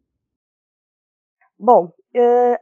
Bom, 1.59 1.93
uh, 2.15 2.57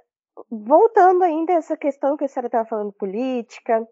voltando 0.49 1.23
ainda 1.23 1.53
a 1.53 1.57
essa 1.57 1.77
questão 1.77 2.17
que 2.17 2.25
a 2.25 2.27
senhora 2.27 2.47
estava 2.47 2.67
falando 2.67 2.91
política, 2.91 3.87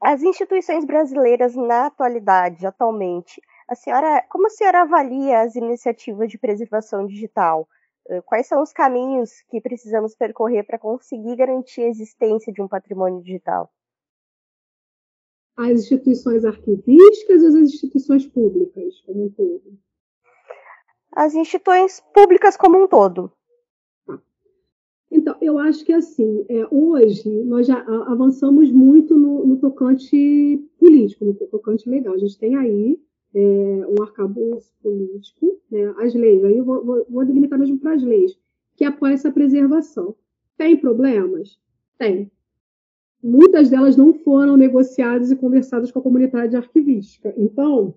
as 0.00 0.22
instituições 0.22 0.84
brasileiras 0.84 1.54
na 1.54 1.86
atualidade, 1.86 2.66
atualmente, 2.66 3.40
a 3.68 3.74
senhora, 3.74 4.24
como 4.28 4.46
a 4.46 4.50
senhora 4.50 4.82
avalia 4.82 5.40
as 5.40 5.56
iniciativas 5.56 6.30
de 6.30 6.38
preservação 6.38 7.06
digital? 7.06 7.68
Quais 8.24 8.46
são 8.46 8.62
os 8.62 8.72
caminhos 8.72 9.30
que 9.50 9.60
precisamos 9.60 10.14
percorrer 10.14 10.64
para 10.64 10.78
conseguir 10.78 11.36
garantir 11.36 11.82
a 11.82 11.88
existência 11.88 12.52
de 12.52 12.62
um 12.62 12.68
patrimônio 12.68 13.20
digital? 13.22 13.70
As 15.56 15.70
instituições 15.70 16.44
arquivísticas 16.44 17.42
ou 17.42 17.48
as 17.48 17.54
instituições 17.54 18.26
públicas 18.26 19.00
como 19.00 19.24
um 19.24 19.30
todo? 19.30 19.78
As 21.12 21.34
instituições 21.34 22.00
públicas 22.12 22.56
como 22.56 22.82
um 22.82 22.86
todo. 22.86 23.32
Então, 25.10 25.36
eu 25.40 25.58
acho 25.58 25.84
que 25.84 25.92
assim, 25.92 26.44
é, 26.48 26.66
hoje 26.70 27.28
nós 27.44 27.66
já 27.66 27.80
avançamos 28.06 28.70
muito 28.70 29.16
no, 29.16 29.46
no, 29.46 29.56
tocante 29.58 30.62
político, 30.78 31.24
no 31.24 31.34
tocante 31.34 31.88
legal. 31.88 32.14
A 32.14 32.18
gente 32.18 32.38
tem 32.38 32.56
aí 32.56 33.00
é, 33.36 33.86
um 33.86 34.02
arcabouço 34.02 34.72
político, 34.82 35.60
né, 35.70 35.94
as 35.98 36.14
leis, 36.14 36.42
aí 36.42 36.56
eu 36.56 36.64
vou, 36.64 36.82
vou, 36.82 37.06
vou 37.06 37.24
delimitar 37.26 37.58
mesmo 37.58 37.78
para 37.78 37.92
as 37.92 38.02
leis, 38.02 38.34
que 38.74 38.82
apoia 38.82 39.12
essa 39.12 39.30
preservação. 39.30 40.16
Tem 40.56 40.74
problemas? 40.74 41.58
Tem. 41.98 42.30
Muitas 43.22 43.68
delas 43.68 43.94
não 43.94 44.14
foram 44.14 44.56
negociadas 44.56 45.30
e 45.30 45.36
conversadas 45.36 45.90
com 45.90 45.98
a 45.98 46.02
comunidade 46.02 46.56
arquivística. 46.56 47.34
Então, 47.36 47.94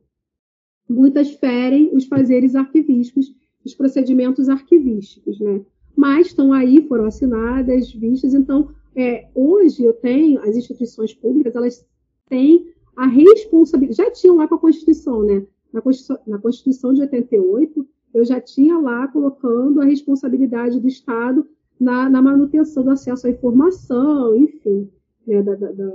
muitas 0.90 1.32
ferem 1.36 1.90
os 1.96 2.06
fazeres 2.06 2.54
arquivísticos, 2.54 3.34
os 3.64 3.74
procedimentos 3.74 4.50
arquivísticos, 4.50 5.40
né? 5.40 5.62
mas 5.96 6.28
estão 6.28 6.52
aí, 6.52 6.86
foram 6.86 7.06
assinadas, 7.06 7.94
vistas. 7.94 8.34
Então, 8.34 8.74
é, 8.94 9.30
hoje 9.34 9.86
eu 9.86 9.94
tenho, 9.94 10.42
as 10.42 10.58
instituições 10.58 11.14
públicas, 11.14 11.56
elas 11.56 11.86
têm 12.28 12.74
a 13.00 13.08
responsabilidade, 13.08 13.96
já 13.96 14.12
tinham 14.12 14.36
lá 14.36 14.46
com 14.46 14.56
a 14.56 14.60
Constituição, 14.60 15.24
né? 15.24 15.48
Na 15.72 15.82
Constituição, 15.82 16.20
na 16.28 16.38
Constituição 16.38 16.94
de 16.94 17.00
88, 17.00 17.88
eu 18.14 18.26
já 18.26 18.42
tinha 18.42 18.78
lá 18.78 19.08
colocando 19.08 19.80
a 19.80 19.86
responsabilidade 19.86 20.82
do 20.82 20.88
Estado 20.88 21.48
na, 21.80 22.10
na 22.10 22.22
manutenção 22.22 22.84
do 22.84 22.90
acesso 22.90 23.26
à 23.26 23.30
informação, 23.30 24.36
enfim, 24.36 24.92
né, 25.26 25.42
da, 25.42 25.56
da, 25.56 25.72
da, 25.72 25.92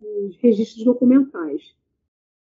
dos 0.00 0.36
registros 0.38 0.82
documentais. 0.82 1.74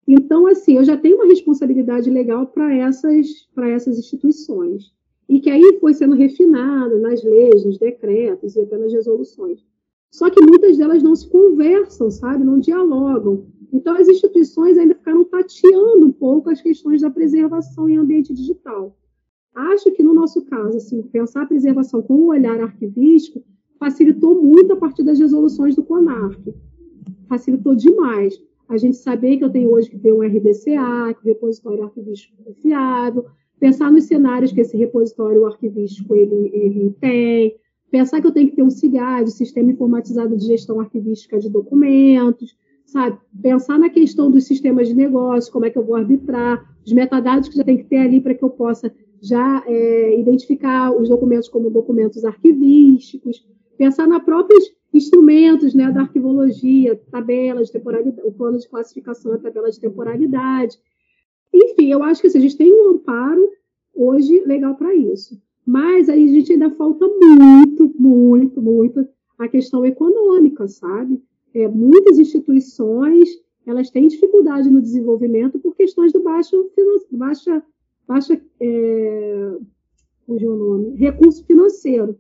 Então, 0.06 0.48
assim, 0.48 0.76
eu 0.76 0.84
já 0.84 0.98
tenho 0.98 1.16
uma 1.16 1.28
responsabilidade 1.28 2.10
legal 2.10 2.48
para 2.48 2.76
essas, 2.76 3.48
essas 3.58 3.98
instituições. 3.98 4.92
e 5.30 5.40
que 5.40 5.50
aí 5.50 5.78
foi 5.80 5.94
sendo 5.94 6.16
refinado 6.16 7.00
nas 7.00 7.24
leis, 7.24 7.64
nos 7.64 7.78
decretos 7.78 8.58
e 8.58 8.60
até 8.60 8.78
nas 8.78 8.92
resoluções. 8.92 9.64
Só 10.12 10.30
que 10.30 10.42
muitas 10.42 10.78
delas 10.78 11.02
não 11.02 11.16
se 11.16 11.30
conversam, 11.30 12.12
sabe? 12.12 12.44
Não 12.44 12.60
dialogam. 12.60 13.46
Então, 13.72 13.96
as 13.96 14.10
instituições 14.10 14.78
ainda 14.78 14.94
ficaram 14.94 15.24
tateando 15.24 16.06
um 16.06 16.12
pouco 16.12 16.50
as 16.50 16.62
questões 16.62 17.02
da 17.02 17.10
preservação 17.10 17.90
em 17.90 17.98
ambiente 17.98 18.34
digital. 18.34 18.98
Acho 19.56 19.92
que, 19.92 20.04
no 20.04 20.14
nosso 20.14 20.46
caso, 20.46 20.78
assim, 20.78 21.02
pensar 21.04 21.44
a 21.44 21.48
preservação 21.48 22.02
com 22.02 22.16
o 22.16 22.28
olhar 22.28 22.60
arquivístico 22.60 23.42
facilitou 23.80 24.42
muito 24.42 24.74
a 24.74 24.76
partir 24.76 25.04
das 25.04 25.18
resoluções 25.18 25.76
do 25.76 25.84
CONARC. 25.84 26.54
Facilitou 27.28 27.74
demais. 27.74 28.40
A 28.68 28.78
gente 28.78 28.98
saber 28.98 29.38
que 29.38 29.44
eu 29.44 29.50
tenho 29.50 29.72
hoje 29.72 29.90
que 29.90 29.98
ter 29.98 30.14
um 30.14 30.22
RDCA, 30.22 31.14
que 31.14 31.24
o 31.24 31.34
repositório 31.34 31.84
arquivístico 31.84 32.44
confiável, 32.44 33.26
pensar 33.60 33.92
nos 33.92 34.06
cenários 34.06 34.52
que 34.52 34.62
esse 34.62 34.78
repositório 34.78 35.46
arquivístico 35.46 36.16
ele, 36.16 36.50
ele 36.54 36.96
tem, 37.00 37.56
pensar 37.92 38.22
que 38.22 38.28
eu 38.28 38.32
tenho 38.32 38.50
que 38.50 38.56
ter 38.56 38.64
um 38.64 38.70
CIGAD, 38.70 39.30
Sistema 39.30 39.72
Informatizado 39.72 40.36
de 40.38 40.48
Gestão 40.48 40.80
Arquivística 40.80 41.38
de 41.38 41.50
Documentos, 41.50 42.56
sabe? 42.86 43.20
Pensar 43.42 43.78
na 43.78 43.90
questão 43.90 44.32
dos 44.32 44.46
sistemas 44.46 44.88
de 44.88 44.96
negócio, 44.96 45.52
como 45.52 45.66
é 45.66 45.70
que 45.70 45.78
eu 45.78 45.86
vou 45.86 45.98
arbitrar, 45.98 46.66
os 46.86 46.94
metadados 46.94 47.50
que 47.50 47.58
já 47.58 47.64
tem 47.64 47.78
que 47.78 47.84
ter 47.84 47.98
ali 47.98 48.22
para 48.22 48.34
que 48.34 48.44
eu 48.44 48.50
possa 48.50 48.92
já 49.22 49.64
é, 49.68 50.20
identificar 50.20 50.92
os 50.92 51.10
documentos 51.10 51.48
como 51.48 51.70
documentos 51.70 52.24
arquivísticos, 52.26 53.46
pensar 53.78 54.08
na 54.08 54.20
próprios 54.20 54.64
instrumentos 54.94 55.74
né, 55.76 55.92
da 55.92 56.02
arquivologia, 56.02 57.00
tabela 57.12 57.64
de 57.64 57.72
temporalidade, 57.72 58.28
o 58.28 58.32
plano 58.32 58.58
de 58.58 58.68
classificação, 58.68 59.34
a 59.34 59.38
tabela 59.38 59.70
de 59.70 59.80
temporalidade. 59.80 60.78
Enfim, 61.54 61.92
eu 61.92 62.02
acho 62.04 62.22
que 62.22 62.28
assim, 62.28 62.40
a 62.40 62.42
gente 62.42 62.58
tem 62.58 62.74
um 62.74 62.92
amparo 62.92 63.50
hoje 63.94 64.44
legal 64.46 64.76
para 64.76 64.94
isso. 64.96 65.40
Mas 65.72 66.10
aí 66.10 66.26
a 66.26 66.28
gente 66.28 66.52
ainda 66.52 66.70
falta 66.72 67.08
muito, 67.08 67.94
muito, 67.98 68.62
muito 68.62 69.08
a 69.40 69.48
questão 69.48 69.86
econômica, 69.86 70.68
sabe? 70.68 71.24
É, 71.54 71.66
muitas 71.66 72.20
instituições 72.20 73.30
elas 73.66 73.90
têm 73.90 74.10
dificuldade 74.10 74.70
no 74.70 74.82
desenvolvimento 74.82 75.60
por 75.60 75.74
questões 75.74 76.12
do 76.12 76.22
baixo, 76.22 76.70
baixa, 77.10 77.64
baixa 78.06 78.42
é, 78.60 79.58
o 80.28 80.56
nome, 80.58 80.98
recurso 80.98 81.46
financeiro. 81.46 82.20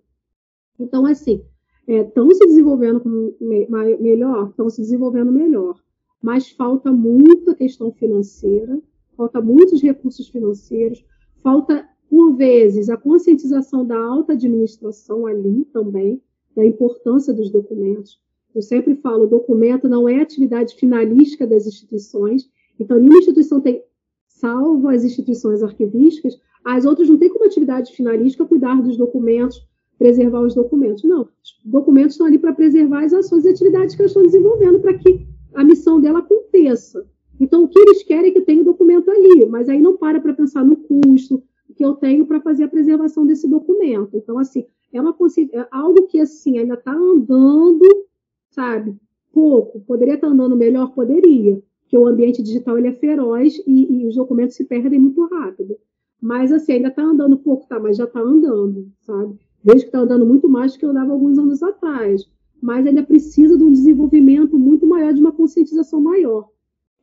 Então, 0.79 1.05
assim, 1.05 1.43
estão 1.85 2.31
é, 2.31 2.33
se 2.33 2.45
desenvolvendo 2.45 3.03
me, 3.41 3.67
melhor, 3.99 4.47
estão 4.47 4.69
se 4.69 4.79
desenvolvendo 4.79 5.29
melhor, 5.29 5.77
mas 6.21 6.49
falta 6.51 6.89
muita 6.89 7.53
questão 7.53 7.91
financeira, 7.91 8.81
falta 9.17 9.41
muitos 9.41 9.81
recursos 9.81 10.29
financeiros, 10.29 11.03
falta 11.43 11.90
por 12.11 12.33
vezes, 12.35 12.89
a 12.89 12.97
conscientização 12.97 13.85
da 13.85 13.97
alta 13.97 14.33
administração 14.33 15.25
ali 15.25 15.63
também, 15.71 16.21
da 16.53 16.65
importância 16.65 17.33
dos 17.33 17.49
documentos. 17.49 18.19
Eu 18.53 18.61
sempre 18.61 18.95
falo, 18.95 19.23
o 19.23 19.27
documento 19.27 19.87
não 19.87 20.09
é 20.09 20.19
atividade 20.19 20.75
finalística 20.75 21.47
das 21.47 21.65
instituições, 21.65 22.49
então 22.77 22.97
nenhuma 22.97 23.17
instituição 23.17 23.61
tem, 23.61 23.81
salvo 24.27 24.89
as 24.89 25.05
instituições 25.05 25.63
arquivísticas, 25.63 26.37
as 26.65 26.83
outras 26.83 27.07
não 27.07 27.17
têm 27.17 27.29
como 27.29 27.45
atividade 27.45 27.93
finalística 27.93 28.45
cuidar 28.45 28.81
dos 28.81 28.97
documentos, 28.97 29.65
preservar 29.97 30.41
os 30.41 30.53
documentos. 30.53 31.05
Não, 31.05 31.21
os 31.21 31.61
documentos 31.63 32.15
estão 32.15 32.27
ali 32.27 32.37
para 32.37 32.51
preservar 32.51 33.05
as 33.05 33.13
ações 33.13 33.45
e 33.45 33.49
atividades 33.49 33.95
que 33.95 34.01
elas 34.01 34.11
estão 34.11 34.23
desenvolvendo 34.23 34.81
para 34.81 34.97
que 34.97 35.25
a 35.53 35.63
missão 35.63 36.01
dela 36.01 36.19
aconteça. 36.19 37.07
Então, 37.39 37.63
o 37.63 37.69
que 37.69 37.79
eles 37.79 38.03
querem 38.03 38.31
é 38.31 38.33
que 38.33 38.41
tenha 38.41 38.61
o 38.61 38.65
documento 38.65 39.09
ali, 39.09 39.45
mas 39.45 39.69
aí 39.69 39.79
não 39.79 39.95
para 39.95 40.19
para 40.19 40.33
pensar 40.33 40.65
no 40.65 40.75
custo, 40.75 41.41
que 41.81 41.85
eu 41.85 41.95
tenho 41.95 42.27
para 42.27 42.39
fazer 42.39 42.65
a 42.65 42.67
preservação 42.67 43.25
desse 43.25 43.47
documento. 43.47 44.15
Então, 44.15 44.37
assim, 44.37 44.67
é, 44.93 45.01
uma, 45.01 45.15
é 45.51 45.67
algo 45.71 46.03
que, 46.03 46.19
assim, 46.19 46.59
ainda 46.59 46.75
está 46.75 46.93
andando, 46.93 48.05
sabe, 48.51 48.95
pouco. 49.33 49.79
Poderia 49.79 50.13
estar 50.13 50.27
tá 50.27 50.33
andando 50.33 50.55
melhor? 50.55 50.93
Poderia, 50.93 51.59
porque 51.81 51.97
o 51.97 52.05
ambiente 52.05 52.43
digital 52.43 52.77
ele 52.77 52.89
é 52.89 52.93
feroz 52.93 53.59
e, 53.65 54.03
e 54.03 54.07
os 54.07 54.15
documentos 54.15 54.55
se 54.55 54.63
perdem 54.63 54.99
muito 54.99 55.25
rápido. 55.25 55.75
Mas, 56.21 56.51
assim, 56.51 56.73
ainda 56.73 56.89
está 56.89 57.01
andando 57.01 57.35
pouco, 57.35 57.67
tá, 57.67 57.79
mas 57.79 57.97
já 57.97 58.03
está 58.03 58.19
andando, 58.19 58.87
sabe? 58.99 59.39
Desde 59.63 59.85
que 59.85 59.89
está 59.89 60.01
andando 60.01 60.25
muito 60.25 60.47
mais 60.47 60.73
do 60.73 60.77
que 60.79 60.85
eu 60.85 60.91
andava 60.91 61.11
alguns 61.11 61.39
anos 61.39 61.63
atrás. 61.63 62.29
Mas 62.61 62.85
ainda 62.85 63.01
precisa 63.01 63.57
de 63.57 63.63
um 63.63 63.71
desenvolvimento 63.71 64.55
muito 64.55 64.85
maior, 64.85 65.15
de 65.15 65.19
uma 65.19 65.31
conscientização 65.31 65.99
maior. 65.99 66.47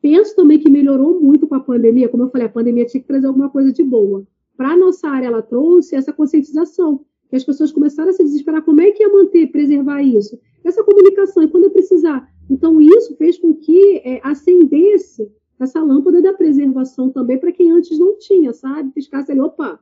Penso 0.01 0.33
também 0.37 0.57
que 0.57 0.69
melhorou 0.69 1.19
muito 1.19 1.45
com 1.45 1.55
a 1.55 1.59
pandemia. 1.59 2.07
Como 2.07 2.23
eu 2.23 2.29
falei, 2.29 2.47
a 2.47 2.49
pandemia 2.49 2.85
tinha 2.85 3.01
que 3.01 3.07
trazer 3.07 3.27
alguma 3.27 3.49
coisa 3.49 3.73
de 3.73 3.83
boa 3.83 4.25
para 4.59 4.71
a 4.71 4.77
nossa 4.77 5.07
área, 5.07 5.27
ela 5.27 5.41
trouxe 5.41 5.95
essa 5.95 6.11
conscientização, 6.11 7.05
que 7.29 7.35
as 7.37 7.45
pessoas 7.45 7.71
começaram 7.71 8.09
a 8.09 8.11
se 8.11 8.21
desesperar, 8.25 8.61
como 8.61 8.81
é 8.81 8.91
que 8.91 9.01
ia 9.01 9.07
manter, 9.07 9.47
preservar 9.47 10.01
isso? 10.01 10.37
Essa 10.65 10.83
comunicação, 10.83 11.41
e 11.41 11.47
quando 11.47 11.63
eu 11.63 11.71
precisar. 11.71 12.29
Então, 12.49 12.81
isso 12.81 13.15
fez 13.15 13.37
com 13.37 13.53
que 13.53 14.01
é, 14.03 14.19
acendesse 14.21 15.31
essa 15.57 15.81
lâmpada 15.81 16.21
da 16.21 16.33
preservação 16.33 17.09
também 17.09 17.39
para 17.39 17.53
quem 17.53 17.71
antes 17.71 17.97
não 17.97 18.17
tinha, 18.17 18.51
sabe? 18.51 18.91
Fiscasse 18.91 19.31
ali, 19.31 19.39
opa, 19.39 19.79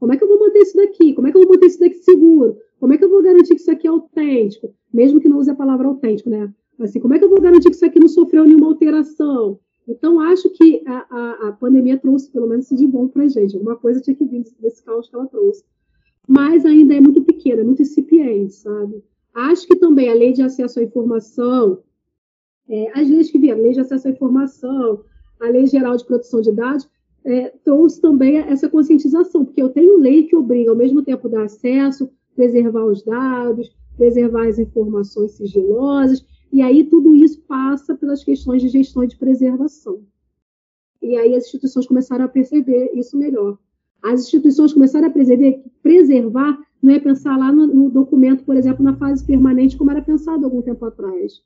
como 0.00 0.12
é 0.12 0.16
que 0.16 0.24
eu 0.24 0.28
vou 0.28 0.40
manter 0.40 0.58
isso 0.58 0.76
daqui? 0.76 1.14
Como 1.14 1.28
é 1.28 1.30
que 1.30 1.36
eu 1.36 1.42
vou 1.42 1.52
manter 1.52 1.66
isso 1.66 1.78
daqui 1.78 1.94
seguro? 1.94 2.56
Como 2.80 2.92
é 2.92 2.98
que 2.98 3.04
eu 3.04 3.08
vou 3.08 3.22
garantir 3.22 3.54
que 3.54 3.60
isso 3.60 3.70
aqui 3.70 3.86
é 3.86 3.90
autêntico? 3.90 4.74
Mesmo 4.92 5.20
que 5.20 5.28
não 5.28 5.38
use 5.38 5.52
a 5.52 5.54
palavra 5.54 5.86
autêntico, 5.86 6.30
né? 6.30 6.52
Assim, 6.80 6.98
como 6.98 7.14
é 7.14 7.18
que 7.20 7.24
eu 7.24 7.30
vou 7.30 7.40
garantir 7.40 7.68
que 7.68 7.76
isso 7.76 7.86
aqui 7.86 8.00
não 8.00 8.08
sofreu 8.08 8.44
nenhuma 8.44 8.66
alteração? 8.66 9.60
Então, 9.88 10.20
acho 10.20 10.50
que 10.50 10.82
a, 10.86 11.06
a, 11.08 11.48
a 11.48 11.52
pandemia 11.52 11.96
trouxe, 11.98 12.30
pelo 12.30 12.48
menos, 12.48 12.68
de 12.68 12.86
bom 12.86 13.06
para 13.06 13.22
a 13.22 13.28
gente. 13.28 13.54
Alguma 13.54 13.76
coisa 13.76 14.00
tinha 14.00 14.16
que 14.16 14.24
vir 14.24 14.44
desse 14.60 14.82
caos 14.82 15.08
que 15.08 15.14
ela 15.14 15.26
trouxe. 15.26 15.64
Mas 16.26 16.66
ainda 16.66 16.94
é 16.94 17.00
muito 17.00 17.22
pequena, 17.22 17.60
é 17.60 17.64
muito 17.64 17.82
incipiente, 17.82 18.54
sabe? 18.54 19.02
Acho 19.32 19.66
que 19.66 19.76
também 19.76 20.10
a 20.10 20.14
lei 20.14 20.32
de 20.32 20.42
acesso 20.42 20.80
à 20.80 20.82
informação, 20.82 21.82
é, 22.68 22.98
as 22.98 23.08
leis 23.08 23.30
que 23.30 23.38
vieram, 23.38 23.60
a 23.60 23.62
lei 23.62 23.72
de 23.72 23.80
acesso 23.80 24.08
à 24.08 24.10
informação, 24.10 25.04
a 25.40 25.48
lei 25.48 25.66
geral 25.66 25.96
de 25.96 26.04
proteção 26.04 26.40
de 26.40 26.50
dados, 26.50 26.88
é, 27.24 27.52
trouxe 27.64 28.00
também 28.00 28.38
essa 28.38 28.68
conscientização, 28.68 29.44
porque 29.44 29.62
eu 29.62 29.68
tenho 29.68 29.98
lei 29.98 30.24
que 30.24 30.34
obriga, 30.34 30.70
ao 30.70 30.76
mesmo 30.76 31.02
tempo, 31.02 31.28
dar 31.28 31.44
acesso, 31.44 32.10
preservar 32.34 32.84
os 32.84 33.02
dados, 33.02 33.70
preservar 33.96 34.48
as 34.48 34.58
informações 34.58 35.32
sigilosas, 35.32 36.24
e 36.52 36.62
aí 36.62 36.84
tudo 36.84 37.14
isso 37.14 37.40
passa 37.42 37.94
pelas 37.94 38.22
questões 38.24 38.62
de 38.62 38.68
gestão 38.68 39.04
e 39.04 39.08
de 39.08 39.16
preservação. 39.16 40.02
E 41.02 41.16
aí 41.16 41.34
as 41.34 41.44
instituições 41.44 41.86
começaram 41.86 42.24
a 42.24 42.28
perceber 42.28 42.90
isso 42.94 43.16
melhor. 43.16 43.58
As 44.02 44.22
instituições 44.22 44.72
começaram 44.72 45.08
a 45.08 45.10
perceber 45.10 45.54
que 45.54 45.68
preservar 45.82 46.58
não 46.82 46.92
é 46.92 47.00
pensar 47.00 47.36
lá 47.36 47.50
no, 47.50 47.66
no 47.66 47.90
documento, 47.90 48.44
por 48.44 48.56
exemplo, 48.56 48.84
na 48.84 48.96
fase 48.96 49.24
permanente, 49.24 49.76
como 49.76 49.90
era 49.90 50.02
pensado 50.02 50.44
algum 50.44 50.62
tempo 50.62 50.84
atrás. 50.84 51.42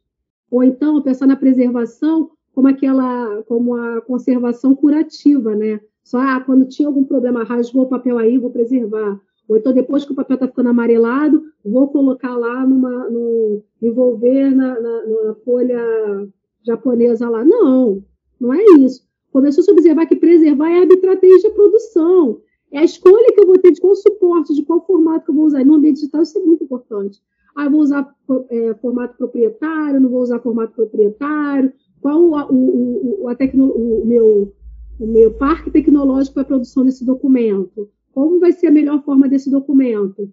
Ou 0.51 0.63
então 0.63 1.01
pensar 1.03 1.27
na 1.27 1.37
preservação 1.37 2.31
como 2.53 2.69
aquela, 2.69 3.43
como 3.45 3.75
a 3.75 4.01
conservação 4.03 4.75
curativa, 4.75 5.55
né? 5.55 5.81
Só 6.03 6.19
ah, 6.19 6.41
quando 6.41 6.69
tinha 6.69 6.89
algum 6.89 7.05
problema, 7.05 7.45
rasgou 7.45 7.83
o 7.83 7.89
papel 7.89 8.19
aí, 8.19 8.37
vou 8.37 8.51
preservar. 8.51 9.21
Ou 9.51 9.57
então, 9.57 9.73
depois 9.73 10.05
que 10.05 10.13
o 10.13 10.15
papel 10.15 10.35
está 10.35 10.47
ficando 10.47 10.69
amarelado, 10.69 11.43
vou 11.65 11.89
colocar 11.89 12.37
lá 12.37 12.65
numa. 12.65 13.11
No, 13.11 13.65
envolver 13.83 14.55
na, 14.55 14.81
na, 14.81 15.07
na, 15.07 15.35
folha 15.45 16.29
japonesa 16.63 17.29
lá. 17.29 17.45
Não, 17.45 18.01
não 18.41 18.55
é 18.55 18.65
isso. 18.79 19.05
Começou 19.33 19.63
a 19.63 19.65
se 19.65 19.73
observar 19.73 20.07
que 20.07 20.15
preservar 20.15 20.71
é 20.71 20.79
arbitrar 20.79 21.19
desde 21.19 21.49
a 21.49 21.51
produção. 21.51 22.41
É 22.71 22.79
a 22.79 22.85
escolha 22.85 23.33
que 23.35 23.41
eu 23.41 23.47
vou 23.49 23.59
ter 23.59 23.73
de 23.73 23.81
qual 23.81 23.97
suporte, 23.97 24.55
de 24.55 24.63
qual 24.63 24.87
formato 24.87 25.25
que 25.25 25.33
eu 25.33 25.35
vou 25.35 25.47
usar. 25.47 25.65
No 25.65 25.75
ambiente 25.75 25.97
digital, 25.97 26.23
isso 26.23 26.39
é 26.39 26.43
muito 26.43 26.63
importante. 26.63 27.21
Ah, 27.57 27.69
vou 27.69 27.81
usar 27.81 28.09
é, 28.51 28.75
formato 28.75 29.17
proprietário, 29.17 29.99
não 29.99 30.11
vou 30.11 30.23
usar 30.23 30.39
formato 30.39 30.75
proprietário, 30.75 31.73
qual 32.01 32.37
a, 32.37 32.47
o, 32.47 33.25
o, 33.25 33.29
a 33.29 33.35
tecno, 33.35 33.67
o, 33.69 34.07
meu, 34.07 34.55
o 35.01 35.07
meu 35.09 35.33
parque 35.33 35.73
tecnológico 35.73 36.35
para 36.35 36.45
a 36.45 36.47
produção 36.47 36.85
desse 36.85 37.05
documento 37.05 37.91
como 38.13 38.41
vai 38.41 38.53
ser 38.53 38.69
a 38.69 38.73
melhor 38.73 39.03
forma 39.03 39.29
desse 39.29 39.51
documento? 39.51 40.33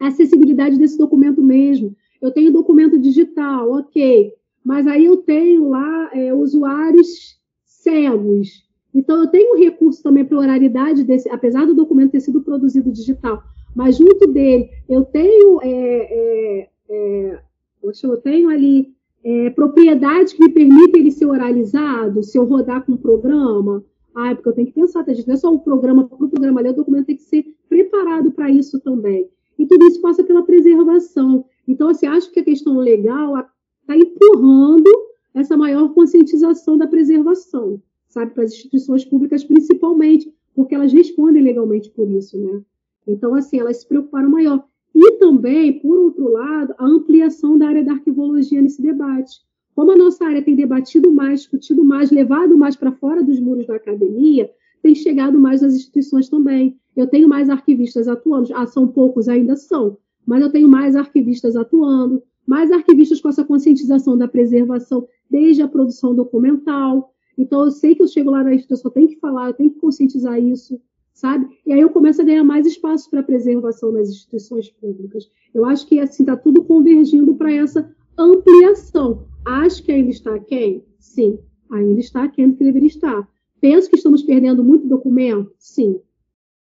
A 0.00 0.08
acessibilidade 0.08 0.78
desse 0.78 0.98
documento 0.98 1.42
mesmo. 1.42 1.94
Eu 2.20 2.30
tenho 2.30 2.52
documento 2.52 2.98
digital, 2.98 3.70
ok, 3.72 4.32
mas 4.64 4.86
aí 4.86 5.04
eu 5.04 5.18
tenho 5.18 5.68
lá 5.68 6.10
é, 6.12 6.32
usuários 6.32 7.38
cegos. 7.64 8.66
Então, 8.94 9.22
eu 9.22 9.26
tenho 9.28 9.58
recurso 9.58 10.02
também 10.02 10.24
para 10.24 10.38
oralidade 10.38 11.02
desse, 11.02 11.28
apesar 11.30 11.66
do 11.66 11.74
documento 11.74 12.12
ter 12.12 12.20
sido 12.20 12.42
produzido 12.42 12.92
digital, 12.92 13.42
mas 13.74 13.96
junto 13.96 14.26
dele 14.26 14.68
eu 14.88 15.04
tenho, 15.04 15.60
é, 15.62 15.68
é, 15.68 16.68
é 16.90 17.42
eu 17.82 18.16
tenho 18.18 18.48
ali 18.50 18.94
é, 19.24 19.50
propriedades 19.50 20.32
que 20.32 20.44
me 20.44 20.50
permitem 20.50 21.00
ele 21.00 21.10
ser 21.10 21.26
oralizado, 21.26 22.22
se 22.22 22.38
eu 22.38 22.44
rodar 22.44 22.84
com 22.84 22.92
um 22.92 22.96
programa, 22.96 23.84
ah, 24.14 24.30
é 24.30 24.34
porque 24.34 24.48
eu 24.48 24.52
tenho 24.52 24.66
que 24.66 24.74
pensar, 24.74 25.04
tá, 25.04 25.12
gente? 25.12 25.26
Não 25.26 25.34
é 25.34 25.38
só 25.38 25.52
o 25.52 25.60
programa, 25.60 26.02
o 26.10 26.28
programa 26.28 26.60
ali, 26.60 26.68
o 26.68 26.74
documento 26.74 27.06
tem 27.06 27.16
que 27.16 27.22
ser 27.22 27.44
preparado 27.68 28.30
para 28.30 28.50
isso 28.50 28.78
também. 28.80 29.28
E 29.58 29.66
tudo 29.66 29.86
isso 29.86 30.00
passa 30.00 30.22
pela 30.22 30.42
preservação. 30.42 31.44
Então, 31.66 31.88
assim, 31.88 32.06
acho 32.06 32.30
que 32.30 32.40
a 32.40 32.44
questão 32.44 32.76
legal 32.78 33.38
está 33.80 33.96
empurrando 33.96 34.90
essa 35.34 35.56
maior 35.56 35.88
conscientização 35.94 36.76
da 36.76 36.86
preservação, 36.86 37.80
sabe, 38.08 38.32
para 38.34 38.44
as 38.44 38.52
instituições 38.52 39.04
públicas 39.04 39.44
principalmente, 39.44 40.32
porque 40.54 40.74
elas 40.74 40.92
respondem 40.92 41.42
legalmente 41.42 41.90
por 41.90 42.10
isso, 42.10 42.38
né? 42.38 42.60
Então, 43.06 43.34
assim, 43.34 43.58
elas 43.58 43.78
se 43.78 43.88
preocuparam 43.88 44.28
maior. 44.28 44.64
E 44.94 45.12
também, 45.12 45.80
por 45.80 45.98
outro 45.98 46.28
lado, 46.30 46.74
a 46.76 46.84
ampliação 46.84 47.56
da 47.56 47.68
área 47.68 47.82
da 47.82 47.92
arquivologia 47.92 48.60
nesse 48.60 48.82
debate. 48.82 49.40
Como 49.74 49.90
a 49.90 49.96
nossa 49.96 50.24
área 50.26 50.42
tem 50.42 50.54
debatido 50.54 51.10
mais, 51.10 51.40
discutido 51.40 51.82
mais, 51.82 52.10
levado 52.10 52.56
mais 52.56 52.76
para 52.76 52.92
fora 52.92 53.22
dos 53.22 53.40
muros 53.40 53.66
da 53.66 53.76
academia, 53.76 54.50
tem 54.82 54.94
chegado 54.94 55.38
mais 55.38 55.62
nas 55.62 55.74
instituições 55.74 56.28
também. 56.28 56.76
Eu 56.94 57.06
tenho 57.06 57.28
mais 57.28 57.48
arquivistas 57.48 58.08
atuando, 58.08 58.54
ah, 58.54 58.66
são 58.66 58.86
poucos, 58.86 59.28
ainda 59.28 59.56
são, 59.56 59.96
mas 60.26 60.42
eu 60.42 60.50
tenho 60.50 60.68
mais 60.68 60.94
arquivistas 60.94 61.56
atuando, 61.56 62.22
mais 62.46 62.70
arquivistas 62.70 63.20
com 63.20 63.28
essa 63.28 63.44
conscientização 63.44 64.18
da 64.18 64.28
preservação 64.28 65.06
desde 65.30 65.62
a 65.62 65.68
produção 65.68 66.14
documental. 66.14 67.14
Então, 67.38 67.64
eu 67.64 67.70
sei 67.70 67.94
que 67.94 68.02
eu 68.02 68.08
chego 68.08 68.30
lá 68.30 68.44
na 68.44 68.54
instituição, 68.54 68.90
eu 68.90 68.94
tenho 68.94 69.08
que 69.08 69.18
falar, 69.18 69.48
eu 69.48 69.54
tenho 69.54 69.70
que 69.70 69.78
conscientizar 69.78 70.38
isso, 70.38 70.78
sabe? 71.14 71.48
E 71.64 71.72
aí 71.72 71.80
eu 71.80 71.88
começo 71.88 72.20
a 72.20 72.24
ganhar 72.24 72.44
mais 72.44 72.66
espaço 72.66 73.08
para 73.08 73.22
preservação 73.22 73.92
nas 73.92 74.10
instituições 74.10 74.68
públicas. 74.68 75.30
Eu 75.54 75.64
acho 75.64 75.86
que 75.86 75.98
assim 75.98 76.24
está 76.24 76.36
tudo 76.36 76.62
convergindo 76.64 77.34
para 77.34 77.52
essa 77.52 77.90
ampliação. 78.18 79.26
Acho 79.44 79.82
que 79.82 79.92
ainda 79.92 80.10
está 80.10 80.38
quem? 80.38 80.84
Sim, 80.98 81.38
ainda 81.70 82.00
está 82.00 82.28
quem 82.28 82.52
que 82.52 82.64
deveria 82.64 82.88
estar. 82.88 83.28
Penso 83.60 83.88
que 83.88 83.96
estamos 83.96 84.22
perdendo 84.22 84.62
muito 84.62 84.88
documento? 84.88 85.52
Sim, 85.58 86.00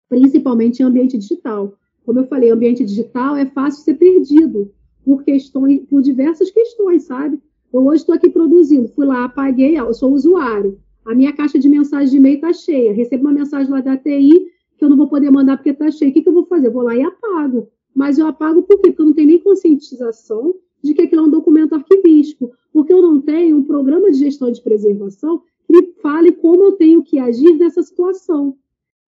principalmente 0.09 0.81
em 0.81 0.85
ambiente 0.85 1.18
digital. 1.18 1.78
Como 2.05 2.20
eu 2.20 2.27
falei, 2.27 2.51
ambiente 2.51 2.85
digital 2.85 3.36
é 3.36 3.47
fácil 3.47 3.82
ser 3.82 3.94
perdido 3.94 4.73
por 5.05 5.24
questões, 5.24 5.81
por 5.89 6.02
diversas 6.02 6.51
questões, 6.51 7.05
sabe? 7.05 7.40
Eu 7.73 7.86
hoje 7.86 8.02
estou 8.02 8.14
aqui 8.14 8.31
produzindo, 8.31 8.89
fui 8.89 9.06
lá, 9.06 9.24
apaguei, 9.24 9.78
eu 9.78 9.93
sou 9.93 10.12
usuário. 10.12 10.78
A 11.05 11.14
minha 11.14 11.32
caixa 11.32 11.59
de 11.59 11.68
mensagem 11.68 12.10
de 12.10 12.16
e-mail 12.16 12.36
está 12.36 12.52
cheia. 12.52 12.93
Recebo 12.93 13.24
uma 13.24 13.32
mensagem 13.32 13.70
lá 13.70 13.81
da 13.81 13.97
TI 13.97 14.31
que 14.77 14.85
eu 14.85 14.89
não 14.89 14.97
vou 14.97 15.09
poder 15.09 15.31
mandar 15.31 15.56
porque 15.56 15.70
está 15.70 15.90
cheia. 15.90 16.10
O 16.10 16.14
que, 16.14 16.23
que 16.23 16.28
eu 16.28 16.32
vou 16.32 16.47
fazer? 16.47 16.68
Vou 16.70 16.82
lá 16.82 16.94
e 16.97 17.02
apago. 17.02 17.68
Mas 17.94 18.18
eu 18.18 18.27
apago 18.27 18.62
por 18.62 18.77
quê? 18.81 18.89
Porque 18.89 19.01
eu 19.01 19.06
não 19.06 19.12
tenho 19.12 19.28
nem 19.28 19.39
conscientização 19.39 20.55
de 20.86 20.94
que 20.94 21.02
aquilo 21.02 21.22
é 21.22 21.24
um 21.24 21.30
documento 21.30 21.74
arquivístico, 21.74 22.52
porque 22.72 22.92
eu 22.92 23.02
não 23.02 23.20
tenho 23.20 23.56
um 23.56 23.64
programa 23.64 24.10
de 24.10 24.18
gestão 24.18 24.50
de 24.50 24.62
preservação 24.62 25.42
que 25.66 25.94
fale 26.00 26.32
como 26.32 26.62
eu 26.62 26.72
tenho 26.72 27.02
que 27.02 27.18
agir 27.18 27.54
nessa 27.58 27.82
situação. 27.82 28.56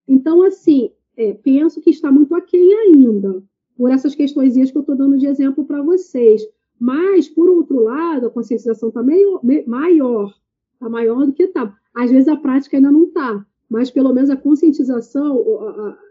Então, 0.07 0.43
assim, 0.43 0.91
é, 1.15 1.33
penso 1.33 1.81
que 1.81 1.89
está 1.89 2.11
muito 2.11 2.35
aquém 2.35 2.73
ainda, 2.73 3.43
por 3.77 3.89
essas 3.89 4.13
questões 4.15 4.53
que 4.53 4.77
eu 4.77 4.81
estou 4.81 4.95
dando 4.95 5.17
de 5.17 5.27
exemplo 5.27 5.63
para 5.65 5.81
vocês. 5.81 6.41
Mas, 6.79 7.27
por 7.29 7.49
outro 7.49 7.83
lado, 7.83 8.27
a 8.27 8.29
conscientização 8.29 8.89
está 8.89 9.03
maior, 9.03 10.33
está 10.73 10.89
maior 10.89 11.25
do 11.25 11.33
que 11.33 11.43
está. 11.43 11.75
Às 11.93 12.09
vezes 12.09 12.27
a 12.27 12.37
prática 12.37 12.77
ainda 12.77 12.91
não 12.91 13.03
está, 13.03 13.45
mas 13.69 13.91
pelo 13.91 14.13
menos 14.13 14.29
a 14.29 14.37
conscientização 14.37 15.43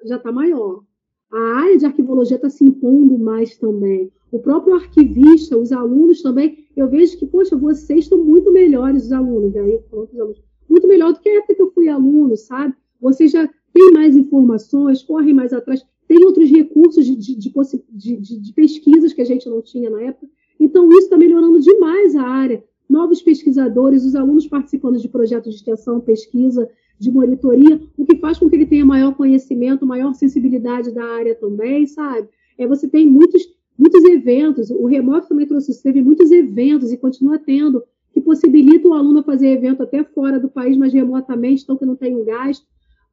já 0.04 0.16
está 0.16 0.30
maior. 0.30 0.82
A 1.32 1.40
área 1.60 1.76
de 1.76 1.86
arquivologia 1.86 2.36
está 2.36 2.48
se 2.48 2.64
impondo 2.64 3.18
mais 3.18 3.56
também. 3.56 4.10
O 4.30 4.38
próprio 4.38 4.74
arquivista, 4.74 5.56
os 5.56 5.72
alunos 5.72 6.20
também, 6.20 6.66
eu 6.76 6.88
vejo 6.88 7.18
que, 7.18 7.26
poxa, 7.26 7.56
vocês 7.56 8.00
estão 8.00 8.22
muito 8.22 8.52
melhores, 8.52 9.06
os 9.06 9.12
alunos, 9.12 9.56
aí 9.56 9.72
eu 9.72 9.82
falo 9.90 10.08
os 10.12 10.20
alunos, 10.20 10.42
muito 10.68 10.86
melhor 10.86 11.12
do 11.12 11.20
que 11.20 11.28
a 11.28 11.38
época 11.38 11.54
que 11.54 11.62
eu 11.62 11.72
fui 11.72 11.88
aluno, 11.88 12.36
sabe? 12.36 12.74
Vocês 13.00 13.30
já 13.30 13.48
têm 13.72 13.92
mais 13.92 14.16
informações, 14.16 15.02
correm 15.02 15.32
mais 15.32 15.52
atrás, 15.52 15.84
tem 16.06 16.24
outros 16.24 16.50
recursos 16.50 17.06
de, 17.06 17.16
de, 17.16 17.36
de, 17.36 18.40
de 18.40 18.52
pesquisas 18.52 19.12
que 19.12 19.22
a 19.22 19.24
gente 19.24 19.48
não 19.48 19.62
tinha 19.62 19.88
na 19.88 20.02
época. 20.02 20.26
Então, 20.58 20.88
isso 20.88 21.04
está 21.04 21.16
melhorando 21.16 21.60
demais 21.60 22.16
a 22.16 22.22
área. 22.22 22.64
Novos 22.88 23.20
pesquisadores, 23.22 24.04
os 24.04 24.14
alunos 24.14 24.46
participando 24.46 24.98
de 24.98 25.08
projetos 25.08 25.52
de 25.52 25.58
extensão, 25.58 26.00
pesquisa, 26.00 26.68
de 26.98 27.10
monitoria, 27.10 27.80
o 27.96 28.04
que 28.04 28.16
faz 28.16 28.38
com 28.38 28.48
que 28.48 28.56
ele 28.56 28.66
tenha 28.66 28.84
maior 28.84 29.14
conhecimento, 29.14 29.86
maior 29.86 30.14
sensibilidade 30.14 30.90
da 30.90 31.04
área 31.04 31.34
também, 31.34 31.86
sabe? 31.86 32.28
É, 32.56 32.66
você 32.66 32.88
tem 32.88 33.06
muitos 33.06 33.46
eventos, 34.28 34.70
o 34.70 34.86
remoto 34.86 35.28
também 35.28 35.46
trouxe 35.46 35.82
teve 35.82 36.02
muitos 36.02 36.30
eventos 36.30 36.92
e 36.92 36.98
continua 36.98 37.38
tendo, 37.38 37.82
que 38.12 38.20
possibilita 38.20 38.86
o 38.86 38.92
aluno 38.92 39.22
fazer 39.22 39.48
evento 39.48 39.82
até 39.82 40.04
fora 40.04 40.38
do 40.38 40.48
país, 40.48 40.76
mas 40.76 40.92
remotamente, 40.92 41.62
então 41.62 41.76
que 41.76 41.86
não 41.86 41.96
tem 41.96 42.14
um 42.14 42.24
gasto. 42.24 42.66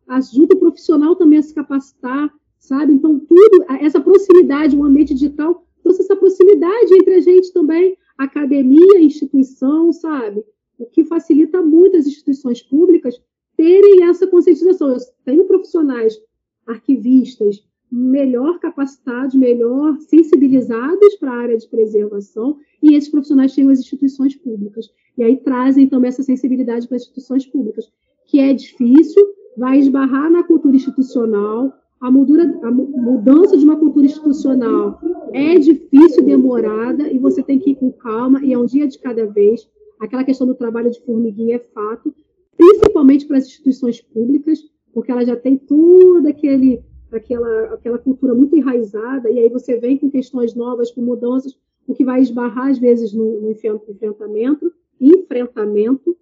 Ajuda 0.08 0.56
o 0.56 0.60
profissional 0.60 1.16
também 1.16 1.40
a 1.40 1.42
se 1.42 1.54
capacitar, 1.54 2.32
sabe? 2.60 2.94
Então, 2.94 3.20
tudo, 3.20 3.66
essa 3.80 4.00
proximidade, 4.00 4.76
o 4.76 4.84
ambiente 4.84 5.14
digital 5.14 5.66
trouxe 5.82 6.02
essa 6.02 6.16
proximidade 6.16 6.94
entre 6.94 7.16
a 7.16 7.22
gente 7.22 7.54
também, 7.54 7.98
academia, 8.18 9.00
instituição, 9.00 9.92
sabe? 9.94 10.44
O 10.78 10.86
que 10.86 11.06
facilita 11.06 11.62
muito 11.62 11.98
as 11.98 12.06
instituições 12.06 12.62
públicas 12.62 13.16
terem 13.56 14.04
essa 14.04 14.28
conscientização. 14.28 14.90
Eu 14.90 14.98
tenho 15.24 15.46
profissionais 15.46 16.20
arquivistas 16.68 17.64
melhor 17.92 18.60
capacitados, 18.60 19.36
melhor 19.36 19.98
sensibilizados 20.00 21.16
para 21.16 21.32
a 21.32 21.38
área 21.38 21.58
de 21.58 21.68
preservação, 21.68 22.58
e 22.82 22.96
esses 22.96 23.10
profissionais 23.10 23.54
têm 23.54 23.70
as 23.70 23.80
instituições 23.80 24.36
públicas. 24.36 24.90
E 25.18 25.24
aí 25.24 25.38
trazem 25.38 25.88
também 25.88 26.10
essa 26.10 26.24
sensibilidade 26.24 26.88
para 26.88 26.98
as 26.98 27.04
instituições 27.04 27.46
públicas, 27.46 27.92
que 28.26 28.40
é 28.40 28.54
difícil, 28.54 29.24
vai 29.58 29.80
esbarrar 29.80 30.30
na 30.30 30.44
cultura 30.44 30.76
institucional, 30.76 31.74
a, 32.02 32.12
mudura, 32.12 32.44
a 32.64 32.72
mudança 32.72 33.58
de 33.58 33.64
uma 33.64 33.78
cultura 33.78 34.06
institucional 34.06 35.00
é 35.34 35.58
difícil, 35.58 36.24
demorada, 36.24 37.12
e 37.12 37.18
você 37.18 37.42
tem 37.42 37.58
que 37.58 37.72
ir 37.72 37.76
com 37.76 37.92
calma, 37.92 38.44
e 38.44 38.54
é 38.54 38.58
um 38.58 38.66
dia 38.66 38.88
de 38.88 39.00
cada 39.00 39.26
vez. 39.26 39.68
Aquela 40.00 40.24
questão 40.24 40.46
do 40.46 40.56
trabalho 40.56 40.92
de 40.92 41.02
formiguinha 41.02 41.56
é 41.56 41.60
fato, 41.60 42.14
principalmente 42.58 43.26
para 43.26 43.38
as 43.38 43.46
instituições 43.46 44.02
públicas, 44.02 44.60
porque 44.94 45.12
ela 45.12 45.26
já 45.26 45.36
tem 45.36 45.58
toda 45.58 46.30
aquele, 46.30 46.82
aquela, 47.18 47.74
aquela 47.74 47.98
cultura 47.98 48.34
muito 48.34 48.56
enraizada, 48.56 49.30
e 49.30 49.40
aí 49.40 49.50
você 49.50 49.78
vem 49.78 49.98
com 49.98 50.10
questões 50.10 50.54
novas, 50.54 50.92
com 50.92 51.02
mudanças, 51.02 51.58
o 51.88 51.94
que 51.94 52.04
vai 52.04 52.22
esbarrar, 52.22 52.70
às 52.70 52.80
vezes, 52.80 53.14
no, 53.14 53.42
no 53.42 53.52
enfrentamento, 53.52 54.74
enfrentamento. 55.00 56.18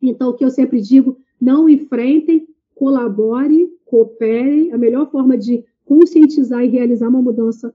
Então, 0.00 0.30
o 0.30 0.34
que 0.34 0.44
eu 0.44 0.50
sempre 0.50 0.80
digo, 0.80 1.16
não 1.40 1.68
enfrentem, 1.68 2.48
colabore, 2.74 3.72
coopere. 3.84 4.72
A 4.72 4.78
melhor 4.78 5.10
forma 5.10 5.36
de 5.38 5.64
conscientizar 5.84 6.64
e 6.64 6.68
realizar 6.68 7.08
uma 7.08 7.22
mudança, 7.22 7.72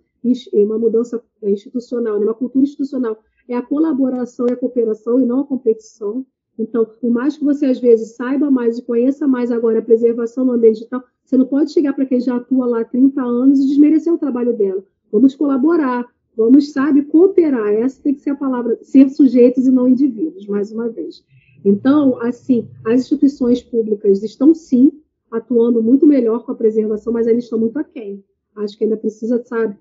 uma 0.53 0.77
mudança 0.77 1.23
institucional, 1.43 2.19
né, 2.19 2.25
uma 2.25 2.33
cultura 2.33 2.63
institucional, 2.63 3.17
é 3.47 3.55
a 3.55 3.61
colaboração 3.61 4.47
e 4.49 4.51
a 4.51 4.57
cooperação 4.57 5.19
e 5.19 5.25
não 5.25 5.41
a 5.41 5.45
competição. 5.45 6.25
Então, 6.57 6.85
por 6.85 7.11
mais 7.11 7.37
que 7.37 7.43
você 7.43 7.67
às 7.67 7.79
vezes 7.79 8.15
saiba 8.15 8.49
mais 8.49 8.77
e 8.77 8.81
conheça 8.81 9.27
mais 9.27 9.51
agora 9.51 9.79
a 9.79 9.81
preservação 9.81 10.43
no 10.43 10.53
ambiente 10.53 10.77
digital, 10.77 11.03
você 11.23 11.37
não 11.37 11.45
pode 11.45 11.71
chegar 11.71 11.93
para 11.93 12.05
quem 12.05 12.19
já 12.19 12.35
atua 12.35 12.65
lá 12.65 12.81
há 12.81 12.85
30 12.85 13.21
anos 13.21 13.59
e 13.59 13.67
desmerecer 13.67 14.13
o 14.13 14.17
trabalho 14.17 14.57
dela. 14.57 14.83
Vamos 15.11 15.35
colaborar, 15.35 16.05
vamos, 16.35 16.71
sabe, 16.71 17.03
cooperar. 17.03 17.73
Essa 17.73 18.01
tem 18.01 18.13
que 18.13 18.21
ser 18.21 18.31
a 18.31 18.35
palavra, 18.35 18.77
ser 18.81 19.09
sujeitos 19.09 19.67
e 19.67 19.71
não 19.71 19.87
indivíduos, 19.87 20.47
mais 20.47 20.71
uma 20.71 20.89
vez. 20.89 21.23
Então, 21.63 22.19
assim, 22.21 22.67
as 22.85 23.01
instituições 23.01 23.61
públicas 23.61 24.23
estão 24.23 24.53
sim 24.53 24.91
atuando 25.29 25.83
muito 25.83 26.07
melhor 26.07 26.45
com 26.45 26.51
a 26.51 26.55
preservação, 26.55 27.11
mas 27.11 27.27
ainda 27.27 27.39
estão 27.39 27.59
muito 27.59 27.77
aquém. 27.77 28.23
Acho 28.55 28.77
que 28.77 28.85
ainda 28.85 28.97
precisa, 28.97 29.43
sabe, 29.43 29.77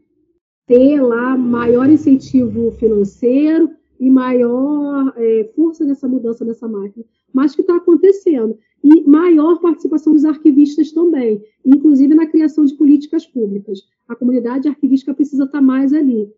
ter 0.66 1.00
lá 1.00 1.36
maior 1.36 1.88
incentivo 1.88 2.72
financeiro, 2.72 3.70
e 3.98 4.10
maior 4.10 5.12
é, 5.16 5.50
força 5.54 5.84
nessa 5.84 6.06
mudança 6.06 6.44
nessa 6.44 6.68
máquina, 6.68 7.04
mas 7.32 7.54
que 7.54 7.60
está 7.60 7.76
acontecendo. 7.76 8.56
E 8.82 9.02
maior 9.02 9.60
participação 9.60 10.12
dos 10.12 10.24
arquivistas 10.24 10.92
também, 10.92 11.42
inclusive 11.64 12.14
na 12.14 12.26
criação 12.26 12.64
de 12.64 12.74
políticas 12.74 13.26
públicas. 13.26 13.80
A 14.08 14.14
comunidade 14.14 14.68
arquivística 14.68 15.14
precisa 15.14 15.44
estar 15.44 15.58
tá 15.58 15.64
mais 15.64 15.92
ali. 15.92 16.30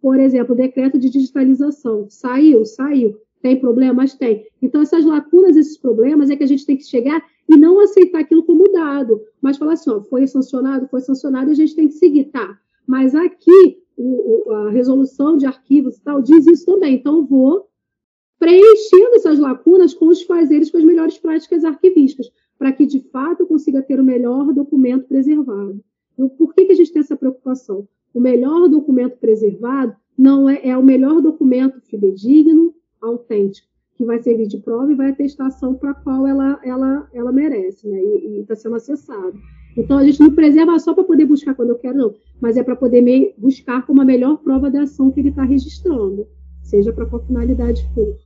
Por 0.00 0.20
exemplo, 0.20 0.54
o 0.54 0.56
decreto 0.56 0.98
de 0.98 1.08
digitalização. 1.08 2.06
Saiu? 2.10 2.64
Saiu. 2.64 3.16
Tem 3.40 3.58
problemas? 3.58 4.14
Tem. 4.14 4.46
Então, 4.60 4.82
essas 4.82 5.04
lacunas, 5.04 5.56
esses 5.56 5.78
problemas, 5.78 6.30
é 6.30 6.36
que 6.36 6.44
a 6.44 6.48
gente 6.48 6.66
tem 6.66 6.76
que 6.76 6.84
chegar 6.84 7.22
e 7.48 7.56
não 7.56 7.80
aceitar 7.80 8.20
aquilo 8.20 8.42
como 8.42 8.70
dado, 8.72 9.20
mas 9.40 9.56
falar 9.56 9.74
assim, 9.74 9.90
ó, 9.90 10.02
foi 10.02 10.26
sancionado, 10.26 10.88
foi 10.88 11.00
sancionado, 11.00 11.50
e 11.50 11.52
a 11.52 11.56
gente 11.56 11.76
tem 11.76 11.86
que 11.86 11.94
seguir, 11.94 12.24
tá? 12.24 12.58
Mas 12.86 13.14
aqui 13.14 13.78
o, 13.96 14.52
a 14.52 14.70
resolução 14.70 15.36
de 15.36 15.46
arquivos 15.46 15.96
e 15.96 16.02
tal 16.02 16.20
diz 16.20 16.46
isso 16.46 16.66
também. 16.66 16.94
Então, 16.94 17.26
vou 17.26 17.68
preenchendo 18.38 19.14
essas 19.14 19.38
lacunas 19.38 19.94
com 19.94 20.08
os 20.08 20.22
fazeres, 20.22 20.70
com 20.70 20.78
as 20.78 20.84
melhores 20.84 21.18
práticas 21.18 21.64
arquivísticas, 21.64 22.30
para 22.58 22.72
que, 22.72 22.86
de 22.86 23.00
fato, 23.10 23.40
eu 23.40 23.46
consiga 23.46 23.82
ter 23.82 23.98
o 23.98 24.04
melhor 24.04 24.52
documento 24.52 25.08
preservado. 25.08 25.82
Então, 26.12 26.28
por 26.28 26.54
que, 26.54 26.66
que 26.66 26.72
a 26.72 26.76
gente 26.76 26.92
tem 26.92 27.00
essa 27.00 27.16
preocupação? 27.16 27.88
O 28.12 28.20
melhor 28.20 28.68
documento 28.68 29.18
preservado 29.18 29.96
não 30.16 30.48
é, 30.48 30.60
é 30.68 30.76
o 30.76 30.82
melhor 30.82 31.20
documento 31.20 31.80
fidedigno, 31.82 32.74
autêntico, 33.00 33.68
que 33.94 34.04
vai 34.04 34.22
servir 34.22 34.46
de 34.46 34.58
prova 34.58 34.90
e 34.90 34.94
vai 34.94 35.10
atestação 35.10 35.74
para 35.74 35.90
a 35.90 35.94
qual 35.94 36.26
ela, 36.26 36.58
ela, 36.64 37.08
ela 37.12 37.32
merece, 37.32 37.86
né? 37.88 38.02
E 38.02 38.40
está 38.40 38.54
sendo 38.56 38.76
acessado. 38.76 39.38
Então, 39.76 39.98
a 39.98 40.04
gente 40.04 40.20
não 40.20 40.34
preserva 40.34 40.78
só 40.78 40.94
para 40.94 41.04
poder 41.04 41.26
buscar 41.26 41.54
quando 41.54 41.70
eu 41.70 41.78
quero, 41.78 41.98
não, 41.98 42.14
mas 42.40 42.56
é 42.56 42.62
para 42.62 42.74
poder 42.74 43.02
me 43.02 43.34
buscar 43.36 43.84
como 43.84 44.00
a 44.00 44.04
melhor 44.04 44.38
prova 44.38 44.70
da 44.70 44.82
ação 44.82 45.10
que 45.10 45.20
ele 45.20 45.28
está 45.28 45.44
registrando, 45.44 46.26
seja 46.62 46.92
para 46.92 47.06
qual 47.06 47.24
finalidade 47.26 47.86
for. 47.94 48.16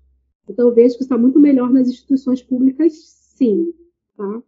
Então, 0.49 0.69
eu 0.69 0.75
vejo 0.75 0.97
que 0.97 1.03
está 1.03 1.19
muito 1.19 1.41
melhor 1.41 1.71
nas 1.71 1.89
instituições 1.89 2.43
públicas, 2.43 2.93
sim. 3.37 3.73
Tá? 4.17 4.43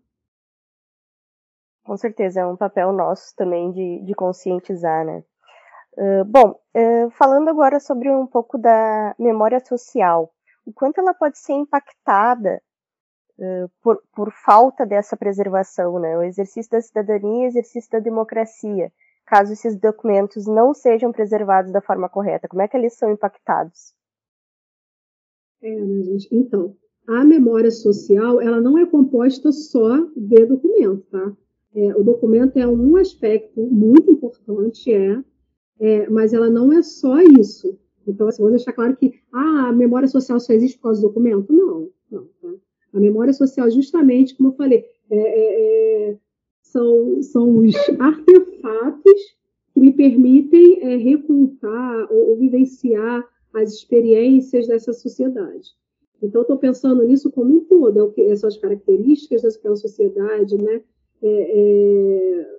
Com 1.85 1.97
certeza, 1.97 2.41
é 2.41 2.47
um 2.47 2.57
papel 2.57 2.93
nosso 2.93 3.35
também 3.37 3.73
de, 3.73 4.03
de 4.05 4.15
conscientizar, 4.15 5.05
né? 5.05 5.25
Uh, 5.95 6.25
bom, 6.25 6.59
uh, 6.75 7.11
falando 7.11 7.49
agora 7.49 7.79
sobre 7.81 8.09
um 8.11 8.27
pouco 8.27 8.57
da 8.57 9.15
memória 9.19 9.61
social, 9.65 10.33
o 10.65 10.73
quanto 10.73 11.01
ela 11.01 11.13
pode 11.13 11.39
ser 11.39 11.53
impactada 11.53 12.63
uh, 13.39 13.71
por, 13.83 14.03
por, 14.15 14.33
falta 14.33 14.85
dessa 14.87 15.17
preservação, 15.17 15.99
né? 15.99 16.17
O 16.17 16.23
exercício 16.23 16.71
da 16.71 16.81
cidadania 16.81 17.45
e 17.45 17.47
o 17.47 17.49
exercício 17.49 17.91
da 17.91 17.99
democracia, 17.99 18.93
caso 19.27 19.53
esses 19.53 19.77
documentos 19.77 20.47
não 20.47 20.75
sejam 20.75 21.13
preservados 21.13 21.73
da 21.73 21.81
forma 21.81 22.09
correta, 22.09 22.49
como 22.49 22.63
é 22.63 22.69
que 22.69 22.77
eles 22.77 22.95
são 22.95 23.11
impactados? 23.11 23.95
É, 25.63 25.71
né, 25.75 26.03
gente? 26.03 26.29
Então, 26.33 26.77
a 27.07 27.25
memória 27.25 27.71
social, 27.71 28.41
ela 28.41 28.61
não 28.61 28.79
é 28.79 28.87
composta 28.87 29.53
só 29.53 29.97
de 30.17 30.47
documento, 30.47 31.05
tá? 31.11 31.37
É, 31.75 31.97
o 31.97 32.03
documento 32.03 32.57
é 32.59 32.67
um 32.67 32.97
aspecto 32.97 33.63
muito 33.63 34.11
importante, 34.11 34.93
é, 34.93 35.23
é, 35.81 36.09
mas 36.11 36.33
ela 36.35 36.51
não 36.51 36.73
é 36.73 36.83
só 36.83 37.21
isso. 37.21 37.79
Então, 38.07 38.29
assim, 38.29 38.43
vou 38.43 38.51
deixar 38.51 38.73
claro 38.73 38.97
que 38.97 39.15
ah, 39.33 39.69
a 39.69 39.73
memória 39.73 40.09
social 40.09 40.39
só 40.39 40.53
existe 40.53 40.77
por 40.79 40.85
causa 40.85 41.01
do 41.01 41.09
documento. 41.09 41.53
Não, 41.53 41.89
não. 42.11 42.25
Tá? 42.43 42.51
A 42.93 43.01
memória 43.01 43.33
social, 43.33 43.71
justamente, 43.71 44.37
como 44.37 44.51
eu 44.51 44.55
falei, 44.55 44.85
é, 45.11 45.17
é, 45.17 46.11
é 46.11 46.19
são, 46.63 47.23
são 47.23 47.59
os 47.59 47.75
artefatos 47.99 49.37
que 49.75 49.81
me 49.81 49.93
permitem 49.93 50.81
é, 50.83 50.97
recontar 50.97 52.13
ou, 52.13 52.31
ou 52.31 52.37
vivenciar 52.37 53.27
as 53.55 53.73
experiências 53.75 54.67
dessa 54.67 54.93
sociedade. 54.93 55.71
Então, 56.23 56.43
estou 56.43 56.57
pensando 56.57 57.03
nisso 57.03 57.31
como 57.33 57.57
um 57.57 57.61
todo, 57.65 57.99
é 57.99 58.03
o 58.03 58.11
que, 58.11 58.37
são 58.37 58.49
as 58.49 58.57
características 58.57 59.43
daquela 59.43 59.77
sociedade, 59.77 60.57
né, 60.57 60.81
é, 61.21 61.29
é, 61.29 62.59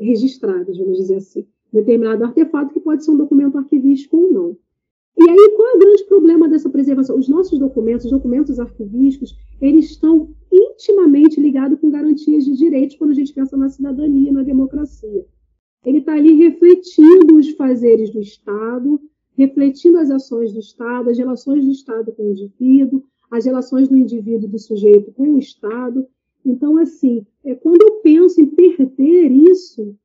registradas, 0.00 0.78
vamos 0.78 0.98
dizer 0.98 1.16
assim. 1.16 1.46
Determinado 1.72 2.24
artefato 2.24 2.72
que 2.72 2.80
pode 2.80 3.04
ser 3.04 3.10
um 3.10 3.16
documento 3.16 3.58
arquivístico 3.58 4.16
ou 4.16 4.32
não. 4.32 4.56
E 5.16 5.30
aí, 5.30 5.52
qual 5.54 5.68
é 5.68 5.76
o 5.76 5.78
grande 5.78 6.04
problema 6.04 6.48
dessa 6.48 6.68
preservação? 6.68 7.16
Os 7.16 7.28
nossos 7.28 7.58
documentos, 7.58 8.04
os 8.04 8.10
documentos 8.10 8.58
arquivísticos, 8.58 9.36
eles 9.60 9.90
estão 9.90 10.34
intimamente 10.52 11.40
ligados 11.40 11.78
com 11.78 11.90
garantias 11.90 12.44
de 12.44 12.56
direitos 12.56 12.96
quando 12.96 13.10
a 13.10 13.14
gente 13.14 13.32
pensa 13.32 13.56
na 13.56 13.68
cidadania, 13.68 14.32
na 14.32 14.42
democracia. 14.42 15.24
Ele 15.84 15.98
está 15.98 16.14
ali 16.14 16.34
refletindo 16.34 17.36
os 17.36 17.50
fazeres 17.50 18.10
do 18.10 18.20
Estado, 18.20 19.00
refletindo 19.36 19.98
as 19.98 20.10
ações 20.10 20.52
do 20.52 20.58
Estado, 20.58 21.10
as 21.10 21.18
relações 21.18 21.64
do 21.64 21.70
Estado 21.70 22.12
com 22.12 22.24
o 22.24 22.30
indivíduo, 22.30 23.04
as 23.30 23.44
relações 23.44 23.88
do 23.88 23.96
indivíduo 23.96 24.48
do 24.48 24.58
sujeito 24.58 25.12
com 25.12 25.34
o 25.34 25.38
Estado. 25.38 26.06
Então, 26.44 26.76
assim, 26.78 27.26
é, 27.44 27.54
quando 27.54 27.82
eu 27.82 28.00
penso 28.00 28.40
em 28.40 28.46
perder 28.46 29.30
isso, 29.30 29.96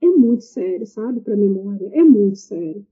é 0.00 0.06
muito 0.06 0.44
sério, 0.44 0.86
sabe, 0.86 1.20
para 1.20 1.34
a 1.34 1.38
memória, 1.38 1.90
é 1.92 2.02
muito 2.02 2.38
sério. 2.38 2.86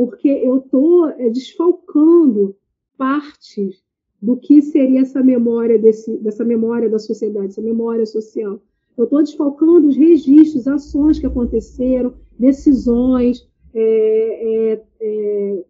Porque 0.00 0.28
eu 0.30 0.60
estou 0.60 1.10
é, 1.10 1.28
desfalcando 1.28 2.56
parte 2.96 3.70
do 4.22 4.34
que 4.34 4.62
seria 4.62 5.02
essa 5.02 5.22
memória 5.22 5.78
desse, 5.78 6.16
dessa 6.20 6.42
memória 6.42 6.88
da 6.88 6.98
sociedade, 6.98 7.48
essa 7.48 7.60
memória 7.60 8.06
social. 8.06 8.58
Eu 8.96 9.04
estou 9.04 9.22
desfalcando 9.22 9.88
os 9.88 9.96
registros, 9.98 10.66
ações 10.66 11.18
que 11.18 11.26
aconteceram, 11.26 12.14
decisões, 12.38 13.46
é, 13.74 14.82
é, 15.02 15.64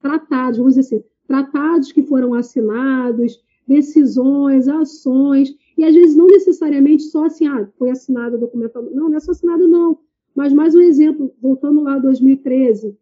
tratados, 0.00 0.58
vamos 0.58 0.76
dizer 0.76 0.98
assim, 0.98 1.04
tratados 1.26 1.90
que 1.90 2.04
foram 2.04 2.34
assinados, 2.34 3.42
decisões, 3.66 4.68
ações, 4.68 5.52
e 5.76 5.82
às 5.82 5.92
vezes 5.92 6.14
não 6.14 6.28
necessariamente 6.28 7.02
só 7.02 7.24
assim, 7.24 7.48
ah, 7.48 7.68
foi 7.76 7.90
assinado 7.90 8.36
o 8.36 8.40
documento. 8.40 8.80
Não, 8.94 9.08
não 9.08 9.16
é 9.16 9.18
só 9.18 9.32
assinado, 9.32 9.66
não. 9.66 9.98
Mas 10.36 10.52
mais 10.52 10.72
um 10.76 10.80
exemplo, 10.80 11.34
voltando 11.42 11.82
lá 11.82 11.94
a 11.94 11.98
2013. 11.98 12.96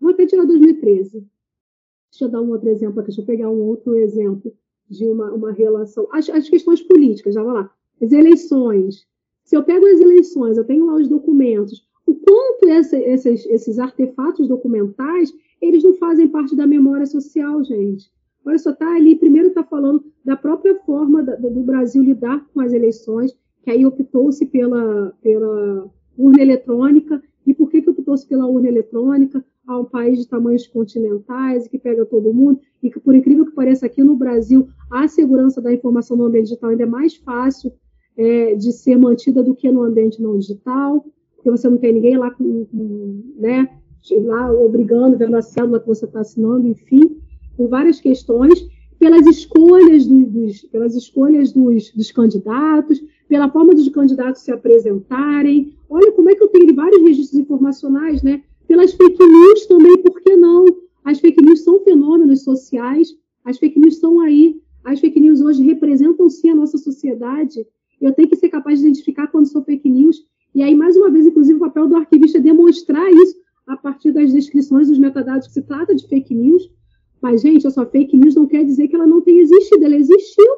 Vou 0.00 0.10
até 0.10 0.26
tirar 0.26 0.44
2013. 0.44 1.26
Deixa 2.10 2.24
eu 2.24 2.28
dar 2.28 2.40
um 2.40 2.50
outro 2.50 2.68
exemplo 2.68 3.00
aqui, 3.00 3.08
deixa 3.08 3.20
eu 3.20 3.26
pegar 3.26 3.50
um 3.50 3.60
outro 3.60 3.94
exemplo 3.96 4.52
de 4.88 5.04
uma, 5.06 5.30
uma 5.32 5.52
relação. 5.52 6.08
As, 6.12 6.28
as 6.30 6.48
questões 6.48 6.80
políticas, 6.82 7.34
já 7.34 7.42
vai 7.42 7.54
lá. 7.54 7.70
As 8.00 8.12
eleições. 8.12 9.06
Se 9.44 9.56
eu 9.56 9.62
pego 9.62 9.86
as 9.86 10.00
eleições, 10.00 10.56
eu 10.56 10.64
tenho 10.64 10.86
lá 10.86 10.94
os 10.94 11.08
documentos, 11.08 11.86
o 12.06 12.14
quanto 12.14 12.68
essa, 12.68 12.96
esses, 12.96 13.44
esses 13.46 13.78
artefatos 13.78 14.48
documentais 14.48 15.32
eles 15.60 15.82
não 15.82 15.94
fazem 15.94 16.28
parte 16.28 16.54
da 16.56 16.66
memória 16.66 17.06
social, 17.06 17.62
gente. 17.64 18.10
Olha 18.44 18.58
só, 18.58 18.72
tá 18.72 18.94
ali, 18.94 19.16
primeiro 19.16 19.48
está 19.48 19.62
falando 19.62 20.04
da 20.24 20.36
própria 20.36 20.74
forma 20.80 21.22
da, 21.22 21.34
do 21.36 21.60
Brasil 21.62 22.02
lidar 22.02 22.46
com 22.52 22.60
as 22.60 22.72
eleições, 22.72 23.36
que 23.62 23.70
aí 23.70 23.84
optou-se 23.84 24.46
pela, 24.46 25.12
pela 25.20 25.90
urna 26.16 26.40
eletrônica. 26.40 27.22
E 27.46 27.52
por 27.52 27.68
que, 27.68 27.82
que 27.82 27.90
optou-se 27.90 28.26
pela 28.26 28.46
urna 28.46 28.68
eletrônica? 28.68 29.44
A 29.68 29.78
um 29.78 29.84
país 29.84 30.18
de 30.18 30.26
tamanhos 30.26 30.66
continentais, 30.66 31.68
que 31.68 31.78
pega 31.78 32.04
todo 32.04 32.34
mundo, 32.34 32.58
e 32.82 32.90
que, 32.90 32.98
por 32.98 33.14
incrível 33.14 33.46
que 33.46 33.52
pareça, 33.52 33.86
aqui 33.86 34.02
no 34.02 34.16
Brasil, 34.16 34.66
a 34.90 35.06
segurança 35.06 35.60
da 35.60 35.72
informação 35.72 36.16
no 36.16 36.24
ambiente 36.24 36.46
digital 36.46 36.70
ainda 36.70 36.82
é 36.82 36.86
mais 36.86 37.14
fácil 37.14 37.72
é, 38.16 38.54
de 38.56 38.72
ser 38.72 38.96
mantida 38.96 39.42
do 39.42 39.54
que 39.54 39.70
no 39.70 39.82
ambiente 39.82 40.20
não 40.20 40.36
digital 40.36 41.04
porque 41.38 41.50
você 41.50 41.68
não 41.68 41.78
tem 41.78 41.92
ninguém 41.94 42.16
lá 42.16 42.30
com, 42.30 42.66
com 42.66 43.22
né, 43.36 43.68
lá 44.24 44.52
obrigando, 44.52 45.16
vendo 45.16 45.36
a 45.36 45.42
célula 45.42 45.80
que 45.80 45.86
você 45.86 46.04
está 46.04 46.20
assinando, 46.20 46.66
enfim, 46.66 47.16
por 47.56 47.68
várias 47.68 48.00
questões, 48.00 48.66
pelas 48.98 49.24
escolhas, 49.26 50.06
do, 50.06 50.26
dos, 50.26 50.62
pelas 50.62 50.94
escolhas 50.96 51.52
dos, 51.52 51.92
dos, 51.92 52.10
candidatos, 52.10 53.00
pela 53.28 53.48
forma 53.48 53.72
dos 53.72 53.88
candidatos 53.88 54.42
se 54.42 54.50
apresentarem. 54.50 55.72
Olha 55.88 56.10
como 56.12 56.28
é 56.30 56.34
que 56.34 56.42
eu 56.42 56.48
tenho 56.48 56.74
vários 56.74 57.02
registros 57.02 57.40
informacionais, 57.40 58.22
né? 58.22 58.42
Pelas 58.66 58.92
fake 58.92 59.24
news 59.24 59.66
também, 59.66 59.96
por 59.98 60.20
que 60.20 60.36
não? 60.36 60.64
As 61.04 61.20
fake 61.20 61.42
news 61.42 61.62
são 61.62 61.80
fenômenos 61.84 62.42
sociais, 62.42 63.14
as 63.48 63.58
fake 63.58 63.78
news 63.78 63.94
estão 63.94 64.20
aí, 64.20 64.60
as 64.84 65.00
fake 65.00 65.18
news 65.20 65.40
hoje 65.40 65.62
representam 65.62 66.28
sim 66.28 66.50
a 66.50 66.54
nossa 66.54 66.78
sociedade. 66.78 67.66
Eu 68.00 68.12
tenho 68.12 68.28
que 68.28 68.36
ser 68.36 68.48
capaz 68.48 68.78
de 68.78 68.86
identificar 68.86 69.26
quando 69.26 69.46
são 69.46 69.64
fake 69.64 69.88
news 69.88 70.24
e 70.54 70.62
aí, 70.62 70.74
mais 70.74 70.96
uma 70.96 71.10
vez, 71.10 71.26
inclusive, 71.26 71.56
o 71.56 71.60
papel 71.60 71.88
do 71.88 71.96
arquivista 71.96 72.38
é 72.38 72.40
demonstrar 72.40 73.10
isso 73.12 73.36
a 73.66 73.76
partir 73.76 74.12
das 74.12 74.32
descrições 74.32 74.88
dos 74.88 74.98
metadados 74.98 75.46
que 75.46 75.52
se 75.52 75.62
trata 75.62 75.94
de 75.94 76.06
fake 76.08 76.34
news. 76.34 76.70
Mas, 77.20 77.42
gente, 77.42 77.66
a 77.66 77.70
sua 77.70 77.86
fake 77.86 78.16
news 78.16 78.34
não 78.34 78.46
quer 78.46 78.64
dizer 78.64 78.88
que 78.88 78.96
ela 78.96 79.06
não 79.06 79.20
tenha 79.20 79.42
existido, 79.42 79.84
ela 79.84 79.96
existiu. 79.96 80.52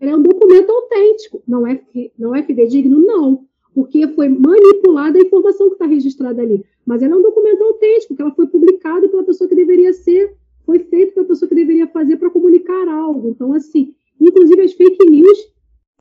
Ela 0.00 0.12
é 0.12 0.16
um 0.16 0.22
documento 0.22 0.70
autêntico. 0.70 1.42
Não 1.46 1.66
é, 1.66 1.80
não 2.18 2.34
é 2.34 2.42
fidedigno? 2.42 2.98
Não. 3.00 3.44
Porque 3.74 4.06
foi 4.08 4.28
manipulada 4.28 5.18
a 5.18 5.22
informação 5.22 5.68
que 5.68 5.74
está 5.74 5.86
registrada 5.86 6.40
ali. 6.40 6.64
Mas 6.86 7.02
ela 7.02 7.14
é 7.14 7.16
um 7.18 7.22
documento 7.22 7.62
autêntico, 7.64 8.14
que 8.14 8.22
ela 8.22 8.34
foi 8.34 8.46
publicada 8.46 9.08
pela 9.08 9.24
pessoa 9.24 9.48
que 9.48 9.54
deveria 9.54 9.92
ser, 9.92 10.36
foi 10.64 10.78
feito 10.80 11.14
pela 11.14 11.26
pessoa 11.26 11.48
que 11.48 11.54
deveria 11.54 11.86
fazer 11.86 12.16
para 12.16 12.30
comunicar 12.30 12.88
algo. 12.88 13.28
Então, 13.28 13.52
assim, 13.52 13.94
inclusive 14.20 14.62
as 14.62 14.72
fake 14.72 15.04
news 15.10 15.54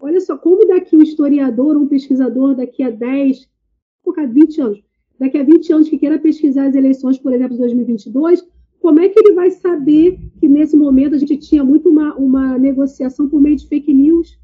Olha 0.04 0.20
só, 0.20 0.38
como 0.38 0.68
daqui 0.68 0.98
um 0.98 1.02
historiador 1.02 1.78
um 1.78 1.88
pesquisador 1.88 2.54
daqui 2.54 2.84
a 2.84 2.90
10, 2.90 3.50
porra, 4.04 4.28
20 4.28 4.62
anos, 4.62 4.84
daqui 5.18 5.38
a 5.38 5.44
20 5.44 5.72
anos 5.72 5.88
que 5.88 5.98
queira 5.98 6.20
pesquisar 6.20 6.68
as 6.68 6.76
eleições, 6.76 7.18
por 7.18 7.32
exemplo, 7.32 7.54
de 7.54 7.60
2022, 7.60 8.46
como 8.82 9.00
é 9.00 9.08
que 9.08 9.18
ele 9.18 9.32
vai 9.32 9.50
saber 9.50 10.20
que 10.42 10.50
nesse 10.50 10.76
momento 10.76 11.16
a 11.16 11.18
gente 11.18 11.38
tinha 11.38 11.64
muito 11.64 11.88
uma, 11.88 12.14
uma 12.16 12.58
negociação 12.58 13.30
por 13.30 13.40
meio 13.40 13.56
de 13.56 13.66
fake 13.66 13.94
news? 13.94 14.38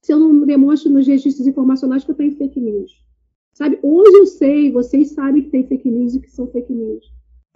Se 0.00 0.12
eu 0.12 0.20
não 0.20 0.46
demonstro 0.46 0.92
nos 0.92 1.08
registros 1.08 1.48
informacionais 1.48 2.04
que 2.04 2.12
eu 2.12 2.14
tenho 2.14 2.36
fake 2.36 2.60
news. 2.60 2.92
Sabe? 3.54 3.80
Hoje 3.82 4.16
eu 4.16 4.26
sei, 4.26 4.70
vocês 4.70 5.10
sabem 5.10 5.42
que 5.42 5.50
tem 5.50 5.66
fake 5.66 5.90
news 5.90 6.14
e 6.14 6.20
que 6.20 6.30
são 6.30 6.46
fake 6.46 6.72
news. 6.72 7.04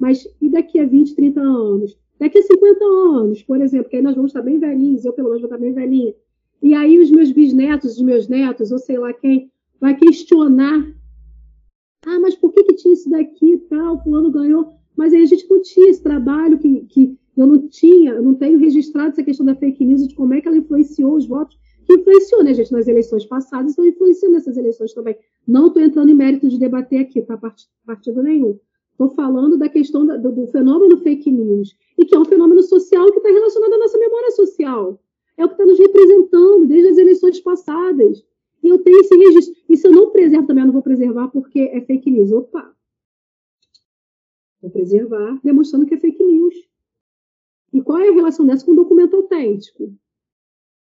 Mas 0.01 0.27
e 0.41 0.49
daqui 0.49 0.79
a 0.79 0.87
20, 0.87 1.15
30 1.15 1.41
anos? 1.41 1.99
Daqui 2.19 2.39
a 2.39 2.43
50 2.43 2.85
anos, 2.85 3.43
por 3.43 3.61
exemplo, 3.61 3.89
que 3.89 3.97
aí 3.97 4.03
nós 4.03 4.15
vamos 4.15 4.31
estar 4.31 4.43
bem 4.43 4.59
velhinhos, 4.59 5.05
eu 5.05 5.13
pelo 5.13 5.29
menos 5.29 5.43
vou 5.43 5.49
estar 5.49 5.59
bem 5.59 5.73
velhinha. 5.73 6.15
E 6.63 6.75
aí 6.75 6.99
os 6.99 7.11
meus 7.11 7.33
bisnetos, 7.33 7.97
os 7.97 8.03
meus 8.03 8.29
netos, 8.29 8.71
ou 8.71 8.79
sei 8.79 8.99
lá 8.99 9.13
quem, 9.13 9.51
vai 9.81 9.97
questionar. 9.97 10.87
Ah, 12.07 12.21
mas 12.21 12.37
por 12.37 12.53
que, 12.53 12.63
que 12.63 12.75
tinha 12.75 12.95
isso 12.95 13.11
daqui 13.11 13.55
e 13.55 13.59
tal? 13.59 13.97
O 13.97 13.99
fulano 13.99 14.31
ganhou. 14.31 14.73
Mas 14.97 15.13
aí 15.13 15.23
a 15.23 15.27
gente 15.27 15.49
não 15.51 15.61
tinha 15.63 15.91
esse 15.91 16.03
trabalho 16.03 16.59
que, 16.59 16.83
que 16.83 17.19
eu 17.37 17.47
não 17.47 17.67
tinha, 17.69 18.13
eu 18.13 18.23
não 18.23 18.35
tenho 18.35 18.59
registrado 18.59 19.09
essa 19.11 19.23
questão 19.23 19.47
da 19.47 19.57
fake 19.57 19.85
news, 19.85 20.07
de 20.07 20.15
como 20.15 20.35
é 20.35 20.41
que 20.41 20.47
ela 20.47 20.57
influenciou 20.57 21.17
os 21.17 21.27
votos, 21.27 21.59
que 21.85 21.95
influenciou, 21.95 22.45
né, 22.45 22.55
gente, 22.55 22.71
nas 22.71 22.87
eleições 22.87 23.25
passadas, 23.25 23.73
então 23.73 23.87
influenciou 23.87 24.31
nessas 24.31 24.57
eleições 24.57 24.93
também. 24.93 25.17
Não 25.47 25.67
estou 25.67 25.83
entrando 25.83 26.11
em 26.11 26.15
mérito 26.15 26.49
de 26.49 26.59
debater 26.59 27.01
aqui, 27.01 27.23
tá? 27.23 27.39
Partido 27.85 28.23
nenhum. 28.23 28.59
Estou 28.93 29.11
falando 29.11 29.59
da 29.59 29.69
questão 29.69 30.07
do, 30.07 30.33
do, 30.33 30.47
fenômeno 30.49 30.99
fake 30.99 31.31
news, 31.31 31.75
e 31.99 32.05
que 32.05 32.15
é 32.15 32.19
um 32.19 32.25
fenômeno 32.25 32.63
social 32.63 33.11
que 33.11 33.19
está 33.19 33.29
relacionado 33.31 33.73
à 33.73 33.79
nossa 33.79 33.99
memória 33.99 34.31
social 34.33 35.01
é 35.37 35.45
o 35.45 35.49
que 35.49 35.55
está 35.55 35.67
nos 35.67 35.79
representando 35.79 36.67
desde 36.67 36.89
as 36.89 36.99
eleições 36.99 37.41
passadas. 37.41 38.25
E 38.63 38.69
eu 38.69 38.79
tenho 38.79 39.01
esse 39.01 39.17
registro. 39.17 39.55
E 39.69 39.77
se 39.77 39.87
eu 39.87 39.93
não 39.93 40.11
preservo 40.11 40.47
também, 40.47 40.63
eu 40.63 40.67
não 40.67 40.73
vou 40.73 40.83
preservar 40.83 41.29
porque 41.29 41.61
é 41.61 41.81
fake 41.81 42.11
news. 42.11 42.31
Opa! 42.33 42.75
Vou 44.61 44.71
preservar, 44.71 45.41
demonstrando 45.43 45.87
que 45.87 45.95
é 45.95 45.99
fake 45.99 46.23
news. 46.23 46.55
E 47.73 47.83
qual 47.83 47.99
é 47.99 48.09
a 48.09 48.13
relação 48.13 48.47
dessa 48.47 48.65
com 48.65 48.73
o 48.73 48.77
documento 48.77 49.17
autêntico? 49.17 49.93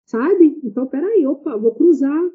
Sabe? 0.05 0.57
Então, 0.63 0.87
peraí, 0.87 1.25
opa, 1.27 1.57
vou 1.57 1.75
cruzar. 1.75 2.31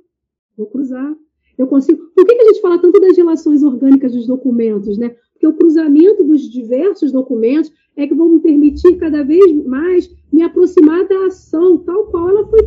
Vou 0.57 0.67
cruzar. 0.67 1.17
Eu 1.57 1.67
consigo. 1.67 2.05
Por 2.15 2.27
que, 2.27 2.35
que 2.35 2.43
a 2.43 2.47
gente 2.47 2.61
fala 2.61 2.79
tanto 2.79 3.01
das 3.01 3.17
relações 3.17 3.63
orgânicas 3.63 4.13
dos 4.13 4.27
documentos, 4.27 4.99
né? 4.99 5.17
Porque 5.43 5.47
o 5.57 5.59
cruzamento 5.59 6.23
dos 6.23 6.49
diversos 6.49 7.11
documentos 7.11 7.73
é 7.97 8.07
que 8.07 8.15
vão 8.15 8.29
me 8.29 8.39
permitir 8.39 8.97
cada 8.97 9.25
vez 9.25 9.53
mais 9.67 10.09
me 10.33 10.41
aproximar 10.41 11.05
da 11.09 11.27
ação 11.27 11.79
tal 11.79 12.07
qual 12.07 12.29
ela 12.29 12.47
foi 12.47 12.61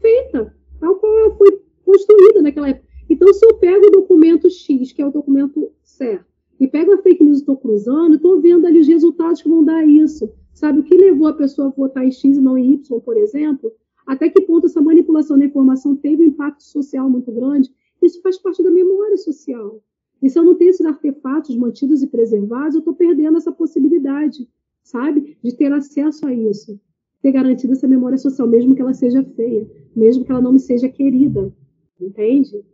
feita, 0.00 0.54
tal 0.78 0.94
qual 0.94 1.12
ela 1.18 1.34
foi 1.34 1.60
construída 1.84 2.40
naquela 2.40 2.68
época. 2.68 2.86
Então, 3.08 3.34
se 3.34 3.44
eu 3.44 3.54
pego 3.54 3.88
o 3.88 3.90
documento 3.90 4.48
X, 4.48 4.92
que 4.92 5.02
é 5.02 5.06
o 5.06 5.10
documento 5.10 5.72
certo, 5.82 6.24
e 6.60 6.68
pego 6.68 6.92
a 6.92 6.98
fake 6.98 7.24
news 7.24 7.38
e 7.38 7.40
estou 7.40 7.56
cruzando, 7.56 8.14
estou 8.14 8.40
vendo 8.40 8.64
ali 8.64 8.78
os 8.78 8.86
resultados 8.86 9.42
que 9.42 9.48
vão 9.48 9.64
dar 9.64 9.84
isso. 9.84 10.30
Sabe 10.54 10.78
o 10.78 10.84
que 10.84 10.96
levou 10.96 11.26
a 11.26 11.32
pessoa 11.32 11.66
a 11.66 11.72
votar 11.72 12.06
em 12.06 12.12
X 12.12 12.36
e 12.36 12.40
não 12.40 12.56
em 12.56 12.74
Y, 12.74 13.00
por 13.00 13.16
exemplo? 13.16 13.72
Até 14.06 14.28
que 14.28 14.42
ponto 14.42 14.66
essa 14.66 14.80
manipulação 14.80 15.36
da 15.36 15.46
informação 15.46 15.96
teve 15.96 16.22
um 16.22 16.28
impacto 16.28 16.62
social 16.62 17.10
muito 17.10 17.32
grande? 17.32 17.68
Isso 18.00 18.22
faz 18.22 18.38
parte 18.38 18.62
da 18.62 18.70
memória 18.70 19.16
social. 19.16 19.82
E 20.22 20.28
se 20.28 20.38
eu 20.38 20.44
não 20.44 20.54
tenho 20.54 20.70
esses 20.70 20.84
artefatos 20.84 21.56
mantidos 21.56 22.02
e 22.02 22.06
preservados, 22.06 22.74
eu 22.74 22.80
estou 22.80 22.94
perdendo 22.94 23.38
essa 23.38 23.50
possibilidade, 23.50 24.48
sabe? 24.82 25.36
De 25.42 25.54
ter 25.54 25.72
acesso 25.72 26.26
a 26.26 26.34
isso. 26.34 26.78
Ter 27.22 27.32
garantido 27.32 27.72
essa 27.72 27.88
memória 27.88 28.18
social, 28.18 28.46
mesmo 28.46 28.74
que 28.74 28.82
ela 28.82 28.94
seja 28.94 29.22
feia, 29.22 29.68
mesmo 29.94 30.24
que 30.24 30.30
ela 30.30 30.40
não 30.40 30.52
me 30.52 30.60
seja 30.60 30.88
querida. 30.88 31.52
Entende? 32.00 32.64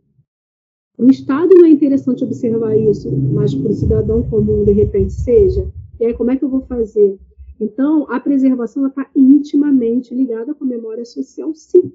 O 0.98 1.10
Estado 1.10 1.54
não 1.54 1.66
é 1.66 1.68
interessante 1.68 2.24
observar 2.24 2.74
isso, 2.76 3.14
mas 3.14 3.54
para 3.54 3.70
o 3.70 3.74
cidadão 3.74 4.22
comum, 4.22 4.64
de 4.64 4.72
repente, 4.72 5.12
seja. 5.12 5.70
E 6.00 6.06
aí, 6.06 6.14
como 6.14 6.30
é 6.30 6.36
que 6.36 6.44
eu 6.44 6.48
vou 6.48 6.62
fazer? 6.62 7.18
Então, 7.60 8.10
a 8.10 8.18
preservação 8.20 8.86
está 8.86 9.08
intimamente 9.14 10.14
ligada 10.14 10.54
com 10.54 10.64
a 10.64 10.68
memória 10.68 11.04
social, 11.04 11.54
sim. 11.54 11.92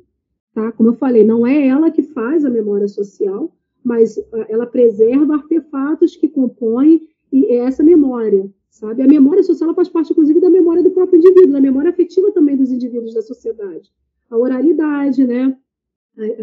Tá? 0.53 0.71
Como 0.71 0.89
eu 0.89 0.93
falei, 0.93 1.23
não 1.23 1.47
é 1.47 1.67
ela 1.67 1.89
que 1.89 2.03
faz 2.03 2.43
a 2.43 2.49
memória 2.49 2.87
social, 2.87 3.51
mas 3.83 4.17
ah, 4.17 4.45
ela 4.49 4.65
preserva 4.65 5.35
artefatos 5.35 6.15
que 6.15 6.27
compõem 6.27 7.07
essa 7.49 7.83
memória, 7.83 8.49
sabe? 8.69 9.01
A 9.01 9.07
memória 9.07 9.43
social 9.43 9.73
faz 9.73 9.87
parte, 9.87 10.11
inclusive, 10.11 10.39
da 10.39 10.49
memória 10.49 10.83
do 10.83 10.91
próprio 10.91 11.17
indivíduo, 11.17 11.53
da 11.53 11.61
memória 11.61 11.89
afetiva 11.89 12.31
também 12.31 12.57
dos 12.57 12.71
indivíduos 12.71 13.13
da 13.13 13.21
sociedade. 13.21 13.91
A 14.29 14.37
oralidade, 14.37 15.25
né? 15.25 15.57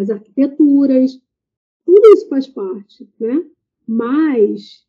As 0.01 0.09
arquiteturas, 0.09 1.21
tudo 1.85 2.07
isso 2.15 2.29
faz 2.29 2.47
parte, 2.47 3.09
né? 3.21 3.45
Mas 3.87 4.87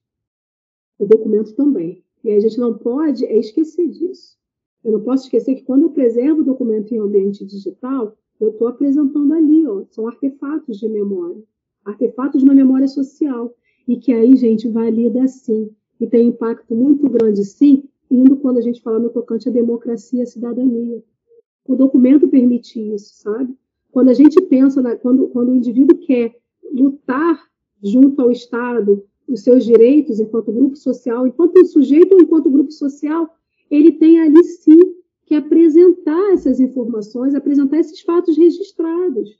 o 0.97 1.05
documento 1.05 1.53
também. 1.53 2.03
E 2.23 2.31
a 2.31 2.39
gente 2.39 2.59
não 2.59 2.77
pode 2.77 3.25
é 3.25 3.37
esquecer 3.37 3.87
disso. 3.89 4.37
Eu 4.83 4.93
não 4.93 5.01
posso 5.01 5.23
esquecer 5.23 5.55
que 5.55 5.63
quando 5.63 5.83
eu 5.83 5.89
preservo 5.91 6.41
o 6.41 6.45
documento 6.45 6.93
em 6.93 6.99
ambiente 6.99 7.45
digital, 7.45 8.17
eu 8.39 8.49
estou 8.49 8.67
apresentando 8.67 9.33
ali, 9.33 9.65
ó, 9.67 9.83
são 9.89 10.07
artefatos 10.07 10.77
de 10.77 10.87
memória, 10.87 11.43
artefatos 11.89 12.41
de 12.41 12.45
uma 12.45 12.55
memória 12.55 12.87
social, 12.87 13.53
e 13.87 13.97
que 13.97 14.13
aí, 14.13 14.35
gente, 14.35 14.67
valida 14.67 15.27
sim, 15.27 15.69
e 15.99 16.07
tem 16.07 16.27
impacto 16.27 16.75
muito 16.75 17.09
grande, 17.09 17.43
sim, 17.43 17.83
indo 18.09 18.37
quando 18.37 18.57
a 18.57 18.61
gente 18.61 18.81
fala 18.81 18.99
no 18.99 19.09
tocante 19.09 19.49
à 19.49 19.51
democracia 19.51 20.19
e 20.19 20.23
à 20.23 20.25
cidadania. 20.25 21.03
O 21.67 21.75
documento 21.75 22.27
permite 22.27 22.79
isso, 22.79 23.15
sabe? 23.15 23.53
Quando 23.91 24.09
a 24.09 24.13
gente 24.13 24.39
pensa, 24.41 24.81
na, 24.81 24.95
quando, 24.95 25.27
quando 25.27 25.51
o 25.51 25.55
indivíduo 25.55 25.97
quer 25.97 26.35
lutar 26.71 27.39
junto 27.83 28.21
ao 28.21 28.31
Estado, 28.31 29.03
os 29.27 29.43
seus 29.43 29.63
direitos 29.63 30.19
enquanto 30.19 30.51
grupo 30.51 30.75
social, 30.75 31.27
enquanto 31.27 31.65
sujeito 31.65 32.13
ou 32.13 32.21
enquanto 32.21 32.49
grupo 32.49 32.71
social, 32.71 33.29
ele 33.69 33.91
tem 33.93 34.19
ali 34.19 34.43
sim 34.43 34.79
que 35.25 35.35
apresentar 35.35 36.31
essas 36.33 36.59
informações, 36.59 37.35
apresentar 37.35 37.77
esses 37.77 38.01
fatos 38.01 38.35
registrados, 38.35 39.39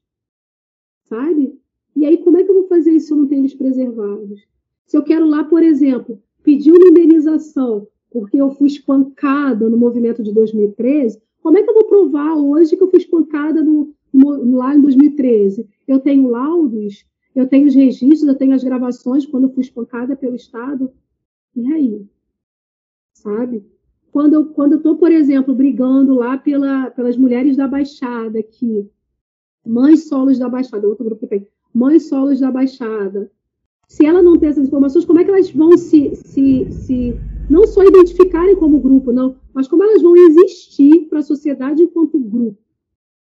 sabe? 1.05 1.59
E 1.95 2.05
aí, 2.05 2.17
como 2.17 2.37
é 2.37 2.43
que 2.43 2.49
eu 2.49 2.55
vou 2.55 2.67
fazer 2.67 2.91
isso 2.91 3.07
se 3.07 3.13
eu 3.13 3.17
não 3.17 3.27
tenho 3.27 3.41
eles 3.41 3.53
preservados? 3.53 4.41
Se 4.85 4.97
eu 4.97 5.03
quero 5.03 5.25
lá, 5.25 5.43
por 5.43 5.61
exemplo, 5.61 6.21
pedir 6.43 6.71
uma 6.71 6.87
indenização 6.87 7.87
porque 8.11 8.37
eu 8.37 8.49
fui 8.51 8.67
espancada 8.67 9.69
no 9.69 9.77
movimento 9.77 10.23
de 10.23 10.33
2013, 10.33 11.21
como 11.43 11.57
é 11.57 11.63
que 11.63 11.69
eu 11.69 11.75
vou 11.75 11.85
provar 11.85 12.35
hoje 12.35 12.75
que 12.75 12.81
eu 12.81 12.89
fui 12.89 12.99
espancada 12.99 13.63
no, 13.63 13.93
no, 14.11 14.57
lá 14.57 14.75
em 14.75 14.81
2013? 14.81 15.67
Eu 15.87 15.99
tenho 15.99 16.27
laudos 16.27 17.05
eu 17.35 17.47
tenho 17.47 17.67
os 17.67 17.75
registros, 17.75 18.23
eu 18.23 18.35
tenho 18.35 18.53
as 18.53 18.63
gravações 18.63 19.25
quando 19.25 19.45
eu 19.45 19.53
fui 19.53 19.63
espancada 19.63 20.15
pelo 20.15 20.35
Estado. 20.35 20.91
E 21.55 21.71
aí? 21.71 22.05
Sabe? 23.13 23.65
Quando 24.11 24.33
eu 24.33 24.45
quando 24.47 24.75
estou, 24.75 24.97
por 24.97 25.11
exemplo, 25.11 25.53
brigando 25.53 26.15
lá 26.15 26.37
pela, 26.37 26.89
pelas 26.91 27.15
mulheres 27.15 27.55
da 27.55 27.67
Baixada 27.67 28.39
aqui, 28.39 28.89
mães 29.65 30.07
solos 30.07 30.39
da 30.39 30.49
Baixada, 30.49 30.87
outro 30.87 31.05
grupo 31.05 31.21
que 31.21 31.27
tem, 31.27 31.47
mães 31.73 32.07
solos 32.07 32.39
da 32.39 32.51
Baixada. 32.51 33.31
Se 33.87 34.05
ela 34.05 34.21
não 34.21 34.37
tem 34.37 34.49
essas 34.49 34.67
informações, 34.67 35.05
como 35.05 35.19
é 35.19 35.23
que 35.23 35.31
elas 35.31 35.49
vão 35.49 35.77
se, 35.77 36.15
se, 36.15 36.71
se 36.71 37.15
não 37.49 37.65
só 37.65 37.83
identificarem 37.83 38.55
como 38.55 38.79
grupo, 38.79 39.11
não, 39.11 39.35
mas 39.53 39.67
como 39.67 39.83
elas 39.83 40.01
vão 40.01 40.15
existir 40.15 41.07
para 41.09 41.19
a 41.19 41.23
sociedade 41.23 41.81
enquanto 41.81 42.19
grupo, 42.19 42.61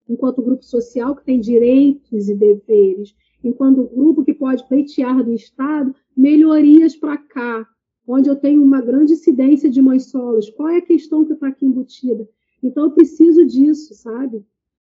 enquanto 0.07 0.41
grupo 0.41 0.65
social 0.65 1.15
que 1.15 1.23
tem 1.23 1.39
direitos 1.39 2.27
e 2.27 2.35
deveres, 2.35 3.15
enquanto 3.43 3.89
grupo 3.95 4.25
que 4.25 4.33
pode 4.33 4.67
pleitear 4.67 5.23
do 5.23 5.33
Estado 5.33 5.95
melhorias 6.15 6.95
para 6.95 7.17
cá, 7.17 7.65
onde 8.05 8.27
eu 8.29 8.35
tenho 8.35 8.61
uma 8.63 8.81
grande 8.81 9.13
incidência 9.13 9.69
de 9.69 9.81
mães 9.81 10.09
solos. 10.09 10.49
Qual 10.49 10.67
é 10.67 10.77
a 10.77 10.85
questão 10.85 11.23
que 11.23 11.33
está 11.33 11.47
aqui 11.47 11.65
embutida? 11.65 12.27
Então, 12.61 12.85
eu 12.85 12.91
preciso 12.91 13.45
disso, 13.45 13.93
sabe? 13.93 14.43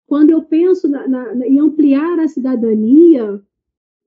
Quando 0.09 0.31
eu 0.31 0.41
penso 0.41 0.89
na, 0.89 1.07
na, 1.07 1.45
em 1.45 1.59
ampliar 1.59 2.19
a 2.19 2.27
cidadania, 2.27 3.39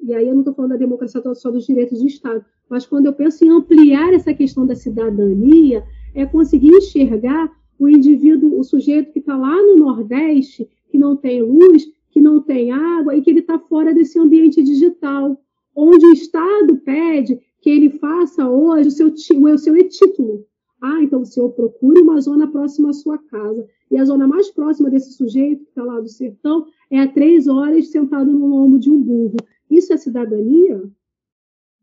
e 0.00 0.12
aí 0.12 0.26
eu 0.26 0.32
não 0.32 0.40
estou 0.40 0.52
falando 0.52 0.72
da 0.72 0.76
democracia 0.76 1.22
só 1.32 1.48
dos 1.48 1.64
direitos 1.64 2.00
de 2.00 2.08
Estado, 2.08 2.44
mas 2.68 2.84
quando 2.84 3.06
eu 3.06 3.12
penso 3.12 3.44
em 3.44 3.48
ampliar 3.48 4.12
essa 4.12 4.34
questão 4.34 4.66
da 4.66 4.74
cidadania, 4.74 5.84
é 6.12 6.26
conseguir 6.26 6.70
enxergar 6.70 7.48
o 7.78 7.88
indivíduo, 7.88 8.58
o 8.58 8.64
sujeito 8.64 9.12
que 9.12 9.20
está 9.20 9.36
lá 9.36 9.54
no 9.62 9.76
Nordeste, 9.76 10.68
que 10.90 10.98
não 10.98 11.14
tem 11.14 11.40
luz, 11.40 11.86
que 12.10 12.20
não 12.20 12.42
tem 12.42 12.72
água 12.72 13.14
e 13.14 13.22
que 13.22 13.30
ele 13.30 13.38
está 13.38 13.56
fora 13.60 13.94
desse 13.94 14.18
ambiente 14.18 14.60
digital, 14.60 15.40
onde 15.72 16.04
o 16.04 16.12
Estado 16.12 16.78
pede 16.78 17.38
que 17.60 17.70
ele 17.70 17.90
faça 17.90 18.48
hoje 18.50 18.88
o 18.88 18.90
seu, 18.90 19.06
o 19.06 19.58
seu 19.58 19.76
e-título. 19.76 20.44
Ah, 20.82 21.00
então 21.00 21.22
o 21.22 21.24
senhor 21.24 21.48
procure 21.50 22.00
uma 22.00 22.20
zona 22.20 22.50
próxima 22.50 22.90
à 22.90 22.92
sua 22.92 23.16
casa. 23.16 23.64
E 23.88 23.96
a 23.96 24.04
zona 24.04 24.26
mais 24.26 24.50
próxima 24.50 24.90
desse 24.90 25.12
sujeito 25.12 25.62
que 25.62 25.70
está 25.70 25.84
lá 25.84 26.00
do 26.00 26.08
sertão 26.08 26.66
é 26.90 26.98
a 26.98 27.06
três 27.06 27.46
horas 27.46 27.86
sentado 27.88 28.32
no 28.32 28.48
lombo 28.48 28.80
de 28.80 28.90
um 28.90 29.00
burro. 29.00 29.36
Isso 29.70 29.92
é 29.92 29.96
cidadania? 29.96 30.82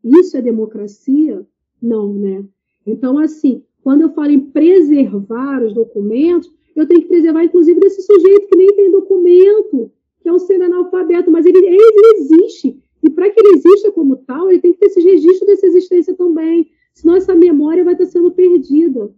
Isso 0.04 0.36
é 0.36 0.42
democracia? 0.42 1.46
Não, 1.80 2.12
né? 2.12 2.44
Então, 2.86 3.18
assim, 3.18 3.64
quando 3.82 4.02
eu 4.02 4.10
falo 4.12 4.32
em 4.32 4.40
preservar 4.40 5.62
os 5.62 5.72
documentos, 5.72 6.52
eu 6.76 6.86
tenho 6.86 7.00
que 7.00 7.08
preservar, 7.08 7.44
inclusive, 7.44 7.80
desse 7.80 8.02
sujeito 8.02 8.48
que 8.48 8.56
nem 8.56 8.74
tem 8.74 8.92
documento, 8.92 9.90
que 10.20 10.28
é 10.28 10.32
um 10.32 10.38
ser 10.38 10.60
analfabeto, 10.60 11.30
mas 11.30 11.46
ele, 11.46 11.58
ele 11.58 12.16
existe. 12.18 12.78
E 13.02 13.08
para 13.08 13.30
que 13.30 13.40
ele 13.40 13.56
exista 13.56 13.90
como 13.92 14.16
tal, 14.16 14.50
ele 14.50 14.60
tem 14.60 14.74
que 14.74 14.78
ter 14.78 14.86
esse 14.86 15.00
registro 15.00 15.46
dessa 15.46 15.66
existência 15.66 16.14
também. 16.14 16.70
Senão 17.00 17.16
essa 17.16 17.34
memória 17.34 17.82
vai 17.82 17.94
estar 17.94 18.04
sendo 18.04 18.30
perdida, 18.30 19.10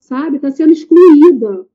sabe? 0.00 0.36
Está 0.36 0.50
sendo 0.50 0.72
excluída. 0.72 1.66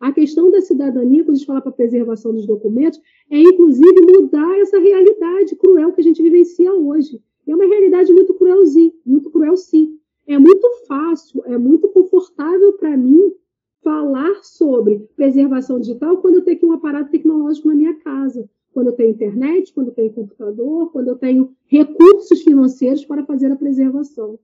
A 0.00 0.10
questão 0.12 0.50
da 0.50 0.62
cidadania, 0.62 1.22
quando 1.22 1.34
a 1.34 1.36
gente 1.36 1.46
fala 1.46 1.60
para 1.60 1.68
a 1.68 1.74
preservação 1.74 2.32
dos 2.32 2.46
documentos, 2.46 2.98
é 3.30 3.38
inclusive 3.38 4.00
mudar 4.00 4.58
essa 4.58 4.78
realidade 4.78 5.56
cruel 5.56 5.92
que 5.92 6.00
a 6.00 6.04
gente 6.04 6.22
vivencia 6.22 6.72
hoje. 6.72 7.22
É 7.46 7.54
uma 7.54 7.66
realidade 7.66 8.10
muito 8.14 8.32
cruelzinha, 8.32 8.90
muito 9.04 9.30
cruel 9.30 9.58
sim. 9.58 9.98
É 10.26 10.38
muito 10.38 10.66
fácil, 10.86 11.42
é 11.44 11.58
muito 11.58 11.86
confortável 11.88 12.72
para 12.72 12.96
mim 12.96 13.34
falar 13.82 14.42
sobre 14.42 15.06
preservação 15.16 15.78
digital 15.80 16.16
quando 16.16 16.36
eu 16.36 16.42
tenho 16.42 16.56
aqui 16.56 16.64
um 16.64 16.72
aparato 16.72 17.10
tecnológico 17.10 17.68
na 17.68 17.74
minha 17.74 17.94
casa, 17.96 18.48
quando 18.72 18.86
eu 18.86 18.94
tenho 18.94 19.10
internet, 19.10 19.70
quando 19.74 19.88
eu 19.88 19.94
tenho 19.94 20.14
computador, 20.14 20.90
quando 20.92 21.08
eu 21.08 21.16
tenho 21.16 21.54
recursos 21.66 22.40
financeiros 22.42 23.04
para 23.04 23.26
fazer 23.26 23.52
a 23.52 23.56
preservação. 23.56 24.38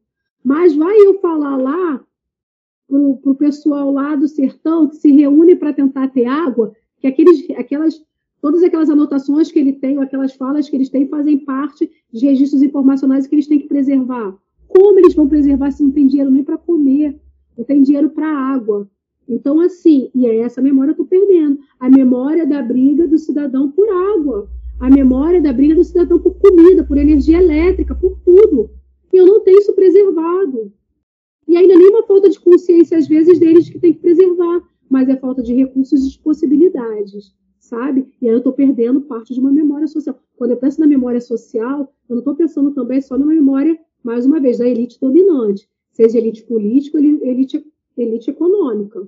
Mas 0.45 0.77
vai 0.77 0.95
eu 0.95 1.19
falar 1.21 1.57
lá 1.57 2.05
para 2.87 3.31
o 3.31 3.35
pessoal 3.35 3.91
lá 3.91 4.15
do 4.15 4.29
sertão 4.29 4.89
que 4.89 4.97
se 4.97 5.11
reúne 5.11 5.57
para 5.57 5.73
tentar 5.73 6.09
ter 6.09 6.27
água, 6.27 6.75
que 7.01 7.07
aqueles, 7.07 7.49
aquelas, 7.57 8.05
todas 8.43 8.63
aquelas 8.63 8.91
anotações 8.91 9.51
que 9.51 9.59
ele 9.59 9.73
tem, 9.73 9.99
aquelas 9.99 10.35
falas 10.35 10.69
que 10.69 10.77
eles 10.77 10.91
têm, 10.91 11.09
fazem 11.09 11.39
parte 11.39 11.91
de 12.13 12.27
registros 12.27 12.63
informacionais 12.63 13.27
que 13.27 13.35
eles 13.35 13.47
têm 13.47 13.59
que 13.59 13.69
preservar. 13.69 14.37
Como 14.69 14.99
eles 14.99 15.15
vão 15.15 15.27
preservar 15.27 15.71
se 15.71 15.83
não 15.83 15.91
tem 15.91 16.07
dinheiro 16.07 16.31
nem 16.31 16.45
para 16.45 16.59
comer, 16.59 17.19
não 17.57 17.65
tem 17.65 17.83
dinheiro 17.83 18.11
para 18.11 18.29
água? 18.29 18.87
Então, 19.27 19.61
assim, 19.61 20.11
e 20.15 20.27
é 20.27 20.41
essa 20.41 20.61
memória 20.61 20.91
eu 20.91 20.93
estou 20.93 21.07
perdendo. 21.07 21.59
A 21.81 21.89
memória 21.89 22.47
da 22.47 22.61
briga 22.61 23.09
do 23.09 23.17
cidadão 23.17 23.71
por 23.71 23.89
água, 23.89 24.49
a 24.79 24.91
memória 24.91 25.41
da 25.41 25.53
briga 25.53 25.75
do 25.75 25.85
cidadão 25.85 26.19
por 26.19 26.35
comida, 26.35 26.85
por 26.85 26.99
energia 26.99 27.39
elétrica, 27.39 27.95
por 27.95 28.19
tudo. 28.25 28.69
E 29.15 29.17
eu 29.17 29.27
não 29.27 29.41
tenho 29.45 29.61
isso 29.61 29.73
preservado. 29.73 30.73
E 31.47 31.57
ainda 31.57 31.77
nem 31.77 31.89
uma 31.89 32.03
falta 32.03 32.29
de 32.29 32.41
consciência, 32.41 32.99
às 32.99 33.07
vezes, 33.07 33.39
deles 33.39 33.71
que 33.71 33.79
tem 33.79 33.93
que 33.93 34.01
preservar, 34.01 34.61
mas 34.91 35.09
é 35.09 35.15
falta 35.17 35.41
de 35.41 35.55
recursos 35.55 36.05
e 36.05 36.11
de 36.11 36.19
possibilidades, 36.19 37.33
sabe? 37.61 38.13
E 38.21 38.27
aí 38.27 38.35
eu 38.35 38.39
estou 38.39 38.53
perdendo 38.53 39.03
parte 39.03 39.33
de 39.33 39.39
uma 39.39 39.53
memória 39.53 39.87
social. 39.87 40.19
Quando 40.35 40.51
eu 40.51 40.57
penso 40.57 40.81
na 40.81 40.87
memória 40.89 41.21
social, 41.21 41.95
eu 42.09 42.17
não 42.17 42.19
estou 42.19 42.35
pensando 42.35 42.73
também 42.73 43.01
só 43.01 43.17
numa 43.17 43.33
memória, 43.33 43.79
mais 44.03 44.27
uma 44.27 44.41
vez, 44.41 44.59
da 44.59 44.67
elite 44.67 44.99
dominante, 45.01 45.69
seja 45.93 46.19
elite 46.19 46.43
política 46.43 46.99
ou 46.99 47.05
elite, 47.05 47.65
elite 47.97 48.31
econômica, 48.31 49.07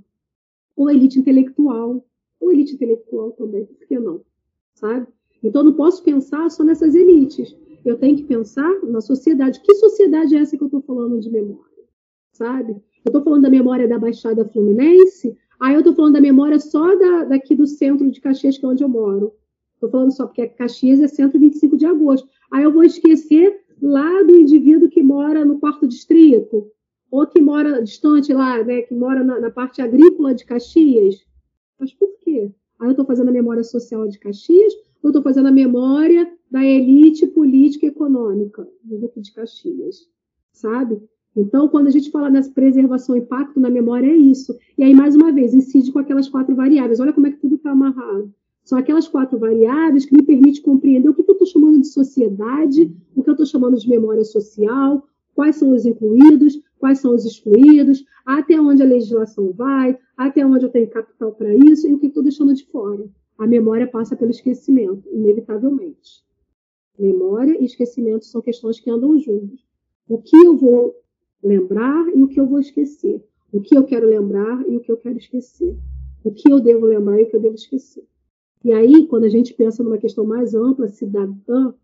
ou 0.76 0.88
elite 0.88 1.18
intelectual, 1.18 2.06
ou 2.38 2.52
elite 2.52 2.76
intelectual 2.76 3.32
também, 3.32 3.64
por 3.64 3.88
que 3.88 3.98
não? 3.98 4.20
Sabe? 4.72 5.08
Então, 5.42 5.62
eu 5.62 5.64
não 5.64 5.72
posso 5.72 6.04
pensar 6.04 6.48
só 6.48 6.62
nessas 6.62 6.94
elites. 6.94 7.56
Eu 7.84 7.96
tenho 7.98 8.16
que 8.16 8.24
pensar 8.24 8.70
na 8.82 9.00
sociedade. 9.00 9.60
Que 9.60 9.74
sociedade 9.74 10.36
é 10.36 10.40
essa 10.40 10.56
que 10.56 10.62
eu 10.62 10.66
estou 10.66 10.82
falando 10.82 11.20
de 11.20 11.30
memória? 11.30 11.84
Sabe? 12.32 12.72
Eu 12.72 13.10
estou 13.10 13.22
falando 13.22 13.42
da 13.42 13.50
memória 13.50 13.86
da 13.88 13.98
Baixada 13.98 14.44
Fluminense, 14.44 15.36
aí 15.60 15.74
eu 15.74 15.80
estou 15.80 15.94
falando 15.94 16.14
da 16.14 16.20
memória 16.20 16.58
só 16.58 16.96
da, 16.96 17.24
daqui 17.24 17.54
do 17.54 17.66
centro 17.66 18.10
de 18.10 18.20
Caxias, 18.20 18.58
que 18.58 18.66
é 18.66 18.68
onde 18.68 18.82
eu 18.82 18.88
moro. 18.88 19.32
Estou 19.74 19.90
falando 19.90 20.10
só 20.10 20.26
porque 20.26 20.46
Caxias 20.48 21.00
é 21.00 21.08
125 21.08 21.76
de 21.76 21.86
agosto. 21.86 22.28
Aí 22.50 22.64
eu 22.64 22.72
vou 22.72 22.82
esquecer 22.82 23.60
lá 23.80 24.22
do 24.22 24.36
indivíduo 24.36 24.88
que 24.88 25.02
mora 25.02 25.44
no 25.44 25.58
quarto 25.58 25.86
distrito, 25.86 26.70
ou 27.10 27.26
que 27.26 27.40
mora 27.40 27.82
distante 27.82 28.32
lá, 28.32 28.62
né, 28.64 28.82
que 28.82 28.94
mora 28.94 29.22
na, 29.22 29.38
na 29.38 29.50
parte 29.50 29.80
agrícola 29.80 30.34
de 30.34 30.44
Caxias. 30.44 31.24
Mas 31.78 31.92
por 31.92 32.08
quê? 32.20 32.50
Aí 32.80 32.88
eu 32.88 32.90
estou 32.90 33.06
fazendo 33.06 33.28
a 33.28 33.32
memória 33.32 33.62
social 33.62 34.08
de 34.08 34.18
Caxias, 34.18 34.72
ou 35.06 35.10
estou 35.10 35.22
fazendo 35.22 35.46
a 35.46 35.52
memória 35.52 36.28
da 36.50 36.64
elite 36.64 37.26
política 37.28 37.86
e 37.86 37.88
econômica 37.88 38.66
do 38.82 38.98
Duque 38.98 39.20
de 39.20 39.32
Caxias, 39.32 40.08
sabe? 40.52 41.00
Então, 41.36 41.68
quando 41.68 41.86
a 41.86 41.90
gente 41.90 42.10
fala 42.10 42.30
nessa 42.30 42.50
preservação 42.50 43.14
e 43.14 43.20
impacto 43.20 43.60
na 43.60 43.70
memória, 43.70 44.08
é 44.08 44.16
isso. 44.16 44.56
E 44.76 44.82
aí, 44.82 44.94
mais 44.94 45.14
uma 45.14 45.30
vez, 45.30 45.54
incide 45.54 45.92
com 45.92 45.98
aquelas 45.98 46.28
quatro 46.28 46.54
variáveis. 46.56 46.98
Olha 46.98 47.12
como 47.12 47.26
é 47.26 47.30
que 47.30 47.40
tudo 47.40 47.56
está 47.56 47.70
amarrado. 47.70 48.32
São 48.64 48.76
aquelas 48.78 49.06
quatro 49.06 49.38
variáveis 49.38 50.06
que 50.06 50.16
me 50.16 50.22
permitem 50.22 50.62
compreender 50.62 51.08
o 51.08 51.14
que 51.14 51.20
eu 51.20 51.32
estou 51.32 51.46
chamando 51.46 51.80
de 51.80 51.86
sociedade, 51.86 52.90
o 53.14 53.22
que 53.22 53.30
eu 53.30 53.34
estou 53.34 53.46
chamando 53.46 53.78
de 53.78 53.88
memória 53.88 54.24
social, 54.24 55.06
quais 55.34 55.56
são 55.56 55.72
os 55.72 55.86
incluídos, 55.86 56.60
quais 56.78 56.98
são 56.98 57.14
os 57.14 57.24
excluídos, 57.24 58.04
até 58.24 58.60
onde 58.60 58.82
a 58.82 58.86
legislação 58.86 59.52
vai, 59.52 59.96
até 60.16 60.44
onde 60.44 60.64
eu 60.64 60.70
tenho 60.70 60.90
capital 60.90 61.32
para 61.32 61.54
isso 61.54 61.86
e 61.86 61.94
o 61.94 61.98
que 61.98 62.06
estou 62.06 62.24
deixando 62.24 62.54
de 62.54 62.64
fora. 62.66 63.08
A 63.38 63.46
memória 63.46 63.86
passa 63.86 64.16
pelo 64.16 64.30
esquecimento, 64.30 65.08
inevitavelmente. 65.12 66.24
Memória 66.98 67.60
e 67.60 67.64
esquecimento 67.64 68.24
são 68.24 68.40
questões 68.40 68.80
que 68.80 68.90
andam 68.90 69.18
juntos. 69.18 69.64
O 70.08 70.18
que 70.18 70.36
eu 70.36 70.56
vou 70.56 70.94
lembrar 71.42 72.08
e 72.14 72.22
o 72.22 72.28
que 72.28 72.40
eu 72.40 72.46
vou 72.46 72.58
esquecer. 72.58 73.22
O 73.52 73.60
que 73.60 73.76
eu 73.76 73.84
quero 73.84 74.08
lembrar 74.08 74.66
e 74.68 74.76
o 74.76 74.80
que 74.80 74.90
eu 74.90 74.96
quero 74.96 75.18
esquecer. 75.18 75.76
O 76.24 76.32
que 76.32 76.50
eu 76.50 76.60
devo 76.60 76.86
lembrar 76.86 77.20
e 77.20 77.24
o 77.24 77.28
que 77.28 77.36
eu 77.36 77.40
devo 77.40 77.54
esquecer. 77.54 78.04
E 78.64 78.72
aí, 78.72 79.06
quando 79.06 79.24
a 79.24 79.28
gente 79.28 79.54
pensa 79.54 79.82
numa 79.82 79.98
questão 79.98 80.24
mais 80.24 80.54
ampla, 80.54 80.88
cidadã, 80.88 81.74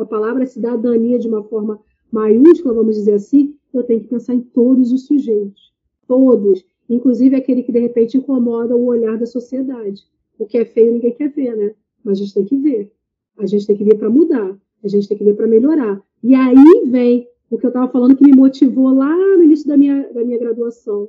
a 0.00 0.06
palavra 0.06 0.46
cidadania 0.46 1.18
de 1.18 1.28
uma 1.28 1.42
forma 1.42 1.80
maiúscula, 2.10 2.72
vamos 2.72 2.94
dizer 2.94 3.14
assim, 3.14 3.56
eu 3.74 3.82
tenho 3.82 4.00
que 4.00 4.08
pensar 4.08 4.34
em 4.34 4.40
todos 4.40 4.92
os 4.92 5.06
sujeitos. 5.06 5.72
Todos. 6.06 6.64
Inclusive 6.88 7.36
aquele 7.36 7.62
que, 7.62 7.72
de 7.72 7.80
repente, 7.80 8.16
incomoda 8.16 8.74
o 8.74 8.86
olhar 8.86 9.18
da 9.18 9.26
sociedade. 9.26 10.02
O 10.38 10.46
que 10.46 10.56
é 10.56 10.64
feio 10.64 10.92
ninguém 10.92 11.12
quer 11.12 11.28
ver, 11.28 11.56
né? 11.56 11.74
Mas 12.04 12.18
a 12.18 12.22
gente 12.22 12.34
tem 12.34 12.44
que 12.44 12.56
ver. 12.56 12.92
A 13.38 13.46
gente 13.46 13.66
tem 13.66 13.76
que 13.76 13.84
ver 13.84 13.96
para 13.96 14.08
mudar. 14.08 14.56
A 14.82 14.88
gente 14.88 15.08
tem 15.08 15.18
que 15.18 15.24
ver 15.24 15.34
para 15.34 15.46
melhorar. 15.46 16.00
E 16.22 16.34
aí 16.34 16.84
vem 16.86 17.28
o 17.50 17.58
que 17.58 17.66
eu 17.66 17.68
estava 17.68 17.90
falando 17.90 18.16
que 18.16 18.24
me 18.24 18.36
motivou 18.36 18.94
lá 18.94 19.14
no 19.36 19.42
início 19.42 19.66
da 19.66 19.76
minha, 19.76 20.12
da 20.12 20.24
minha 20.24 20.38
graduação. 20.38 21.08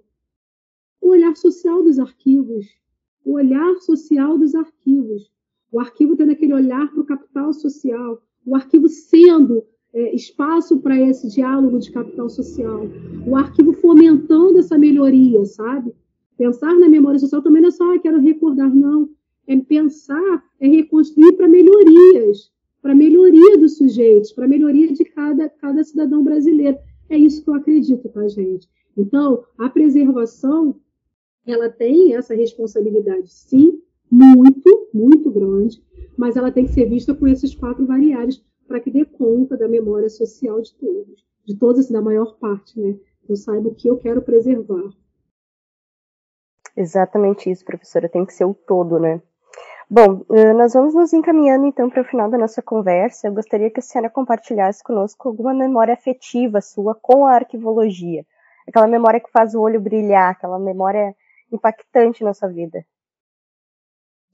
O 1.01 1.09
olhar 1.09 1.35
social 1.35 1.83
dos 1.83 1.99
arquivos. 1.99 2.65
O 3.23 3.33
olhar 3.33 3.75
social 3.81 4.37
dos 4.37 4.55
arquivos. 4.55 5.31
O 5.71 5.79
arquivo 5.79 6.15
tendo 6.15 6.31
aquele 6.31 6.53
olhar 6.53 6.91
para 6.91 7.01
o 7.01 7.05
capital 7.05 7.53
social. 7.53 8.21
O 8.45 8.55
arquivo 8.55 8.89
sendo 8.89 9.63
é, 9.93 10.15
espaço 10.15 10.79
para 10.79 10.99
esse 10.99 11.27
diálogo 11.29 11.77
de 11.77 11.91
capital 11.91 12.29
social. 12.29 12.81
O 13.27 13.35
arquivo 13.35 13.73
fomentando 13.73 14.57
essa 14.57 14.77
melhoria, 14.77 15.45
sabe? 15.45 15.93
Pensar 16.35 16.73
na 16.75 16.89
memória 16.89 17.19
social 17.19 17.43
também 17.43 17.61
não 17.61 17.69
é 17.69 17.71
só, 17.71 17.93
ah, 17.93 17.99
quero 17.99 18.19
recordar, 18.19 18.73
não 18.73 19.09
é 19.49 19.57
pensar, 19.57 20.43
é 20.59 20.67
reconstruir 20.67 21.33
para 21.33 21.47
melhorias, 21.47 22.51
para 22.83 22.93
melhoria 22.93 23.57
dos 23.57 23.77
sujeitos, 23.77 24.31
para 24.31 24.47
melhoria 24.47 24.93
de 24.93 25.03
cada, 25.03 25.49
cada 25.49 25.83
cidadão 25.83 26.23
brasileiro. 26.23 26.77
É 27.09 27.17
isso 27.17 27.43
que 27.43 27.49
eu 27.49 27.55
acredito, 27.55 28.07
tá, 28.09 28.27
gente? 28.27 28.69
Então, 28.95 29.43
a 29.57 29.67
preservação, 29.67 30.79
ela 31.47 31.67
tem 31.67 32.13
essa 32.13 32.35
responsabilidade, 32.35 33.33
sim, 33.33 33.81
muito, 34.09 34.87
muito 34.93 35.31
grande, 35.31 35.83
mas 36.15 36.35
ela 36.35 36.51
tem 36.51 36.65
que 36.65 36.73
ser 36.73 36.87
vista 36.87 37.15
com 37.15 37.27
esses 37.27 37.55
quatro 37.55 37.87
variáveis 37.87 38.43
para 38.67 38.79
que 38.79 38.91
dê 38.91 39.03
conta 39.03 39.57
da 39.57 39.67
memória 39.67 40.09
social 40.09 40.61
de 40.61 40.75
todos, 40.75 41.25
de 41.43 41.57
todos, 41.57 41.79
assim, 41.79 41.93
da 41.93 42.03
maior 42.03 42.37
parte, 42.37 42.79
né? 42.79 42.99
Eu 43.27 43.35
saiba 43.35 43.67
o 43.67 43.73
que 43.73 43.89
eu 43.89 43.97
quero 43.97 44.21
preservar. 44.21 44.91
Exatamente 46.77 47.49
isso, 47.49 47.65
professora, 47.65 48.07
tem 48.07 48.25
que 48.25 48.33
ser 48.33 48.45
o 48.45 48.53
todo, 48.53 48.99
né? 48.99 49.21
Bom, 49.91 50.23
eh, 50.29 50.53
nós 50.53 50.73
vamos 50.73 50.93
nos 50.93 51.13
encaminhando 51.13 51.65
então 51.65 51.89
para 51.89 52.03
o 52.03 52.05
final 52.05 52.29
da 52.29 52.37
nossa 52.37 52.61
conversa. 52.61 53.27
Eu 53.27 53.33
gostaria 53.33 53.71
que 53.71 53.79
a 53.79 53.81
senhora 53.81 54.07
compartilhasse 54.07 54.83
conosco 54.83 55.27
alguma 55.27 55.51
memória 55.51 55.95
afetiva 55.95 56.61
sua 56.61 56.93
com 56.93 57.25
a 57.25 57.33
arquivologia. 57.33 58.23
Aquela 58.67 58.87
memória 58.87 59.19
que 59.19 59.31
faz 59.31 59.55
o 59.55 59.61
olho 59.61 59.81
brilhar, 59.81 60.29
aquela 60.29 60.59
memória 60.59 61.15
impactante 61.51 62.23
na 62.23 62.35
sua 62.35 62.49
vida. 62.49 62.85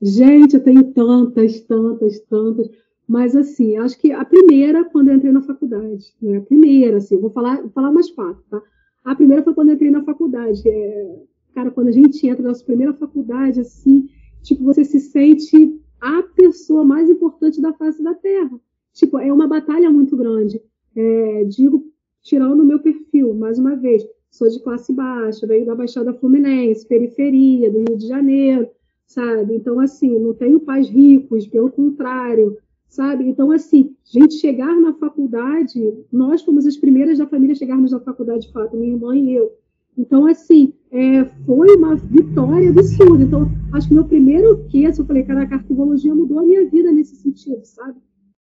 Gente, 0.01 0.55
eu 0.55 0.63
tenho 0.63 0.91
tantas, 0.91 1.61
tantas, 1.61 2.19
tantas. 2.19 2.69
Mas, 3.07 3.33
assim, 3.33 3.77
acho 3.77 3.97
que 3.97 4.11
a 4.11 4.25
primeira, 4.25 4.83
quando 4.83 5.07
eu 5.07 5.15
entrei 5.15 5.31
na 5.31 5.41
faculdade. 5.41 6.13
Né? 6.21 6.37
A 6.37 6.41
primeira, 6.41 6.97
assim, 6.97 7.17
vou 7.17 7.29
falar, 7.29 7.61
vou 7.61 7.69
falar 7.69 7.91
mais 7.91 8.09
fácil, 8.09 8.43
tá? 8.49 8.61
A 9.05 9.15
primeira 9.15 9.41
foi 9.41 9.53
quando 9.53 9.69
eu 9.69 9.75
entrei 9.75 9.91
na 9.91 10.03
faculdade. 10.03 10.67
É, 10.67 11.15
cara, 11.53 11.71
quando 11.71 11.87
a 11.87 11.91
gente 11.93 12.27
entra 12.27 12.43
na 12.43 12.49
nossa 12.49 12.65
primeira 12.65 12.93
faculdade, 12.93 13.61
assim, 13.61 14.09
tipo, 14.45 14.63
você 14.63 14.85
se 14.85 14.99
sente 14.99 15.81
a 15.99 16.21
pessoa 16.21 16.85
mais 16.85 17.09
importante 17.09 17.59
da 17.59 17.73
face 17.73 18.01
da 18.01 18.13
Terra. 18.13 18.59
Tipo, 18.93 19.17
é 19.17 19.33
uma 19.33 19.47
batalha 19.47 19.89
muito 19.91 20.15
grande. 20.15 20.61
É, 20.95 21.43
digo, 21.45 21.83
tirando 22.21 22.61
o 22.61 22.65
meu 22.65 22.79
perfil, 22.79 23.33
mais 23.33 23.57
uma 23.57 23.75
vez, 23.75 24.05
sou 24.29 24.47
de 24.47 24.61
classe 24.61 24.93
baixa, 24.93 25.47
venho 25.47 25.65
da 25.65 25.75
Baixada 25.75 26.13
Fluminense, 26.13 26.87
periferia 26.87 27.71
do 27.71 27.79
Rio 27.79 27.97
de 27.97 28.07
Janeiro, 28.07 28.69
sabe? 29.05 29.55
Então, 29.55 29.79
assim, 29.79 30.17
não 30.19 30.33
tenho 30.33 30.59
pais 30.59 30.87
ricos, 30.87 31.47
pelo 31.47 31.71
contrário, 31.71 32.57
sabe? 32.87 33.27
Então, 33.27 33.51
assim, 33.51 33.95
gente 34.03 34.35
chegar 34.35 34.75
na 34.79 34.93
faculdade, 34.93 35.93
nós 36.11 36.43
fomos 36.43 36.65
as 36.65 36.77
primeiras 36.77 37.17
da 37.17 37.27
família 37.27 37.53
a 37.53 37.57
chegarmos 37.57 37.91
na 37.91 37.99
faculdade, 37.99 38.47
de 38.47 38.53
fato, 38.53 38.77
minha 38.77 38.93
irmã 38.93 39.17
e 39.17 39.33
eu. 39.33 39.51
Então, 39.97 40.25
assim, 40.25 40.73
é, 40.91 41.25
foi 41.45 41.75
uma 41.75 41.95
vitória 41.95 42.69
absurda. 42.69 43.23
Então, 43.23 43.49
acho 43.73 43.87
que 43.87 43.93
meu 43.93 44.05
primeiro 44.05 44.65
queso, 44.67 45.01
eu 45.01 45.05
falei, 45.05 45.23
caraca, 45.23 45.55
a 45.55 45.57
arquivologia 45.59 46.13
mudou 46.13 46.39
a 46.39 46.43
minha 46.43 46.65
vida 46.69 46.91
nesse 46.91 47.15
sentido, 47.15 47.63
sabe? 47.63 47.99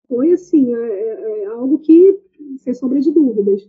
Foi, 0.08 0.32
assim, 0.32 0.74
é, 0.74 0.80
é, 0.80 1.44
é 1.44 1.46
algo 1.48 1.80
que, 1.80 2.20
sem 2.58 2.74
sombra 2.74 3.00
de 3.00 3.12
dúvidas. 3.12 3.68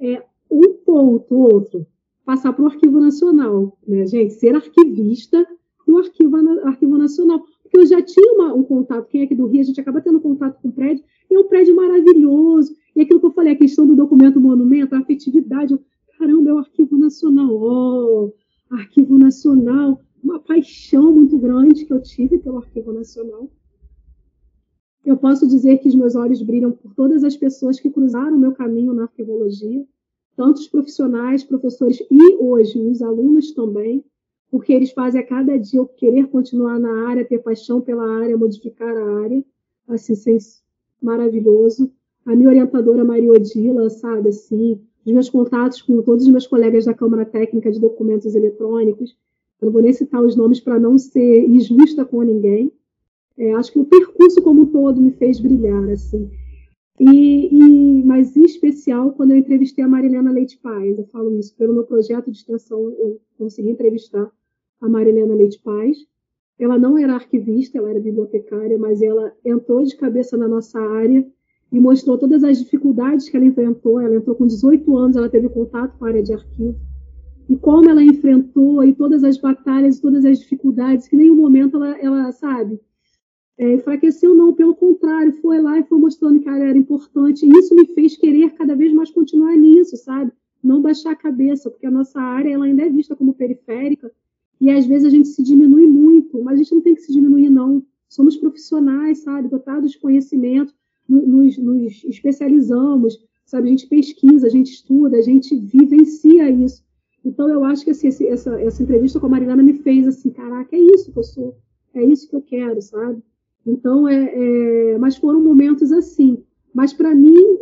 É, 0.00 0.22
um 0.50 0.74
ponto, 0.84 1.34
outro, 1.34 1.86
passar 2.24 2.52
para 2.52 2.64
o 2.64 2.66
Arquivo 2.66 3.00
Nacional, 3.00 3.78
né, 3.86 4.06
gente? 4.06 4.34
Ser 4.34 4.54
arquivista 4.54 5.46
no 5.86 5.98
Arquivo, 5.98 6.36
Arquivo 6.64 6.96
Nacional. 6.96 7.42
Porque 7.62 7.78
eu 7.78 7.86
já 7.86 8.02
tinha 8.02 8.32
uma, 8.34 8.54
um 8.54 8.62
contato, 8.62 9.08
quem 9.08 9.20
é 9.20 9.24
aqui 9.24 9.34
do 9.34 9.46
Rio, 9.46 9.60
a 9.60 9.64
gente 9.64 9.80
acaba 9.80 10.00
tendo 10.00 10.20
contato 10.20 10.60
com 10.60 10.68
o 10.68 10.72
prédio, 10.72 11.04
e 11.30 11.34
é 11.34 11.38
um 11.38 11.48
prédio 11.48 11.76
maravilhoso. 11.76 12.74
E 12.96 13.02
aquilo 13.02 13.20
que 13.20 13.26
eu 13.26 13.32
falei, 13.32 13.52
a 13.52 13.56
questão 13.56 13.86
do 13.86 13.94
documento 13.94 14.40
monumento, 14.40 14.94
a 14.94 14.98
afetividade, 14.98 15.78
caramba, 16.20 16.50
é 16.50 16.52
o 16.52 16.58
Arquivo 16.58 16.98
Nacional, 16.98 17.50
oh, 17.50 18.32
Arquivo 18.70 19.16
Nacional, 19.16 19.98
uma 20.22 20.38
paixão 20.38 21.10
muito 21.12 21.38
grande 21.38 21.86
que 21.86 21.92
eu 21.94 22.02
tive 22.02 22.38
pelo 22.38 22.58
Arquivo 22.58 22.92
Nacional. 22.92 23.50
Eu 25.02 25.16
posso 25.16 25.48
dizer 25.48 25.78
que 25.78 25.88
os 25.88 25.94
meus 25.94 26.14
olhos 26.14 26.42
brilham 26.42 26.72
por 26.72 26.94
todas 26.94 27.24
as 27.24 27.38
pessoas 27.38 27.80
que 27.80 27.88
cruzaram 27.88 28.36
o 28.36 28.38
meu 28.38 28.52
caminho 28.52 28.92
na 28.92 29.04
arquivologia, 29.04 29.82
tanto 30.36 30.58
os 30.58 30.68
profissionais, 30.68 31.42
professores 31.42 31.98
e 32.10 32.36
hoje 32.36 32.78
os 32.78 33.00
alunos 33.00 33.52
também, 33.52 34.04
porque 34.50 34.74
eles 34.74 34.92
fazem 34.92 35.22
a 35.22 35.26
cada 35.26 35.56
dia 35.56 35.80
eu 35.80 35.86
querer 35.86 36.26
continuar 36.26 36.78
na 36.78 37.08
área, 37.08 37.24
ter 37.24 37.38
paixão 37.38 37.80
pela 37.80 38.06
área, 38.18 38.36
modificar 38.36 38.94
a 38.94 39.22
área, 39.22 39.42
assim, 39.88 40.36
maravilhoso. 41.00 41.90
A 42.26 42.36
minha 42.36 42.50
orientadora 42.50 43.04
Maria 43.04 43.32
Odila, 43.32 43.88
sabe, 43.88 44.28
assim, 44.28 44.78
os 45.04 45.12
meus 45.12 45.30
contatos 45.30 45.82
com 45.82 46.02
todos 46.02 46.24
os 46.24 46.30
meus 46.30 46.46
colegas 46.46 46.84
da 46.84 46.94
Câmara 46.94 47.24
Técnica 47.24 47.70
de 47.70 47.80
Documentos 47.80 48.34
Eletrônicos. 48.34 49.16
Eu 49.60 49.66
não 49.66 49.72
vou 49.72 49.82
nem 49.82 49.92
citar 49.92 50.22
os 50.22 50.36
nomes 50.36 50.60
para 50.60 50.78
não 50.78 50.98
ser 50.98 51.44
injusta 51.48 52.04
com 52.04 52.22
ninguém. 52.22 52.72
É, 53.36 53.54
acho 53.54 53.72
que 53.72 53.78
o 53.78 53.84
percurso 53.84 54.42
como 54.42 54.62
um 54.62 54.66
todo 54.66 55.00
me 55.00 55.12
fez 55.12 55.40
brilhar, 55.40 55.88
assim. 55.90 56.30
E, 56.98 57.48
e, 57.50 58.04
mas 58.04 58.36
em 58.36 58.44
especial 58.44 59.12
quando 59.12 59.30
eu 59.30 59.38
entrevistei 59.38 59.82
a 59.82 59.88
Marilena 59.88 60.30
Leite 60.30 60.58
Paz, 60.58 60.98
eu 60.98 61.06
falo 61.06 61.34
isso, 61.38 61.56
pelo 61.56 61.72
meu 61.72 61.84
projeto 61.84 62.30
de 62.30 62.36
extensão 62.36 62.78
eu 62.98 63.18
consegui 63.38 63.70
entrevistar 63.70 64.30
a 64.80 64.88
Marilena 64.88 65.34
Leite 65.34 65.58
Paz. 65.62 65.96
Ela 66.58 66.78
não 66.78 66.98
era 66.98 67.14
arquivista, 67.14 67.78
ela 67.78 67.88
era 67.88 67.98
bibliotecária, 67.98 68.76
mas 68.76 69.00
ela 69.00 69.32
entrou 69.42 69.82
de 69.82 69.96
cabeça 69.96 70.36
na 70.36 70.46
nossa 70.46 70.78
área 70.78 71.26
e 71.72 71.78
mostrou 71.78 72.18
todas 72.18 72.42
as 72.42 72.58
dificuldades 72.58 73.28
que 73.28 73.36
ela 73.36 73.46
enfrentou. 73.46 74.00
Ela 74.00 74.16
entrou 74.16 74.34
com 74.34 74.46
18 74.46 74.96
anos, 74.96 75.16
ela 75.16 75.28
teve 75.28 75.48
contato 75.48 75.96
com 75.98 76.04
a 76.04 76.08
área 76.08 76.22
de 76.22 76.32
arquivo. 76.32 76.76
E 77.48 77.56
como 77.56 77.88
ela 77.88 78.02
enfrentou 78.02 78.82
e 78.84 78.94
todas 78.94 79.24
as 79.24 79.36
batalhas, 79.36 80.00
todas 80.00 80.24
as 80.24 80.38
dificuldades, 80.38 81.08
que 81.08 81.16
em 81.16 81.20
nenhum 81.20 81.36
momento 81.36 81.76
ela, 81.76 81.98
ela 81.98 82.32
sabe, 82.32 82.80
é, 83.58 83.74
enfraqueceu, 83.74 84.34
não, 84.34 84.54
pelo 84.54 84.74
contrário, 84.74 85.32
foi 85.42 85.60
lá 85.60 85.78
e 85.78 85.82
foi 85.84 85.98
mostrando 85.98 86.40
que 86.40 86.48
a 86.48 86.52
área 86.52 86.70
era 86.70 86.78
importante. 86.78 87.44
E 87.44 87.50
isso 87.58 87.74
me 87.74 87.86
fez 87.86 88.16
querer 88.16 88.50
cada 88.50 88.74
vez 88.74 88.92
mais 88.92 89.10
continuar 89.10 89.56
nisso, 89.56 89.96
sabe? 89.96 90.32
Não 90.62 90.80
baixar 90.80 91.12
a 91.12 91.16
cabeça, 91.16 91.70
porque 91.70 91.86
a 91.86 91.90
nossa 91.90 92.20
área 92.20 92.50
ela 92.50 92.64
ainda 92.64 92.82
é 92.82 92.88
vista 92.88 93.16
como 93.16 93.34
periférica 93.34 94.10
e 94.60 94.70
às 94.70 94.86
vezes 94.86 95.06
a 95.06 95.10
gente 95.10 95.28
se 95.28 95.42
diminui 95.42 95.86
muito, 95.86 96.42
mas 96.42 96.54
a 96.54 96.56
gente 96.62 96.74
não 96.74 96.82
tem 96.82 96.94
que 96.94 97.00
se 97.00 97.12
diminuir, 97.12 97.48
não. 97.48 97.82
Somos 98.08 98.36
profissionais, 98.36 99.18
sabe? 99.20 99.48
Dotados 99.48 99.92
de 99.92 99.98
conhecimento, 99.98 100.74
nos, 101.10 101.58
nos 101.58 102.04
especializamos, 102.04 103.18
sabe? 103.44 103.68
A 103.68 103.70
gente 103.70 103.88
pesquisa, 103.88 104.46
a 104.46 104.50
gente 104.50 104.72
estuda, 104.72 105.16
a 105.16 105.22
gente 105.22 105.56
vivencia 105.56 106.48
isso. 106.50 106.82
Então, 107.24 107.48
eu 107.48 107.64
acho 107.64 107.84
que 107.84 107.90
assim, 107.90 108.08
essa, 108.26 108.60
essa 108.60 108.82
entrevista 108.82 109.20
com 109.20 109.26
a 109.26 109.28
Marilana 109.28 109.62
me 109.62 109.74
fez 109.74 110.06
assim, 110.06 110.30
caraca, 110.30 110.74
é 110.74 110.78
isso 110.78 111.12
que 111.12 111.18
eu 111.18 111.22
sou, 111.22 111.56
é 111.92 112.02
isso 112.02 112.28
que 112.28 112.36
eu 112.36 112.42
quero, 112.42 112.80
sabe? 112.80 113.22
Então, 113.66 114.08
é, 114.08 114.94
é 114.94 114.98
mas 114.98 115.16
foram 115.16 115.42
momentos 115.42 115.92
assim. 115.92 116.42
Mas, 116.72 116.92
para 116.92 117.14
mim, 117.14 117.58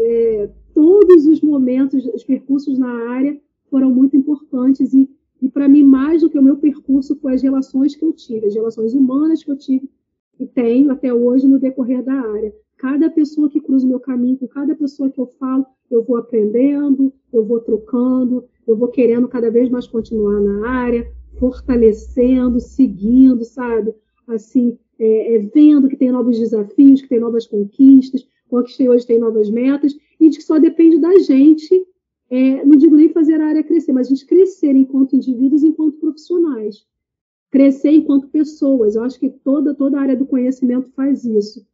é, 0.00 0.50
todos 0.72 1.26
os 1.26 1.40
momentos, 1.40 2.06
os 2.06 2.24
percursos 2.24 2.78
na 2.78 3.10
área 3.10 3.38
foram 3.68 3.92
muito 3.92 4.16
importantes 4.16 4.94
e, 4.94 5.10
e 5.42 5.48
para 5.48 5.68
mim, 5.68 5.82
mais 5.82 6.22
do 6.22 6.30
que 6.30 6.38
o 6.38 6.42
meu 6.42 6.56
percurso, 6.56 7.16
foi 7.16 7.34
as 7.34 7.42
relações 7.42 7.96
que 7.96 8.04
eu 8.04 8.12
tive, 8.12 8.46
as 8.46 8.54
relações 8.54 8.94
humanas 8.94 9.42
que 9.42 9.50
eu 9.50 9.56
tive 9.56 9.90
e 10.38 10.46
tenho 10.46 10.90
até 10.90 11.12
hoje 11.12 11.46
no 11.46 11.58
decorrer 11.58 12.02
da 12.02 12.14
área. 12.14 12.54
Cada 12.84 13.08
pessoa 13.08 13.48
que 13.48 13.62
cruza 13.62 13.86
o 13.86 13.88
meu 13.88 13.98
caminho, 13.98 14.36
com 14.36 14.46
cada 14.46 14.74
pessoa 14.74 15.08
que 15.08 15.18
eu 15.18 15.26
falo, 15.40 15.64
eu 15.90 16.04
vou 16.04 16.18
aprendendo, 16.18 17.10
eu 17.32 17.42
vou 17.42 17.58
trocando, 17.58 18.44
eu 18.66 18.76
vou 18.76 18.88
querendo 18.88 19.26
cada 19.26 19.50
vez 19.50 19.70
mais 19.70 19.86
continuar 19.86 20.38
na 20.38 20.68
área, 20.68 21.10
fortalecendo, 21.38 22.60
seguindo, 22.60 23.42
sabe? 23.42 23.94
Assim, 24.28 24.76
é, 24.98 25.34
é, 25.34 25.38
vendo 25.38 25.88
que 25.88 25.96
tem 25.96 26.12
novos 26.12 26.38
desafios, 26.38 27.00
que 27.00 27.08
tem 27.08 27.18
novas 27.18 27.46
conquistas, 27.46 28.28
conquistei 28.50 28.86
hoje 28.86 29.06
tem 29.06 29.18
novas 29.18 29.48
metas, 29.48 29.96
e 30.20 30.28
de 30.28 30.36
que 30.36 30.44
só 30.44 30.58
depende 30.58 30.98
da 30.98 31.18
gente, 31.20 31.86
é, 32.28 32.66
não 32.66 32.76
digo 32.76 32.96
nem 32.96 33.08
fazer 33.08 33.40
a 33.40 33.46
área 33.46 33.62
crescer, 33.62 33.94
mas 33.94 34.08
a 34.08 34.10
gente 34.10 34.26
crescer 34.26 34.76
enquanto 34.76 35.16
indivíduos, 35.16 35.64
enquanto 35.64 35.96
profissionais. 35.96 36.84
Crescer 37.50 37.92
enquanto 37.92 38.28
pessoas. 38.28 38.94
Eu 38.94 39.04
acho 39.04 39.18
que 39.18 39.30
toda, 39.30 39.74
toda 39.74 39.96
a 39.96 40.02
área 40.02 40.16
do 40.16 40.26
conhecimento 40.26 40.90
faz 40.90 41.24
isso. 41.24 41.66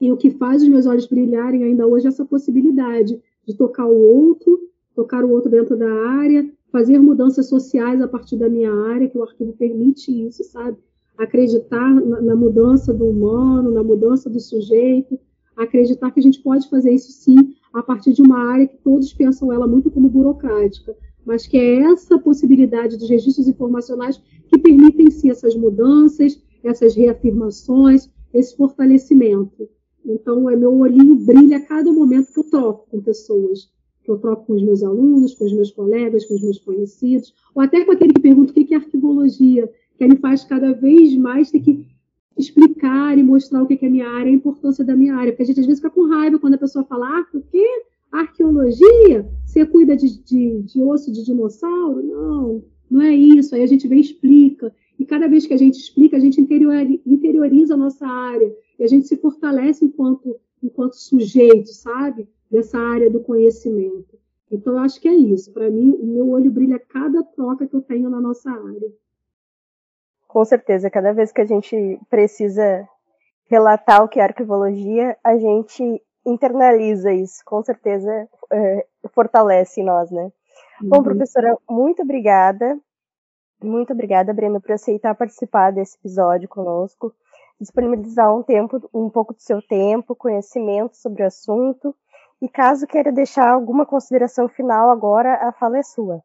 E 0.00 0.12
o 0.12 0.16
que 0.16 0.30
faz 0.30 0.62
os 0.62 0.68
meus 0.68 0.86
olhos 0.86 1.06
brilharem 1.06 1.64
ainda 1.64 1.86
hoje 1.86 2.06
é 2.06 2.08
essa 2.08 2.24
possibilidade 2.24 3.20
de 3.46 3.56
tocar 3.56 3.86
o 3.86 4.00
outro, 4.00 4.60
tocar 4.94 5.24
o 5.24 5.30
outro 5.30 5.50
dentro 5.50 5.76
da 5.76 5.92
área, 5.92 6.48
fazer 6.70 6.98
mudanças 6.98 7.48
sociais 7.48 8.00
a 8.00 8.06
partir 8.06 8.36
da 8.36 8.48
minha 8.48 8.72
área, 8.72 9.08
que 9.08 9.18
o 9.18 9.22
arquivo 9.22 9.52
permite 9.54 10.10
isso, 10.26 10.44
sabe? 10.44 10.76
Acreditar 11.16 11.94
na, 11.94 12.20
na 12.20 12.36
mudança 12.36 12.92
do 12.94 13.06
humano, 13.06 13.72
na 13.72 13.82
mudança 13.82 14.30
do 14.30 14.38
sujeito, 14.38 15.18
acreditar 15.56 16.12
que 16.12 16.20
a 16.20 16.22
gente 16.22 16.40
pode 16.42 16.68
fazer 16.68 16.92
isso 16.92 17.10
sim 17.10 17.54
a 17.72 17.82
partir 17.82 18.12
de 18.12 18.22
uma 18.22 18.38
área 18.38 18.68
que 18.68 18.76
todos 18.78 19.12
pensam 19.12 19.52
ela 19.52 19.66
muito 19.66 19.90
como 19.90 20.08
burocrática, 20.08 20.96
mas 21.24 21.46
que 21.46 21.56
é 21.56 21.80
essa 21.80 22.18
possibilidade 22.18 22.96
dos 22.96 23.08
registros 23.08 23.48
informacionais 23.48 24.22
que 24.46 24.58
permitem 24.58 25.10
sim 25.10 25.30
essas 25.30 25.56
mudanças, 25.56 26.40
essas 26.62 26.94
reafirmações, 26.94 28.08
esse 28.32 28.56
fortalecimento. 28.56 29.68
Então, 30.08 30.48
é 30.48 30.56
meu 30.56 30.74
olhinho 30.74 31.14
brilha 31.16 31.58
a 31.58 31.60
cada 31.60 31.92
momento 31.92 32.32
que 32.32 32.40
eu 32.40 32.44
troco 32.44 32.88
com 32.90 33.00
pessoas, 33.00 33.70
que 34.02 34.10
eu 34.10 34.18
troco 34.18 34.46
com 34.46 34.54
os 34.54 34.62
meus 34.62 34.82
alunos, 34.82 35.34
com 35.34 35.44
os 35.44 35.52
meus 35.52 35.70
colegas, 35.70 36.24
com 36.24 36.34
os 36.34 36.42
meus 36.42 36.58
conhecidos, 36.58 37.34
ou 37.54 37.62
até 37.62 37.84
com 37.84 37.92
aquele 37.92 38.14
que 38.14 38.20
pergunta 38.20 38.52
o 38.52 38.54
que 38.54 38.72
é 38.72 38.76
arquivologia, 38.76 39.70
que 39.98 40.08
me 40.08 40.16
faz 40.16 40.44
cada 40.44 40.72
vez 40.72 41.14
mais 41.16 41.50
ter 41.50 41.60
que 41.60 41.86
explicar 42.38 43.18
e 43.18 43.22
mostrar 43.22 43.62
o 43.62 43.66
que 43.66 43.84
é 43.84 43.88
a 43.88 43.90
minha 43.90 44.08
área, 44.08 44.30
a 44.30 44.34
importância 44.34 44.84
da 44.84 44.96
minha 44.96 45.14
área. 45.14 45.32
Porque 45.32 45.42
a 45.42 45.46
gente 45.46 45.60
às 45.60 45.66
vezes 45.66 45.80
fica 45.80 45.92
com 45.92 46.08
raiva 46.08 46.38
quando 46.38 46.54
a 46.54 46.58
pessoa 46.58 46.84
fala, 46.84 47.06
ah, 47.06 47.26
o 47.34 47.40
quê? 47.42 47.66
Arqueologia? 48.10 49.28
Você 49.44 49.66
cuida 49.66 49.96
de, 49.96 50.22
de, 50.22 50.62
de 50.62 50.82
osso 50.82 51.12
de 51.12 51.24
dinossauro? 51.24 52.02
Não, 52.02 52.64
não 52.90 53.02
é 53.02 53.14
isso. 53.14 53.54
Aí 53.54 53.62
a 53.62 53.66
gente 53.66 53.86
vem 53.88 53.98
e 53.98 54.02
explica. 54.02 54.72
E 54.98 55.04
cada 55.04 55.28
vez 55.28 55.46
que 55.46 55.52
a 55.52 55.58
gente 55.58 55.78
explica, 55.78 56.16
a 56.16 56.20
gente 56.20 56.40
interioriza 56.40 57.74
a 57.74 57.76
nossa 57.76 58.06
área. 58.06 58.50
E 58.78 58.84
a 58.84 58.86
gente 58.86 59.06
se 59.08 59.16
fortalece 59.16 59.84
enquanto, 59.84 60.38
enquanto 60.62 60.94
sujeito, 60.94 61.68
sabe? 61.68 62.28
Dessa 62.50 62.78
área 62.78 63.10
do 63.10 63.20
conhecimento. 63.20 64.18
Então, 64.50 64.74
eu 64.74 64.78
acho 64.78 65.00
que 65.00 65.08
é 65.08 65.14
isso. 65.14 65.52
Para 65.52 65.70
mim, 65.70 65.90
o 65.90 66.06
meu 66.06 66.30
olho 66.30 66.50
brilha 66.50 66.78
cada 66.78 67.22
troca 67.22 67.66
que 67.66 67.74
eu 67.74 67.82
tenho 67.82 68.08
na 68.08 68.20
nossa 68.20 68.50
área. 68.50 68.92
Com 70.26 70.44
certeza, 70.44 70.90
cada 70.90 71.12
vez 71.12 71.32
que 71.32 71.40
a 71.40 71.44
gente 71.44 71.98
precisa 72.08 72.88
relatar 73.46 74.04
o 74.04 74.08
que 74.08 74.20
é 74.20 74.22
arquivologia, 74.22 75.16
a 75.24 75.36
gente 75.36 76.02
internaliza 76.24 77.12
isso, 77.12 77.42
com 77.44 77.62
certeza 77.62 78.28
é, 78.52 78.86
fortalece 79.10 79.82
nós, 79.82 80.10
né? 80.10 80.30
Uhum. 80.82 80.88
Bom, 80.90 81.02
professora, 81.02 81.56
muito 81.68 82.02
obrigada. 82.02 82.78
Muito 83.62 83.92
obrigada, 83.92 84.32
Brenda, 84.32 84.60
por 84.60 84.72
aceitar 84.72 85.14
participar 85.16 85.72
desse 85.72 85.96
episódio 85.96 86.48
conosco, 86.48 87.12
disponibilizar 87.60 88.36
um 88.36 88.42
tempo, 88.42 88.88
um 88.94 89.10
pouco 89.10 89.34
do 89.34 89.40
seu 89.40 89.60
tempo, 89.60 90.14
conhecimento 90.14 90.96
sobre 90.96 91.22
o 91.22 91.26
assunto. 91.26 91.94
E 92.40 92.48
caso 92.48 92.86
queira 92.86 93.10
deixar 93.10 93.50
alguma 93.50 93.84
consideração 93.84 94.48
final 94.48 94.90
agora, 94.90 95.34
a 95.34 95.52
fala 95.52 95.78
é 95.78 95.82
sua. 95.82 96.22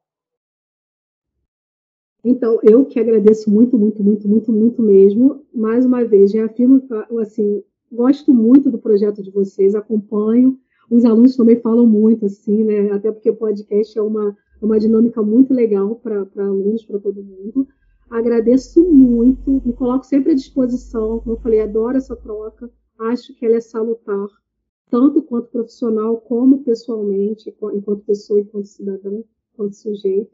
Então, 2.23 2.59
eu 2.63 2.85
que 2.85 2.99
agradeço 2.99 3.51
muito, 3.51 3.77
muito, 3.77 4.01
muito, 4.01 4.27
muito, 4.27 4.51
muito 4.51 4.81
mesmo. 4.81 5.43
Mais 5.53 5.85
uma 5.85 6.05
vez, 6.05 6.33
reafirmo, 6.33 6.81
assim, 7.19 7.61
gosto 7.91 8.33
muito 8.33 8.69
do 8.69 8.77
projeto 8.77 9.21
de 9.21 9.29
vocês, 9.29 9.75
acompanho. 9.75 10.57
Os 10.89 11.03
alunos 11.03 11.35
também 11.35 11.59
falam 11.59 11.85
muito, 11.85 12.25
assim, 12.25 12.63
né? 12.63 12.91
Até 12.91 13.11
porque 13.11 13.29
o 13.29 13.35
podcast 13.35 13.97
é 13.97 14.01
uma, 14.01 14.37
é 14.61 14.65
uma 14.65 14.79
dinâmica 14.79 15.21
muito 15.21 15.53
legal 15.53 15.95
para 15.95 16.25
alunos, 16.37 16.85
para 16.85 16.99
todo 16.99 17.23
mundo. 17.23 17.67
Agradeço 18.13 18.83
muito, 18.83 19.59
me 19.65 19.73
coloco 19.73 20.05
sempre 20.05 20.33
à 20.33 20.35
disposição. 20.35 21.19
Como 21.19 21.35
eu 21.35 21.39
falei, 21.39 21.61
adoro 21.61 21.97
essa 21.97 22.15
troca. 22.15 22.71
Acho 22.99 23.33
que 23.33 23.43
ela 23.43 23.55
é 23.55 23.59
salutar, 23.59 24.27
tanto 24.87 25.23
quanto 25.23 25.49
profissional, 25.49 26.17
como 26.17 26.63
pessoalmente, 26.63 27.49
enquanto 27.49 28.05
pessoa, 28.05 28.39
enquanto 28.39 28.67
cidadão, 28.67 29.25
enquanto 29.51 29.73
sujeito. 29.73 30.29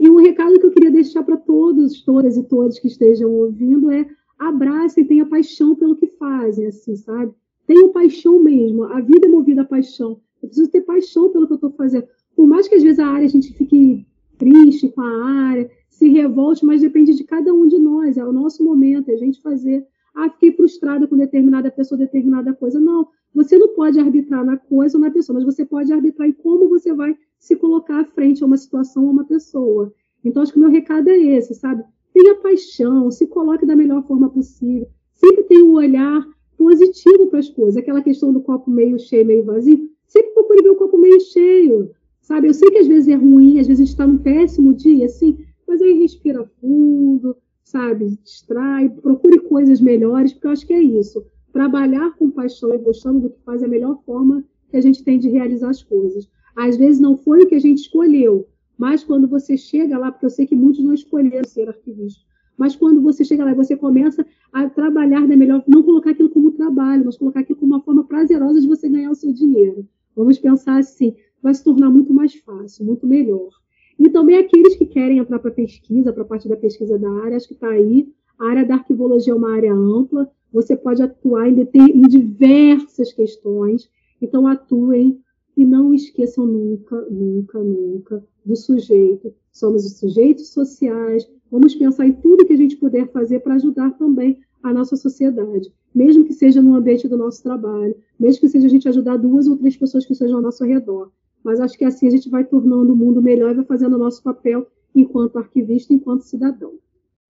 E 0.00 0.10
um 0.10 0.16
recado 0.16 0.58
que 0.58 0.66
eu 0.66 0.72
queria 0.72 0.90
deixar 0.90 1.22
para 1.22 1.36
todos, 1.36 2.02
todas 2.02 2.36
e 2.36 2.42
todos 2.42 2.80
que 2.80 2.88
estejam 2.88 3.30
ouvindo 3.30 3.92
é 3.92 4.04
abracem, 4.36 5.06
tenha 5.06 5.24
paixão 5.24 5.76
pelo 5.76 5.94
que 5.94 6.08
fazem, 6.08 6.66
assim, 6.66 6.96
sabe? 6.96 7.32
Tenham 7.68 7.92
paixão 7.92 8.40
mesmo. 8.40 8.82
A 8.82 9.00
vida 9.00 9.28
é 9.28 9.30
movida 9.30 9.62
a 9.62 9.64
paixão. 9.64 10.20
Eu 10.42 10.48
preciso 10.48 10.72
ter 10.72 10.80
paixão 10.80 11.30
pelo 11.30 11.46
que 11.46 11.52
eu 11.52 11.54
estou 11.54 11.70
fazendo. 11.70 12.08
Por 12.34 12.48
mais 12.48 12.66
que 12.66 12.74
às 12.74 12.82
vezes 12.82 12.98
a 12.98 13.06
área 13.06 13.26
a 13.26 13.30
gente 13.30 13.52
fique 13.52 14.04
triste 14.36 14.88
com 14.88 15.02
a 15.02 15.24
área, 15.24 15.70
se 16.02 16.08
revolte, 16.08 16.66
mas 16.66 16.80
depende 16.80 17.14
de 17.14 17.22
cada 17.22 17.54
um 17.54 17.68
de 17.68 17.78
nós. 17.78 18.16
É 18.16 18.24
o 18.24 18.32
nosso 18.32 18.64
momento, 18.64 19.08
é 19.08 19.14
a 19.14 19.16
gente 19.16 19.40
fazer. 19.40 19.86
Ah, 20.12 20.28
fiquei 20.28 20.50
frustrada 20.50 21.06
com 21.06 21.16
determinada 21.16 21.70
pessoa, 21.70 21.96
determinada 21.96 22.52
coisa. 22.52 22.80
Não, 22.80 23.06
você 23.32 23.56
não 23.56 23.68
pode 23.68 24.00
arbitrar 24.00 24.44
na 24.44 24.56
coisa 24.56 24.98
ou 24.98 25.00
na 25.00 25.12
pessoa, 25.12 25.38
mas 25.38 25.44
você 25.44 25.64
pode 25.64 25.92
arbitrar 25.92 26.28
em 26.28 26.32
como 26.32 26.68
você 26.68 26.92
vai 26.92 27.16
se 27.38 27.54
colocar 27.54 28.00
à 28.00 28.04
frente 28.04 28.42
a 28.42 28.46
uma 28.46 28.56
situação 28.56 29.04
ou 29.04 29.12
uma 29.12 29.24
pessoa. 29.24 29.94
Então, 30.24 30.42
acho 30.42 30.52
que 30.52 30.58
o 30.58 30.62
meu 30.62 30.70
recado 30.70 31.08
é 31.08 31.16
esse, 31.16 31.54
sabe? 31.54 31.84
Tenha 32.12 32.34
paixão, 32.34 33.08
se 33.08 33.28
coloque 33.28 33.64
da 33.64 33.76
melhor 33.76 34.04
forma 34.04 34.28
possível. 34.28 34.88
Sempre 35.14 35.44
tenha 35.44 35.64
um 35.64 35.74
olhar 35.74 36.26
positivo 36.58 37.28
para 37.28 37.38
as 37.38 37.48
coisas. 37.48 37.76
Aquela 37.76 38.02
questão 38.02 38.32
do 38.32 38.40
copo 38.40 38.68
meio 38.68 38.98
cheio, 38.98 39.24
meio 39.24 39.44
vazio. 39.44 39.88
Sempre 40.08 40.34
procure 40.34 40.62
ver 40.62 40.70
o 40.70 40.76
copo 40.76 40.98
meio 40.98 41.20
cheio, 41.20 41.90
sabe? 42.20 42.48
Eu 42.48 42.54
sei 42.54 42.72
que 42.72 42.78
às 42.78 42.88
vezes 42.88 43.08
é 43.08 43.14
ruim, 43.14 43.60
às 43.60 43.68
vezes 43.68 43.80
a 43.80 43.84
gente 43.84 43.88
está 43.88 44.04
num 44.04 44.18
péssimo 44.18 44.74
dia, 44.74 45.06
assim, 45.06 45.38
mas 45.72 45.80
aí 45.80 45.94
respira 45.94 46.44
fundo, 46.60 47.34
sabe? 47.64 48.18
Distrai, 48.22 48.90
procure 48.90 49.38
coisas 49.38 49.80
melhores, 49.80 50.34
porque 50.34 50.46
eu 50.46 50.50
acho 50.50 50.66
que 50.66 50.74
é 50.74 50.82
isso. 50.82 51.24
Trabalhar 51.50 52.14
com 52.18 52.30
paixão 52.30 52.74
e 52.74 52.78
gostando 52.78 53.20
do 53.20 53.30
que 53.30 53.40
faz 53.42 53.62
é 53.62 53.64
a 53.64 53.68
melhor 53.68 53.98
forma 54.04 54.44
que 54.68 54.76
a 54.76 54.82
gente 54.82 55.02
tem 55.02 55.18
de 55.18 55.30
realizar 55.30 55.70
as 55.70 55.82
coisas. 55.82 56.28
Às 56.54 56.76
vezes 56.76 57.00
não 57.00 57.16
foi 57.16 57.42
o 57.42 57.46
que 57.46 57.54
a 57.54 57.58
gente 57.58 57.78
escolheu, 57.78 58.46
mas 58.76 59.02
quando 59.02 59.26
você 59.26 59.56
chega 59.56 59.96
lá, 59.96 60.12
porque 60.12 60.26
eu 60.26 60.30
sei 60.30 60.46
que 60.46 60.54
muitos 60.54 60.84
não 60.84 60.92
escolheram 60.92 61.48
ser 61.48 61.66
arquivista, 61.66 62.22
mas 62.58 62.76
quando 62.76 63.00
você 63.00 63.24
chega 63.24 63.42
lá 63.42 63.52
e 63.52 63.54
você 63.54 63.74
começa 63.74 64.26
a 64.52 64.68
trabalhar 64.68 65.26
da 65.26 65.34
melhor, 65.34 65.64
não 65.66 65.82
colocar 65.82 66.10
aquilo 66.10 66.28
como 66.28 66.52
trabalho, 66.52 67.06
mas 67.06 67.16
colocar 67.16 67.40
aquilo 67.40 67.58
como 67.58 67.72
uma 67.72 67.82
forma 67.82 68.04
prazerosa 68.04 68.60
de 68.60 68.68
você 68.68 68.90
ganhar 68.90 69.10
o 69.10 69.14
seu 69.14 69.32
dinheiro. 69.32 69.88
Vamos 70.14 70.38
pensar 70.38 70.76
assim, 70.80 71.16
vai 71.42 71.54
se 71.54 71.64
tornar 71.64 71.88
muito 71.88 72.12
mais 72.12 72.34
fácil, 72.34 72.84
muito 72.84 73.06
melhor. 73.06 73.61
E 73.98 74.08
também 74.08 74.36
aqueles 74.36 74.76
que 74.76 74.86
querem 74.86 75.18
entrar 75.18 75.38
para 75.38 75.50
pesquisa, 75.50 76.12
para 76.12 76.22
a 76.22 76.26
parte 76.26 76.48
da 76.48 76.56
pesquisa 76.56 76.98
da 76.98 77.10
área, 77.22 77.36
acho 77.36 77.48
que 77.48 77.54
está 77.54 77.68
aí. 77.68 78.08
A 78.38 78.48
área 78.48 78.64
da 78.64 78.74
arquivologia 78.74 79.32
é 79.32 79.36
uma 79.36 79.54
área 79.54 79.72
ampla, 79.72 80.30
você 80.52 80.76
pode 80.76 81.02
atuar 81.02 81.48
em, 81.48 81.68
em 81.74 82.02
diversas 82.02 83.12
questões, 83.12 83.88
então 84.20 84.46
atuem 84.46 85.20
e 85.56 85.64
não 85.64 85.94
esqueçam 85.94 86.46
nunca, 86.46 87.00
nunca, 87.10 87.58
nunca 87.58 88.24
do 88.44 88.56
sujeito. 88.56 89.32
Somos 89.52 89.84
os 89.84 89.98
sujeitos 89.98 90.48
sociais, 90.48 91.28
vamos 91.50 91.74
pensar 91.74 92.06
em 92.06 92.12
tudo 92.12 92.46
que 92.46 92.52
a 92.52 92.56
gente 92.56 92.76
puder 92.76 93.10
fazer 93.12 93.40
para 93.40 93.54
ajudar 93.54 93.90
também 93.92 94.38
a 94.62 94.72
nossa 94.72 94.96
sociedade, 94.96 95.72
mesmo 95.94 96.24
que 96.24 96.32
seja 96.32 96.62
no 96.62 96.74
ambiente 96.74 97.08
do 97.08 97.16
nosso 97.16 97.42
trabalho, 97.42 97.94
mesmo 98.18 98.40
que 98.40 98.48
seja 98.48 98.66
a 98.66 98.70
gente 98.70 98.88
ajudar 98.88 99.16
duas 99.16 99.48
ou 99.48 99.56
três 99.56 99.76
pessoas 99.76 100.06
que 100.06 100.12
estejam 100.12 100.36
ao 100.36 100.42
nosso 100.42 100.64
redor. 100.64 101.10
Mas 101.44 101.60
acho 101.60 101.76
que 101.76 101.84
assim 101.84 102.06
a 102.06 102.10
gente 102.10 102.30
vai 102.30 102.44
tornando 102.44 102.92
o 102.92 102.96
mundo 102.96 103.20
melhor 103.20 103.50
e 103.50 103.54
vai 103.54 103.64
fazendo 103.64 103.94
o 103.94 103.98
nosso 103.98 104.22
papel 104.22 104.66
enquanto 104.94 105.38
arquivista, 105.38 105.92
enquanto 105.92 106.22
cidadão. 106.22 106.74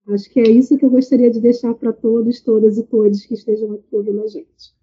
Acho 0.08 0.28
que 0.30 0.40
é 0.40 0.48
isso 0.48 0.76
que 0.76 0.84
eu 0.84 0.90
gostaria 0.90 1.30
de 1.30 1.40
deixar 1.40 1.74
para 1.74 1.92
todos, 1.92 2.40
todas 2.40 2.76
e 2.76 2.82
todos 2.82 3.24
que 3.24 3.34
estejam 3.34 3.72
aqui 3.72 3.94
ouvindo 3.94 4.22
a 4.22 4.26
gente. 4.26 4.74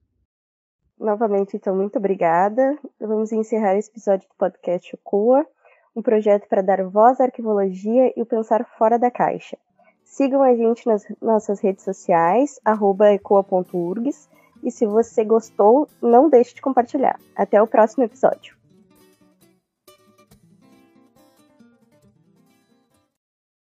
Novamente, 0.97 1.55
então, 1.55 1.75
muito 1.75 1.97
obrigada. 1.97 2.77
Vamos 2.99 3.31
encerrar 3.31 3.77
esse 3.77 3.89
episódio 3.89 4.27
do 4.27 4.35
podcast 4.37 4.93
Ocoa, 4.95 5.45
um 5.95 6.01
projeto 6.01 6.47
para 6.47 6.61
dar 6.61 6.83
voz 6.83 7.19
à 7.19 7.25
arquivologia 7.25 8.13
e 8.15 8.21
o 8.21 8.25
pensar 8.25 8.65
fora 8.77 8.97
da 8.97 9.09
caixa. 9.11 9.57
Sigam 10.03 10.41
a 10.41 10.55
gente 10.55 10.85
nas 10.87 11.05
nossas 11.21 11.61
redes 11.61 11.83
sociais, 11.83 12.59
ecoa.urgs, 12.65 14.29
e 14.63 14.71
se 14.71 14.85
você 14.85 15.23
gostou, 15.23 15.87
não 16.01 16.29
deixe 16.29 16.55
de 16.55 16.61
compartilhar. 16.61 17.17
Até 17.35 17.61
o 17.61 17.67
próximo 17.67 18.03
episódio. 18.03 18.58